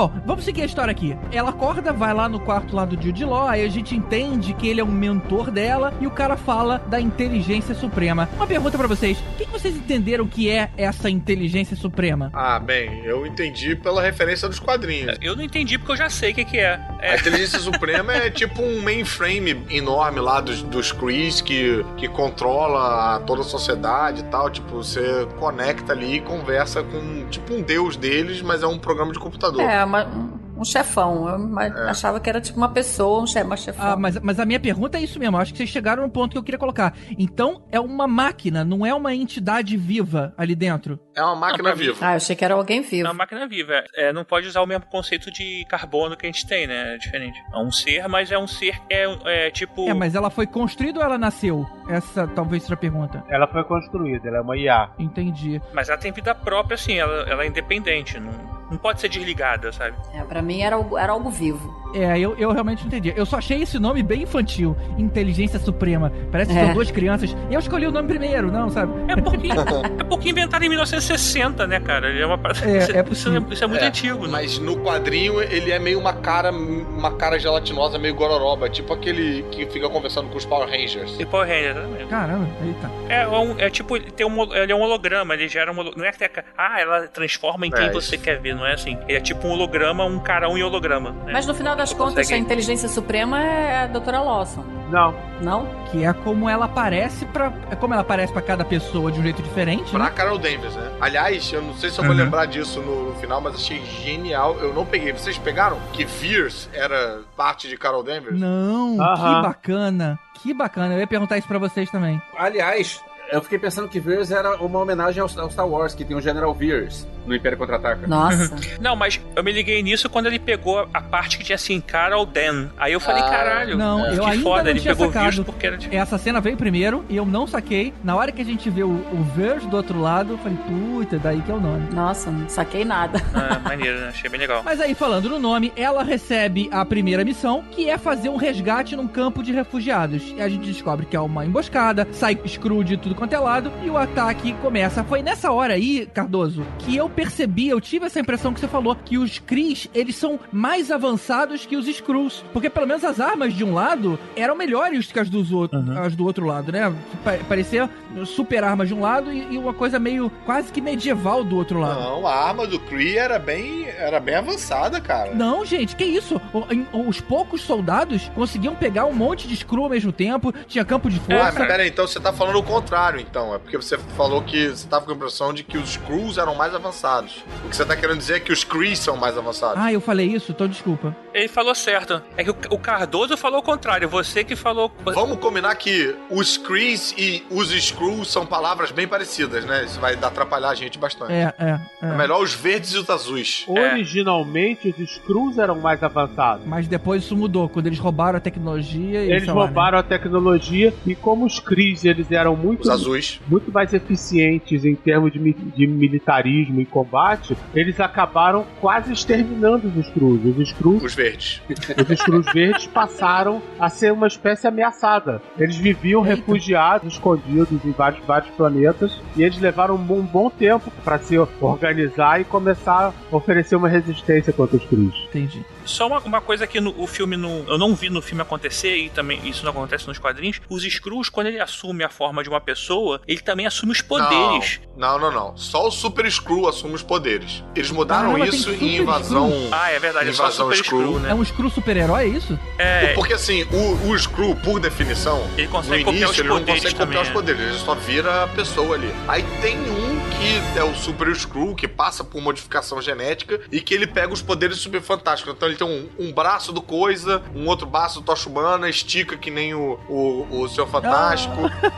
Bom, 0.00 0.10
vamos 0.24 0.46
seguir 0.46 0.62
a 0.62 0.64
história 0.64 0.90
aqui. 0.90 1.14
Ela 1.30 1.50
acorda, 1.50 1.92
vai 1.92 2.14
lá 2.14 2.26
no 2.26 2.40
quarto 2.40 2.74
lá 2.74 2.86
do 2.86 2.94
Jude 2.98 3.22
Law, 3.22 3.46
aí 3.46 3.62
a 3.62 3.68
gente 3.68 3.94
entende 3.94 4.54
que 4.54 4.66
ele 4.66 4.80
é 4.80 4.84
um 4.84 4.90
mentor 4.90 5.50
dela 5.50 5.92
e 6.00 6.06
o 6.06 6.10
cara 6.10 6.38
fala 6.38 6.78
da 6.86 6.98
inteligência 6.98 7.74
suprema. 7.74 8.26
Uma 8.34 8.46
pergunta 8.46 8.78
pra 8.78 8.86
vocês: 8.86 9.18
o 9.18 9.36
que, 9.36 9.44
que 9.44 9.52
vocês 9.52 9.76
entenderam 9.76 10.26
que 10.26 10.48
é 10.48 10.70
essa 10.78 11.10
inteligência 11.10 11.76
suprema? 11.76 12.30
Ah, 12.32 12.58
bem, 12.58 13.02
eu 13.04 13.26
entendi 13.26 13.76
pela 13.76 14.00
referência 14.00 14.48
dos 14.48 14.58
quadrinhos. 14.58 15.18
Eu 15.20 15.36
não 15.36 15.44
entendi 15.44 15.76
porque 15.76 15.92
eu 15.92 15.96
já 15.98 16.08
sei 16.08 16.32
o 16.32 16.34
que, 16.34 16.46
que 16.46 16.58
é. 16.58 16.80
A 16.98 16.98
É, 17.02 17.16
inteligência 17.16 17.58
suprema 17.58 18.14
é 18.14 18.30
tipo 18.30 18.62
um 18.62 18.80
mainframe 18.80 19.66
enorme 19.68 20.18
lá 20.18 20.40
dos, 20.40 20.62
dos 20.62 20.92
Krees 20.92 21.42
que, 21.42 21.84
que 21.98 22.08
controla 22.08 23.20
toda 23.26 23.42
a 23.42 23.44
sociedade 23.44 24.20
e 24.20 24.24
tal. 24.24 24.48
Tipo, 24.48 24.76
você 24.76 25.28
conecta 25.38 25.92
ali 25.92 26.16
e 26.16 26.20
conversa 26.22 26.82
com 26.82 27.26
tipo 27.28 27.52
um 27.52 27.60
deus 27.60 27.96
deles, 27.96 28.40
mas 28.40 28.62
é 28.62 28.66
um 28.66 28.78
programa 28.78 29.12
de 29.12 29.18
computador. 29.18 29.60
É, 29.60 29.89
uma- 29.90 30.39
um 30.60 30.64
chefão. 30.64 31.28
Eu 31.28 31.58
É. 31.60 31.90
achava 31.90 32.20
que 32.20 32.28
era 32.28 32.40
tipo 32.40 32.56
uma 32.58 32.68
pessoa, 32.68 33.22
um 33.22 33.26
chefe, 33.26 33.46
uma 33.46 33.56
chefão. 33.56 33.84
Ah, 33.92 33.96
mas, 33.96 34.18
mas 34.20 34.38
a 34.38 34.44
minha 34.44 34.60
pergunta 34.60 34.98
é 34.98 35.02
isso 35.02 35.18
mesmo. 35.18 35.36
Eu 35.36 35.40
acho 35.40 35.52
que 35.52 35.58
vocês 35.58 35.68
chegaram 35.70 36.02
no 36.02 36.10
ponto 36.10 36.32
que 36.32 36.38
eu 36.38 36.42
queria 36.42 36.58
colocar. 36.58 36.94
Então, 37.18 37.62
é 37.70 37.80
uma 37.80 38.06
máquina, 38.06 38.64
não 38.64 38.84
é 38.84 38.94
uma 38.94 39.14
entidade 39.14 39.76
viva 39.76 40.34
ali 40.36 40.54
dentro. 40.54 40.98
É 41.16 41.22
uma 41.22 41.36
máquina 41.36 41.70
Não, 41.70 41.76
viva. 41.76 41.96
Ah, 42.00 42.12
eu 42.12 42.16
achei 42.16 42.36
que 42.36 42.44
era 42.44 42.54
alguém 42.54 42.78
é 42.78 42.82
vivo. 42.82 43.08
uma 43.08 43.14
máquina 43.14 43.46
viva. 43.46 43.82
É, 43.94 44.12
não 44.12 44.24
pode 44.24 44.46
usar 44.46 44.60
o 44.62 44.66
mesmo 44.66 44.86
conceito 44.86 45.30
de 45.30 45.64
carbono 45.68 46.16
que 46.16 46.26
a 46.26 46.28
gente 46.30 46.46
tem, 46.46 46.66
né? 46.66 46.94
É 46.94 46.98
diferente. 46.98 47.38
É 47.52 47.58
um 47.58 47.70
ser, 47.72 48.06
mas 48.08 48.30
é 48.30 48.38
um 48.38 48.46
ser 48.46 48.78
que 48.86 48.94
é, 48.94 49.46
é 49.46 49.50
tipo. 49.50 49.88
É, 49.88 49.94
mas 49.94 50.14
ela 50.14 50.30
foi 50.30 50.46
construída 50.46 50.98
ou 51.00 51.04
ela 51.04 51.18
nasceu? 51.18 51.66
Essa 51.88 52.26
talvez 52.28 52.62
seja 52.62 52.74
a 52.74 52.78
pergunta. 52.78 53.24
Ela 53.28 53.46
foi 53.46 53.64
construída, 53.64 54.28
ela 54.28 54.38
é 54.38 54.40
uma 54.40 54.56
IA. 54.56 54.90
Entendi. 54.98 55.60
Mas 55.72 55.88
ela 55.88 55.98
tem 55.98 56.12
vida 56.12 56.34
própria, 56.34 56.74
assim, 56.74 56.98
ela, 56.98 57.28
ela 57.28 57.44
é 57.44 57.46
independente. 57.46 58.18
Não, 58.18 58.30
não 58.70 58.78
pode 58.78 59.00
ser 59.00 59.08
desligada, 59.08 59.72
sabe? 59.72 59.96
É, 60.14 60.22
pra 60.22 60.40
mim 60.40 60.49
era 60.60 60.76
algo, 60.76 60.98
era 60.98 61.12
algo 61.12 61.30
vivo. 61.30 61.78
É, 61.92 62.16
eu, 62.20 62.36
eu 62.38 62.52
realmente 62.52 62.82
não 62.82 62.86
entendi. 62.86 63.12
Eu 63.16 63.26
só 63.26 63.38
achei 63.38 63.62
esse 63.62 63.76
nome 63.76 64.00
bem 64.00 64.22
infantil. 64.22 64.76
Inteligência 64.96 65.58
Suprema. 65.58 66.12
Parece 66.30 66.52
que 66.52 66.56
É. 66.58 66.66
são 66.66 66.74
duas 66.74 66.88
crianças. 66.88 67.36
Eu 67.50 67.58
escolhi 67.58 67.84
o 67.84 67.90
nome 67.90 68.06
primeiro, 68.06 68.48
não, 68.52 68.70
sabe? 68.70 68.92
É 69.10 69.16
porque, 69.16 69.48
é 70.00 70.04
porque 70.04 70.28
inventaram 70.30 70.64
em 70.64 70.68
1960, 70.68 71.66
né, 71.66 71.80
cara? 71.80 72.16
É 72.16 72.24
uma 72.24 72.34
É, 72.36 72.50
isso, 72.78 72.92
é 72.96 73.04
isso 73.10 73.28
é, 73.36 73.52
isso 73.52 73.64
é 73.64 73.66
muito 73.66 73.82
É, 73.84 73.88
antigo, 73.88 74.24
né? 74.26 74.28
Mas 74.34 74.56
no 74.60 74.76
quadrinho 74.76 75.42
ele 75.42 75.72
é 75.72 75.80
meio 75.80 75.98
uma 75.98 76.12
cara, 76.12 76.52
uma 76.52 77.10
cara 77.16 77.40
gelatinosa, 77.40 77.98
meio 77.98 78.14
gororoba, 78.14 78.68
tipo 78.70 78.92
aquele 78.92 79.42
que 79.50 79.66
fica 79.66 79.88
conversando 79.88 80.28
com 80.30 80.38
os 80.38 80.44
Power 80.44 80.68
Rangers. 80.68 81.18
E 81.18 81.26
Power 81.26 81.48
Ranger, 81.48 81.70
exatamente. 81.72 82.06
Caramba, 82.06 82.48
eita. 82.64 82.90
É, 83.08 83.26
um- 83.26 83.58
é 83.58 83.68
tipo, 83.68 83.96
ele, 83.96 84.12
tem 84.12 84.24
um, 84.24 84.54
ele 84.54 84.70
é 84.70 84.76
um 84.76 84.80
holograma, 84.80 85.34
ele 85.34 85.48
gera 85.48 85.72
um 85.72 85.76
holo- 85.76 85.92
Não 85.96 86.04
é 86.04 86.12
que 86.12 86.22
é, 86.22 86.30
ah, 86.56 86.80
ela 86.80 87.08
transforma 87.08 87.66
em 87.66 87.70
quem 87.72 87.86
É, 87.86 87.90
você 87.92 88.14
isso. 88.14 88.24
quer 88.24 88.38
ver, 88.40 88.54
não 88.54 88.64
é 88.64 88.74
assim. 88.74 88.96
Ele 89.08 89.18
é 89.18 89.20
tipo 89.20 89.44
um 89.48 89.50
holograma, 89.50 90.04
um 90.04 90.20
carão 90.40 90.56
em 90.58 90.62
holograma. 90.62 91.10
né? 91.10 91.32
Mas 91.32 91.46
no 91.46 91.54
final 91.54 91.76
das 91.76 91.92
contas, 91.92 92.14
consegue- 92.14 92.34
a 92.34 92.38
inteligência 92.38 92.88
suprema 92.88 93.42
é 93.42 93.82
a 93.82 93.86
Doutora 93.86 94.20
Lawson. 94.20 94.64
Não, 94.90 95.14
Não? 95.40 95.66
Que 95.92 96.04
é 96.04 96.12
como 96.12 96.48
ela 96.48 96.64
aparece 96.64 97.24
pra. 97.26 97.52
É 97.70 97.76
como 97.76 97.94
ela 97.94 98.00
aparece 98.02 98.32
pra 98.32 98.42
cada 98.42 98.64
pessoa 98.64 99.12
de 99.12 99.20
um 99.20 99.22
jeito 99.22 99.40
diferente, 99.40 99.88
Pra 99.90 100.04
né? 100.06 100.10
Carol 100.10 100.36
Danvers, 100.36 100.74
né? 100.74 100.90
Aliás, 101.00 101.52
eu 101.52 101.62
não 101.62 101.74
sei 101.74 101.90
se 101.90 101.98
eu 102.00 102.04
vou 102.04 102.12
Uhum. 102.12 102.18
lembrar 102.24 102.46
disso 102.46 102.80
no, 102.80 103.10
no 103.10 103.14
final, 103.20 103.40
mas 103.40 103.54
achei 103.54 103.80
genial. 104.02 104.56
Eu 104.58 104.74
não 104.74 104.84
peguei. 104.84 105.12
Vocês 105.12 105.38
pegaram 105.38 105.78
que 105.92 106.04
Veers 106.04 106.68
era 106.72 107.20
parte 107.36 107.68
de 107.68 107.76
Carol 107.76 108.02
Danvers? 108.02 108.38
Não, 108.38 108.96
que 108.96 109.42
bacana. 109.42 110.18
Que 110.42 110.52
bacana. 110.54 110.94
Eu 110.94 110.98
ia 111.00 111.06
perguntar 111.06 111.38
isso 111.38 111.46
pra 111.46 111.58
vocês 111.58 111.88
também. 111.90 112.20
Aliás, 112.36 113.00
eu 113.32 113.42
fiquei 113.42 113.58
pensando 113.58 113.88
que 113.88 114.00
Veers 114.00 114.30
era 114.30 114.56
uma 114.56 114.78
homenagem 114.78 115.20
ao, 115.22 115.28
ao 115.38 115.50
Star 115.50 115.66
Wars, 115.68 115.94
que 115.94 116.04
tem 116.04 116.16
o 116.16 116.20
General 116.20 116.52
Veers 116.54 117.06
no 117.26 117.34
Império 117.34 117.56
Contra-Ataca. 117.58 118.06
Nossa. 118.06 118.54
Não, 118.80 118.96
mas 118.96 119.20
eu 119.36 119.44
me 119.44 119.52
liguei 119.52 119.82
nisso 119.82 120.08
quando 120.08 120.26
ele 120.26 120.38
pegou 120.38 120.88
a 120.92 121.00
parte 121.00 121.38
que 121.38 121.44
tinha 121.44 121.54
assim, 121.56 121.80
Carol 121.80 122.24
Dan. 122.26 122.68
Aí 122.78 122.92
eu 122.92 123.00
falei, 123.00 123.22
Ah, 123.22 123.28
caralho, 123.28 123.76
não, 123.76 124.02
que 124.10 124.16
eu 124.16 124.24
ainda 124.26 124.42
foda, 124.42 124.62
não 124.64 124.70
ele 124.70 124.80
tinha 124.80 124.94
pegou 124.96 125.12
sacado. 125.12 125.30
views 125.30 125.46
porque 125.46 125.66
era 125.66 125.76
de... 125.76 125.94
Essa 125.94 126.18
cena 126.18 126.40
veio 126.40 126.56
primeiro 126.56 127.04
e 127.08 127.16
eu 127.16 127.26
não 127.26 127.46
saquei. 127.46 127.92
Na 128.02 128.16
hora 128.16 128.32
que 128.32 128.40
a 128.42 128.44
gente 128.44 128.68
vê 128.70 128.82
o, 128.82 128.88
o 128.90 129.22
Verge 129.36 129.66
do 129.68 129.76
outro 129.76 130.00
lado, 130.00 130.32
eu 130.32 130.38
falei, 130.38 130.56
puta, 130.66 131.18
daí 131.18 131.40
que 131.42 131.50
é 131.50 131.54
o 131.54 131.60
nome. 131.60 131.88
Nossa, 131.94 132.30
não 132.30 132.48
saquei 132.48 132.84
nada. 132.84 133.20
Ah, 133.34 133.58
maneiro, 133.60 133.98
né? 134.00 134.08
Achei 134.08 134.28
bem 134.28 134.40
legal. 134.40 134.62
Mas 134.62 134.80
aí, 134.80 134.94
falando 134.94 135.28
no 135.28 135.38
nome, 135.38 135.72
ela 135.76 136.02
recebe 136.02 136.68
a 136.72 136.84
primeira 136.84 137.24
missão, 137.24 137.64
que 137.70 137.88
é 137.88 137.96
fazer 137.96 138.28
um 138.28 138.36
resgate 138.36 138.94
num 138.96 139.08
campo 139.08 139.42
de 139.42 139.52
refugiados. 139.52 140.34
E 140.36 140.42
a 140.42 140.48
gente 140.48 140.66
descobre 140.66 141.06
que 141.06 141.16
é 141.16 141.20
uma 141.20 141.44
emboscada, 141.46 142.06
sai 142.12 142.38
Screw 142.46 142.82
de 142.84 142.96
tudo 142.96 143.14
quanto 143.20 143.34
é 143.34 143.38
lado, 143.38 143.70
e 143.84 143.90
o 143.90 143.98
ataque 143.98 144.54
começa. 144.54 145.04
Foi 145.04 145.20
nessa 145.22 145.52
hora 145.52 145.74
aí, 145.74 146.06
Cardoso, 146.06 146.64
que 146.78 146.96
eu 146.96 147.06
percebi, 147.08 147.68
eu 147.68 147.78
tive 147.80 148.06
essa 148.06 148.18
impressão 148.18 148.54
que 148.54 148.60
você 148.60 148.66
falou, 148.66 148.96
que 148.96 149.18
os 149.18 149.38
Krees, 149.38 149.88
eles 149.94 150.16
são 150.16 150.40
mais 150.50 150.90
avançados 150.90 151.66
que 151.66 151.76
os 151.76 151.86
Skrulls. 151.86 152.42
Porque 152.52 152.70
pelo 152.70 152.86
menos 152.86 153.04
as 153.04 153.20
armas 153.20 153.52
de 153.52 153.62
um 153.62 153.74
lado 153.74 154.18
eram 154.34 154.56
melhores 154.56 155.12
que 155.12 155.18
as, 155.20 155.28
dos 155.28 155.52
outro, 155.52 155.78
as 156.02 156.16
do 156.16 156.24
outro 156.24 156.46
lado, 156.46 156.72
né? 156.72 156.90
Pa- 157.22 157.38
Parecia 157.46 157.90
super 158.24 158.64
armas 158.64 158.88
de 158.88 158.94
um 158.94 159.00
lado 159.00 159.30
e, 159.32 159.54
e 159.54 159.58
uma 159.58 159.74
coisa 159.74 159.98
meio 159.98 160.30
quase 160.46 160.72
que 160.72 160.80
medieval 160.80 161.44
do 161.44 161.56
outro 161.56 161.78
lado. 161.78 162.00
Não, 162.00 162.26
a 162.26 162.34
arma 162.34 162.66
do 162.66 162.80
Kree 162.80 163.18
era 163.18 163.38
bem, 163.38 163.86
era 163.98 164.18
bem 164.18 164.36
avançada, 164.36 164.98
cara. 165.00 165.34
Não, 165.34 165.62
gente, 165.64 165.94
que 165.94 166.04
isso? 166.04 166.40
O- 166.54 166.64
em- 166.72 166.86
Os 166.92 167.20
poucos 167.20 167.60
soldados 167.60 168.30
conseguiam 168.34 168.74
pegar 168.74 169.04
um 169.04 169.12
monte 169.14 169.46
de 169.46 169.56
screw 169.56 169.82
ao 169.84 169.90
mesmo 169.90 170.10
tempo, 170.12 170.52
tinha 170.66 170.84
campo 170.84 171.10
de 171.10 171.16
Ah, 171.18 171.22
mas 171.28 171.54
força. 171.54 171.66
pera 171.66 171.82
aí, 171.82 171.88
então 171.88 172.06
você 172.06 172.18
tá 172.20 172.32
falando 172.32 172.56
o 172.56 172.62
contrário, 172.62 173.09
então. 173.18 173.54
É 173.54 173.58
porque 173.58 173.76
você 173.76 173.98
falou 174.16 174.42
que 174.42 174.68
você 174.68 174.86
tava 174.86 175.04
com 175.04 175.12
a 175.12 175.14
impressão 175.14 175.52
de 175.52 175.62
que 175.62 175.78
os 175.78 175.90
Skrulls 175.90 176.38
eram 176.38 176.54
mais 176.54 176.74
avançados. 176.74 177.44
O 177.64 177.68
que 177.68 177.76
você 177.76 177.84
tá 177.84 177.96
querendo 177.96 178.18
dizer 178.18 178.34
é 178.36 178.40
que 178.40 178.52
os 178.52 178.64
Kree 178.64 178.94
são 178.96 179.16
mais 179.16 179.36
avançados. 179.36 179.76
Ah, 179.78 179.92
eu 179.92 180.00
falei 180.00 180.26
isso? 180.26 180.52
Então 180.52 180.68
desculpa. 180.68 181.16
Ele 181.32 181.48
falou 181.48 181.74
certo. 181.74 182.22
É 182.36 182.44
que 182.44 182.50
o, 182.50 182.78
Cardoso 182.78 183.36
falou 183.36 183.60
o 183.60 183.62
contrário, 183.62 184.08
você 184.08 184.42
que 184.42 184.56
falou... 184.56 184.90
Vamos 185.04 185.38
combinar 185.38 185.74
que 185.76 186.14
os 186.30 186.56
Krees 186.56 187.14
e 187.16 187.44
os 187.50 187.70
Skrulls 187.72 188.30
são 188.30 188.44
palavras 188.44 188.90
bem 188.90 189.06
parecidas, 189.06 189.64
né? 189.64 189.84
Isso 189.84 190.00
vai 190.00 190.14
atrapalhar 190.14 190.70
a 190.70 190.74
gente 190.74 190.98
bastante. 190.98 191.32
É, 191.32 191.54
é, 191.58 191.80
É 192.02 192.06
é. 192.08 192.16
melhor 192.16 192.42
os 192.42 192.52
verdes 192.54 192.92
e 192.94 192.98
os 192.98 193.08
azuis. 193.08 193.64
originalmente 193.68 194.88
os 194.88 194.98
Skrulls 194.98 195.58
eram 195.58 195.78
mais 195.78 196.02
avançados. 196.02 196.66
Mas 196.66 196.88
depois 196.88 197.22
isso 197.24 197.36
mudou, 197.36 197.68
quando 197.68 197.86
eles 197.86 197.98
roubaram 197.98 198.38
a 198.38 198.40
tecnologia 198.40 199.24
e 199.24 199.30
Eles 199.30 199.44
sei 199.44 199.52
lá, 199.52 199.60
né? 199.60 199.66
roubaram 199.66 199.98
a 199.98 200.02
tecnologia 200.02 200.92
e 201.06 201.14
como 201.14 201.46
os 201.46 201.60
Krees 201.60 202.04
eles 202.04 202.30
eram 202.30 202.56
muito 202.56 202.90
azuis. 203.00 203.40
muito 203.48 203.72
mais 203.72 203.92
eficientes 203.92 204.84
em 204.84 204.94
termos 204.94 205.32
de, 205.32 205.38
de 205.52 205.86
militarismo 205.86 206.80
e 206.80 206.86
combate, 206.86 207.56
eles 207.74 207.98
acabaram 208.00 208.66
quase 208.80 209.12
exterminando 209.12 209.88
os 209.88 210.06
Skrulls. 210.06 210.44
Os 210.46 210.68
Skrulls, 210.68 211.04
Os 211.04 211.14
verdes. 211.14 211.62
os 211.70 212.10
Skrulls 212.10 212.52
verdes 212.52 212.86
passaram 212.86 213.62
a 213.78 213.88
ser 213.88 214.12
uma 214.12 214.26
espécie 214.26 214.66
ameaçada. 214.66 215.40
Eles 215.58 215.76
viviam 215.76 216.24
Eita. 216.24 216.36
refugiados, 216.36 217.12
escondidos 217.14 217.84
em 217.84 217.90
vários, 217.92 218.24
vários 218.24 218.50
planetas, 218.54 219.20
e 219.36 219.42
eles 219.42 219.58
levaram 219.58 219.94
um 219.94 219.98
bom, 219.98 220.22
bom 220.22 220.50
tempo 220.50 220.90
para 221.04 221.18
se 221.18 221.36
organizar 221.60 222.40
e 222.40 222.44
começar 222.44 223.12
a 223.30 223.36
oferecer 223.36 223.76
uma 223.76 223.88
resistência 223.88 224.52
contra 224.52 224.76
os 224.76 224.84
Kree. 224.84 225.10
Entendi. 225.28 225.64
Só 225.84 226.06
uma, 226.06 226.18
uma 226.20 226.40
coisa 226.40 226.66
que 226.66 226.80
no, 226.80 226.94
o 227.00 227.06
filme 227.06 227.36
não, 227.36 227.64
eu 227.66 227.78
não 227.78 227.94
vi 227.94 228.10
no 228.10 228.22
filme 228.22 228.42
acontecer 228.42 228.96
e 228.96 229.10
também 229.10 229.40
isso 229.48 229.64
não 229.64 229.70
acontece 229.72 230.06
nos 230.06 230.18
quadrinhos. 230.18 230.60
Os 230.68 230.84
Skrulls, 230.84 231.30
quando 231.30 231.48
ele 231.48 231.60
assume 231.60 232.04
a 232.04 232.08
forma 232.08 232.42
de 232.42 232.48
uma 232.48 232.60
pessoa, 232.60 233.20
ele 233.26 233.40
também 233.40 233.66
assume 233.66 233.92
os 233.92 234.02
poderes. 234.02 234.80
Não, 234.96 235.18
não, 235.18 235.30
não. 235.30 235.56
Só 235.56 235.86
o 235.86 235.90
Super 235.90 236.26
Skrull 236.26 236.68
assume 236.68 236.94
os 236.94 237.02
poderes. 237.02 237.64
Eles 237.74 237.90
mudaram 237.90 238.36
isso 238.44 238.70
em 238.70 238.98
invasão. 238.98 239.48
Skrull. 239.48 239.68
Ah, 239.72 239.90
é 239.90 239.98
verdade, 239.98 240.28
é 240.28 240.32
só 240.32 240.44
Invasão 240.44 240.66
Super 240.66 240.80
Skrull. 240.80 241.02
Skrull, 241.02 241.20
né? 241.20 241.30
É 241.30 241.34
um 241.34 241.42
Skrull 241.42 241.70
super-herói, 241.70 242.24
é 242.24 242.26
isso? 242.28 242.58
É, 242.78 243.14
Porque 243.14 243.32
assim, 243.32 243.64
o, 243.64 244.08
o 244.08 244.16
Skrull, 244.16 244.56
por 244.56 244.78
definição, 244.78 245.46
Ele 245.56 245.66
no 245.66 245.72
consegue 245.72 246.04
copiar 246.04 246.16
início 246.16 246.30
os 246.30 246.38
ele 246.38 246.48
não 246.48 246.64
consegue 246.64 246.94
copiar 246.94 247.06
também, 247.06 247.22
os 247.22 247.28
é. 247.28 247.32
poderes, 247.32 247.60
ele 247.60 247.78
só 247.78 247.94
vira 247.94 248.44
a 248.44 248.48
pessoa 248.48 248.94
ali. 248.94 249.12
Aí 249.26 249.42
tem 249.60 249.78
um 249.78 250.19
que 250.40 250.78
é 250.78 250.82
o 250.82 250.94
Super 250.94 251.28
Skrull, 251.28 251.74
que 251.74 251.86
passa 251.86 252.24
por 252.24 252.40
modificação 252.40 253.00
genética 253.02 253.60
e 253.70 253.78
que 253.80 253.92
ele 253.92 254.06
pega 254.06 254.32
os 254.32 254.40
poderes 254.40 254.78
super 254.78 255.02
fantásticos. 255.02 255.52
Então 255.54 255.68
ele 255.68 255.76
tem 255.76 255.86
um, 255.86 256.08
um 256.18 256.32
braço 256.32 256.72
do 256.72 256.80
Coisa, 256.80 257.42
um 257.54 257.66
outro 257.66 257.86
braço 257.86 258.20
do 258.20 258.24
Tocha 258.26 258.48
Humana, 258.48 258.88
estica 258.88 259.36
que 259.36 259.50
nem 259.50 259.74
o, 259.74 259.98
o, 260.08 260.46
o 260.62 260.68
Seu 260.68 260.86
Fantástico. 260.86 261.54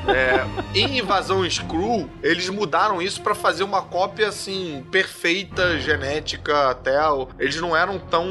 É, 0.08 0.44
em 0.76 0.98
Invasão 0.98 1.46
Skrull, 1.46 2.10
eles 2.22 2.48
mudaram 2.48 3.00
isso 3.00 3.22
pra 3.22 3.34
fazer 3.34 3.62
uma 3.62 3.82
cópia 3.82 4.28
assim, 4.28 4.84
perfeita, 4.90 5.78
genética 5.78 6.68
até. 6.70 7.00
o- 7.08 7.28
Eles 7.38 7.60
não 7.60 7.76
eram 7.76 7.98
tão 7.98 8.26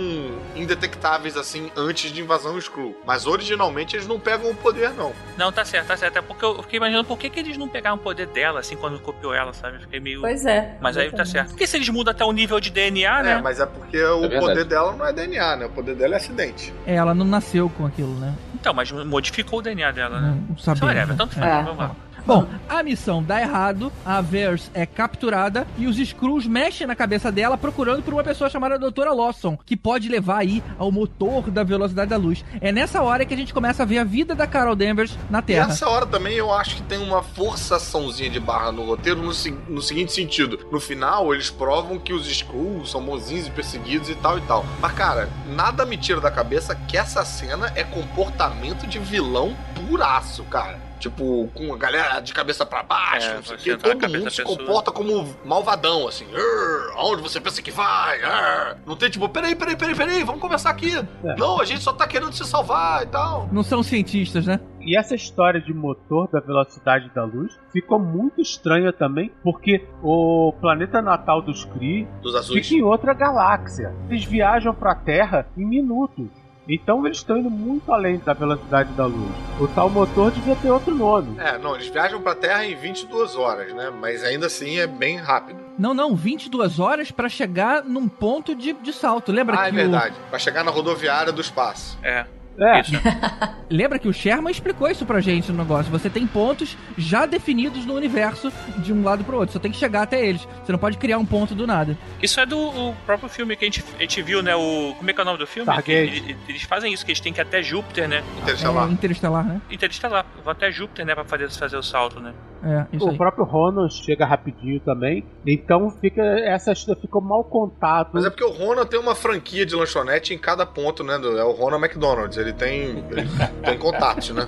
indetectáveis 0.55 1.37
assim 1.37 1.71
antes 1.75 2.11
de 2.11 2.21
Invasão 2.21 2.57
Skrull. 2.57 2.99
Mas 3.05 3.25
originalmente 3.25 3.95
eles 3.95 4.07
não 4.07 4.19
pegam 4.19 4.51
o 4.51 4.55
poder, 4.55 4.91
não. 4.93 5.13
Não, 5.37 5.51
tá 5.51 5.63
certo, 5.63 5.87
tá 5.87 5.95
certo. 5.95 6.17
É 6.17 6.21
porque 6.21 6.43
eu 6.43 6.61
fiquei 6.63 6.77
imaginando 6.77 7.05
por 7.07 7.17
que, 7.17 7.29
que 7.29 7.39
eles 7.39 7.57
não 7.57 7.69
pegaram 7.69 7.95
o 7.95 7.99
poder 7.99 8.27
dela, 8.27 8.59
assim, 8.59 8.75
quando 8.75 8.99
copiou 8.99 9.33
ela, 9.33 9.53
sabe? 9.53 9.77
Eu 9.77 9.81
fiquei 9.81 10.00
meio. 10.01 10.21
Pois 10.21 10.45
é. 10.45 10.75
Mas 10.81 10.97
aí 10.97 11.11
tá 11.11 11.23
certo. 11.23 11.49
Porque 11.49 11.65
se 11.67 11.77
eles 11.77 11.87
mudam 11.89 12.11
até 12.11 12.25
o 12.25 12.31
nível 12.31 12.59
de 12.59 12.69
DNA, 12.69 13.23
né? 13.23 13.31
É, 13.33 13.41
mas 13.41 13.59
é 13.59 13.65
porque 13.65 14.01
o 14.03 14.21
verdade. 14.21 14.39
poder 14.45 14.65
dela 14.65 14.95
não 14.95 15.05
é 15.05 15.13
DNA, 15.13 15.55
né? 15.55 15.65
O 15.65 15.69
poder 15.69 15.95
dela 15.95 16.15
é 16.15 16.17
acidente. 16.17 16.73
É, 16.85 16.95
ela 16.95 17.13
não 17.13 17.25
nasceu 17.25 17.69
com 17.69 17.85
aquilo, 17.85 18.13
né? 18.19 18.33
Então, 18.55 18.73
mas 18.73 18.91
modificou 18.91 19.59
o 19.59 19.61
DNA 19.61 19.91
dela, 19.91 20.19
né? 20.19 20.27
Não, 20.29 20.35
não 20.49 20.57
sabia. 20.57 20.83
Whatever, 20.83 21.07
né? 21.09 21.15
tanto 21.17 21.37
É. 21.37 21.41
faz, 21.41 21.51
É. 21.53 21.63
vamos 21.63 21.77
lá. 21.79 21.95
Bom, 22.25 22.47
a 22.69 22.83
missão 22.83 23.23
dá 23.23 23.41
errado, 23.41 23.91
a 24.05 24.21
Verse 24.21 24.69
é 24.73 24.85
capturada 24.85 25.65
e 25.77 25.87
os 25.87 25.97
Skrulls 25.97 26.47
mexem 26.47 26.85
na 26.85 26.95
cabeça 26.95 27.31
dela 27.31 27.57
procurando 27.57 28.03
por 28.03 28.13
uma 28.13 28.23
pessoa 28.23 28.49
chamada 28.49 28.77
Doutora 28.77 29.11
Lawson, 29.11 29.57
que 29.65 29.75
pode 29.75 30.07
levar 30.07 30.37
aí 30.39 30.63
ao 30.77 30.91
motor 30.91 31.49
da 31.49 31.63
velocidade 31.63 32.09
da 32.09 32.17
luz. 32.17 32.45
É 32.61 32.71
nessa 32.71 33.01
hora 33.01 33.25
que 33.25 33.33
a 33.33 33.37
gente 33.37 33.53
começa 33.53 33.83
a 33.83 33.85
ver 33.85 33.97
a 33.99 34.03
vida 34.03 34.35
da 34.35 34.45
Carol 34.47 34.75
Danvers 34.75 35.17
na 35.29 35.39
E 35.39 35.41
Terra. 35.41 35.71
essa 35.71 35.89
hora 35.89 36.05
também 36.05 36.35
eu 36.35 36.51
acho 36.53 36.75
que 36.77 36.83
tem 36.83 36.99
uma 36.99 37.23
forçaçãozinha 37.23 38.29
de 38.29 38.39
barra 38.39 38.71
no 38.71 38.83
roteiro 38.85 39.21
no, 39.21 39.31
no 39.69 39.81
seguinte 39.81 40.13
sentido. 40.13 40.59
No 40.71 40.79
final, 40.79 41.33
eles 41.33 41.49
provam 41.49 41.97
que 41.97 42.13
os 42.13 42.27
Skrulls 42.29 42.91
são 42.91 43.01
bonzinhos 43.03 43.47
e 43.47 43.51
perseguidos 43.51 44.09
e 44.09 44.15
tal 44.15 44.37
e 44.37 44.41
tal. 44.41 44.65
Mas, 44.79 44.91
cara, 44.93 45.29
nada 45.47 45.85
me 45.85 45.97
tira 45.97 46.21
da 46.21 46.31
cabeça 46.31 46.75
que 46.75 46.97
essa 46.97 47.25
cena 47.25 47.71
é 47.75 47.83
comportamento 47.83 48.85
de 48.87 48.99
vilão 48.99 49.55
puraço, 49.75 50.43
cara. 50.45 50.90
Tipo, 51.01 51.49
com 51.55 51.73
a 51.73 51.77
galera 51.77 52.19
de 52.19 52.31
cabeça 52.33 52.63
pra 52.65 52.83
baixo, 52.83 53.27
É, 53.29 53.33
não 53.35 53.43
sei 53.43 53.55
o 53.55 53.59
quê. 53.59 53.71
na 53.71 53.77
Todo 53.79 54.01
mundo 54.09 54.29
se 54.29 54.37
pessoa. 54.43 54.57
comporta 54.57 54.91
como 54.91 55.27
malvadão, 55.43 56.07
assim. 56.07 56.25
"Arr, 56.33 56.93
aonde 56.97 57.21
você 57.23 57.41
pensa 57.41 57.61
que 57.61 57.71
vai? 57.71 58.21
Arr." 58.23 58.77
Não 58.85 58.95
tem 58.95 59.09
tipo, 59.09 59.27
peraí, 59.27 59.55
peraí, 59.55 59.75
peraí, 59.75 59.95
peraí, 59.95 60.23
vamos 60.23 60.39
conversar 60.39 60.69
aqui. 60.69 60.91
Não, 61.37 61.59
a 61.59 61.65
gente 61.65 61.81
só 61.81 61.91
tá 61.91 62.05
querendo 62.07 62.31
se 62.33 62.45
salvar 62.45 63.03
e 63.03 63.07
tal. 63.07 63.49
Não 63.51 63.63
são 63.63 63.81
cientistas, 63.81 64.45
né? 64.45 64.59
E 64.79 64.97
essa 64.97 65.13
história 65.15 65.59
de 65.61 65.73
motor 65.73 66.27
da 66.31 66.39
velocidade 66.39 67.09
da 67.13 67.23
luz 67.23 67.59
ficou 67.71 67.99
muito 67.99 68.41
estranha 68.41 68.91
também, 68.93 69.31
porque 69.43 69.87
o 70.03 70.53
planeta 70.61 71.01
natal 71.01 71.41
dos 71.41 71.65
Kree 71.65 72.07
Dos 72.21 72.35
azuis. 72.35 72.67
fica 72.67 72.79
em 72.79 72.83
outra 72.83 73.13
galáxia. 73.13 73.93
Eles 74.09 74.23
viajam 74.23 74.73
pra 74.73 74.95
Terra 74.95 75.47
em 75.57 75.65
minutos. 75.65 76.27
Então 76.69 77.05
eles 77.05 77.17
estão 77.17 77.37
indo 77.37 77.49
muito 77.49 77.91
além 77.91 78.17
da 78.19 78.33
velocidade 78.33 78.93
da 78.93 79.05
luz. 79.05 79.31
O 79.59 79.67
tal 79.67 79.89
motor 79.89 80.31
devia 80.31 80.55
ter 80.55 80.69
outro 80.71 80.93
nome. 80.95 81.37
É, 81.39 81.57
não, 81.57 81.75
eles 81.75 81.87
viajam 81.87 82.21
pra 82.21 82.35
Terra 82.35 82.65
em 82.65 82.75
22 82.75 83.35
horas, 83.35 83.73
né? 83.73 83.89
Mas 83.99 84.23
ainda 84.23 84.45
assim 84.45 84.77
é 84.77 84.85
bem 84.87 85.17
rápido. 85.17 85.59
Não, 85.77 85.93
não, 85.93 86.15
22 86.15 86.79
horas 86.79 87.11
pra 87.11 87.27
chegar 87.27 87.83
num 87.83 88.07
ponto 88.07 88.53
de, 88.55 88.73
de 88.73 88.93
salto. 88.93 89.31
Lembra 89.31 89.55
Ah, 89.55 89.63
que 89.63 89.69
é 89.69 89.71
o- 89.71 89.75
verdade. 89.75 90.15
Pra 90.29 90.37
chegar 90.39 90.63
na 90.63 90.69
rodoviária 90.71 91.31
do 91.33 91.41
espaço. 91.41 91.97
É. 92.03 92.25
É, 92.57 92.81
Isso. 92.81 92.91
Lembra 93.69 93.97
que 93.97 94.07
o 94.07 94.13
Sherman 94.13 94.51
explicou 94.51 94.89
isso 94.89 95.05
pra 95.05 95.21
gente 95.21 95.51
no 95.51 95.57
negócio. 95.57 95.91
Você 95.91 96.09
tem 96.09 96.27
pontos 96.27 96.77
já 96.97 97.25
definidos 97.25 97.85
no 97.85 97.95
universo 97.95 98.51
de 98.79 98.91
um 98.91 99.03
lado 99.03 99.23
pro 99.23 99.37
outro. 99.37 99.53
Só 99.53 99.59
tem 99.59 99.71
que 99.71 99.77
chegar 99.77 100.03
até 100.03 100.25
eles. 100.25 100.45
Você 100.63 100.71
não 100.71 100.79
pode 100.79 100.97
criar 100.97 101.17
um 101.17 101.25
ponto 101.25 101.55
do 101.55 101.65
nada. 101.65 101.97
Isso 102.21 102.39
é 102.39 102.45
do 102.45 102.57
o 102.59 102.95
próprio 103.05 103.29
filme 103.29 103.55
que 103.55 103.63
a 103.63 103.67
gente, 103.67 103.83
a 103.97 104.01
gente 104.01 104.21
viu, 104.21 104.43
né? 104.43 104.55
O, 104.55 104.93
como 104.97 105.09
é 105.09 105.13
que 105.13 105.19
é 105.19 105.23
o 105.23 105.25
nome 105.25 105.37
do 105.39 105.47
filme? 105.47 105.71
Eles, 105.87 106.35
eles 106.47 106.63
fazem 106.63 106.93
isso, 106.93 107.05
que 107.05 107.11
eles 107.11 107.21
têm 107.21 107.31
que 107.31 107.39
ir 107.39 107.43
até 107.43 107.63
Júpiter, 107.63 108.07
né? 108.07 108.23
Interestelar. 108.41 108.87
É 108.87 108.91
interestelar, 108.91 109.45
né? 109.45 109.61
Interestelar. 109.69 110.25
Vão 110.43 110.51
até 110.51 110.71
Júpiter, 110.71 111.05
né? 111.05 111.15
Pra 111.15 111.23
fazer, 111.23 111.49
fazer 111.49 111.77
o 111.77 111.83
salto, 111.83 112.19
né? 112.19 112.33
É, 112.63 112.85
isso 112.93 113.05
o 113.05 113.09
aí. 113.09 113.17
próprio 113.17 113.43
Ronan 113.43 113.89
chega 113.89 114.25
rapidinho 114.25 114.79
também. 114.79 115.23
Então 115.45 115.89
fica 115.89 116.21
essa 116.21 116.71
ficou 116.95 117.21
mal 117.21 117.43
contado. 117.43 118.09
Mas 118.13 118.25
é 118.25 118.29
porque 118.29 118.43
o 118.43 118.51
Rona 118.51 118.85
tem 118.85 118.99
uma 118.99 119.15
franquia 119.15 119.65
de 119.65 119.75
lanchonete 119.75 120.33
em 120.33 120.37
cada 120.37 120.65
ponto, 120.65 121.03
né? 121.03 121.15
É 121.15 121.43
o 121.43 121.51
Rona 121.51 121.77
McDonald's. 121.77 122.37
Ele 122.37 122.53
tem, 122.53 123.03
ele 123.09 123.27
tem 123.63 123.77
contatos, 123.77 124.29
né? 124.29 124.47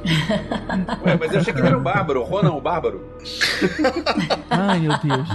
Ué, 1.05 1.17
mas 1.19 1.33
eu 1.33 1.39
achei 1.39 1.53
que 1.53 1.59
ele 1.59 1.67
era 1.67 1.77
o 1.77 1.81
Bárbaro, 1.81 2.21
o 2.21 2.23
Ronan 2.23 2.53
o 2.53 2.61
Bárbaro. 2.61 3.03
Ai, 4.49 4.79
meu 4.79 4.97
Deus. 4.99 5.27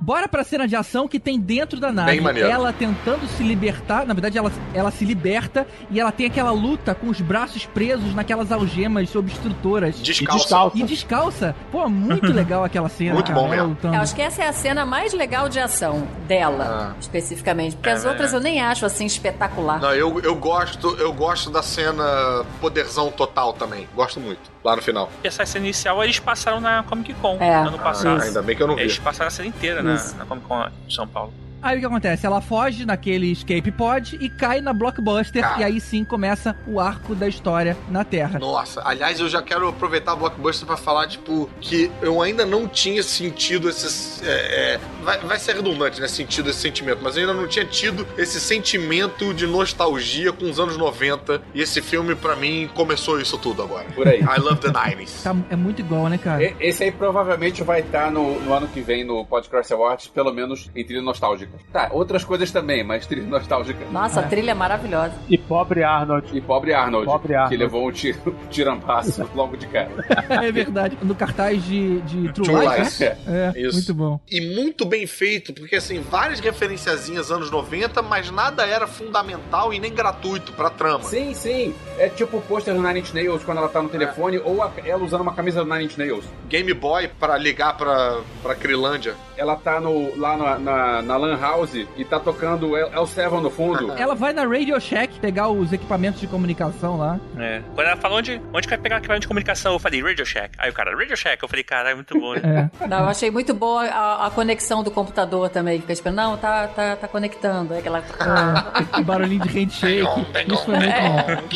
Bora 0.00 0.28
pra 0.28 0.44
cena 0.44 0.66
de 0.66 0.76
ação 0.76 1.08
que 1.08 1.18
tem 1.18 1.40
dentro 1.40 1.80
da 1.80 1.92
nave. 1.92 2.12
Bem 2.12 2.20
maneiro. 2.20 2.48
Ela 2.48 2.72
tentando 2.72 3.26
se 3.26 3.42
libertar. 3.42 4.06
Na 4.06 4.14
verdade, 4.14 4.38
ela, 4.38 4.52
ela 4.74 4.90
se 4.90 5.04
liberta 5.04 5.66
e 5.90 5.98
ela 5.98 6.12
tem 6.12 6.26
aquela 6.26 6.50
luta 6.50 6.94
com 6.94 7.08
os 7.08 7.20
braços 7.20 7.66
presos 7.66 8.14
naquelas 8.14 8.52
algemas 8.52 9.14
obstrutoras. 9.14 10.00
Descalço. 10.00 10.44
descalço. 10.44 10.78
E 10.78 10.82
descalça. 10.82 11.56
Pô, 11.70 11.77
muito 11.86 12.32
legal 12.32 12.64
aquela 12.64 12.88
cena. 12.88 13.12
Muito 13.14 13.26
cara, 13.28 13.38
bom 13.38 13.46
ela 13.46 13.56
mesmo. 13.56 13.68
lutando. 13.70 13.94
Eu 13.94 14.00
acho 14.00 14.14
que 14.14 14.22
essa 14.22 14.42
é 14.42 14.48
a 14.48 14.52
cena 14.52 14.86
mais 14.86 15.12
legal 15.12 15.48
de 15.48 15.60
ação 15.60 16.08
dela, 16.26 16.92
Ah. 16.94 16.96
especificamente. 16.98 17.76
Porque 17.76 17.90
É 17.90 17.92
as 17.92 18.04
outras 18.06 18.32
eu 18.32 18.40
nem 18.40 18.60
acho 18.62 18.86
assim 18.86 19.04
espetacular. 19.06 19.80
Não, 19.80 19.94
eu, 19.94 20.18
eu 20.20 20.34
gosto, 20.34 20.96
eu 20.98 21.12
gosto 21.12 21.50
da 21.50 21.62
cena 21.62 22.44
poderzão 22.60 23.10
total 23.10 23.52
também. 23.52 23.86
Gosto 23.94 24.18
muito. 24.18 24.50
Lá 24.64 24.74
no 24.74 24.82
final. 24.82 25.10
Essa 25.22 25.44
cena 25.46 25.66
inicial 25.66 26.02
eles 26.02 26.18
passaram 26.18 26.60
na 26.60 26.82
Comic 26.82 27.12
Con 27.14 27.36
É. 27.40 27.54
ano 27.54 27.78
passado. 27.78 28.20
Ah, 28.20 28.24
ainda 28.24 28.42
bem 28.42 28.56
que 28.56 28.62
eu 28.62 28.66
não 28.66 28.74
vi. 28.76 28.82
Eles 28.82 28.98
passaram 28.98 29.28
a 29.28 29.30
cena 29.30 29.48
inteira 29.48 29.82
na, 29.82 29.94
na 30.18 30.24
Comic 30.26 30.46
Con 30.46 30.66
de 30.86 30.94
São 30.94 31.06
Paulo. 31.06 31.32
Aí 31.62 31.76
o 31.76 31.80
que 31.80 31.86
acontece? 31.86 32.24
Ela 32.26 32.40
foge 32.40 32.84
naquele 32.86 33.30
escape 33.32 33.70
pod 33.72 34.16
e 34.20 34.28
cai 34.28 34.60
na 34.60 34.72
blockbuster. 34.72 35.42
Cara. 35.42 35.60
E 35.60 35.64
aí 35.64 35.80
sim 35.80 36.04
começa 36.04 36.56
o 36.66 36.78
arco 36.80 37.14
da 37.14 37.26
história 37.28 37.76
na 37.90 38.04
Terra. 38.04 38.38
Nossa, 38.38 38.80
aliás, 38.84 39.18
eu 39.20 39.28
já 39.28 39.42
quero 39.42 39.68
aproveitar 39.68 40.12
a 40.12 40.16
Blockbuster 40.16 40.66
pra 40.66 40.76
falar, 40.76 41.06
tipo, 41.08 41.48
que 41.60 41.90
eu 42.00 42.22
ainda 42.22 42.46
não 42.46 42.68
tinha 42.68 43.02
sentido 43.02 43.68
esse. 43.68 44.24
é, 44.24 44.74
é, 44.74 44.80
vai, 45.02 45.18
vai 45.20 45.38
ser 45.38 45.56
redundante, 45.56 46.00
né? 46.00 46.08
Sentido 46.08 46.50
esse 46.50 46.60
sentimento, 46.60 47.00
mas 47.02 47.16
eu 47.16 47.22
ainda 47.22 47.34
não 47.34 47.46
tinha 47.48 47.64
tido 47.64 48.06
esse 48.16 48.40
sentimento 48.40 49.32
de 49.34 49.46
nostalgia 49.46 50.32
com 50.32 50.44
os 50.48 50.58
anos 50.60 50.76
90. 50.76 51.42
E 51.54 51.60
esse 51.60 51.80
filme, 51.82 52.14
pra 52.14 52.36
mim, 52.36 52.68
começou 52.74 53.20
isso 53.20 53.36
tudo 53.38 53.62
agora. 53.62 53.84
Por 53.94 54.06
aí. 54.06 54.20
I 54.20 54.40
love 54.40 54.60
the 54.60 54.68
90s. 54.70 55.22
Tá- 55.22 55.34
é 55.50 55.56
muito 55.56 55.80
igual, 55.80 56.08
né, 56.08 56.18
cara? 56.18 56.42
E- 56.44 56.54
Esse 56.60 56.84
aí 56.84 56.92
provavelmente 56.92 57.62
vai 57.62 57.80
estar 57.80 58.10
no, 58.10 58.38
no 58.40 58.52
ano 58.54 58.68
que 58.68 58.80
vem 58.80 59.04
no 59.04 59.24
Podcast 59.24 59.72
Awards, 59.72 60.06
pelo 60.08 60.32
menos 60.32 60.70
em 60.74 60.84
trilha 60.84 61.02
nostálgica. 61.48 61.68
Tá, 61.72 61.88
outras 61.92 62.24
coisas 62.24 62.50
também, 62.50 62.82
mas 62.82 63.06
trilha 63.06 63.26
nostálgica. 63.26 63.84
Nossa, 63.90 64.20
a 64.20 64.22
trilha 64.22 64.52
é 64.52 64.54
maravilhosa. 64.54 65.12
E 65.28 65.36
pobre 65.36 65.82
Arnold. 65.84 66.28
E 66.36 66.40
pobre 66.40 66.72
Arnold, 66.72 67.06
Pobre 67.06 67.34
Arnold. 67.34 67.50
que 67.54 67.62
levou 67.62 67.86
um 67.88 67.92
tiro, 67.92 68.34
tirambaço 68.50 69.28
logo 69.34 69.56
de 69.56 69.66
cara. 69.66 69.90
é 70.28 70.50
verdade. 70.50 70.96
No 71.02 71.14
cartaz 71.14 71.62
de, 71.64 72.00
de 72.02 72.32
True, 72.32 72.46
True 72.46 72.66
Lies, 72.66 72.78
Lies. 72.78 73.00
né? 73.00 73.16
É, 73.26 73.52
Isso. 73.60 73.74
muito 73.74 73.94
bom. 73.94 74.20
E 74.30 74.40
muito 74.54 74.84
bem 74.86 75.06
feito, 75.06 75.52
porque 75.52 75.76
assim, 75.76 76.00
várias 76.00 76.40
referenciazinhas 76.40 77.30
anos 77.30 77.50
90, 77.50 78.00
mas 78.02 78.30
nada 78.30 78.64
era 78.66 78.86
fundamental 78.86 79.72
e 79.72 79.78
nem 79.78 79.92
gratuito 79.92 80.52
pra 80.52 80.70
trama. 80.70 81.04
Sim, 81.04 81.34
sim. 81.34 81.74
É 81.98 82.08
tipo 82.08 82.38
o 82.38 82.40
pôster 82.42 82.74
do 82.74 82.82
Nine 82.82 83.00
Inch 83.00 83.12
Nails 83.12 83.44
quando 83.44 83.58
ela 83.58 83.68
tá 83.68 83.82
no 83.82 83.88
telefone, 83.88 84.38
ou 84.38 84.62
a- 84.62 84.70
ela 84.84 85.02
usando 85.04 85.20
uma 85.20 85.34
camisa 85.34 85.64
do 85.64 85.70
Nine 85.70 85.84
Inch 85.86 85.96
Nails. 85.98 86.24
Game 86.48 86.72
Boy 86.72 87.08
pra 87.20 87.36
ligar 87.36 87.76
pra, 87.76 88.20
pra 88.42 88.54
Crilândia. 88.54 89.14
Ela 89.36 89.54
tá 89.56 89.80
no, 89.80 90.16
lá 90.18 90.36
na, 90.36 90.58
na, 90.58 91.02
na 91.02 91.16
Lan 91.16 91.37
House 91.38 91.74
e 91.74 92.04
tá 92.04 92.18
tocando 92.20 92.76
El, 92.76 92.92
El 92.92 93.06
Seven 93.06 93.40
no 93.40 93.50
fundo. 93.50 93.92
Ela 93.98 94.14
vai 94.14 94.32
na 94.32 94.44
Radio 94.44 94.80
Shack 94.80 95.18
pegar 95.20 95.48
os 95.48 95.72
equipamentos 95.72 96.20
de 96.20 96.26
comunicação 96.26 96.98
lá. 96.98 97.18
É. 97.38 97.62
Quando 97.74 97.86
ela 97.86 97.96
falou 97.96 98.18
onde, 98.18 98.40
onde 98.52 98.66
que 98.66 98.74
vai 98.74 98.78
pegar 98.78 98.96
equipamento 98.98 99.22
de 99.22 99.28
comunicação, 99.28 99.72
eu 99.72 99.78
falei 99.78 100.02
Radio 100.02 100.24
Shack. 100.26 100.54
Aí 100.58 100.70
o 100.70 100.72
cara, 100.72 100.96
Radio 100.96 101.16
Shack. 101.16 101.42
Eu 101.42 101.48
falei, 101.48 101.64
cara, 101.64 101.90
é 101.90 101.94
muito 101.94 102.18
bom, 102.18 102.34
né? 102.34 102.70
É. 102.80 102.86
Não, 102.86 103.00
eu 103.00 103.08
achei 103.08 103.30
muito 103.30 103.54
boa 103.54 103.84
a, 103.84 104.26
a 104.26 104.30
conexão 104.30 104.82
do 104.82 104.90
computador 104.90 105.48
também. 105.48 105.80
Fica 105.80 105.94
tipo, 105.94 106.10
não, 106.10 106.36
tá, 106.36 106.68
tá, 106.68 106.96
tá 106.96 107.08
conectando. 107.08 107.74
Aí 107.74 107.80
aquela. 107.80 107.98
É, 107.98 109.02
barulhinho 109.02 109.42
de 109.42 109.48
handshake. 109.48 110.26
Isso 110.48 110.64
foi 110.64 110.76
muito 110.76 111.00
bom. 111.00 111.48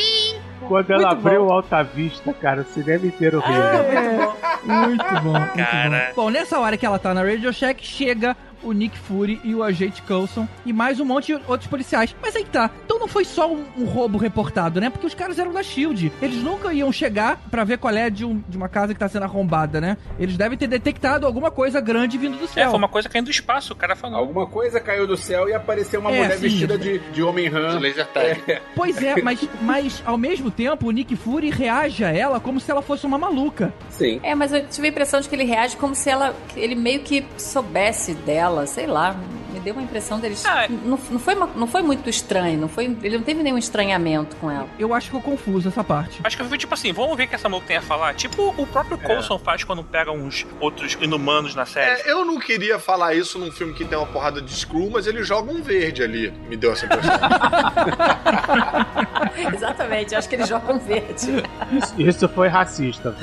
Quando 0.68 0.90
ela 0.92 1.08
Muito 1.08 1.26
abriu 1.26 1.46
o 1.46 1.52
Alta 1.52 1.82
Vista, 1.82 2.32
cara, 2.34 2.62
o 2.62 2.64
cinema 2.64 3.04
inteiro 3.04 3.40
riu. 3.40 3.62
É, 3.62 3.82
muito 3.82 4.16
bom. 4.62 4.86
Muito 4.86 5.04
bom, 5.22 5.38
muito 5.38 5.56
Cara. 5.56 6.12
bom. 6.14 6.22
Bom, 6.22 6.30
nessa 6.30 6.58
hora 6.58 6.76
que 6.76 6.86
ela 6.86 6.98
tá 6.98 7.12
na 7.12 7.22
Radio 7.22 7.52
Shack, 7.52 7.84
chega 7.84 8.36
o 8.62 8.72
Nick 8.72 8.96
Fury 8.98 9.40
e 9.44 9.54
o 9.54 9.62
agente 9.62 10.02
Coulson 10.02 10.46
e 10.64 10.72
mais 10.72 11.00
um 11.00 11.04
monte 11.04 11.26
de 11.36 11.42
outros 11.48 11.68
policiais. 11.68 12.14
Mas 12.22 12.36
aí 12.36 12.44
que 12.44 12.50
tá. 12.50 12.70
Então 12.84 12.98
não 12.98 13.08
foi 13.08 13.24
só 13.24 13.50
um, 13.52 13.64
um 13.76 13.84
roubo 13.84 14.18
reportado, 14.18 14.80
né? 14.80 14.90
Porque 14.90 15.06
os 15.06 15.14
caras 15.14 15.38
eram 15.38 15.52
da 15.52 15.62
SHIELD. 15.62 16.12
Eles 16.20 16.42
nunca 16.42 16.72
iam 16.72 16.92
chegar 16.92 17.40
pra 17.50 17.64
ver 17.64 17.78
qual 17.78 17.94
é 17.94 18.08
de, 18.10 18.24
um- 18.24 18.42
de 18.48 18.56
uma 18.56 18.68
casa 18.68 18.92
que 18.94 19.00
tá 19.00 19.08
sendo 19.08 19.24
arrombada, 19.24 19.80
né? 19.80 19.96
Eles 20.18 20.36
devem 20.36 20.56
ter 20.58 20.66
detectado 20.66 21.26
alguma 21.26 21.50
coisa 21.50 21.80
grande 21.80 22.16
vindo 22.18 22.36
do 22.38 22.44
É, 22.44 22.48
céu. 22.48 22.70
foi 22.70 22.78
uma 22.78 22.88
coisa 22.88 23.08
caindo 23.08 23.26
do 23.26 23.30
espaço, 23.30 23.72
o 23.72 23.76
cara 23.76 23.94
falou. 23.96 24.18
Alguma 24.18 24.46
coisa 24.46 24.80
caiu 24.80 25.06
do 25.06 25.16
céu 25.16 25.48
e 25.48 25.54
apareceu 25.54 26.00
uma 26.00 26.10
É, 26.12 26.16
mulher 26.22 26.34
sim. 26.36 26.40
vestida 26.42 26.78
de, 26.78 26.98
de 26.98 27.22
homem 27.22 27.48
De 27.48 27.54
rã. 27.54 27.78
laser 27.78 28.06
tag. 28.08 28.60
Pois 28.74 29.02
é, 29.02 29.20
mas, 29.22 29.40
mas 29.62 30.02
ao 30.06 30.16
mesmo 30.18 30.50
tempo 30.50 30.86
o 30.86 30.90
Nick 30.90 31.16
Fury 31.16 31.50
reage 31.50 32.04
a 32.04 32.10
ela 32.10 32.38
como 32.40 32.60
se 32.60 32.70
ela 32.70 32.82
fosse 32.82 33.06
uma 33.06 33.18
maluca. 33.18 33.72
Sim. 33.90 34.20
É, 34.22 34.34
mas 34.34 34.52
eu 34.52 34.66
tive 34.68 34.86
a 34.88 34.90
impressão 34.90 35.20
de 35.20 35.28
que 35.28 35.34
ele 35.34 35.44
reage 35.44 35.76
como 35.76 35.94
se 35.94 36.08
ela. 36.10 36.34
ele 36.56 36.74
meio 36.74 37.00
que 37.00 37.24
soubesse 37.36 38.14
dela, 38.14 38.51
sei 38.66 38.86
lá. 38.86 39.14
Me 39.52 39.60
deu 39.60 39.74
uma 39.74 39.82
impressão 39.82 40.18
deles. 40.18 40.42
Ah, 40.46 40.66
não, 40.66 40.98
não, 41.10 41.18
foi, 41.18 41.34
uma- 41.34 41.46
não 41.54 41.66
foi 41.66 41.82
muito 41.82 42.08
estranho, 42.08 42.58
não 42.58 42.68
foi, 42.68 42.84
ele 43.02 43.18
não 43.18 43.22
teve 43.24 43.42
nenhum 43.42 43.58
estranhamento 43.58 44.34
com 44.36 44.50
ela. 44.50 44.66
Eu 44.78 44.94
acho 44.94 45.10
que 45.10 45.16
ficou 45.16 45.32
confuso 45.32 45.68
essa 45.68 45.84
parte. 45.84 46.20
Acho 46.24 46.38
que 46.38 46.44
foi 46.44 46.56
tipo 46.56 46.72
assim, 46.72 46.90
vamos 46.90 47.14
ver 47.18 47.24
o 47.24 47.28
que 47.28 47.34
essa 47.34 47.50
maluca 47.50 47.66
tem 47.66 47.76
a 47.76 47.82
falar. 47.82 48.14
Tipo 48.14 48.54
o 48.56 48.66
próprio 48.66 48.96
Coulson 48.96 49.38
faz 49.38 49.62
quando 49.62 49.84
pega 49.84 50.10
uns 50.10 50.46
outros 50.58 50.96
inumanos 51.02 51.54
na 51.54 51.66
série. 51.66 52.00
É, 52.00 52.10
eu 52.10 52.24
não 52.24 52.38
queria 52.38 52.78
falar 52.78 53.14
isso 53.14 53.38
num 53.38 53.52
filme 53.52 53.74
que 53.74 53.84
tem 53.84 53.98
uma 53.98 54.06
porrada 54.06 54.40
de 54.40 54.54
screw, 54.54 54.88
mas 54.90 55.06
ele 55.06 55.22
joga 55.22 55.52
um 55.52 55.60
verde 55.62 56.02
ali. 56.02 56.30
Me 56.48 56.56
deu 56.56 56.72
essa 56.72 56.86
impressão. 56.86 57.12
Exatamente, 59.54 60.14
acho 60.14 60.28
que 60.30 60.34
eles 60.36 60.48
jogam 60.48 60.78
verde. 60.78 61.42
Isso, 61.72 61.94
isso 62.00 62.26
foi 62.30 62.48
racista. 62.48 63.14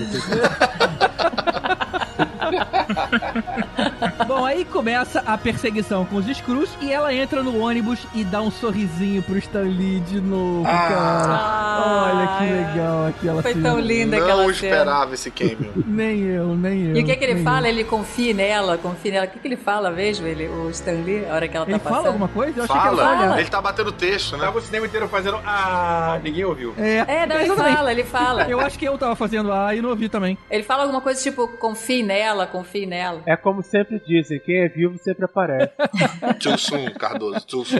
Bom, 4.28 4.46
aí 4.46 4.64
começa 4.66 5.22
a 5.26 5.38
perseguição 5.38 6.06
com 6.06 6.18
os 6.18 6.26
Screws 6.26 6.70
e 6.82 6.92
ela 6.92 7.14
entra 7.14 7.44
no 7.44 7.60
ônibus 7.62 8.00
e 8.14 8.24
dá 8.24 8.42
um 8.42 8.52
sorrisinho 8.52 9.22
pro 9.24 9.38
Stan 9.38 9.62
Lee 9.62 10.00
de 10.02 10.20
novo, 10.22 10.64
cara. 10.64 12.10
Olha 12.14 12.28
que 12.38 12.54
legal 12.54 13.08
aquela 13.08 13.42
Foi 13.42 13.56
tão 13.56 13.80
linda 13.80 14.18
aquela 14.18 14.44
não 14.44 14.54
cena. 14.54 14.76
esperava 14.76 15.14
esse 15.14 15.32
cameo. 15.32 15.72
Nem 15.88 16.22
eu, 16.22 16.56
nem 16.56 16.88
eu. 16.90 16.96
E 16.98 17.02
o 17.02 17.06
que, 17.06 17.16
que 17.16 17.24
ele 17.24 17.44
fala? 17.44 17.68
eu. 17.68 17.72
Ele 17.72 17.84
confia 17.84 18.34
nela, 18.34 18.78
confia 18.78 19.12
nela. 19.12 19.26
O 19.26 19.30
que, 19.30 19.40
que 19.40 19.48
ele 19.48 19.58
fala 19.58 19.90
mesmo, 19.92 20.28
ele, 20.28 20.48
o 20.48 20.70
Stan 20.70 20.92
Lee, 20.92 21.26
a 21.30 21.34
hora 21.36 21.48
que 21.48 21.56
ela 21.56 21.66
tá 21.66 21.72
Ele 21.72 21.80
passando? 21.80 21.96
fala 21.96 22.08
alguma 22.08 22.28
coisa? 22.28 22.60
Eu 22.60 22.64
achei 22.64 22.76
que 22.76 22.82
Fala, 22.82 23.02
ela 23.04 23.18
olhava. 23.20 23.42
ele 23.42 23.50
tá 23.50 23.62
batendo 23.62 23.92
texto, 23.92 24.38
né? 24.38 24.46
Tava 24.46 24.58
o 24.60 24.62
cinema 24.62 24.86
inteiro 24.86 25.08
fazendo. 25.08 25.40
Ah, 25.46 26.20
ninguém 26.24 26.46
ouviu. 26.46 26.74
É, 26.78 27.06
É, 27.08 27.26
não, 27.26 27.36
ele 27.38 27.56
fala, 27.56 27.92
ele 27.92 28.04
fala. 28.04 28.44
Eu 28.50 28.60
acho 28.60 28.78
que 28.78 28.86
eu 28.86 28.98
tava 28.98 29.16
fazendo 29.16 29.52
A 29.52 29.76
e 29.76 29.82
não 29.82 29.90
ouvi 29.90 30.10
também. 30.10 30.38
Ele 30.50 30.64
fala 30.64 30.84
alguma 30.84 31.02
coisa 31.02 31.22
tipo, 31.22 31.48
confie 31.48 32.04
nela, 32.04 32.46
confie 32.48 32.86
nela. 32.86 33.22
É 33.26 33.36
como 33.36 33.62
sempre 33.64 33.89
dizem, 33.98 34.40
quem 34.40 34.58
é 34.58 34.68
vivo 34.68 34.98
sempre 35.00 35.26
aparece. 35.26 35.72
Soon, 36.60 36.90
Cardoso, 36.92 37.46
soon. 37.48 37.68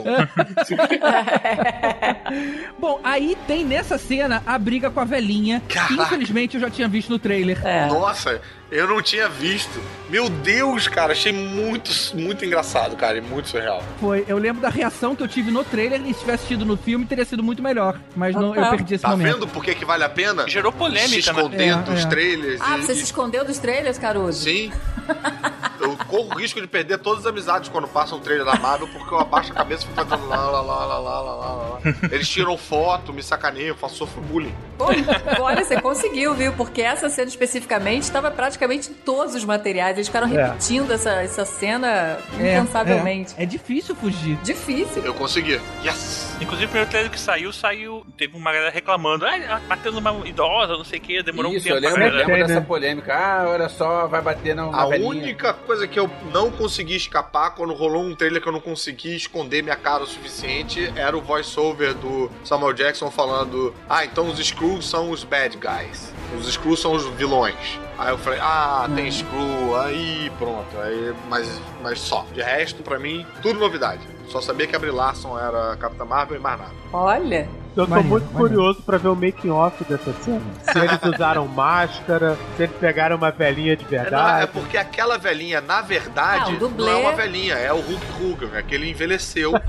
Bom, 2.78 3.00
aí 3.04 3.36
tem 3.46 3.64
nessa 3.64 3.98
cena 3.98 4.42
a 4.46 4.58
briga 4.58 4.90
com 4.90 5.00
a 5.00 5.04
velhinha. 5.04 5.62
que 5.68 5.78
infelizmente 5.94 6.54
eu 6.56 6.60
já 6.60 6.70
tinha 6.70 6.88
visto 6.88 7.10
no 7.10 7.18
trailer. 7.18 7.60
É. 7.66 7.86
Nossa, 7.86 8.40
eu 8.70 8.86
não 8.88 9.02
tinha 9.02 9.28
visto. 9.28 9.80
Meu 10.08 10.28
Deus, 10.28 10.88
cara, 10.88 11.12
achei 11.12 11.32
muito, 11.32 11.90
muito 12.14 12.44
engraçado, 12.44 12.96
cara, 12.96 13.18
e 13.18 13.20
muito 13.20 13.48
surreal. 13.48 13.82
Foi, 14.00 14.24
eu 14.26 14.38
lembro 14.38 14.62
da 14.62 14.68
reação 14.68 15.14
que 15.14 15.22
eu 15.22 15.28
tive 15.28 15.50
no 15.50 15.62
trailer 15.64 16.00
e 16.06 16.14
se 16.14 16.20
tivesse 16.20 16.46
tido 16.46 16.64
no 16.64 16.76
filme 16.76 17.04
teria 17.06 17.24
sido 17.24 17.42
muito 17.42 17.62
melhor. 17.62 17.98
Mas 18.16 18.34
não, 18.34 18.54
eu 18.54 18.70
perdi 18.70 18.94
esse 18.94 19.02
Tá 19.02 19.10
momento. 19.10 19.34
vendo 19.34 19.48
por 19.48 19.62
que, 19.64 19.74
que 19.74 19.84
vale 19.84 20.04
a 20.04 20.08
pena? 20.08 20.48
Gerou 20.48 20.72
Se 20.72 20.78
polêmica, 20.78 21.10
né? 21.10 21.18
esconder 21.18 21.68
É, 21.68 21.76
dos 21.76 22.04
é. 22.04 22.08
trailers. 22.08 22.60
Ah, 22.60 22.78
e- 22.78 22.82
você 22.82 22.94
se 22.94 23.00
e- 23.00 23.04
escondeu 23.04 23.44
dos 23.44 23.58
trailers, 23.58 23.98
Caruso? 23.98 24.44
Sim. 24.44 24.72
Eu 26.00 26.04
corro 26.06 26.34
o 26.34 26.38
risco 26.38 26.60
de 26.60 26.66
perder 26.66 26.98
todas 26.98 27.20
as 27.20 27.26
amizades 27.26 27.68
quando 27.68 27.86
passam 27.88 28.18
um 28.18 28.20
trailer 28.20 28.44
da 28.44 28.54
Marvel, 28.56 28.88
porque 28.88 29.12
eu 29.14 29.18
abaixo 29.20 29.52
a 29.52 29.54
cabeça 29.54 29.84
e 29.84 29.86
fico 29.86 29.96
fazendo 30.04 30.28
lá, 30.28 30.36
lá, 30.50 30.60
lá, 30.60 30.84
lá, 30.86 30.98
lá, 30.98 31.20
lá, 31.20 31.34
lá. 31.34 31.80
Eles 32.10 32.28
tiram 32.28 32.56
foto, 32.56 33.12
me 33.12 33.22
sacaneiam, 33.22 33.68
eu 33.68 33.76
faço 33.76 33.96
sofro 33.96 34.20
bullying. 34.22 34.54
Pô, 34.78 34.86
olha, 35.42 35.64
você 35.64 35.80
conseguiu, 35.80 36.34
viu? 36.34 36.52
Porque 36.54 36.80
essa 36.82 37.08
cena 37.08 37.28
especificamente 37.28 38.02
estava 38.04 38.30
praticamente 38.30 38.90
em 38.90 38.94
todos 38.94 39.34
os 39.34 39.44
materiais. 39.44 39.96
Eles 39.96 40.06
ficaram 40.08 40.26
É. 40.28 40.44
repetindo 40.46 40.90
essa, 40.92 41.10
essa 41.22 41.44
cena 41.44 42.18
É, 42.38 42.54
incansavelmente. 42.56 43.34
É, 43.36 43.42
é 43.42 43.46
difícil 43.46 43.94
fugir. 43.94 44.36
Difícil. 44.42 45.04
Eu 45.04 45.12
consegui. 45.14 45.60
Yes! 45.84 46.34
Inclusive, 46.40 46.66
o 46.66 46.68
primeiro 46.68 46.90
trailer 46.90 47.10
que 47.10 47.20
saiu, 47.20 47.52
saiu. 47.52 48.04
Teve 48.16 48.36
uma 48.36 48.52
galera 48.52 48.70
reclamando. 48.70 49.26
Ah, 49.26 49.60
batendo 49.68 49.98
uma 49.98 50.26
idosa, 50.26 50.76
não 50.76 50.84
sei 50.84 50.98
o 50.98 51.02
que, 51.02 51.22
demorou 51.22 51.52
Isso, 51.52 51.68
um 51.68 51.72
eu 51.72 51.80
tempo 51.80 51.94
lembro, 51.96 52.00
pra 52.00 52.08
eu 52.08 52.26
lembro 52.26 52.36
né? 52.40 52.46
dessa 52.46 52.60
polêmica. 52.62 53.14
Ah, 53.14 53.44
olha 53.48 53.68
só, 53.68 54.06
vai 54.06 54.22
bater 54.22 54.54
na, 54.54 54.66
na 54.70 54.82
A 54.82 54.86
velhinha. 54.86 55.08
única 55.10 55.52
coisa 55.52 55.86
que 55.90 55.98
eu 55.98 56.10
não 56.32 56.50
consegui 56.50 56.96
escapar 56.96 57.50
quando 57.50 57.74
rolou 57.74 58.02
um 58.02 58.14
trailer 58.14 58.40
que 58.40 58.48
eu 58.48 58.52
não 58.52 58.60
consegui 58.60 59.14
esconder 59.16 59.62
minha 59.62 59.76
cara 59.76 60.02
o 60.02 60.06
suficiente 60.06 60.92
era 60.96 61.16
o 61.16 61.20
voice-over 61.20 61.94
do 61.94 62.30
Samuel 62.44 62.72
Jackson 62.72 63.10
falando: 63.10 63.74
Ah, 63.88 64.04
então 64.04 64.28
os 64.28 64.38
Skrulls 64.38 64.88
são 64.88 65.10
os 65.10 65.24
bad 65.24 65.56
guys. 65.56 66.12
Os 66.38 66.48
Skrulls 66.48 66.80
são 66.80 66.92
os 66.92 67.04
vilões. 67.16 67.78
Aí 67.98 68.10
eu 68.10 68.18
falei, 68.18 68.38
ah, 68.40 68.88
tem 68.94 69.08
Skrull, 69.08 69.76
aí 69.76 70.32
pronto. 70.38 70.78
Aí, 70.78 71.14
mas, 71.28 71.60
mas 71.82 72.00
só. 72.00 72.24
De 72.32 72.40
resto, 72.40 72.82
pra 72.82 72.98
mim, 72.98 73.26
tudo 73.42 73.60
novidade. 73.60 74.00
Só 74.28 74.40
sabia 74.40 74.66
que 74.66 74.74
a 74.74 74.78
Brie 74.78 74.90
Larson 74.90 75.38
era 75.38 75.76
Capitã 75.76 76.06
Marvel 76.06 76.38
e 76.38 76.40
mais 76.40 76.58
nada. 76.58 76.72
Olha. 76.92 77.46
Eu 77.76 77.84
tô 77.84 77.90
Maneiro, 77.90 78.08
muito 78.10 78.24
maneiro. 78.32 78.48
curioso 78.54 78.82
pra 78.82 78.98
ver 78.98 79.08
o 79.08 79.14
making 79.14 79.50
off 79.50 79.84
dessa 79.84 80.12
cena. 80.14 80.40
Se 80.62 80.78
eles 80.78 80.98
usaram 81.04 81.46
máscara, 81.46 82.36
se 82.56 82.64
eles 82.64 82.74
pegaram 82.80 83.16
uma 83.16 83.30
velhinha 83.30 83.76
de 83.76 83.84
É, 83.84 83.88
não, 83.88 83.96
é 83.98 84.02
verdade. 84.02 84.50
porque 84.52 84.76
aquela 84.76 85.16
velhinha, 85.16 85.60
na 85.60 85.80
verdade, 85.80 86.54
o 86.54 86.58
dublê. 86.58 86.84
não 86.90 86.92
é 86.92 86.96
uma 87.02 87.12
velhinha, 87.12 87.54
é 87.54 87.72
o 87.72 87.80
Hulk 87.80 88.06
Hogan, 88.22 88.50
é 88.58 88.62
que 88.62 88.74
ele 88.74 88.90
envelheceu. 88.90 89.52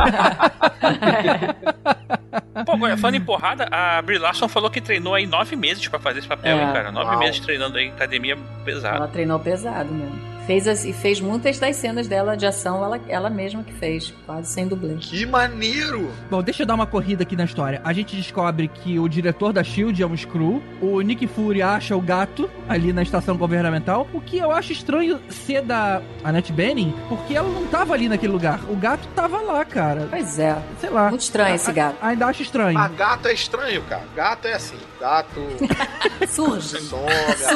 Pô, 2.65 2.73
agora, 2.73 2.97
falando 2.97 3.15
em 3.15 3.21
porrada, 3.21 3.67
a 3.71 4.01
Brie 4.01 4.17
Larson 4.17 4.47
falou 4.47 4.69
que 4.69 4.81
treinou 4.81 5.13
aí 5.15 5.25
nove 5.25 5.55
meses 5.55 5.87
pra 5.87 5.99
fazer 5.99 6.19
esse 6.19 6.27
papel, 6.27 6.57
É. 6.57 6.63
hein, 6.63 6.73
cara? 6.73 6.91
Nove 6.91 7.11
Uau. 7.11 7.19
meses 7.19 7.39
treinando 7.39 7.77
aí 7.77 7.85
em 7.85 7.91
academia 7.91 8.37
pesada. 8.65 8.97
Ela 8.97 9.07
treinou 9.07 9.39
pesado 9.39 9.91
mesmo. 9.93 10.30
Fez 10.47 10.67
as- 10.67 10.85
e 10.85 10.91
fez 10.91 11.21
muitas 11.21 11.59
das 11.59 11.75
cenas 11.75 12.07
dela 12.07 12.35
de 12.35 12.45
ação, 12.45 12.83
ela, 12.83 12.99
ela 13.07 13.29
mesma 13.29 13.63
que 13.63 13.71
fez, 13.73 14.13
quase 14.25 14.51
sem 14.51 14.67
dublê. 14.67 14.95
que 14.95 15.25
maneiro! 15.25 16.11
Bom, 16.29 16.41
deixa 16.41 16.63
eu 16.63 16.65
dar 16.67 16.73
uma 16.75 16.87
corrida 16.87 17.23
aqui 17.23 17.35
na 17.35 17.45
história. 17.45 17.79
A 17.83 17.93
gente 17.93 18.15
descobre 18.15 18.67
que 18.67 18.97
o 18.99 19.07
diretor 19.07 19.53
da 19.53 19.63
SHIELD 19.63 20.01
é 20.01 20.07
um 20.07 20.13
Skrull. 20.15 20.61
O 20.81 20.99
Nick 21.01 21.27
Fury 21.27 21.61
acha 21.61 21.95
o 21.95 22.01
gato 22.01 22.49
ali 22.67 22.91
na 22.91 23.03
estação 23.03 23.37
governamental. 23.37 24.07
O 24.13 24.19
que 24.19 24.37
eu 24.37 24.51
acho 24.51 24.71
estranho 24.73 25.19
ser 25.29 25.61
da 25.61 26.01
Annette 26.23 26.51
Bening, 26.51 26.93
porque 27.07 27.35
ela 27.35 27.47
não 27.49 27.67
tava 27.67 27.93
ali 27.93 28.09
naquele 28.09 28.33
lugar. 28.33 28.59
O 28.69 28.75
gato 28.75 29.07
tava 29.15 29.39
lá, 29.41 29.63
cara. 29.63 30.07
Pois 30.09 30.39
é, 30.39 30.57
Sei 30.79 30.89
lá. 30.89 31.09
muito 31.09 31.21
estranho 31.21 31.55
esse 31.55 31.71
gato. 31.71 31.97
Ainda 32.01 32.25
acho 32.25 32.41
estranho. 32.41 32.77
Ah, 32.77 32.87
gato 32.87 33.27
é 33.27 33.33
estranho, 33.33 33.81
cara. 33.83 34.03
Gato 34.15 34.47
é 34.47 34.53
assim. 34.53 34.77
Gato 34.99 35.41
Surge. 36.27 36.79
some, 36.81 37.03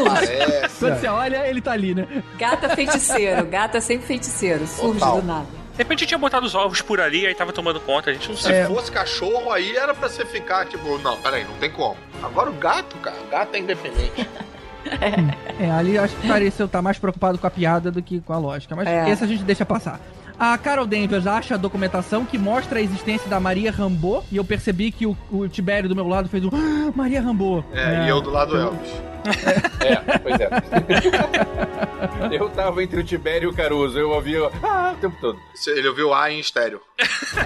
aparece. 0.08 0.80
Quando 0.80 1.00
você 1.00 1.08
olha, 1.08 1.48
ele 1.48 1.62
tá 1.62 1.72
ali, 1.72 1.94
né? 1.94 2.08
Gata 2.38 2.75
feiticeiro, 2.76 3.46
gata 3.46 3.80
sempre 3.82 4.06
feiticeiro, 4.06 4.68
surge 4.68 5.00
Total. 5.00 5.22
do 5.22 5.28
nada. 5.28 5.46
De 5.72 5.78
repente 5.80 6.06
tinha 6.06 6.18
botado 6.18 6.46
os 6.46 6.56
ovos 6.56 6.82
por 6.82 7.02
ali, 7.02 7.26
aí 7.28 7.36
tava 7.36 7.52
tomando 7.52 7.80
conta, 7.82 8.10
a 8.10 8.14
gente 8.14 8.30
não 8.30 8.38
Se 8.38 8.44
sabe. 8.44 8.56
É. 8.56 8.66
fosse 8.66 8.92
cachorro, 8.92 9.52
aí 9.52 9.76
era 9.76 9.94
pra 9.94 10.08
você 10.08 10.24
ficar 10.26 10.66
tipo, 10.68 10.98
não, 11.00 11.18
peraí, 11.18 11.44
não 11.44 11.56
tem 11.56 11.70
como. 11.70 11.98
Agora 12.24 12.50
o 12.50 12.54
gato, 12.54 12.96
cara, 12.98 13.18
o 13.28 13.30
gato 13.32 13.56
é 13.56 13.60
independente. 13.60 14.28
É, 15.60 15.72
ali 15.72 15.98
acho 15.98 16.16
que 16.16 16.28
pareceu 16.28 16.68
estar 16.68 16.80
mais 16.80 17.00
preocupado 17.00 17.40
com 17.40 17.48
a 17.48 17.50
piada 17.50 17.90
do 17.90 18.04
que 18.04 18.22
com 18.22 18.34
a 18.34 18.38
lógica. 18.38 18.76
Mas 18.76 18.88
É. 18.88 19.10
esse 19.10 19.24
a 19.24 19.28
gente 19.28 19.44
deixa 19.44 19.66
passar. 19.66 20.00
A 20.38 20.56
Carol 20.60 20.86
Danvers 20.86 21.26
acha 21.26 21.56
a 21.56 21.58
documentação 21.58 22.24
que 22.24 22.38
mostra 22.38 22.78
a 22.78 22.82
existência 22.84 23.28
da 23.28 23.40
Maria 23.40 23.72
Rambo. 23.72 24.24
E 24.32 24.38
eu 24.38 24.46
percebi 24.46 24.92
que 24.92 25.08
o, 25.08 25.18
o 25.32 25.48
Tibério 25.48 25.90
do 25.90 25.96
meu 25.96 26.08
lado 26.08 26.30
fez 26.30 26.46
um 26.46 26.50
"Ah, 26.54 26.92
Maria 26.96 27.20
Rambo. 27.20 27.66
É, 27.74 28.06
e 28.06 28.10
eu 28.10 28.22
do 28.22 28.30
lado 28.30 28.52
do 28.52 28.58
Elvis. 28.58 28.92
É, 29.30 30.18
pois 30.20 30.40
é. 30.40 30.50
eu 32.32 32.50
tava 32.50 32.84
entre 32.84 33.00
o 33.00 33.04
Tibério 33.04 33.50
e 33.50 33.52
o 33.52 33.56
Caruso, 33.56 33.98
eu 33.98 34.12
ouvia 34.12 34.50
ah, 34.64 34.94
o 34.96 35.00
tempo 35.00 35.16
todo. 35.20 35.40
Ele 35.68 35.88
ouviu 35.88 36.14
A 36.14 36.32
em 36.32 36.40
estéreo. 36.40 36.82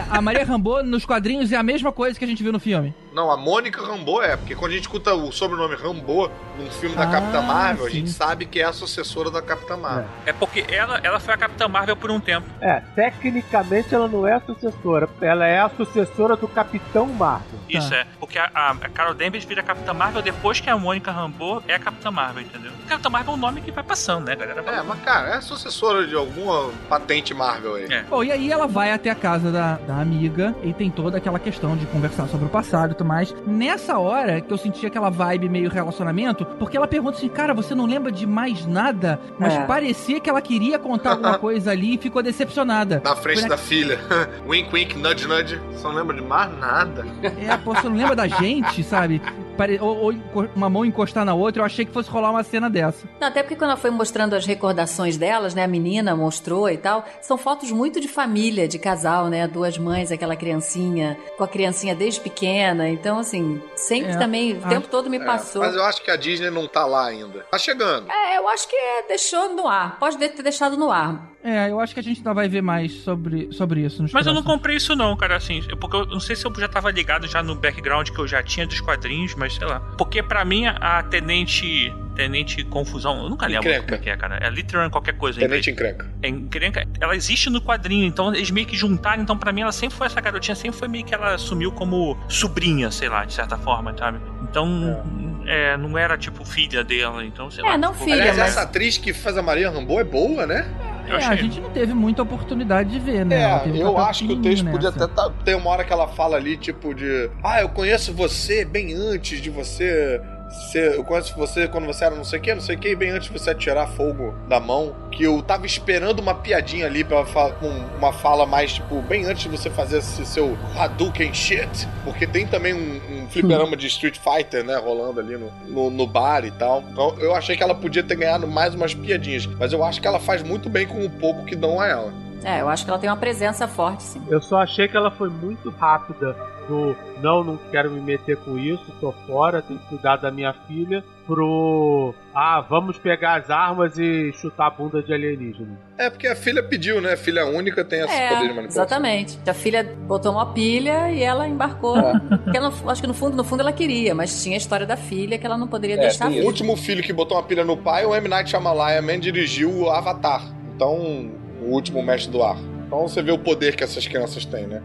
A 0.10 0.22
Maria 0.22 0.45
Rambo 0.45 0.84
nos 0.84 1.06
quadrinhos 1.06 1.51
é 1.51 1.56
a 1.56 1.64
mesma 1.64 1.91
coisa 1.91 2.18
que 2.18 2.26
a 2.26 2.27
gente 2.27 2.43
viu 2.43 2.51
no 2.51 2.60
filme. 2.60 2.93
Não, 3.14 3.31
a 3.31 3.38
Mônica 3.38 3.81
Rambo 3.81 4.22
é, 4.22 4.38
porque 4.38 4.56
quando 4.56 4.72
a 4.72 4.76
gente 4.76 4.84
escuta 4.84 5.14
o 5.14 5.31
sobrenome 5.31 5.76
Rambo 5.76 6.31
num 6.57 6.69
filme 6.72 6.95
da 6.95 7.03
Ah, 7.03 7.11
Capitã 7.11 7.41
Marvel, 7.41 7.85
a 7.85 7.89
sim. 7.89 7.95
gente 7.97 8.11
sabe 8.11 8.45
que 8.45 8.60
é 8.60 8.65
a 8.65 8.73
sucessora 8.73 9.31
da 9.31 9.41
Capitã 9.41 9.76
Marvel. 9.77 10.07
É 10.26 10.34
porque 10.34 10.65
ela, 10.69 10.99
ela 11.03 11.19
foi 11.19 11.34
a 11.34 11.38
Capitã 11.38 11.68
Marvel 11.68 11.95
por 11.95 12.11
um 12.11 12.19
tempo. 12.19 12.47
É, 12.61 12.81
tecnicamente 12.95 13.93
ela 13.93 14.07
não 14.07 14.27
é 14.27 14.34
a 14.34 14.41
sucessora. 14.41 15.10
Ela 15.22 15.47
é 15.47 15.60
a 15.60 15.69
sucessora 15.69 16.35
do 16.35 16.47
Capitão 16.47 17.07
Marvel. 17.07 17.60
Isso 17.68 17.93
é. 17.93 18.06
Porque 18.19 18.38
a, 18.38 18.49
a, 18.53 18.72
a 18.72 18.89
Carol 18.89 19.14
Danvers 19.14 19.43
vira 19.45 19.61
a 19.61 19.64
Capitã 19.64 19.93
Marvel 19.93 20.22
depois 20.22 20.60
que 20.60 20.69
a 20.69 20.77
Mônica 20.77 21.11
Rambeau 21.11 21.64
é 21.72 21.76
a 21.76 21.80
Capitã 21.80 22.10
Marvel, 22.12 22.41
entendeu? 22.44 22.72
Capitã 22.88 23.10
Marvel 23.10 23.34
é 23.34 23.38
um 23.38 23.40
nome 23.40 23.62
que 23.62 23.72
vai 23.72 23.84
passando, 23.84 24.26
né, 24.26 24.36
galera? 24.36 24.62
É, 24.66 24.82
mas 24.82 25.00
cara, 25.02 25.36
é 25.36 25.41
sucessora 25.41 26.06
de 26.08 26.16
alguma 26.16 26.72
patente 26.90 27.34
Marvel 27.34 27.76
aí. 27.76 27.86
É. 27.91 28.04
Bom, 28.04 28.24
e 28.24 28.32
aí 28.32 28.52
ela 28.52 28.68
vai 28.68 28.91
até 28.91 29.10
a 29.10 29.16
casa 29.16 29.52
da, 29.52 29.76
da 29.76 29.98
amiga 30.02 30.56
e 30.64 30.74
tem 30.74 30.90
toda 30.90 31.18
aquela 31.18 31.38
questão 31.40 31.78
de 31.78 31.86
conversar 31.88 32.28
sobre 32.28 32.48
o 32.48 32.50
passado 32.50 32.91
e 32.91 32.96
tudo 32.96 33.08
mais. 33.08 33.34
Nessa 33.46 33.98
hora 34.00 34.41
que 34.41 34.52
eu 34.52 34.58
senti 34.58 34.86
aquela 34.86 35.10
vibe 35.10 35.48
meio 35.50 35.70
relacionamento, 35.70 36.46
porque 36.46 36.76
ela 36.76 36.88
pergunta 36.88 37.18
assim, 37.18 37.30
cara, 37.30 37.54
você 37.54 37.76
não 37.76 37.86
lembra 37.86 38.12
de 38.12 38.26
mais 38.26 38.66
nada? 38.66 39.20
Mas 39.38 39.54
É. 39.54 39.66
parecia 39.66 40.20
que 40.20 40.30
ela 40.30 40.41
queria 40.41 40.80
contar 40.80 41.12
alguma 41.12 41.38
coisa 41.40 41.72
ali 41.72 41.96
e 41.96 41.98
ficou 41.98 42.24
decepcionada. 42.24 43.02
Na 43.04 43.16
frente 43.16 43.48
da 43.48 43.58
filha. 43.58 44.00
wink, 44.48 44.74
wink, 44.74 44.98
nudge, 44.98 45.28
nudge. 45.28 45.62
Você 45.72 45.84
não 45.88 45.94
lembra 45.94 46.16
de 46.16 46.22
mais 46.24 46.52
nada. 46.58 47.06
É, 47.22 47.56
pô, 47.58 47.76
você 47.76 47.88
não 47.88 47.96
lembra 47.96 48.16
da 48.16 48.28
gente, 48.40 48.84
sabe? 48.84 49.22
Pare- 49.60 49.77
Ou, 49.81 50.06
ou 50.06 50.14
uma 50.56 50.69
mão 50.69 50.86
encostar 50.86 51.26
na 51.26 51.34
outra, 51.34 51.61
eu 51.61 51.65
achei 51.65 51.84
que 51.84 51.91
fosse 51.91 52.10
rolar 52.10 52.31
uma 52.31 52.44
cena 52.44 52.69
dessa. 52.69 53.06
Não, 53.19 53.27
até 53.27 53.44
porque 53.44 53.57
quando 53.57 53.72
ela 53.72 53.80
foi 53.80 53.90
mostrando 53.91 54.34
as 54.34 54.45
recordações 54.45 55.18
delas, 55.18 55.53
né? 55.53 55.65
A 55.65 55.68
menina 55.68 56.15
mostrou 56.15 56.69
e 56.69 56.77
tal. 56.77 57.03
São 57.22 57.38
fotos 57.38 57.69
muito 57.69 57.99
de 57.99 58.07
família, 58.07 58.69
de 58.69 58.80
casal, 58.80 59.27
né? 59.27 59.45
Duas 59.49 59.77
mães, 59.77 60.14
aquela 60.14 60.34
criancinha, 60.38 61.18
com 61.38 61.44
a 61.44 61.48
criancinha 61.48 61.94
desde 61.94 62.22
pequena. 62.22 62.88
Então, 62.88 63.19
assim, 63.19 63.61
sempre 63.76 64.14
É. 64.14 64.18
também, 64.18 64.53
o 64.53 64.61
Ah. 64.64 64.69
tempo 64.69 64.88
todo 64.88 65.10
me 65.10 65.18
É, 65.18 65.26
passou. 65.26 65.61
mas 65.61 65.76
eu 65.76 65.84
acho 65.84 66.02
que 66.02 66.10
a 66.10 66.15
Disney 66.15 66.49
não 66.49 66.65
tá 66.65 66.86
lá 66.86 67.07
ainda. 67.07 67.41
Tá 67.52 67.57
chegando. 67.57 68.10
É, 68.10 68.38
eu 68.38 68.48
acho 68.48 68.65
que 68.65 68.76
é, 68.77 69.07
deixou 69.10 69.53
no 69.53 69.68
ar. 69.68 69.99
Pode 69.99 70.18
ter 70.18 70.41
deixado 70.41 70.77
no 70.77 70.90
ar. 70.90 71.27
É, 71.41 71.72
eu 71.72 71.80
acho 71.80 71.94
que 71.94 71.99
a 72.02 72.03
gente 72.03 72.18
ainda 72.18 72.34
vai 72.34 72.49
ver 72.49 72.61
mais 72.61 72.91
sobre, 72.91 73.48
sobre 73.53 73.80
isso 73.82 74.02
nos 74.02 74.11
Mas 74.11 74.28
eu 74.28 74.34
não 74.34 74.44
comprei 74.44 74.76
isso 74.76 74.94
não, 74.94 75.16
cara, 75.16 75.38
assim, 75.38 75.61
porque 75.80 75.95
eu 75.95 76.06
não 76.06 76.20
sei 76.20 76.36
se 76.36 76.45
eu 76.45 76.53
já 76.57 76.68
tava 76.68 76.91
ligado 76.91 77.28
já 77.28 77.41
no 77.41 77.56
background 77.56 78.10
que 78.10 78.20
eu 78.20 78.28
já 78.28 78.44
tinha 78.44 78.68
dos 78.68 78.82
quadrinhos, 78.82 79.34
mas 79.36 79.56
sei 79.56 79.66
lá. 79.66 79.80
Porque 79.98 80.22
pra 80.22 80.44
mim 80.44 80.66
a 80.68 81.02
Tenente 81.03 81.94
Tenente 82.14 82.61
Confusão, 82.66 83.24
eu 83.24 83.30
nunca 83.30 83.48
lembro 83.48 83.70
Encrenca. 83.70 83.84
como 83.86 83.95
é 83.95 83.98
que 83.99 84.10
é, 84.10 84.18
cara. 84.18 84.38
É 84.45 84.49
literalmente 84.49 84.91
qualquer 84.91 85.14
coisa. 85.14 85.40
Tenente 85.40 85.72
encrenca. 85.72 86.10
É 86.22 86.28
encrenca, 86.28 86.86
ela 86.99 87.16
existe 87.16 87.49
no 87.49 87.61
quadrinho, 87.61 88.06
então 88.06 88.34
eles 88.36 88.52
meio 88.52 88.68
que 88.68 88.76
juntaram, 88.76 89.24
então 89.24 89.38
pra 89.38 89.53
mim 89.53 89.61
ela 89.61 89.72
sempre 89.72 89.98
foi 89.98 90.07
essa 90.07 90.20
garotinha, 90.20 90.56
sempre 90.56 90.78
foi 90.78 90.90
meio 90.90 91.06
que 91.06 91.14
ela 91.16 91.36
assumiu 91.36 91.72
como 91.72 92.18
sobrinha, 92.28 92.91
sei 92.91 93.07
lá, 93.07 93.24
de 93.24 93.32
certa 93.34 93.57
forma, 93.57 93.95
sabe? 93.98 94.20
Então, 94.44 95.02
é, 95.48 95.78
não 95.78 95.98
era 95.98 96.18
tipo 96.18 96.44
filha 96.44 96.84
dela, 96.84 97.24
então 97.24 97.49
sei 97.49 97.64
É, 97.64 97.70
lá. 97.70 97.78
não 97.78 97.94
tipo, 97.94 98.03
filha, 98.03 98.16
Aliás, 98.18 98.38
mas- 98.38 98.49
essa 98.49 98.61
atriz 98.64 98.98
que 98.98 99.14
faz 99.14 99.38
a 99.38 99.41
Maria 99.41 99.70
Rambo 99.70 99.98
é 99.98 100.03
boa, 100.03 100.45
né? 100.45 100.68
É, 101.10 101.14
a 101.14 101.18
achei. 101.18 101.38
gente 101.38 101.60
não 101.60 101.69
teve 101.69 101.94
muita 101.94 102.22
oportunidade 102.22 102.90
de 102.90 102.99
ver, 102.99 103.26
né? 103.26 103.41
É, 103.41 103.81
eu 103.81 103.98
acho 103.98 104.26
que 104.26 104.34
o 104.34 104.41
texto 104.41 104.69
podia 104.69 104.91
nessa. 104.91 105.06
até 105.06 105.14
tá, 105.14 105.31
ter 105.44 105.56
uma 105.56 105.69
hora 105.69 105.84
que 105.84 105.91
ela 105.94 106.07
fala 106.07 106.38
ali, 106.38 106.57
tipo, 106.57 106.94
de 106.94 107.30
Ah, 107.44 107.61
eu 107.61 107.69
conheço 107.69 108.14
você 108.14 108.64
bem 108.65 108.94
antes 108.94 109.41
de 109.41 109.49
você. 109.49 110.22
Ser- 110.49 110.95
eu 110.95 111.03
conheço 111.03 111.35
você 111.35 111.67
quando 111.67 111.85
você 111.85 112.05
era 112.05 112.15
não 112.15 112.23
sei 112.23 112.39
o 112.39 112.41
que, 112.41 112.53
não 112.53 112.61
sei 112.61 112.76
o 112.76 112.80
que, 112.80 112.95
bem 112.95 113.11
antes 113.11 113.27
de 113.31 113.38
você 113.38 113.51
atirar 113.51 113.88
fogo 113.89 114.34
da 114.47 114.59
mão. 114.59 114.95
Que 115.11 115.23
eu 115.23 115.41
tava 115.41 115.65
esperando 115.65 116.19
uma 116.19 116.34
piadinha 116.34 116.85
ali 116.85 117.03
pra 117.03 117.26
falar 117.26 117.51
com 117.53 117.67
uma 117.97 118.11
fala 118.13 118.45
mais, 118.45 118.73
tipo, 118.73 119.01
bem 119.01 119.26
antes 119.26 119.43
de 119.43 119.49
você 119.49 119.69
fazer 119.69 119.97
esse 119.99 120.26
seu 120.26 120.57
Hadouken 120.77 121.34
shit. 121.34 121.88
Porque 122.03 122.26
tem 122.26 122.45
também 122.47 122.73
um, 122.73 123.01
um 123.23 123.27
fliperama 123.30 123.76
de 123.76 123.88
Street 123.88 124.17
Fighter, 124.17 124.63
né, 124.63 124.76
rolando 124.77 125.19
ali 125.19 125.38
no, 125.38 125.51
no, 125.67 125.89
no 125.89 126.07
bar 126.07 126.45
e 126.45 126.51
tal. 126.51 126.84
Então 126.91 127.15
eu 127.19 127.35
achei 127.35 127.55
que 127.57 127.63
ela 127.63 127.76
podia 127.76 128.03
ter 128.03 128.15
ganhado 128.15 128.47
mais 128.47 128.73
umas 128.73 128.93
piadinhas. 128.93 129.45
Mas 129.45 129.73
eu 129.73 129.84
acho 129.84 130.01
que 130.01 130.07
ela 130.07 130.19
faz 130.19 130.41
muito 130.43 130.69
bem 130.69 130.88
com 130.88 131.03
o 131.05 131.09
pouco 131.09 131.45
que 131.45 131.55
dão 131.55 131.80
a 131.80 131.88
ela. 131.88 132.13
É, 132.44 132.61
eu 132.61 132.70
acho 132.70 132.84
que 132.86 132.90
ela 132.90 132.99
tem 132.99 133.10
uma 133.10 133.18
presença 133.18 133.68
forte, 133.68 134.03
sim. 134.03 134.22
Eu 134.30 134.41
só 134.41 134.57
achei 134.61 134.88
que 134.88 134.95
ela 134.95 135.11
foi 135.11 135.30
muito 135.30 135.70
rápida 135.72 136.36
do 136.68 136.95
não, 137.22 137.44
não 137.44 137.57
quero 137.72 137.90
me 137.91 137.99
meter 137.99 138.38
com 138.38 138.57
isso, 138.57 138.86
tô 139.02 139.11
fora, 139.28 139.61
tenho 139.61 139.80
que 139.80 139.88
cuidar 139.88 140.18
da 140.18 140.30
minha 140.32 140.53
filha, 140.68 141.03
pro 141.26 142.14
ah, 142.34 142.61
vamos 142.61 142.98
pegar 142.98 143.36
as 143.40 143.49
armas 143.49 143.98
e 143.98 144.32
chutar 144.34 144.68
a 144.68 144.70
bunda 144.70 145.02
de 145.02 145.11
alienígena. 145.14 145.78
É 145.98 146.10
porque 146.10 146.28
a 146.28 146.36
filha 146.36 146.61
pediu, 146.64 147.02
né? 147.02 147.18
Filha 147.18 147.45
única 147.45 147.84
tem 147.84 147.99
esse 148.02 148.14
É, 148.14 148.30
poder 148.30 148.41
de 148.41 148.48
manipulação. 148.53 148.84
exatamente. 148.84 149.40
A 149.48 149.53
filha 149.53 149.84
botou 150.07 150.32
uma 150.32 150.45
pilha 150.53 151.11
e 151.11 151.22
ela 151.22 151.48
embarcou. 151.48 151.95
Porque 152.44 152.56
ela, 152.57 152.72
acho 152.88 153.02
que 153.02 153.07
no 153.07 153.14
fundo, 153.14 153.36
no 153.36 153.44
fundo 153.44 153.61
ela 153.61 153.74
queria, 153.74 154.14
mas 154.16 154.41
tinha 154.41 154.56
a 154.56 154.57
história 154.57 154.86
da 154.86 154.95
filha 154.95 155.38
que 155.38 155.45
ela 155.45 155.57
não 155.57 155.68
poderia 155.68 155.95
É, 155.98 155.99
deixar. 155.99 156.30
O 156.30 156.45
último 156.45 156.78
filho 156.78 157.03
que 157.03 157.11
botou 157.11 157.36
uma 157.38 157.44
pilha 157.44 157.66
no 157.66 157.76
pai, 157.76 158.06
o 158.06 158.16
M. 158.16 158.28
Night 158.30 158.49
Shyamalan 158.49 159.20
dirigiu 159.20 159.72
o 159.72 159.90
Avatar. 159.90 160.41
Então, 160.76 161.32
último 161.70 162.02
mestre 162.02 162.32
do 162.32 162.44
ar. 162.44 162.58
Então 162.86 163.08
você 163.08 163.22
vê 163.22 163.32
o 163.32 163.38
poder 163.38 163.76
que 163.76 163.84
essas 163.84 164.08
crianças 164.08 164.46
têm, 164.46 164.68
né? 164.68 164.82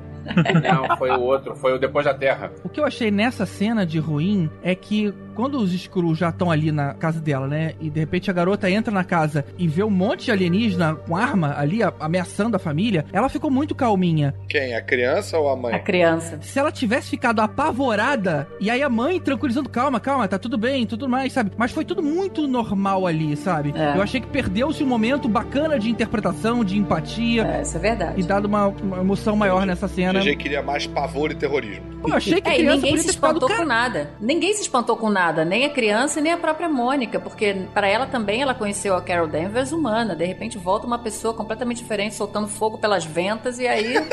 Não, 0.62 0.96
foi 0.96 1.10
o 1.10 1.20
outro, 1.20 1.54
foi 1.56 1.74
o 1.74 1.78
Depois 1.78 2.04
da 2.04 2.14
Terra. 2.14 2.50
O 2.64 2.68
que 2.68 2.80
eu 2.80 2.84
achei 2.84 3.10
nessa 3.10 3.44
cena 3.46 3.84
de 3.86 3.98
ruim 3.98 4.50
é 4.62 4.74
que 4.74 5.12
quando 5.34 5.58
os 5.58 5.72
Skrulls 5.72 6.18
já 6.18 6.28
estão 6.28 6.50
ali 6.50 6.70
na 6.70 6.94
casa 6.94 7.20
dela, 7.20 7.48
né? 7.48 7.72
E 7.80 7.90
de 7.90 7.98
repente 7.98 8.30
a 8.30 8.32
garota 8.32 8.70
entra 8.70 8.92
na 8.94 9.02
casa 9.02 9.44
e 9.58 9.66
vê 9.66 9.82
um 9.82 9.90
monte 9.90 10.26
de 10.26 10.30
alienígena 10.30 10.94
com 10.94 11.16
arma 11.16 11.54
ali 11.58 11.82
a- 11.82 11.92
ameaçando 11.98 12.54
a 12.56 12.58
família, 12.60 13.04
ela 13.12 13.28
ficou 13.28 13.50
muito 13.50 13.74
calminha. 13.74 14.32
Quem? 14.48 14.74
A 14.76 14.80
criança 14.82 15.36
ou 15.38 15.48
a 15.48 15.52
A 15.54 15.56
mãe? 15.56 15.82
criança. 15.82 16.38
Se 16.40 16.58
ela 16.58 16.70
tivesse 16.70 17.10
ficado 17.10 17.40
apavorada, 17.40 18.46
e 18.60 18.70
aí 18.70 18.82
a 18.82 18.88
mãe 18.88 19.20
tranquilizando, 19.20 19.68
calma, 19.68 19.98
calma, 19.98 20.28
tá 20.28 20.38
tudo 20.38 20.56
bem, 20.56 20.86
tudo 20.86 21.08
mais, 21.08 21.32
sabe? 21.32 21.50
Mas 21.56 21.72
foi 21.72 21.84
tudo 21.84 22.02
muito 22.02 22.46
normal 22.46 23.06
ali, 23.06 23.36
sabe? 23.36 23.74
É. 23.76 23.96
Eu 23.96 24.02
achei 24.02 24.20
que 24.20 24.26
perdeu-se 24.28 24.82
um 24.82 24.86
momento 24.86 25.28
bacana 25.28 25.78
de 25.78 25.90
interpretação, 25.90 26.64
de 26.64 26.78
empatia, 26.78 27.42
É, 27.44 27.62
isso 27.62 27.76
é 27.76 27.80
verdade. 27.80 28.20
e 28.20 28.24
dado 28.24 28.44
uma, 28.46 28.68
uma 28.68 28.98
emoção 28.98 29.34
maior 29.34 29.66
nessa 29.66 29.88
cena. 29.88 30.13
GG 30.20 30.36
queria 30.36 30.62
mais 30.62 30.86
pavor 30.86 31.30
e 31.30 31.34
terrorismo. 31.34 31.94
Pô, 32.02 32.10
eu 32.10 32.16
achei 32.16 32.40
que 32.40 32.48
É, 32.48 32.52
e 32.52 32.56
criança 32.58 32.76
ninguém 32.82 32.98
se 32.98 33.08
espantou 33.10 33.48
com 33.48 33.64
nada. 33.64 34.10
Ninguém 34.20 34.52
se 34.54 34.60
espantou 34.62 34.96
com 34.96 35.08
nada, 35.10 35.44
nem 35.44 35.64
a 35.64 35.70
criança, 35.70 36.20
nem 36.20 36.32
a 36.32 36.36
própria 36.36 36.68
Mônica, 36.68 37.18
porque 37.18 37.54
para 37.72 37.88
ela 37.88 38.06
também 38.06 38.42
ela 38.42 38.54
conheceu 38.54 38.94
a 38.94 39.00
Carol 39.02 39.26
Danvers 39.26 39.72
humana. 39.72 40.14
De 40.14 40.24
repente 40.24 40.58
volta 40.58 40.86
uma 40.86 40.98
pessoa 40.98 41.32
completamente 41.32 41.78
diferente, 41.78 42.14
soltando 42.14 42.46
fogo 42.46 42.76
pelas 42.78 43.04
ventas, 43.04 43.58
e 43.58 43.66
aí. 43.66 43.94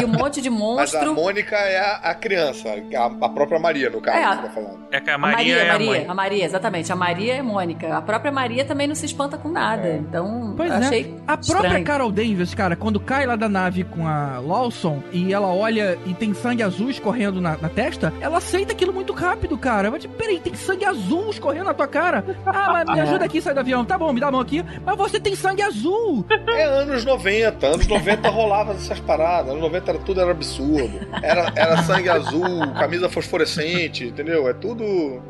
E 0.00 0.04
um 0.04 0.08
monte 0.08 0.40
de 0.40 0.50
Mas 0.50 0.58
a 0.94 0.98
monstro. 1.00 1.14
Mônica 1.14 1.56
é 1.56 1.78
a, 1.78 1.96
a 2.10 2.14
criança, 2.14 2.68
a, 2.70 3.24
a 3.26 3.28
própria 3.28 3.58
Maria, 3.58 3.88
no 3.90 4.00
caso, 4.00 4.18
É, 4.18 4.24
a- 4.24 4.30
que 4.30 4.42
você 4.42 4.48
tá 4.48 4.54
falando. 4.54 4.86
É 4.90 5.00
que 5.00 5.10
a 5.10 5.14
A 5.14 5.18
Maria, 5.18 5.36
Maria, 5.38 5.56
é 5.56 5.68
a 5.68 5.72
Maria, 5.72 5.86
mãe. 5.90 6.04
a 6.08 6.14
Maria, 6.14 6.44
exatamente. 6.44 6.92
A 6.92 6.96
Maria 6.96 7.34
é 7.34 7.42
Mônica. 7.42 7.96
A 7.96 8.02
própria 8.02 8.30
Maria 8.32 8.64
também 8.64 8.86
não 8.86 8.94
se 8.94 9.04
espanta 9.06 9.36
com 9.38 9.48
nada. 9.48 9.88
Então, 9.94 10.54
Pois 10.56 10.70
é. 10.70 10.74
achei. 10.74 11.14
A 11.26 11.36
própria 11.36 11.66
estranho. 11.66 11.84
Carol 11.84 12.12
Danvers, 12.12 12.54
cara, 12.54 12.76
quando 12.76 12.98
cai 13.00 13.26
lá 13.26 13.36
da 13.36 13.48
nave 13.48 13.84
com 13.84 14.06
a 14.06 14.38
Lawson 14.38 15.02
e 15.12 15.32
ela 15.36 15.48
olha 15.48 15.98
e 16.06 16.14
tem 16.14 16.34
sangue 16.34 16.62
azul 16.62 16.90
escorrendo 16.90 17.40
na, 17.40 17.56
na 17.56 17.68
testa, 17.68 18.12
ela 18.20 18.38
aceita 18.38 18.72
aquilo 18.72 18.92
muito 18.92 19.12
rápido, 19.12 19.56
cara. 19.56 19.90
Mas, 19.90 20.02
tipo, 20.02 20.14
peraí, 20.14 20.40
tem 20.40 20.54
sangue 20.54 20.84
azul 20.84 21.30
escorrendo 21.30 21.64
na 21.66 21.74
tua 21.74 21.86
cara? 21.86 22.24
Ah, 22.44 22.72
mas 22.72 22.94
me 22.94 23.00
ajuda 23.00 23.24
aqui, 23.24 23.40
sai 23.40 23.54
do 23.54 23.60
avião. 23.60 23.84
Tá 23.84 23.98
bom, 23.98 24.12
me 24.12 24.20
dá 24.20 24.28
a 24.28 24.30
mão 24.30 24.40
aqui. 24.40 24.64
Mas 24.84 24.96
você 24.96 25.20
tem 25.20 25.34
sangue 25.34 25.62
azul. 25.62 26.24
É 26.48 26.64
anos 26.64 27.04
90. 27.04 27.66
Anos 27.66 27.86
90 27.86 28.28
rolava 28.28 28.72
essas 28.72 29.00
paradas. 29.00 29.50
Anos 29.50 29.62
90 29.62 29.90
era, 29.90 29.98
tudo 30.00 30.20
era 30.20 30.30
absurdo. 30.30 31.00
Era, 31.22 31.52
era 31.54 31.82
sangue 31.82 32.08
azul, 32.08 32.72
camisa 32.78 33.08
fosforescente, 33.08 34.06
entendeu? 34.06 34.48
É 34.48 34.54
tudo. 34.54 35.22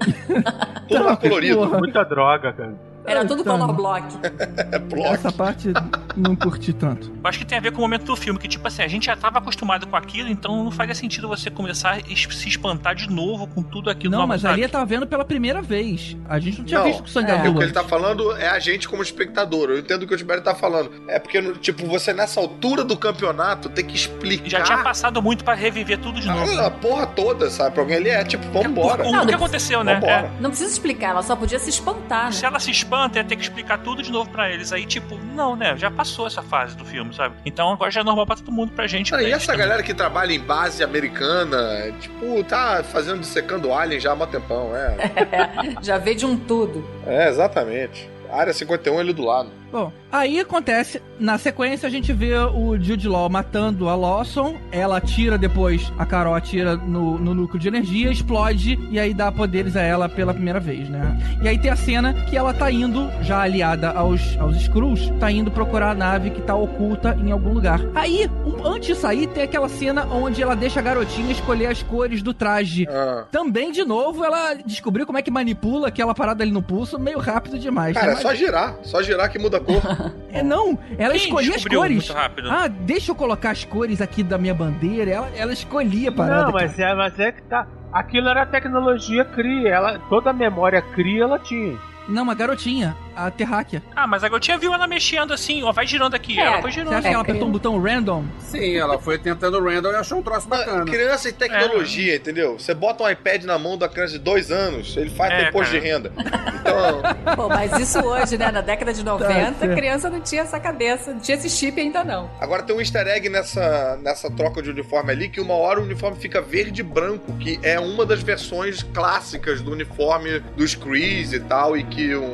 Tudo 0.89 1.05
mais 1.05 1.19
colorido. 1.19 1.59
Porra. 1.59 1.79
Muita 1.79 2.05
droga, 2.05 2.53
cara. 2.53 2.75
Era 3.07 3.25
tudo 3.25 3.41
Então. 3.43 3.59
color 3.59 3.75
block. 3.75 4.05
É 4.73 4.79
bloco. 4.79 5.15
Essa 5.15 5.31
parte 5.33 5.73
não 6.17 6.35
curti 6.35 6.73
tanto. 6.73 7.09
Eu 7.23 7.29
acho 7.29 7.39
que 7.39 7.45
tem 7.45 7.59
a 7.59 7.61
ver 7.61 7.71
com 7.73 7.79
o 7.79 7.81
momento 7.83 8.05
do 8.05 8.17
filme, 8.17 8.39
que 8.39 8.49
tipo 8.49 8.67
assim, 8.67 8.83
a 8.83 8.89
gente 8.89 9.07
já 9.07 9.17
tava 9.17 9.39
acostumado 9.39 9.87
com 9.87 9.97
aquilo, 9.97 10.29
então 10.29 10.65
não 10.65 10.71
faria 10.71 10.95
sentido 10.95 11.29
você 11.29 11.51
começar 11.51 11.99
a 11.99 12.01
se 12.01 12.49
espantar 12.49 12.95
de 12.95 13.09
novo 13.11 13.47
com 13.49 13.63
tudo 13.63 13.91
aquilo. 13.91 14.13
Não, 14.17 14.27
mas 14.27 14.41
sabe? 14.43 14.55
ali 14.55 14.63
eu 14.63 14.69
tava 14.69 14.85
vendo 14.87 15.07
pela 15.07 15.25
primeira 15.25 15.61
vez. 15.63 16.17
A 16.29 16.39
gente 16.39 16.59
não 16.59 16.65
tinha 16.65 16.81
Não, 16.81 16.87
visto 16.87 17.03
com 17.03 17.09
sangue 17.09 17.31
é. 17.31 17.49
O 17.49 17.55
que 17.55 17.63
ele 17.63 17.73
tá 17.73 17.85
falando 17.85 18.33
é 18.37 18.49
a 18.49 18.59
gente 18.59 18.89
como 18.89 19.03
espectador. 19.03 19.71
Eu 19.71 19.79
entendo 19.79 20.03
o 20.03 20.07
que 20.07 20.15
o 20.15 20.17
Tibério 20.17 20.43
tá 20.43 20.55
falando. 20.55 20.91
É 21.09 21.19
porque, 21.19 21.41
tipo, 21.55 21.87
você 21.87 22.13
nessa 22.13 22.41
altura 22.41 22.83
do 22.85 22.97
campeonato 22.97 23.69
tem 23.69 23.85
que 23.85 23.95
explicar 23.95 24.49
Já 24.49 24.61
tinha 24.63 24.79
passado 24.79 25.23
muito 25.23 25.45
pra 25.45 25.55
reviver 25.55 25.99
tudo 25.99 26.21
de 26.21 26.27
novo. 26.29 26.59
a, 26.61 26.67
a 26.67 26.71
porra 26.71 27.07
toda, 27.07 27.51
sabe? 27.51 27.73
Pra 27.73 27.83
alguém 27.83 27.97
ali 27.99 28.11
é 28.11 28.25
tipo, 28.25 28.45
vambora. 28.51 29.05
O, 29.05 29.09
o 29.09 29.13
Não, 29.13 29.21
que 29.27 29.33
não- 29.33 29.39
aconteceu, 29.39 29.85
né? 29.85 29.95
Vambora. 29.95 30.31
Não 30.41 30.51
precisa 30.51 30.71
explicar, 30.73 31.11
ela 31.11 31.23
só 31.23 31.37
podia 31.37 31.59
se 31.59 31.71
espantar, 31.71 32.23
É, 32.23 32.25
né? 32.27 32.33
se 32.33 32.45
ela 32.47 32.59
se 32.59 32.71
espanta, 32.71 32.96
ia 33.05 33.25
ter 33.25 33.37
que 33.37 33.43
explicar 33.43 33.79
tudo 33.79 34.03
de 34.03 34.11
novo 34.11 34.29
pra 34.31 34.51
eles. 34.51 34.73
Aí, 34.73 34.87
tipo, 34.87 35.17
não, 35.35 35.55
né? 35.57 35.77
Já 35.77 35.91
passou 35.91 36.27
essa 36.27 36.43
fase 36.43 36.77
do 36.77 36.85
filme, 36.85 37.15
sabe? 37.15 37.35
Então 37.45 37.71
agora 37.73 37.91
já 37.91 38.01
é 38.01 38.05
normal 38.05 38.27
pra 38.27 38.37
todo 38.37 38.51
mundo, 38.53 38.73
pra 38.73 38.87
gente. 38.87 39.11
Cara, 39.11 39.23
pra 39.23 39.31
e 39.31 39.33
essa 39.33 39.47
também. 39.47 39.61
galera 39.61 39.83
que 39.83 39.95
trabalha 39.95 40.33
em 40.33 40.41
base 40.41 40.83
americana, 40.83 41.93
tipo, 42.01 42.43
tá 42.45 42.83
fazendo 42.85 43.21
dissecando 43.21 43.73
alien 43.73 44.01
já 44.01 44.13
há 44.13 44.17
mó 44.17 44.27
tempão, 44.27 44.71
é. 44.75 44.97
Já 45.83 45.99
veio 45.99 46.17
de 46.17 46.27
um 46.27 46.37
tudo. 46.37 46.85
É, 47.07 47.29
exatamente. 47.29 48.09
Área 48.31 48.53
51 48.53 48.97
é 48.97 49.01
ali 49.01 49.13
do 49.13 49.23
lado. 49.25 49.51
Bom, 49.73 49.93
aí 50.13 50.39
acontece, 50.41 51.03
na 51.19 51.37
sequência 51.39 51.87
a 51.87 51.91
gente 51.91 52.13
vê 52.13 52.35
o 52.37 52.79
Jude 52.81 53.09
Law 53.09 53.29
matando 53.29 53.89
a 53.89 53.95
Lawson, 53.97 54.57
ela 54.71 54.97
atira 54.99 55.37
depois, 55.37 55.93
a 55.99 56.07
Carol 56.07 56.35
atira 56.35 56.77
no, 56.77 57.19
no 57.19 57.35
núcleo 57.35 57.59
de 57.59 57.69
energia, 57.69 58.11
explode 58.11 58.79
e 58.91 58.99
aí 58.99 59.13
dá 59.13 59.31
poderes 59.33 59.77
a 59.77 59.83
ela 59.83 60.09
pela 60.09 60.33
primeira 60.33 60.61
vez, 60.61 60.89
né? 60.89 61.19
E 61.43 61.49
aí 61.49 61.59
tem 61.59 61.71
a 61.71 61.77
cena 61.77 62.15
que 62.29 62.37
ela 62.37 62.55
tá 62.55 62.71
indo, 62.71 63.11
já 63.23 63.41
aliada 63.43 63.91
aos, 63.91 64.37
aos 64.39 64.57
Skrulls, 64.57 65.11
tá 65.19 65.31
indo 65.31 65.51
procurar 65.51 65.91
a 65.91 65.95
nave 65.95 66.31
que 66.31 66.41
tá 66.41 66.55
oculta 66.55 67.17
em 67.21 67.31
algum 67.33 67.53
lugar. 67.53 67.81
Aí, 67.95 68.31
um- 68.47 68.67
antes 68.67 68.89
de 68.89 68.95
sair, 68.95 69.27
tem 69.27 69.43
aquela 69.43 69.69
cena 69.69 70.07
onde 70.07 70.43
ela 70.43 70.55
deixa 70.55 70.81
a 70.81 70.83
garotinha 70.83 71.33
escolher 71.33 71.67
as 71.67 71.83
cores 71.83 72.23
do 72.23 72.33
traje. 72.33 72.87
Ah. 72.89 73.25
Também, 73.31 73.73
de 73.73 73.85
novo, 73.85 74.25
ela 74.25 74.55
descobriu 74.55 75.05
como 75.05 75.19
é 75.19 75.23
que 75.23 75.31
manipula 75.31 75.89
aquela 75.89 76.15
parada 76.15 76.43
ali 76.45 76.53
no 76.53 76.63
pulso 76.63 76.99
meio 76.99 77.19
rápido 77.19 77.59
demais. 77.59 77.95
Cara, 77.95 78.13
né? 78.13 78.19
é 78.19 78.23
só 78.23 78.35
girar. 78.35 78.77
Só 78.83 79.03
girar 79.03 79.31
que 79.31 79.39
muda 79.39 79.61
cor. 79.67 80.13
É, 80.37 80.43
não, 80.43 80.79
ela 80.99 81.15
Quem 81.15 81.23
escolhia 81.23 81.57
as 81.57 81.65
cores. 81.65 81.97
muito 81.97 82.13
rápido? 82.13 82.51
Ah, 82.51 82.69
deixa 82.69 83.11
eu 83.11 83.15
colocar 83.15 83.53
as 83.53 83.65
cores 83.65 84.03
aqui 84.03 84.23
da 84.23 84.37
minha 84.37 84.53
bandeira. 84.53 85.11
Ela, 85.11 85.31
ela 85.35 85.53
escolhia 85.53 86.11
a 86.11 86.13
parada. 86.13 86.45
Não, 86.45 86.53
mas 86.53 86.79
é, 86.79 86.95
mas 86.95 87.19
é 87.19 87.33
que 87.33 87.41
tá. 87.43 87.67
Aquilo 87.91 88.29
era 88.29 88.45
tecnologia 88.45 89.25
CRI, 89.25 89.67
ela, 89.67 89.99
toda 90.11 90.29
a 90.29 90.33
memória 90.35 90.83
CRI 90.83 91.21
ela 91.23 91.39
tinha. 91.39 91.79
Não, 92.07 92.23
uma 92.23 92.35
garotinha, 92.35 92.95
a 93.17 93.31
terráquea. 93.31 93.83
Ah, 93.95 94.07
mas 94.07 94.23
a 94.23 94.29
garotinha 94.29 94.59
viu 94.59 94.73
ela 94.73 94.87
mexendo 94.87 95.33
assim, 95.33 95.63
ó, 95.63 95.73
vai 95.73 95.87
girando 95.87 96.15
aqui. 96.15 96.39
É, 96.39 96.45
ela 96.45 96.61
foi 96.63 96.71
Você 96.71 96.79
girando. 96.81 96.93
acha 96.95 97.09
que 97.09 97.15
ela 97.15 97.23
apertou 97.23 97.49
um 97.49 97.51
botão 97.53 97.81
random? 97.81 98.25
Sim, 98.41 98.77
ela 98.77 98.99
foi 98.99 99.19
tentando 99.19 99.63
random 99.63 99.91
e 99.91 99.95
achou 99.97 100.19
um 100.19 100.23
troço 100.23 100.49
bacana. 100.49 100.85
Criança 100.85 101.29
e 101.29 101.33
tecnologia, 101.33 102.17
entendeu? 102.17 102.59
Você 102.59 102.75
bota 102.75 103.03
um 103.05 103.09
iPad 103.11 103.45
na 103.45 103.59
mão 103.59 103.77
da 103.79 103.89
criança 103.89 104.13
de 104.15 104.19
dois 104.19 104.51
anos, 104.51 104.97
ele 104.97 105.11
faz 105.11 105.33
É, 105.33 105.45
depois 105.47 105.69
cara. 105.69 105.81
de 105.81 105.87
renda. 105.87 106.13
Então, 106.61 107.03
Pô, 107.37 107.49
mas 107.49 107.73
isso 107.79 107.99
hoje, 108.01 108.37
né? 108.39 108.51
Na 108.51 108.61
década 108.61 108.93
de 108.93 109.05
90, 109.05 109.59
certo. 109.59 109.75
criança 109.75 110.11
não 110.11 110.21
tinha 110.21 110.43
essa 110.43 110.59
cabeça, 110.61 111.13
não 111.13 111.21
tinha 111.21 111.37
esse 111.37 111.49
chip 111.49 111.81
ainda 111.81 112.05
não. 112.05 112.31
agora 112.41 112.63
tem 112.63 112.75
um 112.77 112.81
easter 112.81 113.07
egg 113.07 113.29
nessa, 113.29 113.99
nessa 114.03 114.31
troca 114.31 114.61
de 114.63 114.71
uniforme 114.71 115.11
ali, 115.13 115.29
que 115.29 115.41
uma 115.41 115.55
hora 115.55 115.81
o 115.81 115.83
uniforme 115.85 116.19
fica 116.19 116.41
verde 116.43 116.81
e 116.81 116.85
branco, 116.85 117.33
que 117.39 117.59
é 117.63 117.79
uma 117.81 118.05
das 118.05 118.23
versões 118.23 118.83
clássicas 118.83 119.61
do 119.61 119.71
uniforme 119.73 120.41
dos 120.57 120.75
Krees 120.75 121.33
e 121.33 121.41
tal, 121.41 121.77
e 121.77 121.85
que 121.85 122.15
um, 122.15 122.25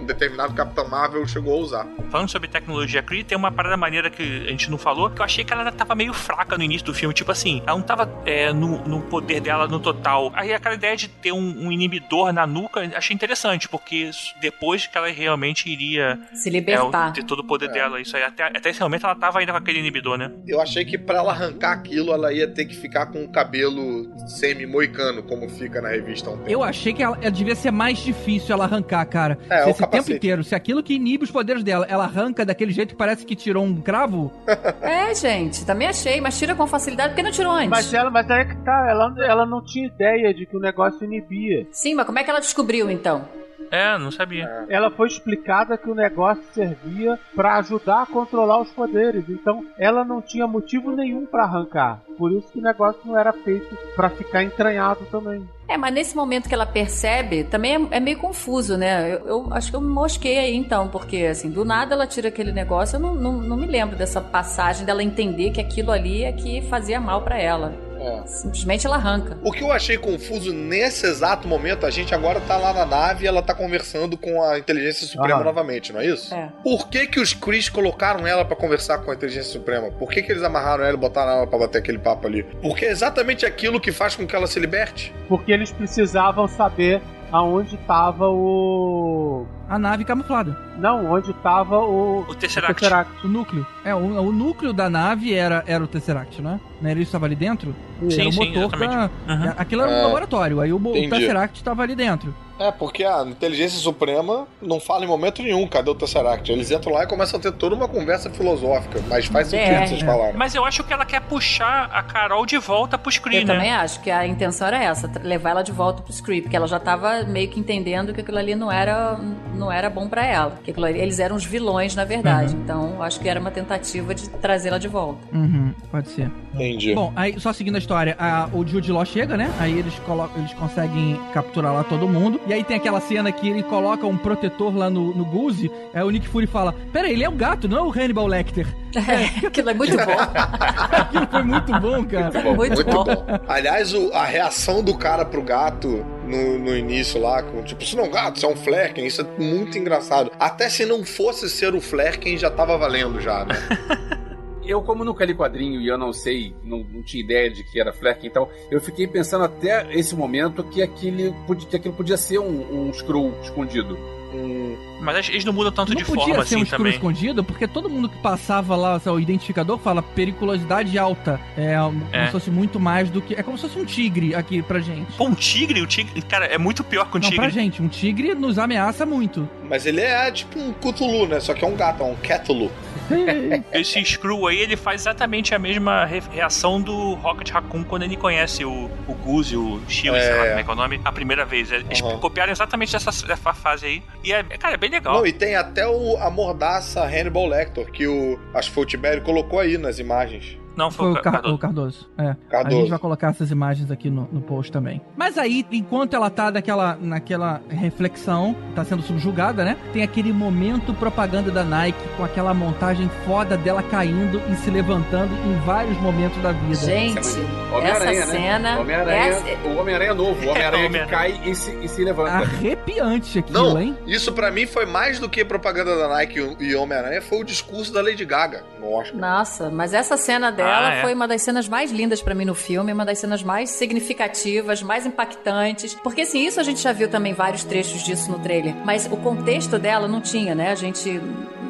um 0.00 0.04
determinado 0.04 0.25
Capitão 0.54 0.88
Marvel 0.88 1.26
chegou 1.26 1.54
a 1.54 1.60
usar. 1.60 1.86
Falando 2.10 2.30
sobre 2.30 2.48
tecnologia 2.48 3.02
Kree, 3.02 3.24
tem 3.24 3.36
uma 3.36 3.50
parada 3.50 3.76
maneira 3.76 4.10
que 4.10 4.22
a 4.46 4.50
gente 4.50 4.70
não 4.70 4.78
falou, 4.78 5.10
que 5.10 5.20
eu 5.20 5.24
achei 5.24 5.44
que 5.44 5.52
ela 5.52 5.70
tava 5.72 5.94
meio 5.94 6.12
fraca 6.12 6.56
no 6.56 6.64
início 6.64 6.86
do 6.86 6.94
filme. 6.94 7.14
Tipo 7.14 7.32
assim, 7.32 7.62
ela 7.66 7.76
não 7.76 7.84
tava 7.84 8.10
é, 8.24 8.52
no, 8.52 8.82
no 8.86 9.02
poder 9.02 9.40
dela 9.40 9.66
no 9.66 9.80
total. 9.80 10.32
Aí 10.34 10.52
aquela 10.52 10.74
ideia 10.74 10.96
de 10.96 11.08
ter 11.08 11.32
um, 11.32 11.66
um 11.66 11.72
inibidor 11.72 12.32
na 12.32 12.46
nuca, 12.46 12.80
achei 12.96 13.14
interessante, 13.14 13.68
porque 13.68 14.10
depois 14.40 14.86
que 14.86 14.96
ela 14.96 15.08
realmente 15.08 15.68
iria 15.68 16.18
Se 16.32 16.48
é, 16.48 16.52
libertar. 16.52 17.12
ter 17.12 17.24
todo 17.24 17.40
o 17.40 17.44
poder 17.44 17.70
dela, 17.70 18.00
isso 18.00 18.16
aí. 18.16 18.22
Até, 18.22 18.44
até 18.44 18.70
esse 18.70 18.80
momento 18.80 19.04
ela 19.06 19.14
tava 19.14 19.38
ainda 19.38 19.52
com 19.52 19.58
aquele 19.58 19.78
inibidor, 19.78 20.16
né? 20.16 20.30
Eu 20.46 20.60
achei 20.60 20.84
que 20.84 20.96
pra 20.96 21.18
ela 21.18 21.32
arrancar 21.32 21.72
aquilo, 21.72 22.12
ela 22.12 22.32
ia 22.32 22.48
ter 22.48 22.64
que 22.64 22.74
ficar 22.74 23.06
com 23.06 23.24
o 23.24 23.28
cabelo 23.28 24.06
semi-moicano, 24.28 25.22
como 25.22 25.48
fica 25.48 25.80
na 25.80 25.88
revista 25.88 26.30
há 26.30 26.32
um 26.32 26.36
tempo. 26.38 26.50
Eu 26.50 26.62
achei 26.62 26.92
que 26.92 27.02
ela, 27.02 27.16
ela 27.20 27.30
devia 27.30 27.54
ser 27.54 27.70
mais 27.70 27.98
difícil 27.98 28.54
ela 28.54 28.64
arrancar, 28.64 29.04
cara. 29.06 29.38
É, 29.48 29.62
se 29.62 29.68
o 29.68 29.70
esse 29.70 29.78
tempo 29.78 29.90
capacete. 29.90 30.15
Inteiro, 30.16 30.44
se 30.44 30.54
aquilo 30.54 30.82
que 30.82 30.94
inibe 30.94 31.24
os 31.24 31.30
poderes 31.30 31.62
dela, 31.62 31.86
ela 31.88 32.04
arranca 32.04 32.44
daquele 32.44 32.72
jeito 32.72 32.90
que 32.90 32.96
parece 32.96 33.24
que 33.24 33.36
tirou 33.36 33.64
um 33.64 33.80
cravo, 33.80 34.32
É, 34.80 35.14
gente, 35.14 35.64
também 35.64 35.88
achei, 35.88 36.20
mas 36.20 36.38
tira 36.38 36.54
com 36.54 36.66
facilidade, 36.66 37.10
porque 37.10 37.22
não 37.22 37.30
tirou 37.30 37.52
antes? 37.52 37.68
Mas 37.68 37.92
ela, 37.92 38.10
mas 38.10 38.28
é 38.30 38.44
que 38.44 38.56
tá, 38.58 38.86
ela, 38.88 39.14
ela 39.24 39.46
não 39.46 39.62
tinha 39.62 39.86
ideia 39.86 40.32
de 40.32 40.46
que 40.46 40.56
o 40.56 40.60
negócio 40.60 41.04
inibia. 41.04 41.66
Sim, 41.70 41.94
mas 41.94 42.06
como 42.06 42.18
é 42.18 42.24
que 42.24 42.30
ela 42.30 42.40
descobriu 42.40 42.90
então? 42.90 43.28
É, 43.70 43.98
não 43.98 44.10
sabia. 44.10 44.66
Ela 44.68 44.90
foi 44.90 45.08
explicada 45.08 45.76
que 45.76 45.90
o 45.90 45.94
negócio 45.94 46.42
servia 46.52 47.18
pra 47.34 47.58
ajudar 47.58 48.02
a 48.02 48.06
controlar 48.06 48.60
os 48.60 48.70
poderes. 48.70 49.28
Então, 49.28 49.64
ela 49.78 50.04
não 50.04 50.20
tinha 50.20 50.46
motivo 50.46 50.92
nenhum 50.92 51.26
pra 51.26 51.44
arrancar. 51.44 52.00
Por 52.18 52.32
isso 52.32 52.50
que 52.52 52.58
o 52.58 52.62
negócio 52.62 53.00
não 53.04 53.18
era 53.18 53.32
feito 53.32 53.76
pra 53.94 54.10
ficar 54.10 54.42
entranhado 54.42 55.04
também. 55.10 55.46
É, 55.68 55.76
mas 55.76 55.92
nesse 55.92 56.14
momento 56.14 56.48
que 56.48 56.54
ela 56.54 56.66
percebe, 56.66 57.42
também 57.44 57.74
é, 57.74 57.96
é 57.96 58.00
meio 58.00 58.18
confuso, 58.18 58.76
né? 58.76 59.14
Eu, 59.14 59.26
eu 59.26 59.48
acho 59.52 59.70
que 59.70 59.76
eu 59.76 59.80
me 59.80 59.88
mosquei 59.88 60.38
aí 60.38 60.54
então, 60.54 60.88
porque 60.88 61.24
assim, 61.24 61.50
do 61.50 61.64
nada 61.64 61.94
ela 61.94 62.06
tira 62.06 62.28
aquele 62.28 62.52
negócio, 62.52 62.96
eu 62.96 63.00
não, 63.00 63.14
não, 63.14 63.32
não 63.32 63.56
me 63.56 63.66
lembro 63.66 63.96
dessa 63.96 64.20
passagem 64.20 64.86
dela 64.86 65.02
entender 65.02 65.50
que 65.50 65.60
aquilo 65.60 65.90
ali 65.90 66.22
é 66.22 66.32
que 66.32 66.62
fazia 66.62 67.00
mal 67.00 67.22
pra 67.22 67.38
ela. 67.38 67.85
É. 68.00 68.26
Simplesmente 68.26 68.86
ela 68.86 68.96
arranca. 68.96 69.38
O 69.42 69.52
que 69.52 69.62
eu 69.62 69.72
achei 69.72 69.96
confuso 69.96 70.52
nesse 70.52 71.06
exato 71.06 71.46
momento, 71.48 71.86
a 71.86 71.90
gente 71.90 72.14
agora 72.14 72.40
tá 72.40 72.56
lá 72.56 72.72
na 72.72 72.84
nave 72.86 73.24
e 73.24 73.28
ela 73.28 73.42
tá 73.42 73.54
conversando 73.54 74.16
com 74.16 74.42
a 74.42 74.58
Inteligência 74.58 75.06
Suprema 75.06 75.40
Ah. 75.40 75.44
novamente, 75.44 75.92
não 75.92 76.00
é 76.00 76.06
isso? 76.06 76.34
É. 76.34 76.50
Por 76.62 76.88
que 76.88 77.06
que 77.06 77.20
os 77.20 77.32
Chris 77.34 77.68
colocaram 77.68 78.26
ela 78.26 78.44
pra 78.44 78.56
conversar 78.56 78.98
com 78.98 79.10
a 79.10 79.14
Inteligência 79.14 79.52
Suprema? 79.52 79.90
Por 79.90 80.10
que 80.10 80.22
que 80.22 80.30
eles 80.32 80.42
amarraram 80.42 80.84
ela 80.84 80.94
e 80.94 81.00
botaram 81.00 81.32
ela 81.32 81.46
pra 81.46 81.58
bater 81.58 81.78
aquele 81.78 81.98
papo 81.98 82.26
ali? 82.26 82.42
Porque 82.62 82.84
é 82.84 82.90
exatamente 82.90 83.44
aquilo 83.46 83.80
que 83.80 83.92
faz 83.92 84.14
com 84.16 84.26
que 84.26 84.34
ela 84.36 84.46
se 84.46 84.58
liberte. 84.60 85.14
Porque 85.28 85.50
eles 85.52 85.72
precisavam 85.72 86.46
saber 86.46 87.00
aonde 87.32 87.76
tava 87.78 88.28
o. 88.28 89.46
a 89.68 89.78
nave 89.78 90.04
camuflada. 90.04 90.56
Não, 90.78 91.10
onde 91.12 91.32
tava 91.34 91.78
o. 91.78 92.20
O 92.28 92.34
Tesseract. 92.34 92.86
O 93.24 93.28
núcleo. 93.28 93.66
É, 93.84 93.94
o, 93.94 93.98
o 93.98 94.32
núcleo 94.32 94.72
da 94.72 94.90
nave 94.90 95.32
era, 95.34 95.64
era 95.66 95.82
o 95.82 95.86
Tesseract, 95.86 96.40
não 96.42 96.52
é? 96.54 96.60
Não 96.80 96.90
era 96.90 96.98
isso 96.98 97.06
que 97.06 97.16
estava 97.16 97.26
ali 97.26 97.34
dentro? 97.36 97.74
Sim, 98.10 98.20
era 98.20 98.28
o 98.28 98.32
sim, 98.32 98.52
motor 98.54 98.78
da... 98.78 99.10
Uhum. 99.26 99.52
Aquilo 99.56 99.82
era 99.82 99.90
um 99.90 99.94
É. 99.94 100.02
laboratório, 100.02 100.60
aí 100.60 100.72
o, 100.72 100.76
o. 100.76 100.92
Tesseract 101.10 101.56
estava 101.58 101.82
ali 101.82 101.94
dentro. 101.94 102.34
É, 102.58 102.70
porque 102.72 103.04
a 103.04 103.22
Inteligência 103.22 103.78
Suprema 103.78 104.46
não 104.62 104.80
fala 104.80 105.04
em 105.04 105.08
momento 105.08 105.42
nenhum 105.42 105.66
cadê 105.66 105.90
o 105.90 105.94
Tesseract. 105.94 106.50
Eles 106.50 106.70
entram 106.70 106.92
lá 106.92 107.04
e 107.04 107.06
começam 107.06 107.38
a 107.38 107.42
ter 107.42 107.52
toda 107.52 107.74
uma 107.74 107.86
conversa 107.86 108.30
filosófica. 108.30 108.98
Mas 109.08 109.26
faz 109.26 109.48
sentido 109.48 109.74
É. 109.74 109.86
vocês 109.86 110.02
É. 110.02 110.06
falarem. 110.06 110.34
Mas 110.36 110.54
eu 110.54 110.64
acho 110.64 110.82
que 110.82 110.90
ela 110.92 111.04
quer 111.04 111.20
puxar 111.20 111.90
a 111.92 112.02
Carol 112.02 112.46
de 112.46 112.56
volta 112.56 112.96
pros 112.96 113.18
Kree, 113.18 113.40
Eu 113.42 113.46
né? 113.46 113.54
também 113.54 113.72
acho 113.72 114.00
que 114.00 114.10
a 114.10 114.26
intenção 114.26 114.68
era 114.68 114.82
essa, 114.82 115.10
levar 115.22 115.50
ela 115.50 115.62
de 115.62 115.70
volta 115.72 116.00
pro 116.02 116.10
script, 116.10 116.42
porque 116.44 116.56
ela 116.56 116.66
já 116.66 116.80
tava 116.80 117.24
meio 117.24 117.48
que 117.48 117.60
entendendo 117.60 118.14
que 118.14 118.22
aquilo 118.22 118.38
ali 118.38 118.54
não 118.54 118.72
era, 118.72 119.18
não 119.56 119.70
era 119.72 119.88
bom 119.90 120.08
pra 120.08 120.24
ela. 120.24 120.58
Que 120.62 120.70
aquilo 120.70 120.86
ali- 120.86 120.98
eles 121.00 121.18
eram 121.18 121.36
os 121.36 121.44
vilões, 121.44 121.94
na 121.94 122.04
verdade. 122.04 122.54
Então, 122.54 123.02
acho 123.02 123.18
que 123.20 123.28
era 123.28 123.40
uma 123.40 123.50
tentativa 123.50 124.14
de 124.14 124.28
trazê-la 124.30 124.78
de 124.78 124.88
volta. 124.88 125.18
Uhum, 125.32 125.72
pode 125.90 126.08
ser. 126.10 126.30
Entendi. 126.54 126.94
Bom, 126.94 127.12
aí 127.16 127.38
só 127.40 127.52
seguindo 127.52 127.74
a 127.74 127.78
história, 127.78 128.14
a- 128.18 128.48
o 128.52 128.66
Jude 128.66 128.90
Law 128.92 129.04
chega, 129.04 129.36
né? 129.36 129.50
Aí 129.58 129.78
eles, 129.78 129.94
colocam, 130.00 130.38
eles 130.38 130.52
conseguem 130.54 131.20
capturar 131.34 131.72
lá 131.74 131.84
todo 131.84 132.08
mundo. 132.08 132.40
E 132.46 132.52
aí 132.52 132.62
tem 132.64 132.76
aquela 132.76 133.00
cena 133.00 133.30
que 133.32 133.48
ele 133.48 133.62
coloca 133.62 134.06
um 134.06 134.16
protetor 134.16 134.74
lá 134.76 134.88
no, 134.88 135.14
no 135.14 135.24
Guzi. 135.24 135.70
Aí 135.94 136.02
o 136.02 136.10
Nick 136.10 136.26
Fury 136.28 136.46
fala: 136.46 136.74
Pera, 136.92 137.08
ele 137.08 137.24
é 137.24 137.28
o 137.28 137.32
gato, 137.32 137.68
não 137.68 137.78
é 137.78 137.82
o 137.82 137.90
Hannibal 137.90 138.26
Lecter. 138.26 138.66
É, 138.96 139.46
aquilo 139.46 139.68
é 139.68 139.74
muito 139.74 139.94
bom. 139.94 140.02
Aquilo 140.90 141.26
foi 141.30 141.42
muito 141.42 141.80
bom, 141.80 142.04
cara. 142.06 142.30
Bom, 142.42 142.54
Muito 142.54 142.74
muito, 142.76 142.84
bom. 142.90 143.04
bom. 143.04 143.24
Aliás, 143.46 143.92
o- 143.92 144.10
a 144.14 144.24
reação 144.24 144.82
do 144.82 144.96
cara 144.96 145.22
pro 145.24 145.42
gato 145.42 146.02
no, 146.26 146.58
no 146.58 146.76
início 146.76 147.20
lá, 147.20 147.42
com 147.42 147.62
tipo, 147.62 147.82
isso 147.82 147.96
não 147.96 148.04
é 148.04 148.08
um 148.08 148.10
gato, 148.10 148.36
isso 148.36 148.46
é 148.46 148.48
um 148.48 148.56
Flerken, 148.56 149.06
isso 149.06 149.20
é 149.20 149.42
muito 149.42 149.78
engraçado. 149.78 150.30
Até 150.38 150.68
se 150.68 150.84
não 150.84 151.04
fosse 151.04 151.48
ser 151.48 151.74
o 151.74 151.80
Flerken, 151.80 152.36
já 152.36 152.50
tava 152.50 152.76
valendo 152.76 153.20
já, 153.20 153.44
né? 153.44 153.54
Eu, 154.66 154.82
como 154.82 155.04
nunca 155.04 155.24
li 155.24 155.32
quadrinho 155.32 155.80
e 155.80 155.86
eu 155.86 155.96
não 155.96 156.12
sei, 156.12 156.52
não, 156.64 156.78
não 156.78 157.00
tinha 157.00 157.22
ideia 157.22 157.48
de 157.48 157.62
que 157.62 157.80
era 157.80 157.92
Fleck, 157.92 158.26
então 158.26 158.48
eu 158.68 158.80
fiquei 158.80 159.06
pensando 159.06 159.44
até 159.44 159.86
esse 159.96 160.12
momento 160.16 160.64
que, 160.64 160.82
aquele, 160.82 161.32
que 161.70 161.76
aquilo 161.76 161.94
podia 161.94 162.16
ser 162.16 162.40
um, 162.40 162.88
um 162.88 162.90
Skrull 162.90 163.32
escondido. 163.42 163.96
Hum, 164.36 164.76
Mas 165.00 165.28
eles 165.28 165.44
não 165.44 165.52
mudam 165.52 165.70
tanto 165.72 165.90
não 165.90 165.96
de 165.96 166.04
podia 166.04 166.24
forma 166.26 166.44
ser 166.44 166.56
um 166.56 166.58
assim 166.58 166.62
escuro 166.64 166.78
também. 166.78 166.92
escondido, 166.92 167.44
porque 167.44 167.66
todo 167.68 167.88
mundo 167.88 168.08
que 168.08 168.16
passava 168.18 168.74
lá, 168.76 169.00
o 169.06 169.20
identificador 169.20 169.78
fala 169.78 170.02
periculosidade 170.02 170.98
alta. 170.98 171.40
É, 171.56 171.76
como 171.78 172.06
É. 172.12 172.26
se 172.26 172.32
fosse 172.32 172.50
muito 172.50 172.80
mais 172.80 173.08
do 173.10 173.20
que. 173.22 173.34
É 173.34 173.42
como 173.42 173.56
se 173.58 173.62
fosse 173.68 173.78
um 173.78 173.84
tigre 173.84 174.34
aqui 174.34 174.62
pra 174.62 174.80
gente. 174.80 175.12
Pô, 175.16 175.24
um 175.26 175.34
tigre, 175.34 175.80
o 175.82 175.86
tigre, 175.86 176.20
cara, 176.22 176.46
é 176.46 176.58
muito 176.58 176.82
pior 176.84 177.10
que 177.10 177.16
um 177.16 177.20
Não, 177.20 177.28
pra 177.30 177.46
tigre. 177.46 177.50
gente, 177.50 177.82
um 177.82 177.88
tigre 177.88 178.34
nos 178.34 178.58
ameaça 178.58 179.04
muito. 179.06 179.48
mas 179.68 179.84
ele 179.86 180.00
é 180.00 180.30
tipo 180.30 180.58
um 180.58 180.72
Cthulhu, 180.72 181.26
né? 181.26 181.40
Só 181.40 181.52
que 181.54 181.64
é 181.64 181.68
um 181.68 181.74
gato, 181.76 182.02
é 182.02 182.06
um 182.06 182.14
Cthulhu. 182.16 182.70
Esse 183.72 184.04
Screw 184.04 184.46
aí, 184.46 184.58
ele 184.58 184.76
faz 184.76 185.02
exatamente 185.02 185.54
a 185.54 185.58
mesma 185.58 186.04
re- 186.04 186.22
reação 186.30 186.80
do 186.80 187.14
Rocket 187.14 187.50
Raccoon 187.50 187.84
quando 187.84 188.02
ele 188.02 188.16
conhece 188.16 188.64
o, 188.64 188.90
o 189.06 189.14
Goose, 189.14 189.56
o 189.56 189.80
Shield, 189.88 190.20
sei 190.20 190.30
lá 190.34 190.44
É. 190.44 190.48
como 190.48 190.60
é 190.60 190.64
que 190.64 190.70
é 190.70 190.72
o 190.72 190.76
nome, 190.76 191.00
a 191.04 191.12
primeira 191.12 191.44
vez. 191.44 191.70
Eles 191.70 192.00
Uhum. 192.00 192.18
copiaram 192.18 192.52
exatamente 192.52 192.94
essa, 192.96 193.10
essa 193.10 193.52
fase 193.52 193.86
aí. 193.86 194.02
E 194.26 194.32
é, 194.32 194.42
cara, 194.42 194.74
é 194.74 194.76
bem 194.76 194.90
legal. 194.90 195.14
Não, 195.14 195.24
e 195.24 195.32
tem 195.32 195.54
até 195.54 195.86
o, 195.86 196.16
a 196.16 196.28
mordaça 196.28 197.00
Hannibal 197.04 197.46
Lecter, 197.46 197.88
que 197.92 198.08
o, 198.08 198.36
acho 198.52 198.70
que 198.70 198.74
foi 198.74 198.82
o 198.82 198.86
Tibério 198.86 199.22
colocou 199.22 199.60
aí 199.60 199.78
nas 199.78 200.00
imagens. 200.00 200.58
Não, 200.76 200.90
foi, 200.90 201.06
Foi 201.06 201.08
o 201.08 201.12
o, 201.12 201.14
Ca- 201.16 201.22
Car- 201.22 201.32
Cardoso. 201.32 201.54
o 201.54 201.58
Cardoso. 201.58 202.10
É. 202.18 202.28
A 202.30 202.34
Cardoso. 202.50 202.76
gente 202.76 202.90
vai 202.90 202.98
colocar 202.98 203.28
essas 203.30 203.50
imagens 203.50 203.90
aqui 203.90 204.10
no, 204.10 204.28
no 204.30 204.40
post 204.40 204.70
também. 204.70 205.00
Mas 205.16 205.38
aí, 205.38 205.64
enquanto 205.72 206.14
ela 206.14 206.28
tá 206.30 206.50
naquela, 206.50 206.96
naquela 207.00 207.60
reflexão, 207.68 208.54
tá 208.74 208.84
sendo 208.84 209.02
subjugada, 209.02 209.64
né? 209.64 209.76
Tem 209.92 210.02
aquele 210.02 210.32
momento 210.32 210.92
propaganda 210.94 211.50
da 211.50 211.64
Nike 211.64 211.98
com 212.16 212.24
aquela 212.24 212.52
montagem 212.52 213.08
foda 213.24 213.56
dela 213.56 213.82
caindo 213.82 214.40
e 214.52 214.56
se 214.56 214.70
levantando 214.70 215.32
em 215.46 215.58
vários 215.64 215.96
momentos 216.00 216.40
da 216.42 216.52
vida. 216.52 216.74
Gente, 216.74 217.18
essa 217.18 218.26
cena. 218.26 218.58
né? 218.58 218.78
Homem-Aranha, 218.78 219.16
essa- 219.28 219.68
o 219.68 219.78
Homem-Aranha 219.78 220.14
novo, 220.14 220.44
o 220.46 220.50
Homem-Aranha 220.50 220.82
que 220.90 220.96
Homem-Aranha. 220.96 221.06
cai 221.40 221.40
e 221.50 221.54
se, 221.54 221.70
e 221.82 221.88
se 221.88 222.04
levanta. 222.04 222.30
Arrepiante 222.32 223.38
aquilo, 223.38 223.58
Não, 223.74 223.80
hein? 223.80 223.96
isso 224.06 224.32
pra 224.32 224.50
mim 224.50 224.66
foi 224.66 224.84
mais 224.86 225.18
do 225.18 225.28
que 225.28 225.44
propaganda 225.44 225.96
da 225.96 226.08
Nike 226.08 226.56
e 226.60 226.74
Homem-Aranha, 226.74 227.22
foi 227.22 227.40
o 227.40 227.44
discurso 227.44 227.92
da 227.92 228.02
Lady 228.02 228.24
Gaga 228.24 228.62
no 228.80 228.92
Oscar. 228.92 229.18
Nossa, 229.18 229.70
mas 229.70 229.92
essa 229.94 230.16
cena 230.16 230.50
dela 230.50 230.65
Ah, 230.66 230.94
é? 230.94 231.02
foi 231.02 231.14
uma 231.14 231.26
das 231.26 231.42
cenas 231.42 231.68
mais 231.68 231.90
lindas 231.90 232.22
pra 232.22 232.34
mim 232.34 232.44
no 232.44 232.54
filme, 232.54 232.92
uma 232.92 233.04
das 233.04 233.18
cenas 233.18 233.42
mais 233.42 233.70
significativas, 233.70 234.82
mais 234.82 235.06
impactantes. 235.06 235.94
Porque 235.94 236.22
assim, 236.22 236.46
isso 236.46 236.60
a 236.60 236.62
gente 236.62 236.80
já 236.80 236.92
viu 236.92 237.08
também 237.08 237.32
vários 237.32 237.64
trechos 237.64 238.02
disso 238.02 238.30
no 238.30 238.38
trailer, 238.38 238.74
mas 238.84 239.06
o 239.06 239.16
contexto 239.16 239.78
dela 239.78 240.08
não 240.08 240.20
tinha, 240.20 240.54
né? 240.54 240.70
A 240.70 240.74
gente 240.74 241.20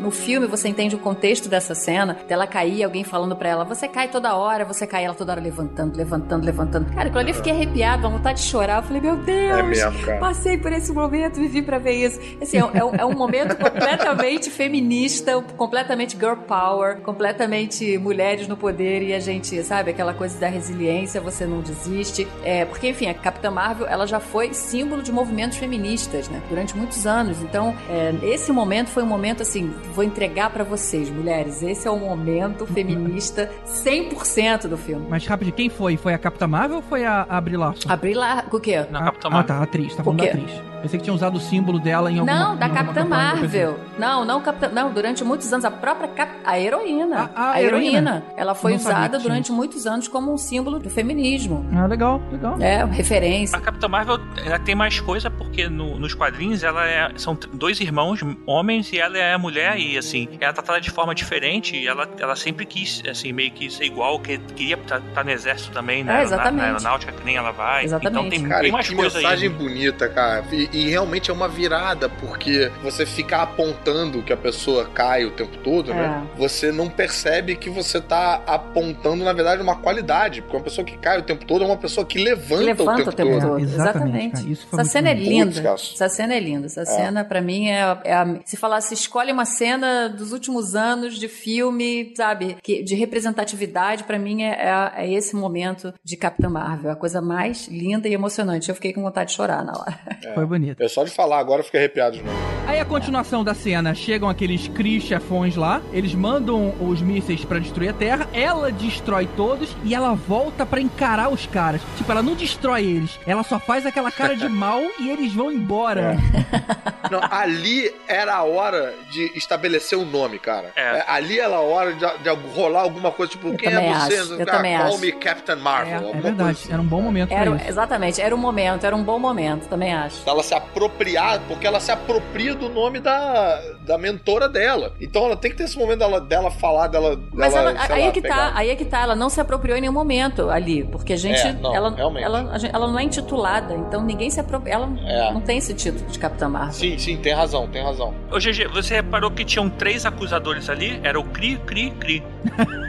no 0.00 0.10
filme 0.10 0.46
você 0.46 0.68
entende 0.68 0.94
o 0.94 0.98
contexto 0.98 1.48
dessa 1.48 1.74
cena, 1.74 2.16
dela 2.28 2.46
cair, 2.46 2.82
alguém 2.84 3.04
falando 3.04 3.34
pra 3.36 3.48
ela, 3.48 3.64
você 3.64 3.88
cai 3.88 4.08
toda 4.08 4.34
hora, 4.36 4.64
você 4.64 4.86
cai, 4.86 5.04
ela 5.04 5.14
toda 5.14 5.32
hora 5.32 5.40
levantando, 5.40 5.96
levantando, 5.96 6.44
levantando. 6.44 6.92
Cara, 6.94 7.10
quando 7.10 7.28
eu 7.28 7.34
fiquei 7.34 7.52
arrepiada, 7.52 8.02
dá 8.02 8.08
vontade 8.08 8.40
de 8.42 8.46
chorar. 8.48 8.78
Eu 8.78 8.82
falei, 8.86 9.00
meu 9.02 9.16
Deus, 9.16 9.58
É 9.58 9.62
mesmo, 9.62 10.04
cara. 10.04 10.18
passei 10.18 10.58
por 10.58 10.72
esse 10.72 10.92
momento, 10.92 11.36
vivi 11.36 11.62
pra 11.62 11.78
ver 11.78 11.92
isso. 11.92 12.20
Assim, 12.40 12.58
é, 12.58 12.64
um- 12.64 12.94
é 12.94 12.96
é 12.98 13.04
um 13.04 13.12
momento 13.14 13.54
completamente 13.56 14.50
feminista, 14.50 15.40
completamente 15.56 16.16
girl 16.16 16.34
power, 16.46 17.00
completamente 17.00 17.98
mulheres 17.98 18.46
no 18.48 18.56
poder 18.56 19.02
e 19.02 19.12
a 19.12 19.20
gente, 19.20 19.62
sabe, 19.62 19.90
aquela 19.90 20.14
coisa 20.14 20.38
da 20.38 20.48
resiliência, 20.48 21.20
você 21.20 21.46
não 21.46 21.60
desiste. 21.60 22.26
É, 22.44 22.64
porque, 22.64 22.88
enfim, 22.88 23.06
a 23.08 23.14
Capitã 23.14 23.50
Marvel, 23.50 23.86
ela 23.86 24.06
já 24.06 24.20
foi 24.20 24.52
símbolo 24.54 25.02
de 25.02 25.12
movimentos 25.12 25.58
feministas, 25.58 26.28
né, 26.28 26.42
durante 26.48 26.76
muitos 26.76 27.06
anos. 27.06 27.40
Então, 27.42 27.74
é, 27.88 28.14
esse 28.22 28.50
momento 28.52 28.88
foi 28.88 29.02
um 29.02 29.06
momento, 29.06 29.42
assim, 29.42 29.72
vou 29.94 30.04
entregar 30.04 30.50
pra 30.50 30.64
vocês, 30.64 31.08
mulheres, 31.10 31.62
esse 31.62 31.86
é 31.86 31.90
o 31.90 31.98
momento 31.98 32.66
feminista 32.66 33.50
100% 33.66 34.66
do 34.68 34.76
filme. 34.76 35.06
Mas 35.08 35.26
rápido, 35.26 35.52
quem 35.52 35.68
foi? 35.68 35.96
Foi 35.96 36.12
a 36.14 36.18
Capitã 36.18 36.46
Marvel 36.46 36.76
ou 36.78 36.82
foi 36.82 37.04
a, 37.04 37.26
a 37.28 37.40
Brie 37.40 37.56
Larson? 37.56 37.88
Abrir 37.90 38.14
lá, 38.14 38.44
o 38.52 38.60
quê? 38.60 38.84
Na 38.90 39.00
Ah, 39.00 39.04
Capitã 39.06 39.28
ah, 39.28 39.30
Marvel. 39.30 39.48
tá, 39.48 39.54
a 39.60 39.62
atriz. 39.62 39.94
Tá 39.96 40.04
falando 40.04 40.18
da 40.20 40.24
atriz. 40.26 40.50
Pensei 40.86 40.98
que 41.00 41.04
tinha 41.04 41.14
usado 41.14 41.36
o 41.36 41.40
símbolo 41.40 41.78
dela 41.80 42.10
em 42.12 42.18
alguma 42.20 42.38
Não, 42.38 42.56
da 42.56 42.68
Capitã 42.68 43.04
Marvel. 43.04 43.78
Não, 43.98 44.24
não, 44.24 44.40
Capitã. 44.40 44.68
Não, 44.72 44.92
durante 44.92 45.24
muitos 45.24 45.52
anos, 45.52 45.64
a 45.64 45.70
própria 45.70 46.06
cap... 46.08 46.30
a 46.44 46.58
heroína. 46.60 47.30
A- 47.34 47.52
a 47.54 47.62
heroína. 47.62 48.24
Ela 48.36 48.54
foi 48.54 48.72
Não 48.72 48.78
usada 48.78 49.18
durante 49.18 49.50
muitos 49.50 49.86
anos 49.86 50.06
como 50.06 50.32
um 50.32 50.38
símbolo 50.38 50.78
do 50.78 50.88
feminismo. 50.88 51.66
Ah, 51.74 51.86
legal, 51.86 52.22
legal. 52.30 52.56
É, 52.60 52.84
referência. 52.84 53.58
A 53.58 53.60
Capitã 53.60 53.88
Marvel 53.88 54.18
ela 54.44 54.58
tem 54.58 54.74
mais 54.74 55.00
coisa 55.00 55.30
porque 55.30 55.68
no- 55.68 55.98
nos 55.98 56.14
quadrinhos 56.14 56.62
ela 56.62 56.86
é, 56.86 57.10
são 57.16 57.36
dois 57.52 57.80
irmãos 57.80 58.20
homens 58.46 58.92
e 58.92 58.98
ela 58.98 59.18
é 59.18 59.34
a 59.34 59.38
mulher 59.38 59.78
e 59.78 59.98
assim 59.98 60.28
ela 60.40 60.52
tá 60.52 60.62
tratada 60.62 60.80
de 60.80 60.90
forma 60.90 61.14
diferente 61.14 61.76
e 61.76 61.86
ela, 61.86 62.08
ela 62.20 62.36
sempre 62.36 62.64
quis 62.64 63.02
assim 63.08 63.32
meio 63.32 63.50
que 63.50 63.70
ser 63.70 63.84
igual 63.84 64.18
que 64.20 64.38
queria 64.38 64.76
estar 64.76 65.24
no 65.24 65.30
exército 65.30 65.72
também 65.72 66.04
né 66.04 66.12
É, 66.12 66.16
na, 66.18 66.22
exatamente. 66.22 66.56
na 66.60 66.64
aeronáutica 66.68 67.12
que 67.12 67.24
nem 67.24 67.36
ela 67.36 67.50
vai 67.50 67.84
Exatamente. 67.84 68.18
então 68.18 68.30
tem, 68.30 68.48
Cara, 68.48 68.60
tem 68.60 68.68
e 68.68 68.72
mais 68.72 68.88
que 68.88 68.94
coisa 68.94 69.18
mensagem 69.18 69.48
aí 69.48 69.54
bonita, 69.54 70.08
cara. 70.08 70.44
E, 70.52 70.68
e 70.76 70.88
realmente 70.88 71.30
é 71.30 71.34
uma 71.34 71.48
virada, 71.48 72.08
porque 72.08 72.70
você 72.82 73.06
ficar 73.06 73.42
apontando 73.42 74.22
que 74.22 74.32
a 74.32 74.36
pessoa 74.36 74.84
cai 74.92 75.24
o 75.24 75.30
tempo 75.30 75.56
todo, 75.58 75.92
né? 75.92 76.24
É. 76.34 76.38
Você 76.38 76.70
não 76.72 76.88
percebe 76.88 77.56
que 77.56 77.70
você 77.70 78.00
tá 78.00 78.42
apontando, 78.46 79.24
na 79.24 79.32
verdade, 79.32 79.62
uma 79.62 79.76
qualidade. 79.76 80.42
Porque 80.42 80.56
uma 80.56 80.62
pessoa 80.62 80.84
que 80.84 80.96
cai 80.98 81.18
o 81.18 81.22
tempo 81.22 81.44
todo 81.44 81.62
é 81.64 81.66
uma 81.66 81.76
pessoa 81.76 82.04
que 82.06 82.18
levanta, 82.22 82.62
Levanta 82.64 83.10
o 83.10 83.12
tempo, 83.12 83.40
todo. 83.40 83.58
É, 83.58 83.62
exatamente, 83.62 83.74
Exatamente. 83.74 84.32
cara, 84.32 84.48
isso 84.48 84.66
foi 84.66 84.80
Essa 84.80 84.82
muito 84.82 84.92
cena 84.92 85.08
é 85.10 85.14
linda. 85.14 85.70
Essa 85.74 86.08
cena 86.08 86.34
é 86.34 86.40
linda. 86.40 86.66
Essa 86.66 86.84
cena, 86.84 87.24
pra 87.24 87.40
mim, 87.40 87.68
é, 87.68 87.98
é 88.04 88.14
a- 88.14 88.40
Se 88.44 88.56
falasse, 88.56 88.94
escolhe 88.94 89.32
uma 89.32 89.44
cena 89.44 90.08
dos 90.08 90.32
últimos 90.32 90.74
anos 90.74 91.18
de 91.18 91.28
filme, 91.28 92.12
sabe? 92.16 92.56
Que, 92.62 92.82
de 92.82 92.94
representatividade, 92.94 94.04
pra 94.04 94.18
mim, 94.18 94.42
é, 94.42 94.52
é- 94.52 95.04
é 95.06 95.12
esse 95.12 95.34
momento 95.34 95.92
de 96.04 96.16
Capitã 96.16 96.48
Marvel. 96.48 96.90
A 96.90 96.96
coisa 96.96 97.20
mais 97.20 97.66
linda 97.68 98.08
e 98.08 98.14
emocionante. 98.14 98.68
Eu 98.68 98.74
fiquei 98.74 98.92
com 98.92 99.02
vontade 99.02 99.30
de 99.30 99.36
chorar 99.36 99.64
na 99.64 99.72
hora. 99.72 99.98
Foi 100.34 100.44
bonito. 100.46 100.65
É 100.78 100.88
só 100.88 101.04
de 101.04 101.10
falar, 101.10 101.38
agora 101.38 101.60
eu 101.60 101.64
fiquei 101.64 101.80
arrepiado 101.80 102.16
de 102.16 102.22
novo. 102.22 102.36
Aí 102.66 102.80
a 102.80 102.84
continuação 102.84 103.44
da 103.44 103.54
cena, 103.54 103.94
chegam 103.94 104.28
aqueles 104.28 104.66
Kree 104.66 105.00
chefões 105.00 105.54
lá, 105.54 105.80
eles 105.92 106.14
mandam 106.14 106.74
os 106.80 107.00
mísseis 107.00 107.44
pra 107.44 107.60
destruir 107.60 107.90
a 107.90 107.92
Terra, 107.92 108.26
ela 108.32 108.72
destrói 108.72 109.28
todos 109.36 109.68
e 109.84 109.94
ela 109.94 110.14
volta 110.14 110.66
pra 110.66 110.80
encarar 110.80 111.28
os 111.28 111.46
caras. 111.46 111.80
Tipo, 111.96 112.10
ela 112.10 112.22
não 112.24 112.34
destrói 112.34 112.82
eles, 112.84 113.20
ela 113.24 113.44
só 113.44 113.60
faz 113.60 113.86
aquela 113.86 114.10
cara 114.10 114.34
de 114.36 114.48
mal 114.50 114.80
e 114.98 115.08
eles 115.10 115.32
vão 115.32 115.52
embora. 115.52 116.16
Não, 117.08 117.20
ali 117.30 117.94
era 118.08 118.34
a 118.34 118.42
hora 118.42 118.92
de 119.12 119.30
estabelecer 119.36 119.96
o 119.96 120.04
nome, 120.04 120.40
cara. 120.40 120.72
É. 120.74 120.80
É, 120.98 121.04
ali 121.06 121.38
era 121.38 121.54
a 121.54 121.60
hora 121.60 121.92
de, 121.92 122.00
de 122.00 122.28
rolar 122.52 122.80
alguma 122.80 123.12
coisa, 123.12 123.30
tipo, 123.30 123.46
Eu 123.48 123.54
quem 123.56 123.68
é 123.68 123.74
também 123.76 123.94
você? 123.94 124.16
acho, 124.16 124.32
eu 124.34 124.42
Ah, 124.42 124.46
também 124.46 124.76
Call 124.76 124.86
acho. 124.88 124.98
me 124.98 125.12
Captain 125.12 125.52
É, 125.54 125.58
Marvel. 125.60 125.92
é 125.92 125.96
alguma 125.98 126.12
verdade, 126.22 126.36
coisa 126.42 126.60
assim. 126.64 126.72
era 126.72 126.82
um 126.82 126.86
bom 126.86 127.00
momento 127.00 127.28
pra 127.28 127.38
Era, 127.38 127.50
isso. 127.56 127.68
exatamente, 127.68 128.20
era 128.20 128.34
um 128.34 128.38
momento, 128.38 128.84
era 128.84 128.96
um 128.96 129.04
bom 129.04 129.20
momento, 129.20 129.68
também 129.68 129.94
acho. 129.94 130.16
Ela 130.28 130.42
se 130.46 130.54
apropriar, 130.54 131.40
porque 131.48 131.66
ela 131.66 131.80
se 131.80 131.90
apropria 131.92 132.54
do 132.54 132.68
nome 132.68 133.00
da, 133.00 133.60
da 133.84 133.98
mentora 133.98 134.48
dela. 134.48 134.92
Então 135.00 135.24
ela 135.26 135.36
tem 135.36 135.50
que 135.50 135.56
ter 135.56 135.64
esse 135.64 135.78
momento 135.78 135.98
dela, 135.98 136.20
dela 136.20 136.50
falar, 136.50 136.86
dela. 136.88 137.18
Mas 137.32 137.52
dela, 137.52 137.70
ela, 137.70 137.80
sei 137.86 137.94
aí 137.96 138.02
lá, 138.02 138.08
é 138.08 138.10
que 138.12 138.20
pegar. 138.22 138.34
tá, 138.36 138.52
aí 138.54 138.70
é 138.70 138.76
que 138.76 138.84
tá, 138.84 139.00
ela 139.02 139.14
não 139.16 139.28
se 139.28 139.40
apropriou 139.40 139.76
em 139.76 139.80
nenhum 139.80 139.92
momento 139.92 140.48
ali, 140.50 140.84
porque 140.84 141.12
a 141.12 141.16
gente, 141.16 141.40
É, 141.40 141.52
não, 141.52 141.74
ela, 141.74 141.90
realmente. 141.94 142.24
ela, 142.24 142.50
a 142.52 142.58
gente- 142.58 142.74
ela 142.74 142.86
não 142.86 142.98
é 142.98 143.02
intitulada, 143.02 143.74
então 143.74 144.02
ninguém 144.04 144.30
se 144.30 144.38
apropria, 144.40 144.74
ela 144.74 144.88
É. 145.06 145.32
não 145.32 145.40
tem 145.40 145.58
esse 145.58 145.74
título 145.74 146.06
de 146.10 146.18
Capitã 146.18 146.48
Marvel. 146.48 146.72
Sim, 146.72 146.96
sim, 146.98 147.16
tem 147.16 147.32
razão, 147.34 147.66
tem 147.68 147.82
razão. 147.82 148.14
Ô 148.30 148.38
GG, 148.38 148.68
você 148.72 148.94
reparou 148.96 149.30
que 149.30 149.44
tinham 149.44 149.68
três 149.68 150.06
acusadores 150.06 150.70
ali? 150.70 151.00
Era 151.02 151.18
o 151.18 151.24
Cri, 151.24 151.56
Cri, 151.66 151.90
Cri. 151.90 152.22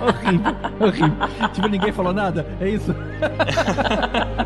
horrível, 0.00 0.54
horrível. 0.80 1.48
Tipo, 1.52 1.68
ninguém 1.68 1.92
falou 1.92 2.12
nada, 2.12 2.46
é 2.60 2.68
isso? 2.68 2.94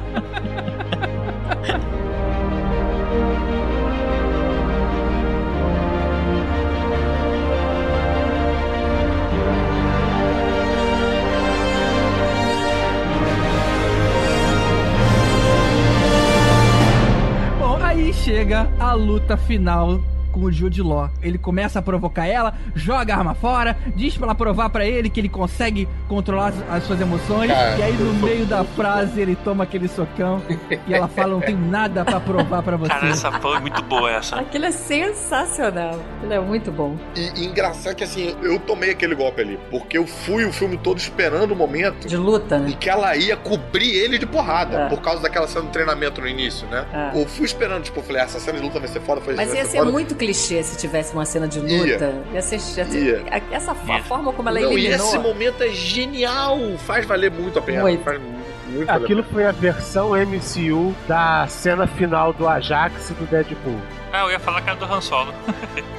luta 18.97 19.37
final 19.37 20.01
com 20.37 20.45
o 20.45 20.53
Jude 20.53 20.83
Law. 20.83 21.09
Ele 21.23 21.39
começa 21.39 21.79
a 21.79 21.83
provocar 21.83 22.27
ela, 22.27 22.53
joga 22.75 23.15
a 23.15 23.19
arma 23.19 23.35
fora, 23.35 23.75
diz 23.97 24.17
pra 24.19 24.27
ela 24.27 24.35
provar 24.35 24.69
pra 24.69 24.85
ele 24.85 25.09
que 25.09 25.19
ele 25.19 25.31
consegue 25.31 25.89
controlar 26.09 26.49
as, 26.49 26.55
as 26.71 26.85
suas 26.85 27.01
emoções. 27.01 27.51
Cara, 27.51 27.79
e 27.79 27.83
aí 27.83 27.93
no 27.95 28.13
meio 28.15 28.45
da 28.45 28.63
frase 28.63 29.19
ele 29.19 29.35
toma 29.37 29.65
aquele 29.65 29.89
socão 29.89 30.43
e 30.87 30.93
ela 30.93 31.09
fala: 31.09 31.33
Não 31.33 31.41
tenho 31.41 31.59
nada 31.59 32.05
pra 32.05 32.21
provar 32.21 32.63
pra 32.63 32.77
você. 32.77 32.91
Cara, 32.91 33.09
essa 33.09 33.33
foi 33.33 33.59
muito 33.61 33.83
boa 33.85 34.11
essa. 34.11 34.37
Aquilo 34.37 34.67
é 34.67 34.71
sensacional. 34.73 35.99
Aquilo 36.19 36.33
é 36.35 36.41
muito 36.41 36.71
bom. 36.71 36.97
E, 37.15 37.41
e 37.43 37.47
engraçado 37.47 37.95
que 37.95 38.05
assim, 38.05 38.37
eu 38.43 38.59
tomei 38.61 38.91
aquele 38.91 39.15
golpe 39.15 39.41
ali, 39.41 39.59
porque 39.71 39.97
eu 39.97 40.07
fui 40.07 40.45
o 40.45 40.53
filme 40.53 40.77
todo 40.77 40.99
esperando 40.99 41.53
o 41.53 41.57
momento 41.57 42.07
De 42.07 42.17
luta, 42.17 42.59
né? 42.59 42.75
que 42.79 42.91
ela 42.91 43.17
ia 43.17 43.37
cobrir 43.37 43.91
ele 43.95 44.19
de 44.19 44.27
porrada, 44.27 44.77
É. 44.83 44.89
por 44.89 45.01
causa 45.01 45.23
daquela 45.23 45.49
cena 45.49 45.65
do 45.65 45.71
treinamento 45.71 46.21
no 46.21 46.29
início, 46.29 46.67
né? 46.69 46.85
É. 46.93 47.21
Eu 47.23 47.27
fui 47.27 47.47
esperando, 47.47 47.85
tipo, 47.85 48.01
eu 48.01 48.05
falei, 48.05 48.21
ah, 48.21 48.25
essa 48.25 48.39
cena 48.39 48.59
de 48.59 48.65
luta 48.65 48.79
vai 48.79 48.89
ser 48.89 49.01
foda, 49.01 49.21
foi 49.21 49.35
Mas 49.35 49.53
ia 49.55 49.65
ser 49.65 49.71
ser 49.71 49.79
foda. 49.79 49.91
muito 49.91 50.15
clichê 50.27 50.63
se 50.63 50.77
tivesse 50.77 51.13
uma 51.13 51.25
cena 51.25 51.47
de 51.49 51.61
luta. 51.61 51.75
Ia. 51.87 52.23
Ia, 52.35 52.43
ser. 52.43 52.57
Ia 52.57 52.85
ser 52.85 53.03
Ia. 53.03 53.25
a- 53.31 53.55
Essa 53.55 53.73
a 53.73 53.97
Ia. 53.97 54.03
forma 54.05 54.33
como 54.33 54.49
ela 54.49 54.61
Não, 54.61 54.71
e 54.73 54.75
eliminou. 54.87 55.07
esse 55.07 55.19
momento 55.19 55.63
é 55.63 55.69
genial, 55.71 56.59
faz 56.79 57.07
valer 57.07 57.31
muito 57.31 57.59
a 57.59 57.63
pena. 57.63 57.83
Muito. 57.83 58.03
Faz 58.05 58.21
muito 58.21 58.47
Aquilo 58.91 59.23
foi 59.23 59.47
a 59.47 59.53
versão 59.53 60.11
MCU 60.17 60.95
da 61.07 61.47
cena 61.49 61.87
final 61.87 62.33
do 62.33 62.47
Ajax 62.49 63.11
e 63.11 63.15
do 63.15 63.25
Deadpool. 63.27 63.81
Ah, 64.13 64.23
eu 64.25 64.31
ia 64.33 64.41
falar 64.41 64.61
que 64.63 64.69
era 64.71 64.79
do 64.79 64.85
Han 64.93 65.01
Solo. 65.01 65.33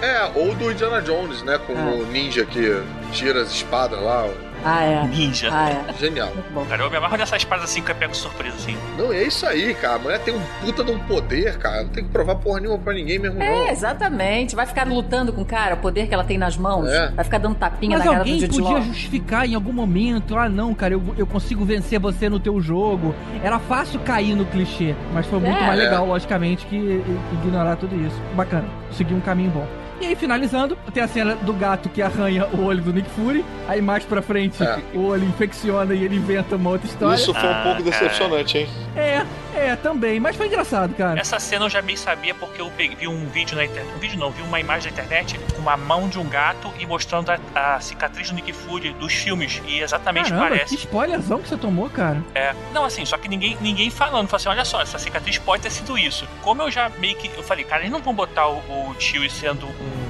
É, 0.01 0.31
ou 0.35 0.53
do 0.53 0.71
Indiana 0.71 1.01
Jones, 1.01 1.41
né? 1.43 1.57
Com 1.65 1.73
Ah. 1.73 1.91
o 1.95 2.05
ninja 2.07 2.45
que 2.45 2.81
tira 3.11 3.41
as 3.41 3.51
espadas 3.51 3.99
lá. 4.01 4.27
Ah, 4.65 4.83
é. 4.83 5.03
Ninja. 5.07 5.49
Ah, 5.51 5.69
é. 5.69 5.93
Genial. 5.99 6.29
Muito 6.33 6.53
bom. 6.53 6.65
Cara, 6.65 6.83
eu 6.83 6.89
me 6.91 6.97
amarro 6.97 7.15
nessas 7.17 7.37
espadas 7.41 7.65
assim 7.65 7.81
que 7.81 7.91
eu 7.91 7.95
pego 7.95 8.15
surpresa 8.15 8.55
assim. 8.57 8.75
Não, 8.97 9.13
é 9.13 9.23
isso 9.23 9.45
aí, 9.45 9.73
cara. 9.75 9.95
A 9.95 9.99
mulher 9.99 10.19
tem 10.19 10.35
um 10.35 10.41
puta 10.63 10.83
de 10.83 10.91
um 10.91 10.99
poder, 10.99 11.57
cara. 11.57 11.83
Não 11.83 11.89
tem 11.89 12.03
que 12.03 12.09
provar 12.09 12.35
porra 12.35 12.59
nenhuma 12.59 12.77
pra 12.77 12.93
ninguém 12.93 13.19
mesmo, 13.19 13.41
É, 13.41 13.49
não. 13.49 13.67
exatamente. 13.69 14.55
Vai 14.55 14.65
ficar 14.65 14.85
lutando 14.87 15.31
com 15.31 15.41
o 15.41 15.45
cara, 15.45 15.75
o 15.75 15.77
poder 15.77 16.07
que 16.07 16.13
ela 16.13 16.23
tem 16.23 16.37
nas 16.37 16.57
mãos. 16.57 16.87
É. 16.89 17.09
Vai 17.11 17.23
ficar 17.23 17.37
dando 17.37 17.55
tapinha 17.55 17.97
Mas 17.97 18.05
na 18.05 18.11
cara 18.11 18.23
do 18.23 18.29
alguém 18.29 18.39
Jude 18.39 18.61
podia 18.61 18.81
justificar 18.81 19.45
em 19.47 19.55
algum 19.55 19.73
momento, 19.73 20.37
ah 20.37 20.49
não, 20.49 20.73
cara, 20.73 20.93
eu, 20.93 21.01
eu 21.17 21.25
consigo 21.27 21.63
vencer 21.63 21.99
você 21.99 22.27
no 22.29 22.39
teu 22.39 22.59
jogo. 22.59 23.15
Era 23.43 23.59
fácil 23.59 23.99
cair 24.01 24.35
no 24.35 24.45
clichê, 24.45 24.95
mas 25.13 25.25
foi 25.25 25.39
muito 25.39 25.57
É. 25.57 25.67
mais 25.67 25.79
É. 25.79 25.83
legal, 25.83 26.05
logicamente, 26.05 26.65
que 26.65 27.03
ignorar 27.33 27.75
tudo 27.77 27.95
isso. 27.95 28.15
Bacana, 28.35 28.65
seguir 28.91 29.13
um 29.13 29.19
caminho 29.21 29.51
bom. 29.51 29.67
E 29.99 30.05
aí, 30.05 30.15
finalizando, 30.15 30.77
tem 30.93 31.01
a 31.01 31.07
cena 31.07 31.35
do 31.35 31.51
gato 31.53 31.89
que 31.89 32.01
arranha 32.01 32.45
o 32.53 32.63
olho 32.65 32.81
do 32.81 32.93
Nick 32.93 33.09
Fury. 33.11 33.43
Aí 33.67 33.81
mais 33.81 34.03
pra 34.05 34.21
frente, 34.21 34.61
É. 34.63 34.79
o 34.93 35.07
olho 35.07 35.23
infecciona 35.25 35.93
e 35.95 36.03
ele 36.03 36.15
inventa 36.17 36.55
uma 36.55 36.69
outra 36.69 36.87
história. 36.87 37.15
Isso 37.15 37.33
foi 37.33 37.49
um 37.49 37.51
Ah, 37.51 37.61
pouco 37.63 37.81
decepcionante, 37.83 38.59
hein? 38.59 38.67
É, 38.95 39.25
é, 39.57 39.75
também. 39.75 40.19
Mas 40.19 40.35
foi 40.35 40.47
engraçado, 40.47 40.93
cara. 40.95 41.19
Essa 41.19 41.39
cena 41.39 41.65
eu 41.65 41.69
já 41.69 41.81
meio 41.81 41.97
sabia 41.97 42.33
porque 42.35 42.61
eu 42.61 42.69
vi 42.69 43.07
um 43.07 43.27
vídeo 43.27 43.55
na 43.55 43.65
internet. 43.65 43.93
Um 43.95 43.99
vídeo 43.99 44.19
não, 44.19 44.31
vi 44.31 44.41
uma 44.41 44.59
imagem 44.59 44.91
na 44.91 44.97
internet 44.97 45.39
com 45.53 45.61
uma 45.61 45.75
mão 45.75 46.07
de 46.07 46.19
um 46.19 46.27
gato 46.27 46.73
e 46.79 46.85
mostrando 46.85 47.31
a, 47.31 47.39
a 47.55 47.79
cicatriz 47.79 48.29
do 48.29 48.35
Nick 48.35 48.53
Fury 48.53 48.93
dos 48.93 49.13
filmes. 49.13 49.61
E 49.67 49.79
exatamente 49.79 50.29
Caramba, 50.29 50.49
parece. 50.49 50.75
que 50.75 50.83
spoilerzão 50.83 51.41
que 51.41 51.49
você 51.49 51.57
tomou, 51.57 51.89
cara. 51.89 52.23
É. 52.35 52.53
Não, 52.73 52.85
assim, 52.85 53.05
só 53.05 53.17
que 53.17 53.27
ninguém, 53.27 53.57
ninguém 53.61 53.89
falando. 53.89 54.27
Falou 54.27 54.37
assim, 54.37 54.49
olha 54.49 54.65
só, 54.65 54.81
essa 54.81 54.99
cicatriz 54.99 55.37
pode 55.37 55.63
ter 55.63 55.71
sido 55.71 55.97
isso. 55.97 56.27
Como 56.41 56.61
eu 56.61 56.71
já 56.71 56.89
meio 56.99 57.15
que. 57.15 57.27
Eu 57.35 57.43
falei, 57.43 57.63
cara, 57.65 57.81
eles 57.81 57.91
não 57.91 58.01
vão 58.01 58.13
botar 58.13 58.47
o, 58.47 58.57
o 58.89 58.95
tio 58.95 59.27
sendo 59.29 59.65
um 59.67 60.06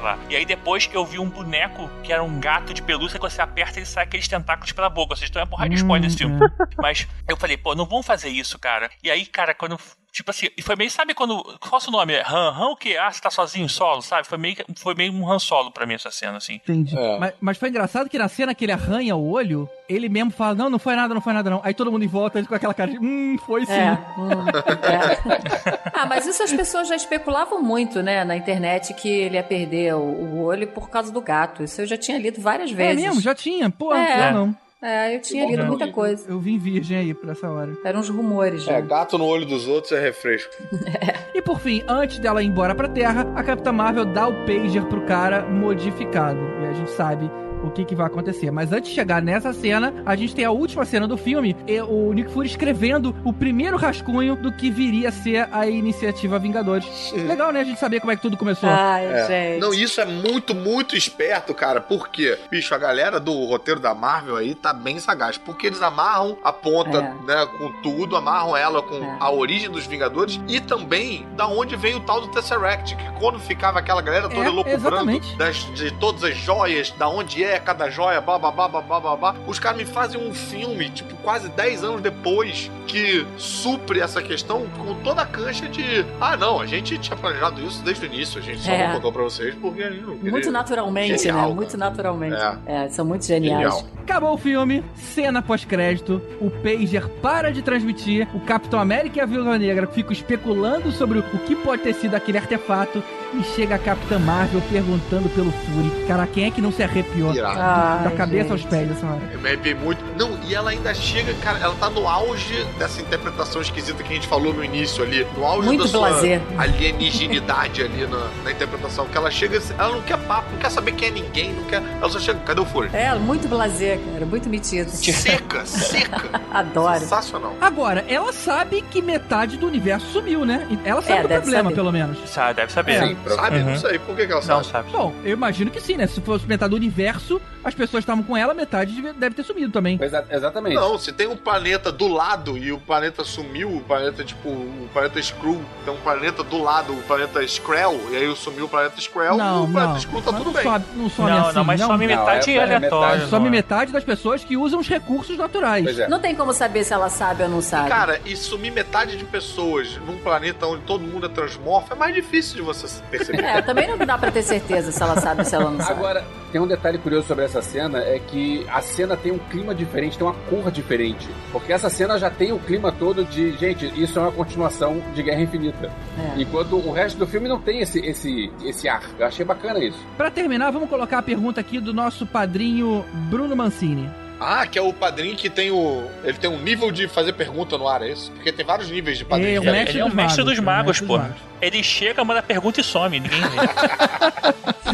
Lá. 0.00 0.18
E 0.28 0.36
aí 0.36 0.44
depois 0.44 0.90
eu 0.92 1.04
vi 1.04 1.18
um 1.18 1.28
boneco 1.28 1.88
que 2.02 2.12
era 2.12 2.22
um 2.22 2.40
gato 2.40 2.74
de 2.74 2.82
pelúcia 2.82 3.18
que 3.18 3.28
você 3.28 3.40
aperta 3.40 3.78
e 3.78 3.86
sai 3.86 4.04
aqueles 4.04 4.26
tentáculos 4.26 4.72
pela 4.72 4.88
boca. 4.88 5.14
Vocês 5.14 5.28
estão 5.28 5.40
é 5.40 5.46
porrada 5.46 5.68
de 5.68 5.76
spoiler 5.76 6.02
nesse 6.02 6.18
filme. 6.18 6.40
Mas 6.76 7.06
eu 7.28 7.36
falei, 7.36 7.56
pô, 7.56 7.74
não 7.74 7.86
vão 7.86 8.02
fazer 8.02 8.28
isso, 8.28 8.58
cara. 8.58 8.90
E 9.02 9.10
aí, 9.10 9.24
cara, 9.26 9.54
quando. 9.54 9.78
Tipo 10.12 10.30
assim, 10.32 10.48
e 10.56 10.62
foi 10.62 10.74
meio, 10.74 10.90
sabe 10.90 11.14
quando. 11.14 11.40
Qual 11.60 11.74
é 11.74 11.76
o 11.76 11.80
seu 11.80 11.92
nome? 11.92 12.14
É 12.14 12.22
Han? 12.26 12.50
Han 12.50 12.68
o 12.70 12.76
quê? 12.76 12.96
Ah, 13.00 13.10
você 13.12 13.20
tá 13.20 13.30
sozinho, 13.30 13.68
solo, 13.68 14.02
sabe? 14.02 14.26
Foi 14.26 14.36
meio, 14.36 14.56
foi 14.76 14.94
meio 14.94 15.12
um 15.12 15.30
Han 15.30 15.38
solo 15.38 15.70
pra 15.70 15.86
mim 15.86 15.94
essa 15.94 16.10
cena, 16.10 16.36
assim. 16.38 16.54
Entendi. 16.54 16.98
É. 16.98 17.18
Mas, 17.18 17.34
mas 17.40 17.58
foi 17.58 17.68
engraçado 17.68 18.10
que 18.10 18.18
na 18.18 18.28
cena 18.28 18.52
que 18.54 18.64
ele 18.64 18.72
arranha 18.72 19.14
o 19.14 19.30
olho, 19.30 19.68
ele 19.88 20.08
mesmo 20.08 20.32
fala: 20.32 20.54
Não, 20.56 20.68
não 20.68 20.78
foi 20.80 20.96
nada, 20.96 21.14
não 21.14 21.20
foi 21.20 21.32
nada, 21.32 21.48
não. 21.48 21.60
Aí 21.62 21.72
todo 21.74 21.92
mundo 21.92 22.04
em 22.04 22.08
volta 22.08 22.38
ele 22.38 22.48
com 22.48 22.54
aquela 22.56 22.74
cara 22.74 22.90
de: 22.90 22.98
Hum, 22.98 23.36
foi 23.46 23.64
sim. 23.64 23.72
É, 23.72 23.92
hum, 24.18 24.46
é. 24.84 25.90
Ah, 25.94 26.06
mas 26.06 26.26
isso 26.26 26.42
as 26.42 26.52
pessoas 26.52 26.88
já 26.88 26.96
especulavam 26.96 27.62
muito, 27.62 28.02
né, 28.02 28.24
na 28.24 28.36
internet, 28.36 28.92
que 28.94 29.08
ele 29.08 29.36
ia 29.36 29.44
perder 29.44 29.94
o, 29.94 30.00
o 30.00 30.42
olho 30.42 30.66
por 30.68 30.90
causa 30.90 31.12
do 31.12 31.20
gato. 31.20 31.62
Isso 31.62 31.80
eu 31.82 31.86
já 31.86 31.96
tinha 31.96 32.18
lido 32.18 32.40
várias 32.40 32.70
É 32.72 32.74
vezes. 32.74 33.04
mesmo, 33.04 33.20
já 33.20 33.34
tinha. 33.34 33.70
Pô, 33.70 33.94
É. 33.94 34.32
não. 34.32 34.56
É, 34.82 35.14
eu 35.14 35.20
tinha 35.20 35.46
lido 35.46 35.64
muita 35.66 35.92
coisa. 35.92 36.24
Eu 36.28 36.38
vim 36.40 36.58
virgem 36.58 36.96
aí 36.96 37.14
pra 37.14 37.32
essa 37.32 37.48
hora. 37.50 37.76
Eram 37.84 38.00
uns 38.00 38.08
rumores 38.08 38.62
já. 38.62 38.72
É, 38.72 38.82
gato 38.82 39.18
no 39.18 39.26
olho 39.26 39.44
dos 39.44 39.66
outros 39.68 39.92
é 39.92 40.00
refresco. 40.00 40.52
E 41.32 41.40
por 41.40 41.58
fim, 41.60 41.82
antes 41.88 42.18
dela 42.18 42.42
ir 42.42 42.46
embora 42.46 42.74
pra 42.74 42.88
Terra, 42.88 43.24
a 43.34 43.42
Capitã 43.42 43.72
Marvel 43.72 44.04
dá 44.04 44.26
o 44.28 44.44
pager 44.44 44.84
pro 44.86 45.00
cara 45.06 45.46
modificado. 45.46 46.38
E 46.60 46.66
a 46.66 46.72
gente 46.74 46.90
sabe 46.90 47.30
o 47.64 47.70
que, 47.70 47.84
que 47.84 47.94
vai 47.94 48.06
acontecer. 48.06 48.50
Mas 48.50 48.72
antes 48.72 48.90
de 48.90 48.94
chegar 48.94 49.20
nessa 49.22 49.52
cena, 49.52 49.92
a 50.06 50.16
gente 50.16 50.34
tem 50.34 50.44
a 50.44 50.50
última 50.50 50.84
cena 50.84 51.06
do 51.06 51.16
filme, 51.16 51.56
e 51.66 51.80
o 51.80 52.12
Nick 52.12 52.30
Fury 52.32 52.48
escrevendo 52.48 53.14
o 53.24 53.32
primeiro 53.32 53.76
rascunho 53.76 54.36
do 54.36 54.52
que 54.52 54.70
viria 54.70 55.08
a 55.08 55.12
ser 55.12 55.48
a 55.52 55.66
iniciativa 55.66 56.38
Vingadores. 56.38 57.12
Legal, 57.12 57.52
né? 57.52 57.60
A 57.60 57.64
gente 57.64 57.78
saber 57.78 58.00
como 58.00 58.12
é 58.12 58.16
que 58.16 58.22
tudo 58.22 58.36
começou. 58.36 58.68
Ai, 58.68 59.06
É. 59.06 59.26
gente. 59.26 59.60
Não, 59.60 59.72
isso 59.74 60.00
é 60.00 60.04
muito, 60.04 60.54
muito 60.54 60.96
esperto, 60.96 61.52
cara. 61.54 61.80
Por 61.80 62.08
quê? 62.08 62.38
Bicho, 62.50 62.74
a 62.74 62.78
galera 62.78 63.20
do 63.20 63.32
roteiro 63.46 63.80
da 63.80 63.94
Marvel 63.94 64.36
aí 64.36 64.54
tá 64.54 64.72
bem 64.72 64.98
sagaz. 64.98 65.36
Porque 65.38 65.66
eles 65.66 65.82
amarram 65.82 66.36
a 66.42 66.52
ponta, 66.52 66.98
É. 66.98 67.26
né, 67.26 67.46
com 67.58 67.72
tudo, 67.82 68.16
amarram 68.16 68.56
ela 68.56 68.82
com 68.82 68.96
É. 68.96 69.16
a 69.20 69.30
origem 69.30 69.70
dos 69.70 69.86
Vingadores 69.86 70.40
e 70.48 70.60
também 70.60 71.26
da 71.36 71.46
onde 71.46 71.76
veio 71.76 71.98
o 71.98 72.00
tal 72.00 72.20
do 72.20 72.28
Tesseract. 72.28 72.94
Que 72.96 73.12
quando 73.18 73.38
ficava 73.38 73.78
aquela 73.78 74.00
galera 74.00 74.28
toda 74.28 74.46
É, 74.46 74.48
loucubrando 74.50 75.20
das, 75.36 75.56
de 75.74 75.90
todas 75.98 76.24
as 76.24 76.36
joias, 76.36 76.90
da 76.92 77.08
onde 77.08 77.42
é 77.44 77.49
cada 77.58 77.90
joia, 77.90 78.20
bababá, 78.20 78.68
babá, 78.68 79.00
babá, 79.00 79.34
os 79.46 79.58
caras 79.58 79.78
me 79.78 79.84
fazem 79.84 80.20
um 80.20 80.32
filme, 80.32 80.90
tipo, 80.90 81.14
quase 81.16 81.48
10 81.48 81.82
anos 81.84 82.00
depois, 82.00 82.70
que 82.86 83.26
supre 83.36 84.00
essa 84.00 84.22
questão 84.22 84.66
com 84.78 84.94
toda 85.02 85.22
a 85.22 85.26
cancha 85.26 85.68
de. 85.68 86.04
Ah, 86.20 86.36
não, 86.36 86.60
a 86.60 86.66
gente 86.66 86.98
tinha 86.98 87.16
planejado 87.16 87.60
isso 87.62 87.82
desde 87.82 88.04
o 88.04 88.06
início, 88.06 88.38
a 88.38 88.42
gente 88.42 88.60
só 88.60 88.70
É. 88.70 88.86
não 88.88 88.94
contou 88.96 89.12
pra 89.12 89.22
vocês 89.22 89.54
porque 89.60 89.82
a 89.82 89.90
gente 89.90 90.02
não 90.04 90.16
queria. 90.16 90.30
Muito 90.30 90.50
naturalmente, 90.50 91.18
Genial, 91.22 91.48
né? 91.50 91.54
Muito 91.54 91.76
naturalmente. 91.76 92.36
É. 92.66 92.84
É, 92.84 92.88
são 92.88 93.04
muito 93.04 93.24
geniais. 93.24 93.74
Genial. 93.74 93.84
Acabou 94.02 94.34
o 94.34 94.38
filme, 94.38 94.84
cena 94.94 95.40
pós-crédito, 95.40 96.20
o 96.40 96.50
pager 96.50 97.08
para 97.22 97.52
de 97.52 97.62
transmitir, 97.62 98.28
o 98.34 98.40
Capitão 98.40 98.80
América 98.80 99.18
e 99.18 99.20
a 99.20 99.26
Viúva 99.26 99.56
Negra 99.56 99.86
ficam 99.86 100.12
especulando 100.12 100.90
sobre 100.90 101.20
o 101.20 101.22
que 101.46 101.54
pode 101.54 101.82
ter 101.82 101.94
sido 101.94 102.14
aquele 102.14 102.38
artefato 102.38 103.02
e 103.32 103.42
chega 103.54 103.76
a 103.76 103.78
Capitã 103.78 104.18
Marvel 104.18 104.60
perguntando 104.70 105.28
pelo 105.30 105.52
Fury. 105.52 106.06
Cara, 106.08 106.26
quem 106.26 106.44
é 106.46 106.50
que 106.50 106.60
não 106.60 106.72
se 106.72 106.82
arrepiou? 106.82 107.32
Ai, 107.48 108.04
da 108.04 108.10
cabeça 108.12 108.50
gente. 108.50 108.52
aos 108.52 108.64
pés 108.64 108.88
dessa 108.88 109.06
hora. 109.06 109.20
Eu 109.32 109.40
me 109.40 109.48
arrepiei 109.48 109.74
muito. 109.74 110.02
Não, 110.18 110.38
e 110.46 110.54
ela 110.54 110.70
ainda 110.70 110.92
chega, 110.94 111.32
cara, 111.42 111.58
ela 111.58 111.74
tá 111.78 111.88
no 111.90 112.06
auge 112.08 112.64
dessa 112.78 113.00
interpretação 113.00 113.60
esquisita 113.62 114.02
que 114.02 114.10
a 114.12 114.14
gente 114.14 114.26
falou 114.28 114.52
no 114.52 114.64
início 114.64 115.02
ali. 115.02 115.26
No 115.36 115.44
auge 115.44 115.66
Muito 115.66 115.84
da 115.84 115.88
sua 115.88 116.08
blazer. 116.10 116.40
alienígenidade 116.58 117.82
ali 117.82 118.06
na, 118.06 118.28
na 118.44 118.50
interpretação. 118.52 119.06
Que 119.06 119.16
ela 119.16 119.30
chega, 119.30 119.60
ela 119.78 119.92
não 119.92 120.02
quer 120.02 120.18
papo, 120.18 120.50
não 120.52 120.58
quer 120.58 120.70
saber 120.70 120.92
quem 120.92 121.08
é 121.08 121.10
ninguém, 121.10 121.52
não 121.52 121.64
quer. 121.64 121.82
Ela 122.00 122.08
só 122.10 122.18
chega, 122.18 122.38
cadê 122.40 122.60
o 122.60 122.64
Fury? 122.64 122.90
É, 122.92 123.14
muito 123.14 123.48
blazer, 123.48 124.00
cara. 124.12 124.26
Muito 124.26 124.48
metido. 124.48 124.90
Seca, 124.90 125.64
seca. 125.66 126.40
Adoro. 126.52 127.00
Sensacional. 127.00 127.54
Agora, 127.60 128.04
ela 128.08 128.32
sabe 128.32 128.82
que 128.90 129.00
metade 129.02 129.56
do 129.56 129.66
universo 129.66 130.06
sumiu, 130.12 130.44
né? 130.44 130.66
Ela 130.84 131.02
sabe 131.02 131.12
É, 131.18 131.22
do 131.22 131.28
problema, 131.28 131.62
saber. 131.64 131.74
pelo 131.74 131.92
menos. 131.92 132.18
Sabe, 132.28 132.54
deve 132.54 132.72
saber. 132.72 133.00
Sim, 133.00 133.16
sabe? 133.28 133.58
Uhum. 133.58 133.64
Não 133.66 133.76
sei. 133.76 133.98
Por 133.98 134.16
que, 134.16 134.26
que 134.26 134.32
ela 134.32 134.40
Não 134.40 134.46
sabe? 134.64 134.66
sabe. 134.66 134.90
Bom, 134.90 135.12
eu 135.24 135.32
imagino 135.32 135.70
que 135.70 135.80
sim, 135.80 135.96
né? 135.96 136.06
Se 136.06 136.20
fosse 136.20 136.46
metade 136.46 136.70
do 136.70 136.76
universo, 136.76 137.29
as 137.62 137.74
pessoas 137.74 138.02
estavam 138.02 138.22
com 138.24 138.34
ela, 138.36 138.54
metade 138.54 139.02
deve 139.18 139.34
ter 139.34 139.42
sumido 139.42 139.70
também. 139.70 139.98
Exa- 140.00 140.24
exatamente. 140.30 140.74
Não, 140.74 140.98
se 140.98 141.12
tem 141.12 141.26
um 141.26 141.36
planeta 141.36 141.92
do 141.92 142.08
lado 142.08 142.56
e 142.56 142.72
o 142.72 142.78
planeta 142.78 143.22
sumiu, 143.24 143.76
o 143.76 143.80
planeta 143.82 144.24
tipo, 144.24 144.48
o 144.48 144.88
planeta 144.92 145.20
Skrull, 145.20 145.60
tem 145.84 145.92
um 145.92 145.98
planeta 145.98 146.42
do 146.42 146.62
lado, 146.62 146.92
o 146.94 147.02
planeta 147.02 147.42
Skrell, 147.44 148.00
e 148.10 148.16
aí 148.16 148.36
sumiu 148.36 148.64
o 148.64 148.68
planeta 148.68 148.94
Skrell, 148.98 149.36
Não, 149.36 149.64
o 149.64 149.68
planeta 149.70 149.92
não. 149.92 149.98
Skrull 149.98 150.22
tá 150.22 150.32
Mas 150.32 150.40
tudo 150.42 150.46
não 150.46 150.54
bem. 150.54 150.62
Some, 150.64 150.84
não 150.96 151.10
some 151.10 151.30
Não, 151.30 151.38
assim, 151.46 151.54
não, 151.56 151.64
mas 151.64 151.80
não. 151.80 151.86
some 151.88 152.06
metade 152.06 152.50
é- 152.50 152.54
é 152.54 152.62
aleatória. 152.62 153.08
metade. 153.16 153.30
Some 153.30 153.40
não 153.40 153.46
é? 153.46 153.50
metade 153.50 153.92
das 153.92 154.04
pessoas 154.04 154.42
que 154.44 154.56
usam 154.56 154.80
os 154.80 154.88
recursos 154.88 155.36
naturais. 155.36 155.84
Pois 155.84 155.98
é. 155.98 156.08
Não 156.08 156.18
tem 156.20 156.34
como 156.34 156.52
saber 156.54 156.84
se 156.84 156.92
ela 156.94 157.08
sabe 157.10 157.42
ou 157.42 157.48
não 157.48 157.60
sabe. 157.60 157.88
Cara, 157.88 158.20
e 158.24 158.34
sumir 158.36 158.72
metade 158.72 159.16
de 159.16 159.24
pessoas 159.24 159.96
num 160.06 160.16
planeta 160.18 160.66
onde 160.66 160.82
todo 160.84 161.02
mundo 161.02 161.26
é 161.26 161.28
transmorfo 161.28 161.92
é 161.92 161.96
mais 161.96 162.14
difícil 162.14 162.56
de 162.56 162.62
você 162.62 162.86
perceber. 163.10 163.42
É, 163.44 163.60
também 163.62 163.86
não 163.88 163.98
dá 163.98 164.16
pra 164.16 164.30
ter 164.30 164.42
certeza 164.42 164.90
se 164.92 165.02
ela 165.02 165.20
sabe 165.20 165.40
ou 165.40 165.44
se 165.44 165.54
ela 165.54 165.70
não 165.70 165.78
sabe. 165.80 165.92
Agora, 165.92 166.24
tem 166.50 166.60
um 166.60 166.66
detalhe 166.66 166.98
curioso 166.98 167.26
sobre 167.26 167.44
essa 167.44 167.62
cena, 167.62 167.98
é 167.98 168.18
que 168.18 168.66
a 168.68 168.80
cena 168.80 169.16
tem 169.16 169.32
um 169.32 169.38
clima 169.38 169.74
diferente, 169.74 170.18
tem 170.18 170.26
uma 170.26 170.34
cor 170.34 170.70
diferente. 170.70 171.28
Porque 171.52 171.72
essa 171.72 171.88
cena 171.88 172.18
já 172.18 172.30
tem 172.30 172.52
o 172.52 172.58
clima 172.58 172.92
todo 172.92 173.24
de, 173.24 173.52
gente, 173.56 173.86
isso 174.00 174.18
é 174.18 174.22
uma 174.22 174.32
continuação 174.32 175.02
de 175.14 175.22
Guerra 175.22 175.42
Infinita. 175.42 175.90
É. 176.36 176.42
Enquanto 176.42 176.76
o 176.76 176.92
resto 176.92 177.18
do 177.18 177.26
filme 177.26 177.48
não 177.48 177.60
tem 177.60 177.80
esse, 177.80 177.98
esse, 178.00 178.50
esse 178.64 178.88
ar. 178.88 179.02
Eu 179.18 179.26
achei 179.26 179.44
bacana 179.44 179.82
isso. 179.82 179.98
Pra 180.16 180.30
terminar, 180.30 180.70
vamos 180.70 180.88
colocar 180.88 181.18
a 181.18 181.22
pergunta 181.22 181.60
aqui 181.60 181.80
do 181.80 181.94
nosso 181.94 182.26
padrinho 182.26 183.04
Bruno 183.30 183.56
Mancini. 183.56 184.10
Ah, 184.40 184.66
que 184.66 184.78
é 184.78 184.82
o 184.82 184.90
padrinho 184.90 185.36
que 185.36 185.50
tem 185.50 185.70
o. 185.70 186.02
Ele 186.24 186.38
tem 186.38 186.48
um 186.48 186.58
nível 186.58 186.90
de 186.90 187.06
fazer 187.06 187.34
pergunta 187.34 187.76
no 187.76 187.86
ar, 187.86 188.00
é 188.00 188.10
isso? 188.10 188.32
Porque 188.32 188.50
tem 188.50 188.64
vários 188.64 188.90
níveis 188.90 189.18
de 189.18 189.24
padrinho. 189.24 189.56
É, 189.56 189.60
o 189.60 189.64
mestre 189.64 189.90
Ele 189.90 190.00
é 190.00 190.04
o 190.04 190.06
dos 190.06 190.16
mestre 190.16 190.42
magos, 190.42 190.50
dos 190.50 190.58
é 190.58 190.62
magos, 190.62 191.00
pô. 191.00 191.44
Ele 191.60 191.82
chega, 191.82 192.24
manda 192.24 192.42
pergunta 192.42 192.80
e 192.80 192.84
some, 192.84 193.20
ninguém 193.20 193.38
vê. 193.38 193.46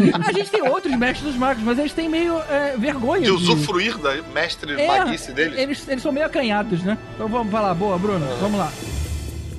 A 0.28 0.32
gente 0.32 0.50
tem 0.50 0.62
outros 0.62 0.94
mestres 0.96 1.30
dos 1.30 1.36
magos, 1.36 1.62
mas 1.62 1.78
eles 1.78 1.92
têm 1.92 2.08
meio 2.08 2.38
é, 2.50 2.76
vergonha 2.76 3.22
De 3.22 3.30
usufruir 3.30 3.96
da 3.96 4.14
mestre 4.34 4.78
É, 4.78 4.86
maguice 4.86 5.32
deles. 5.32 5.58
Eles, 5.58 5.88
eles 5.88 6.02
são 6.02 6.12
meio 6.12 6.26
acanhados, 6.26 6.82
né? 6.82 6.98
Então 7.14 7.28
vamos 7.28 7.50
falar. 7.50 7.72
Boa, 7.72 7.96
Bruno. 7.98 8.26
Vamos 8.40 8.58
lá. 8.58 8.70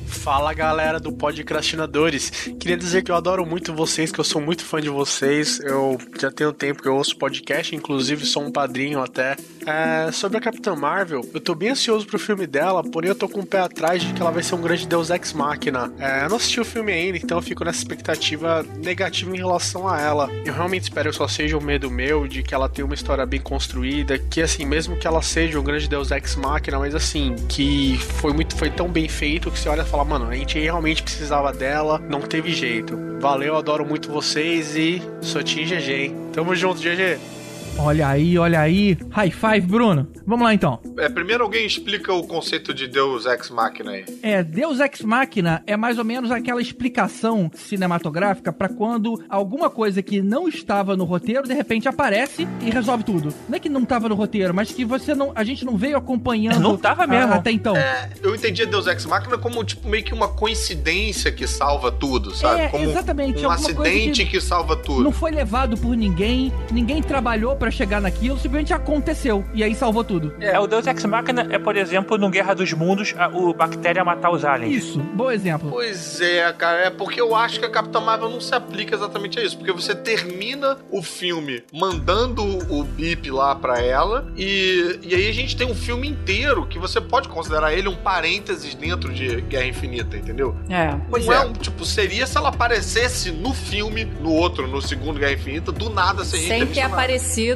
Fala 0.08 0.54
galera 0.54 1.00
do 1.00 1.12
Podcrastinadores. 1.12 2.30
Queria 2.60 2.78
dizer 2.78 3.02
que 3.04 3.12
eu 3.12 3.16
adoro 3.16 3.46
muito 3.46 3.74
vocês, 3.74 4.12
que 4.12 4.20
eu 4.20 4.24
sou 4.24 4.42
muito 4.42 4.64
fã 4.64 4.82
de 4.82 4.90
vocês. 4.90 5.60
Eu 5.60 5.98
já 6.20 6.32
tenho 6.32 6.52
tempo 6.54 6.82
que 6.82 6.88
eu 6.88 6.96
ouço 6.96 7.18
podcast, 7.18 7.76
inclusive 7.76 8.26
sou 8.26 8.44
um 8.44 8.52
padrinho 8.52 9.02
até. 9.02 9.36
É, 9.68 10.14
sobre 10.14 10.38
a 10.38 10.42
Capitã 10.42 10.74
Marvel, 10.78 11.28
eu 11.34 11.42
tô 11.42 11.54
bem 11.54 11.72
ansioso 11.72 12.08
pro 12.08 12.18
filme 12.18 12.48
dela, 12.48 12.82
porém 12.82 13.10
eu 13.10 13.16
tô 13.16 13.28
com 13.28 13.42
o 13.42 13.46
pé 13.46 13.60
atrás 13.60 14.02
de 14.02 14.14
que 14.14 14.22
ela 14.22 14.32
vai 14.32 14.42
ser 14.42 14.56
um 14.56 14.62
grande 14.62 14.88
Deus 14.88 15.10
Ex 15.10 15.34
Machina. 15.34 15.92
É, 16.00 16.24
eu 16.24 16.30
não 16.30 16.38
assisti 16.38 16.62
o 16.62 16.64
filme 16.64 16.94
ainda, 16.94 17.18
então 17.18 17.38
eu 17.38 17.42
fico 17.42 17.66
nessa 17.66 17.80
expectativa 17.80 18.66
negativa 18.78 19.36
em 19.36 19.38
relação 19.38 19.86
a 19.86 20.00
ela. 20.00 20.30
Eu 20.46 20.54
realmente 20.54 20.84
espero 20.84 21.10
que 21.10 21.18
só 21.18 21.28
seja 21.28 21.58
um 21.58 21.62
medo 21.62 21.92
meu 21.92 22.26
de 22.30 22.44
que 22.44 22.56
ela 22.56 22.70
tenha 22.70 22.86
uma 22.86 22.96
história 22.96 23.26
bem 23.26 23.42
construída, 23.42 24.18
que 24.18 24.42
assim, 24.42 24.64
mesmo 24.64 24.96
que 24.96 25.06
ela 25.06 25.22
seja 25.22 25.60
um 25.60 25.64
grande 25.64 25.90
Deus 25.90 26.12
Ex 26.12 26.38
Machina, 26.38 26.80
mas 26.80 26.96
assim, 26.96 27.36
que 27.50 27.98
foi 27.98 28.32
muito 28.32 28.56
foi 28.56 28.70
tão 28.70 28.88
bem 28.88 29.10
feito 29.10 29.52
que 29.52 29.60
você 29.60 29.68
olha 29.68 29.82
e 29.82 29.86
fala, 29.86 30.06
mano, 30.06 30.30
a 30.30 30.36
gente 30.36 30.58
realmente 30.58 31.04
precisava 31.04 31.52
dela, 31.52 32.00
não 32.10 32.22
teve 32.22 32.54
jeito. 32.54 32.98
Valeu, 33.20 33.58
adoro 33.58 33.86
muito 33.86 34.10
vocês 34.10 34.78
e 34.78 35.02
sou 35.22 35.44
Team 35.44 35.66
GG, 35.66 35.92
hein? 35.92 36.16
Tamo 36.32 36.56
junto, 36.56 36.80
GG. 36.80 37.37
Olha 37.80 38.08
aí, 38.08 38.38
olha 38.40 38.60
aí. 38.60 38.98
High 39.12 39.32
five, 39.32 39.62
Bruno. 39.62 40.08
Vamos 40.26 40.44
lá 40.44 40.54
então. 40.54 40.80
É, 40.98 41.08
primeiro 41.08 41.44
alguém 41.44 41.66
explica 41.66 42.12
o 42.12 42.26
conceito 42.26 42.74
de 42.74 42.88
Deus 42.88 43.26
Ex 43.26 43.52
Machina 43.52 43.92
aí. 43.92 44.06
É, 44.24 44.44
Deus 44.44 44.80
Ex 44.80 45.02
Machina 45.02 45.64
é 45.68 45.78
mais 45.78 46.00
ou 46.00 46.04
menos 46.04 46.32
aquela 46.32 46.62
explicação 46.62 47.52
cinematográfica 47.54 48.52
pra 48.52 48.68
quando 48.68 49.24
alguma 49.30 49.70
coisa 49.70 50.02
que 50.02 50.22
não 50.22 50.48
estava 50.48 50.98
no 50.98 51.04
roteiro 51.04 51.48
de 51.48 51.54
repente 51.54 51.88
aparece 51.88 52.48
e 52.62 52.70
resolve 52.70 53.04
tudo. 53.04 53.34
Não 53.48 53.56
é 53.56 53.60
que 53.60 53.70
não 53.70 53.84
estava 53.84 54.10
no 54.10 54.16
roteiro, 54.16 54.54
mas 54.54 54.72
que 54.72 54.84
você 54.84 55.14
não, 55.14 55.32
a 55.36 55.44
gente 55.44 55.64
não 55.64 55.78
veio 55.78 55.98
acompanhando. 55.98 56.60
Não 56.60 56.78
tava 56.78 57.06
mesmo. 57.06 57.34
até 57.34 57.52
então. 57.52 57.78
É, 57.78 58.10
eu 58.24 58.34
entendi 58.34 58.66
Deus 58.66 58.88
Ex 58.88 59.06
Machina 59.06 59.38
como 59.38 59.64
tipo 59.64 59.88
meio 59.88 60.04
que 60.04 60.14
uma 60.14 60.28
coincidência 60.28 61.32
que 61.32 61.48
salva 61.48 61.92
tudo, 61.92 62.36
sabe? 62.36 62.62
É, 62.62 62.68
como 62.70 62.90
exatamente, 62.90 63.46
um 63.46 63.52
acidente 63.52 64.26
que 64.26 64.32
que... 64.32 64.42
salva 64.42 64.76
tudo. 64.76 65.04
Não 65.04 65.12
foi 65.12 65.30
levado 65.30 65.78
por 65.78 65.96
ninguém, 65.96 66.52
ninguém 66.72 67.04
trabalhou 67.04 67.56
pra 67.68 67.72
chegar 67.72 68.02
naquilo, 68.02 68.38
simplesmente 68.38 68.74
aconteceu 68.74 69.44
e 69.54 69.64
aí 69.64 69.76
salvou 69.76 70.04
tudo. 70.04 70.34
É, 70.40 70.58
o 70.58 70.68
Deus 70.68 70.88
Ex 70.88 71.04
Machina 71.06 71.48
é, 71.50 71.60
por 71.60 71.76
exemplo, 71.76 72.18
no 72.18 72.30
Guerra 72.30 72.54
dos 72.54 72.72
Mundos, 72.72 73.14
a, 73.18 73.28
o 73.28 73.54
Bactéria 73.54 74.04
matar 74.06 74.32
os 74.32 74.46
aliens. 74.46 74.86
Isso, 74.86 75.00
bom 75.00 75.30
exemplo. 75.30 75.70
Pois 75.70 76.22
é, 76.22 76.52
cara, 76.54 76.86
é 76.86 76.90
porque 76.90 77.20
eu 77.20 77.36
acho 77.36 77.60
que 77.60 77.66
a 77.66 77.70
Capitã 77.70 78.00
Marvel 78.00 78.30
não 78.30 78.40
se 78.40 78.56
aplica 78.56 78.96
exatamente 78.96 79.38
a 79.40 79.44
isso, 79.44 79.58
porque 79.58 79.74
você 79.74 79.94
termina 79.94 80.78
o 80.90 81.02
filme 81.04 81.64
mandando 81.74 82.44
o 82.74 82.84
bip 82.84 83.30
lá 83.30 83.54
pra 83.54 83.82
ela 83.82 84.32
e, 84.38 85.00
e 85.04 85.14
aí 85.14 85.28
a 85.28 85.34
gente 85.34 85.58
tem 85.58 85.70
um 85.70 85.76
filme 85.76 86.08
inteiro 86.08 86.66
que 86.68 86.80
você 86.80 87.02
pode 87.02 87.28
considerar 87.28 87.74
ele 87.74 87.90
um 87.90 87.96
parênteses 87.96 88.76
dentro 88.76 89.12
de 89.12 89.42
Guerra 89.42 89.66
Infinita, 89.66 90.16
entendeu? 90.16 90.56
É. 90.70 90.96
não 91.26 91.34
é. 91.34 91.46
um, 91.46 91.54
tipo, 91.54 91.84
seria 91.84 92.26
se 92.26 92.38
ela 92.38 92.50
aparecesse 92.50 93.32
no 93.32 93.54
filme, 93.54 94.06
no 94.06 94.32
outro, 94.32 94.68
no 94.68 94.82
segundo 94.82 95.20
Guerra 95.20 95.34
Infinita, 95.34 95.72
do 95.72 95.90
nada 95.90 96.24
sem, 96.24 96.40
Sem 96.48 96.60
ter 96.60 96.66
visto 96.66 96.80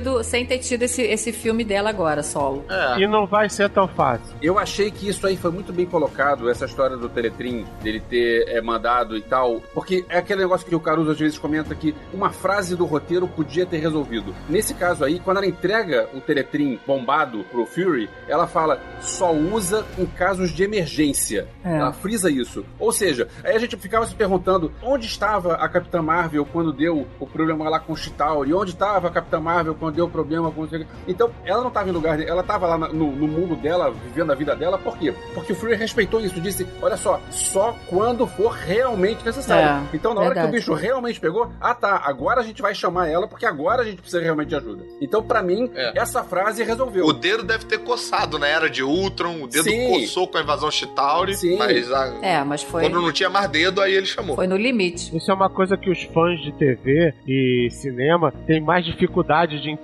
aparecido, 0.01 0.23
sem 0.23 0.45
ter 0.45 0.57
tido 0.57 0.83
esse, 0.83 1.01
esse 1.03 1.31
filme 1.31 1.63
dela 1.63 1.89
agora, 1.89 2.23
solo. 2.23 2.65
É. 2.69 2.99
E 2.99 3.07
não 3.07 3.25
vai 3.25 3.47
ser 3.49 3.69
tão 3.69 3.87
fácil. 3.87 4.35
Eu 4.41 4.57
achei 4.57 4.89
que 4.91 5.07
isso 5.07 5.25
aí 5.25 5.37
foi 5.37 5.51
muito 5.51 5.71
bem 5.71 5.85
colocado, 5.85 6.49
essa 6.49 6.65
história 6.65 6.97
do 6.97 7.07
Teletrim, 7.07 7.65
dele 7.81 8.01
ter 8.01 8.47
é, 8.49 8.61
mandado 8.61 9.15
e 9.15 9.21
tal, 9.21 9.61
porque 9.73 10.03
é 10.09 10.17
aquele 10.17 10.41
negócio 10.41 10.67
que 10.67 10.75
o 10.75 10.79
Caruso 10.79 11.11
às 11.11 11.19
vezes 11.19 11.37
comenta 11.37 11.75
que 11.75 11.95
uma 12.13 12.31
frase 12.31 12.75
do 12.75 12.85
roteiro 12.85 13.27
podia 13.27 13.65
ter 13.65 13.77
resolvido. 13.77 14.35
Nesse 14.49 14.73
caso 14.73 15.05
aí, 15.05 15.19
quando 15.19 15.37
ela 15.37 15.47
entrega 15.47 16.09
o 16.13 16.19
Teletrim 16.19 16.79
bombado 16.85 17.45
pro 17.51 17.65
Fury, 17.65 18.09
ela 18.27 18.47
fala, 18.47 18.81
só 18.99 19.31
usa 19.33 19.85
em 19.97 20.05
casos 20.05 20.51
de 20.51 20.63
emergência. 20.63 21.47
É. 21.63 21.77
Ela 21.77 21.93
frisa 21.93 22.29
isso. 22.29 22.65
Ou 22.79 22.91
seja, 22.91 23.27
aí 23.43 23.55
a 23.55 23.59
gente 23.59 23.77
ficava 23.77 24.05
se 24.05 24.15
perguntando 24.15 24.71
onde 24.81 25.05
estava 25.05 25.55
a 25.55 25.69
Capitã 25.69 26.01
Marvel 26.01 26.45
quando 26.45 26.73
deu 26.73 27.07
o 27.19 27.27
problema 27.27 27.69
lá 27.69 27.79
com 27.79 27.93
o 27.93 27.97
Chitauri, 27.97 28.53
onde 28.53 28.71
estava 28.71 29.07
a 29.07 29.11
Capitã 29.11 29.39
Marvel 29.39 29.75
quando 29.75 29.90
deu 29.91 30.05
o 30.05 30.09
problema 30.09 30.51
com 30.51 30.61
o... 30.61 30.69
Então, 31.07 31.29
ela 31.45 31.61
não 31.61 31.67
estava 31.69 31.89
em 31.89 31.91
lugar, 31.91 32.19
ela 32.21 32.41
estava 32.41 32.67
lá 32.67 32.77
no, 32.77 33.11
no 33.11 33.27
mundo 33.27 33.55
dela, 33.55 33.91
vivendo 33.91 34.31
a 34.31 34.35
vida 34.35 34.55
dela, 34.55 34.77
por 34.77 34.97
quê? 34.97 35.13
Porque 35.33 35.53
o 35.53 35.55
Fury 35.55 35.75
respeitou 35.75 36.19
isso, 36.21 36.39
disse, 36.39 36.67
olha 36.81 36.97
só, 36.97 37.19
só 37.29 37.75
quando 37.87 38.25
for 38.27 38.51
realmente 38.51 39.25
necessário. 39.25 39.85
É, 39.91 39.95
então, 39.95 40.13
na 40.13 40.21
hora 40.21 40.29
que 40.33 40.39
o 40.39 40.41
verdade. 40.43 40.57
bicho 40.57 40.73
realmente 40.73 41.19
pegou, 41.19 41.51
ah 41.59 41.73
tá, 41.73 42.01
agora 42.05 42.41
a 42.41 42.43
gente 42.43 42.61
vai 42.61 42.73
chamar 42.73 43.07
ela, 43.07 43.27
porque 43.27 43.45
agora 43.45 43.81
a 43.81 43.85
gente 43.85 43.97
precisa 44.01 44.21
realmente 44.21 44.49
de 44.49 44.55
ajuda. 44.55 44.83
Então, 45.01 45.21
pra 45.23 45.41
mim, 45.43 45.69
É. 45.75 45.93
essa 45.99 46.23
frase 46.23 46.63
resolveu. 46.63 47.05
O 47.05 47.13
dedo 47.13 47.43
deve 47.43 47.65
ter 47.65 47.79
coçado 47.79 48.37
na 48.39 48.47
era 48.47 48.69
de 48.69 48.83
Ultron, 48.83 49.43
o 49.43 49.47
dedo 49.47 49.63
Sim. 49.69 49.89
coçou 49.89 50.27
com 50.27 50.37
a 50.37 50.41
invasão 50.41 50.69
Chitauri, 50.71 51.35
Sim. 51.35 51.57
mas 51.57 51.91
a- 51.91 52.13
É, 52.21 52.43
mas 52.43 52.63
foi, 52.63 52.83
quando 52.83 53.01
não 53.01 53.11
tinha 53.11 53.29
mais 53.29 53.49
dedo, 53.49 53.81
aí 53.81 53.93
ele 53.93 54.05
chamou. 54.05 54.35
foi 54.35 54.47
no 54.47 54.55
limite. 54.57 55.15
Isso 55.15 55.29
é 55.31 55.33
uma 55.33 55.49
coisa 55.49 55.75
que 55.77 55.89
os 55.89 56.03
fãs 56.03 56.39
de 56.41 56.51
TV 56.53 57.13
e 57.27 57.69
cinema 57.71 58.31
têm 58.45 58.61
mais 58.61 58.85
dificuldade 58.85 59.61
de 59.61 59.69
entender, 59.69 59.80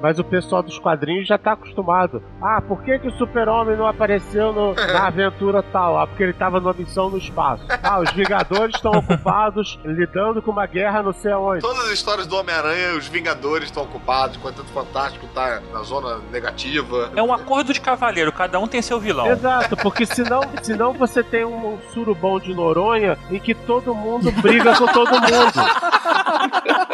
mas 0.00 0.18
o 0.18 0.24
pessoal 0.24 0.62
dos 0.62 0.78
quadrinhos 0.78 1.26
já 1.28 1.36
tá 1.38 1.52
acostumado. 1.52 2.22
Ah, 2.40 2.60
por 2.60 2.82
que, 2.82 2.98
que 2.98 3.08
o 3.08 3.12
super-homem 3.12 3.76
não 3.76 3.86
apareceu 3.86 4.52
no- 4.52 4.74
na 4.74 5.06
aventura 5.06 5.62
tal? 5.62 5.98
Ah, 5.98 6.06
porque 6.06 6.22
ele 6.22 6.32
tava 6.32 6.60
numa 6.60 6.72
missão 6.72 7.10
no 7.10 7.18
espaço. 7.18 7.64
Ah, 7.82 8.00
os 8.00 8.10
Vingadores 8.12 8.74
estão 8.76 8.92
ocupados 8.92 9.78
lidando 9.84 10.40
com 10.40 10.50
uma 10.50 10.66
guerra 10.66 11.02
não 11.02 11.12
sei 11.12 11.32
aonde. 11.32 11.60
Todas 11.60 11.84
as 11.86 11.90
histórias 11.92 12.26
do 12.26 12.36
Homem-Aranha, 12.36 12.96
os 12.96 13.06
Vingadores 13.08 13.64
estão 13.66 13.82
ocupados, 13.82 14.36
o 14.36 14.64
Fantástico 14.74 15.26
tá 15.34 15.60
na 15.72 15.82
zona 15.82 16.18
negativa. 16.30 17.10
É 17.14 17.22
um 17.22 17.32
acordo 17.32 17.72
de 17.72 17.80
cavaleiro, 17.80 18.32
cada 18.32 18.58
um 18.58 18.66
tem 18.66 18.80
seu 18.82 18.98
vilão. 18.98 19.26
Exato, 19.26 19.76
porque 19.76 20.06
senão, 20.06 20.40
senão 20.62 20.92
você 20.92 21.22
tem 21.22 21.44
um 21.44 21.78
surubão 21.92 22.38
de 22.40 22.54
Noronha 22.54 23.18
em 23.30 23.38
que 23.38 23.54
todo 23.54 23.94
mundo 23.94 24.30
briga 24.40 24.74
com 24.76 24.86
todo 24.86 25.10
mundo. 25.12 25.24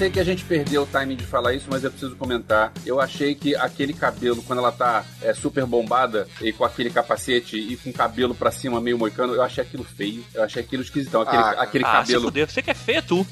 sei 0.00 0.10
que 0.10 0.18
a 0.18 0.24
gente 0.24 0.42
perdeu 0.44 0.84
o 0.84 0.86
timing 0.86 1.14
de 1.14 1.26
falar 1.26 1.52
isso, 1.52 1.66
mas 1.68 1.84
eu 1.84 1.90
preciso 1.90 2.16
comentar. 2.16 2.72
Eu 2.86 2.98
achei 2.98 3.34
que 3.34 3.54
aquele 3.54 3.92
cabelo, 3.92 4.42
quando 4.42 4.60
ela 4.60 4.72
tá 4.72 5.04
é, 5.20 5.34
super 5.34 5.66
bombada 5.66 6.26
e 6.40 6.54
com 6.54 6.64
aquele 6.64 6.88
capacete 6.88 7.58
e 7.58 7.76
com 7.76 7.90
o 7.90 7.92
cabelo 7.92 8.34
pra 8.34 8.50
cima 8.50 8.80
meio 8.80 8.96
moicano, 8.96 9.34
eu 9.34 9.42
achei 9.42 9.62
aquilo 9.62 9.84
feio. 9.84 10.24
Eu 10.32 10.42
achei 10.42 10.62
aquilo 10.62 10.82
esquisitão. 10.82 11.20
Aquele, 11.20 11.42
Ah, 11.42 11.50
aquele 11.50 11.84
Ah, 11.84 12.02
se 12.02 12.12
cabelo, 12.12 12.22
fuder, 12.24 12.50
você 12.50 12.62
que 12.62 12.70
é 12.70 12.74
feio, 12.74 13.02
tu. 13.02 13.26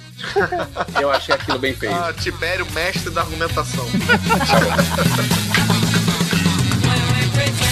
eu 1.01 1.11
achei 1.11 1.35
aquilo 1.35 1.59
bem 1.59 1.73
feio. 1.73 1.95
Ah, 1.95 2.13
Tibério, 2.13 2.71
mestre 2.73 3.11
da 3.13 3.23
argumentação. 3.23 3.87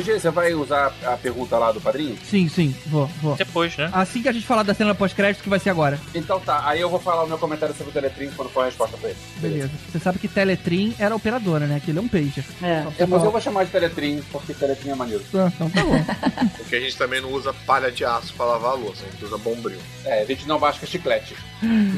GG, 0.00 0.20
você 0.20 0.30
vai 0.30 0.52
usar 0.54 0.92
a 1.04 1.16
pergunta 1.16 1.56
lá 1.56 1.70
do 1.72 1.80
padrinho? 1.80 2.16
Sim, 2.24 2.48
sim, 2.48 2.74
vou, 2.86 3.06
vou. 3.22 3.36
Depois, 3.36 3.76
né? 3.76 3.88
Assim 3.92 4.22
que 4.22 4.28
a 4.28 4.32
gente 4.32 4.46
falar 4.46 4.62
da 4.62 4.74
cena 4.74 4.94
pós-crédito, 4.94 5.42
que 5.42 5.48
vai 5.48 5.58
ser 5.58 5.70
agora. 5.70 5.98
Então 6.14 6.40
tá, 6.40 6.62
aí 6.66 6.80
eu 6.80 6.90
vou 6.90 6.98
falar 6.98 7.24
o 7.24 7.26
meu 7.28 7.38
comentário 7.38 7.74
sobre 7.74 7.90
o 7.90 7.92
Teletrim 7.92 8.30
quando 8.36 8.50
for 8.50 8.62
a 8.62 8.64
resposta 8.66 8.96
pra 8.96 9.10
ele. 9.10 9.18
Beleza. 9.38 9.70
Você 9.90 9.98
sabe 9.98 10.18
que 10.18 10.26
Teletrim 10.28 10.94
era 10.98 11.14
operadora, 11.14 11.66
né? 11.66 11.76
Aquilo 11.76 11.98
é 11.98 12.02
um 12.02 12.08
pager. 12.08 12.44
É. 12.62 12.84
É, 12.98 13.06
mas 13.06 13.22
eu 13.24 13.30
vou 13.30 13.40
chamar 13.40 13.64
de 13.64 13.70
Teletrim, 13.70 14.22
porque 14.32 14.52
Teletrim 14.54 14.90
é 14.90 14.94
maneiro. 14.94 15.22
Ah, 15.34 15.50
Então 15.54 15.70
tá 15.70 15.82
bom. 15.84 16.04
Porque 16.56 16.76
a 16.76 16.80
gente 16.80 16.96
também 16.96 17.20
não 17.20 17.30
usa 17.32 17.52
palha 17.66 17.90
de 17.90 18.04
aço 18.04 18.32
pra 18.34 18.46
lavar 18.46 18.72
a 18.72 18.74
louça, 18.74 19.04
a 19.06 19.10
gente 19.10 19.24
usa 19.24 19.36
bombril. 19.38 19.78
É, 20.04 20.22
a 20.22 20.24
gente 20.24 20.46
não 20.48 20.58
basca 20.58 20.86
chiclete. 20.86 21.34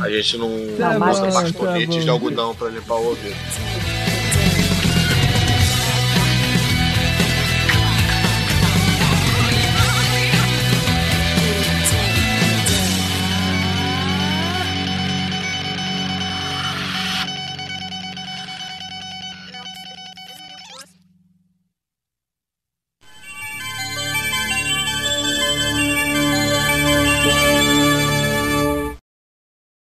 A 0.00 0.10
gente 0.10 0.36
não 0.36 0.48
Tá 0.78 0.90
usa 1.10 1.26
bastonetes 1.30 1.96
tá 1.96 2.02
de 2.02 2.10
algodão 2.10 2.54
pra 2.54 2.68
limpar 2.68 2.94
o 2.94 3.06
ouvido. 3.06 3.36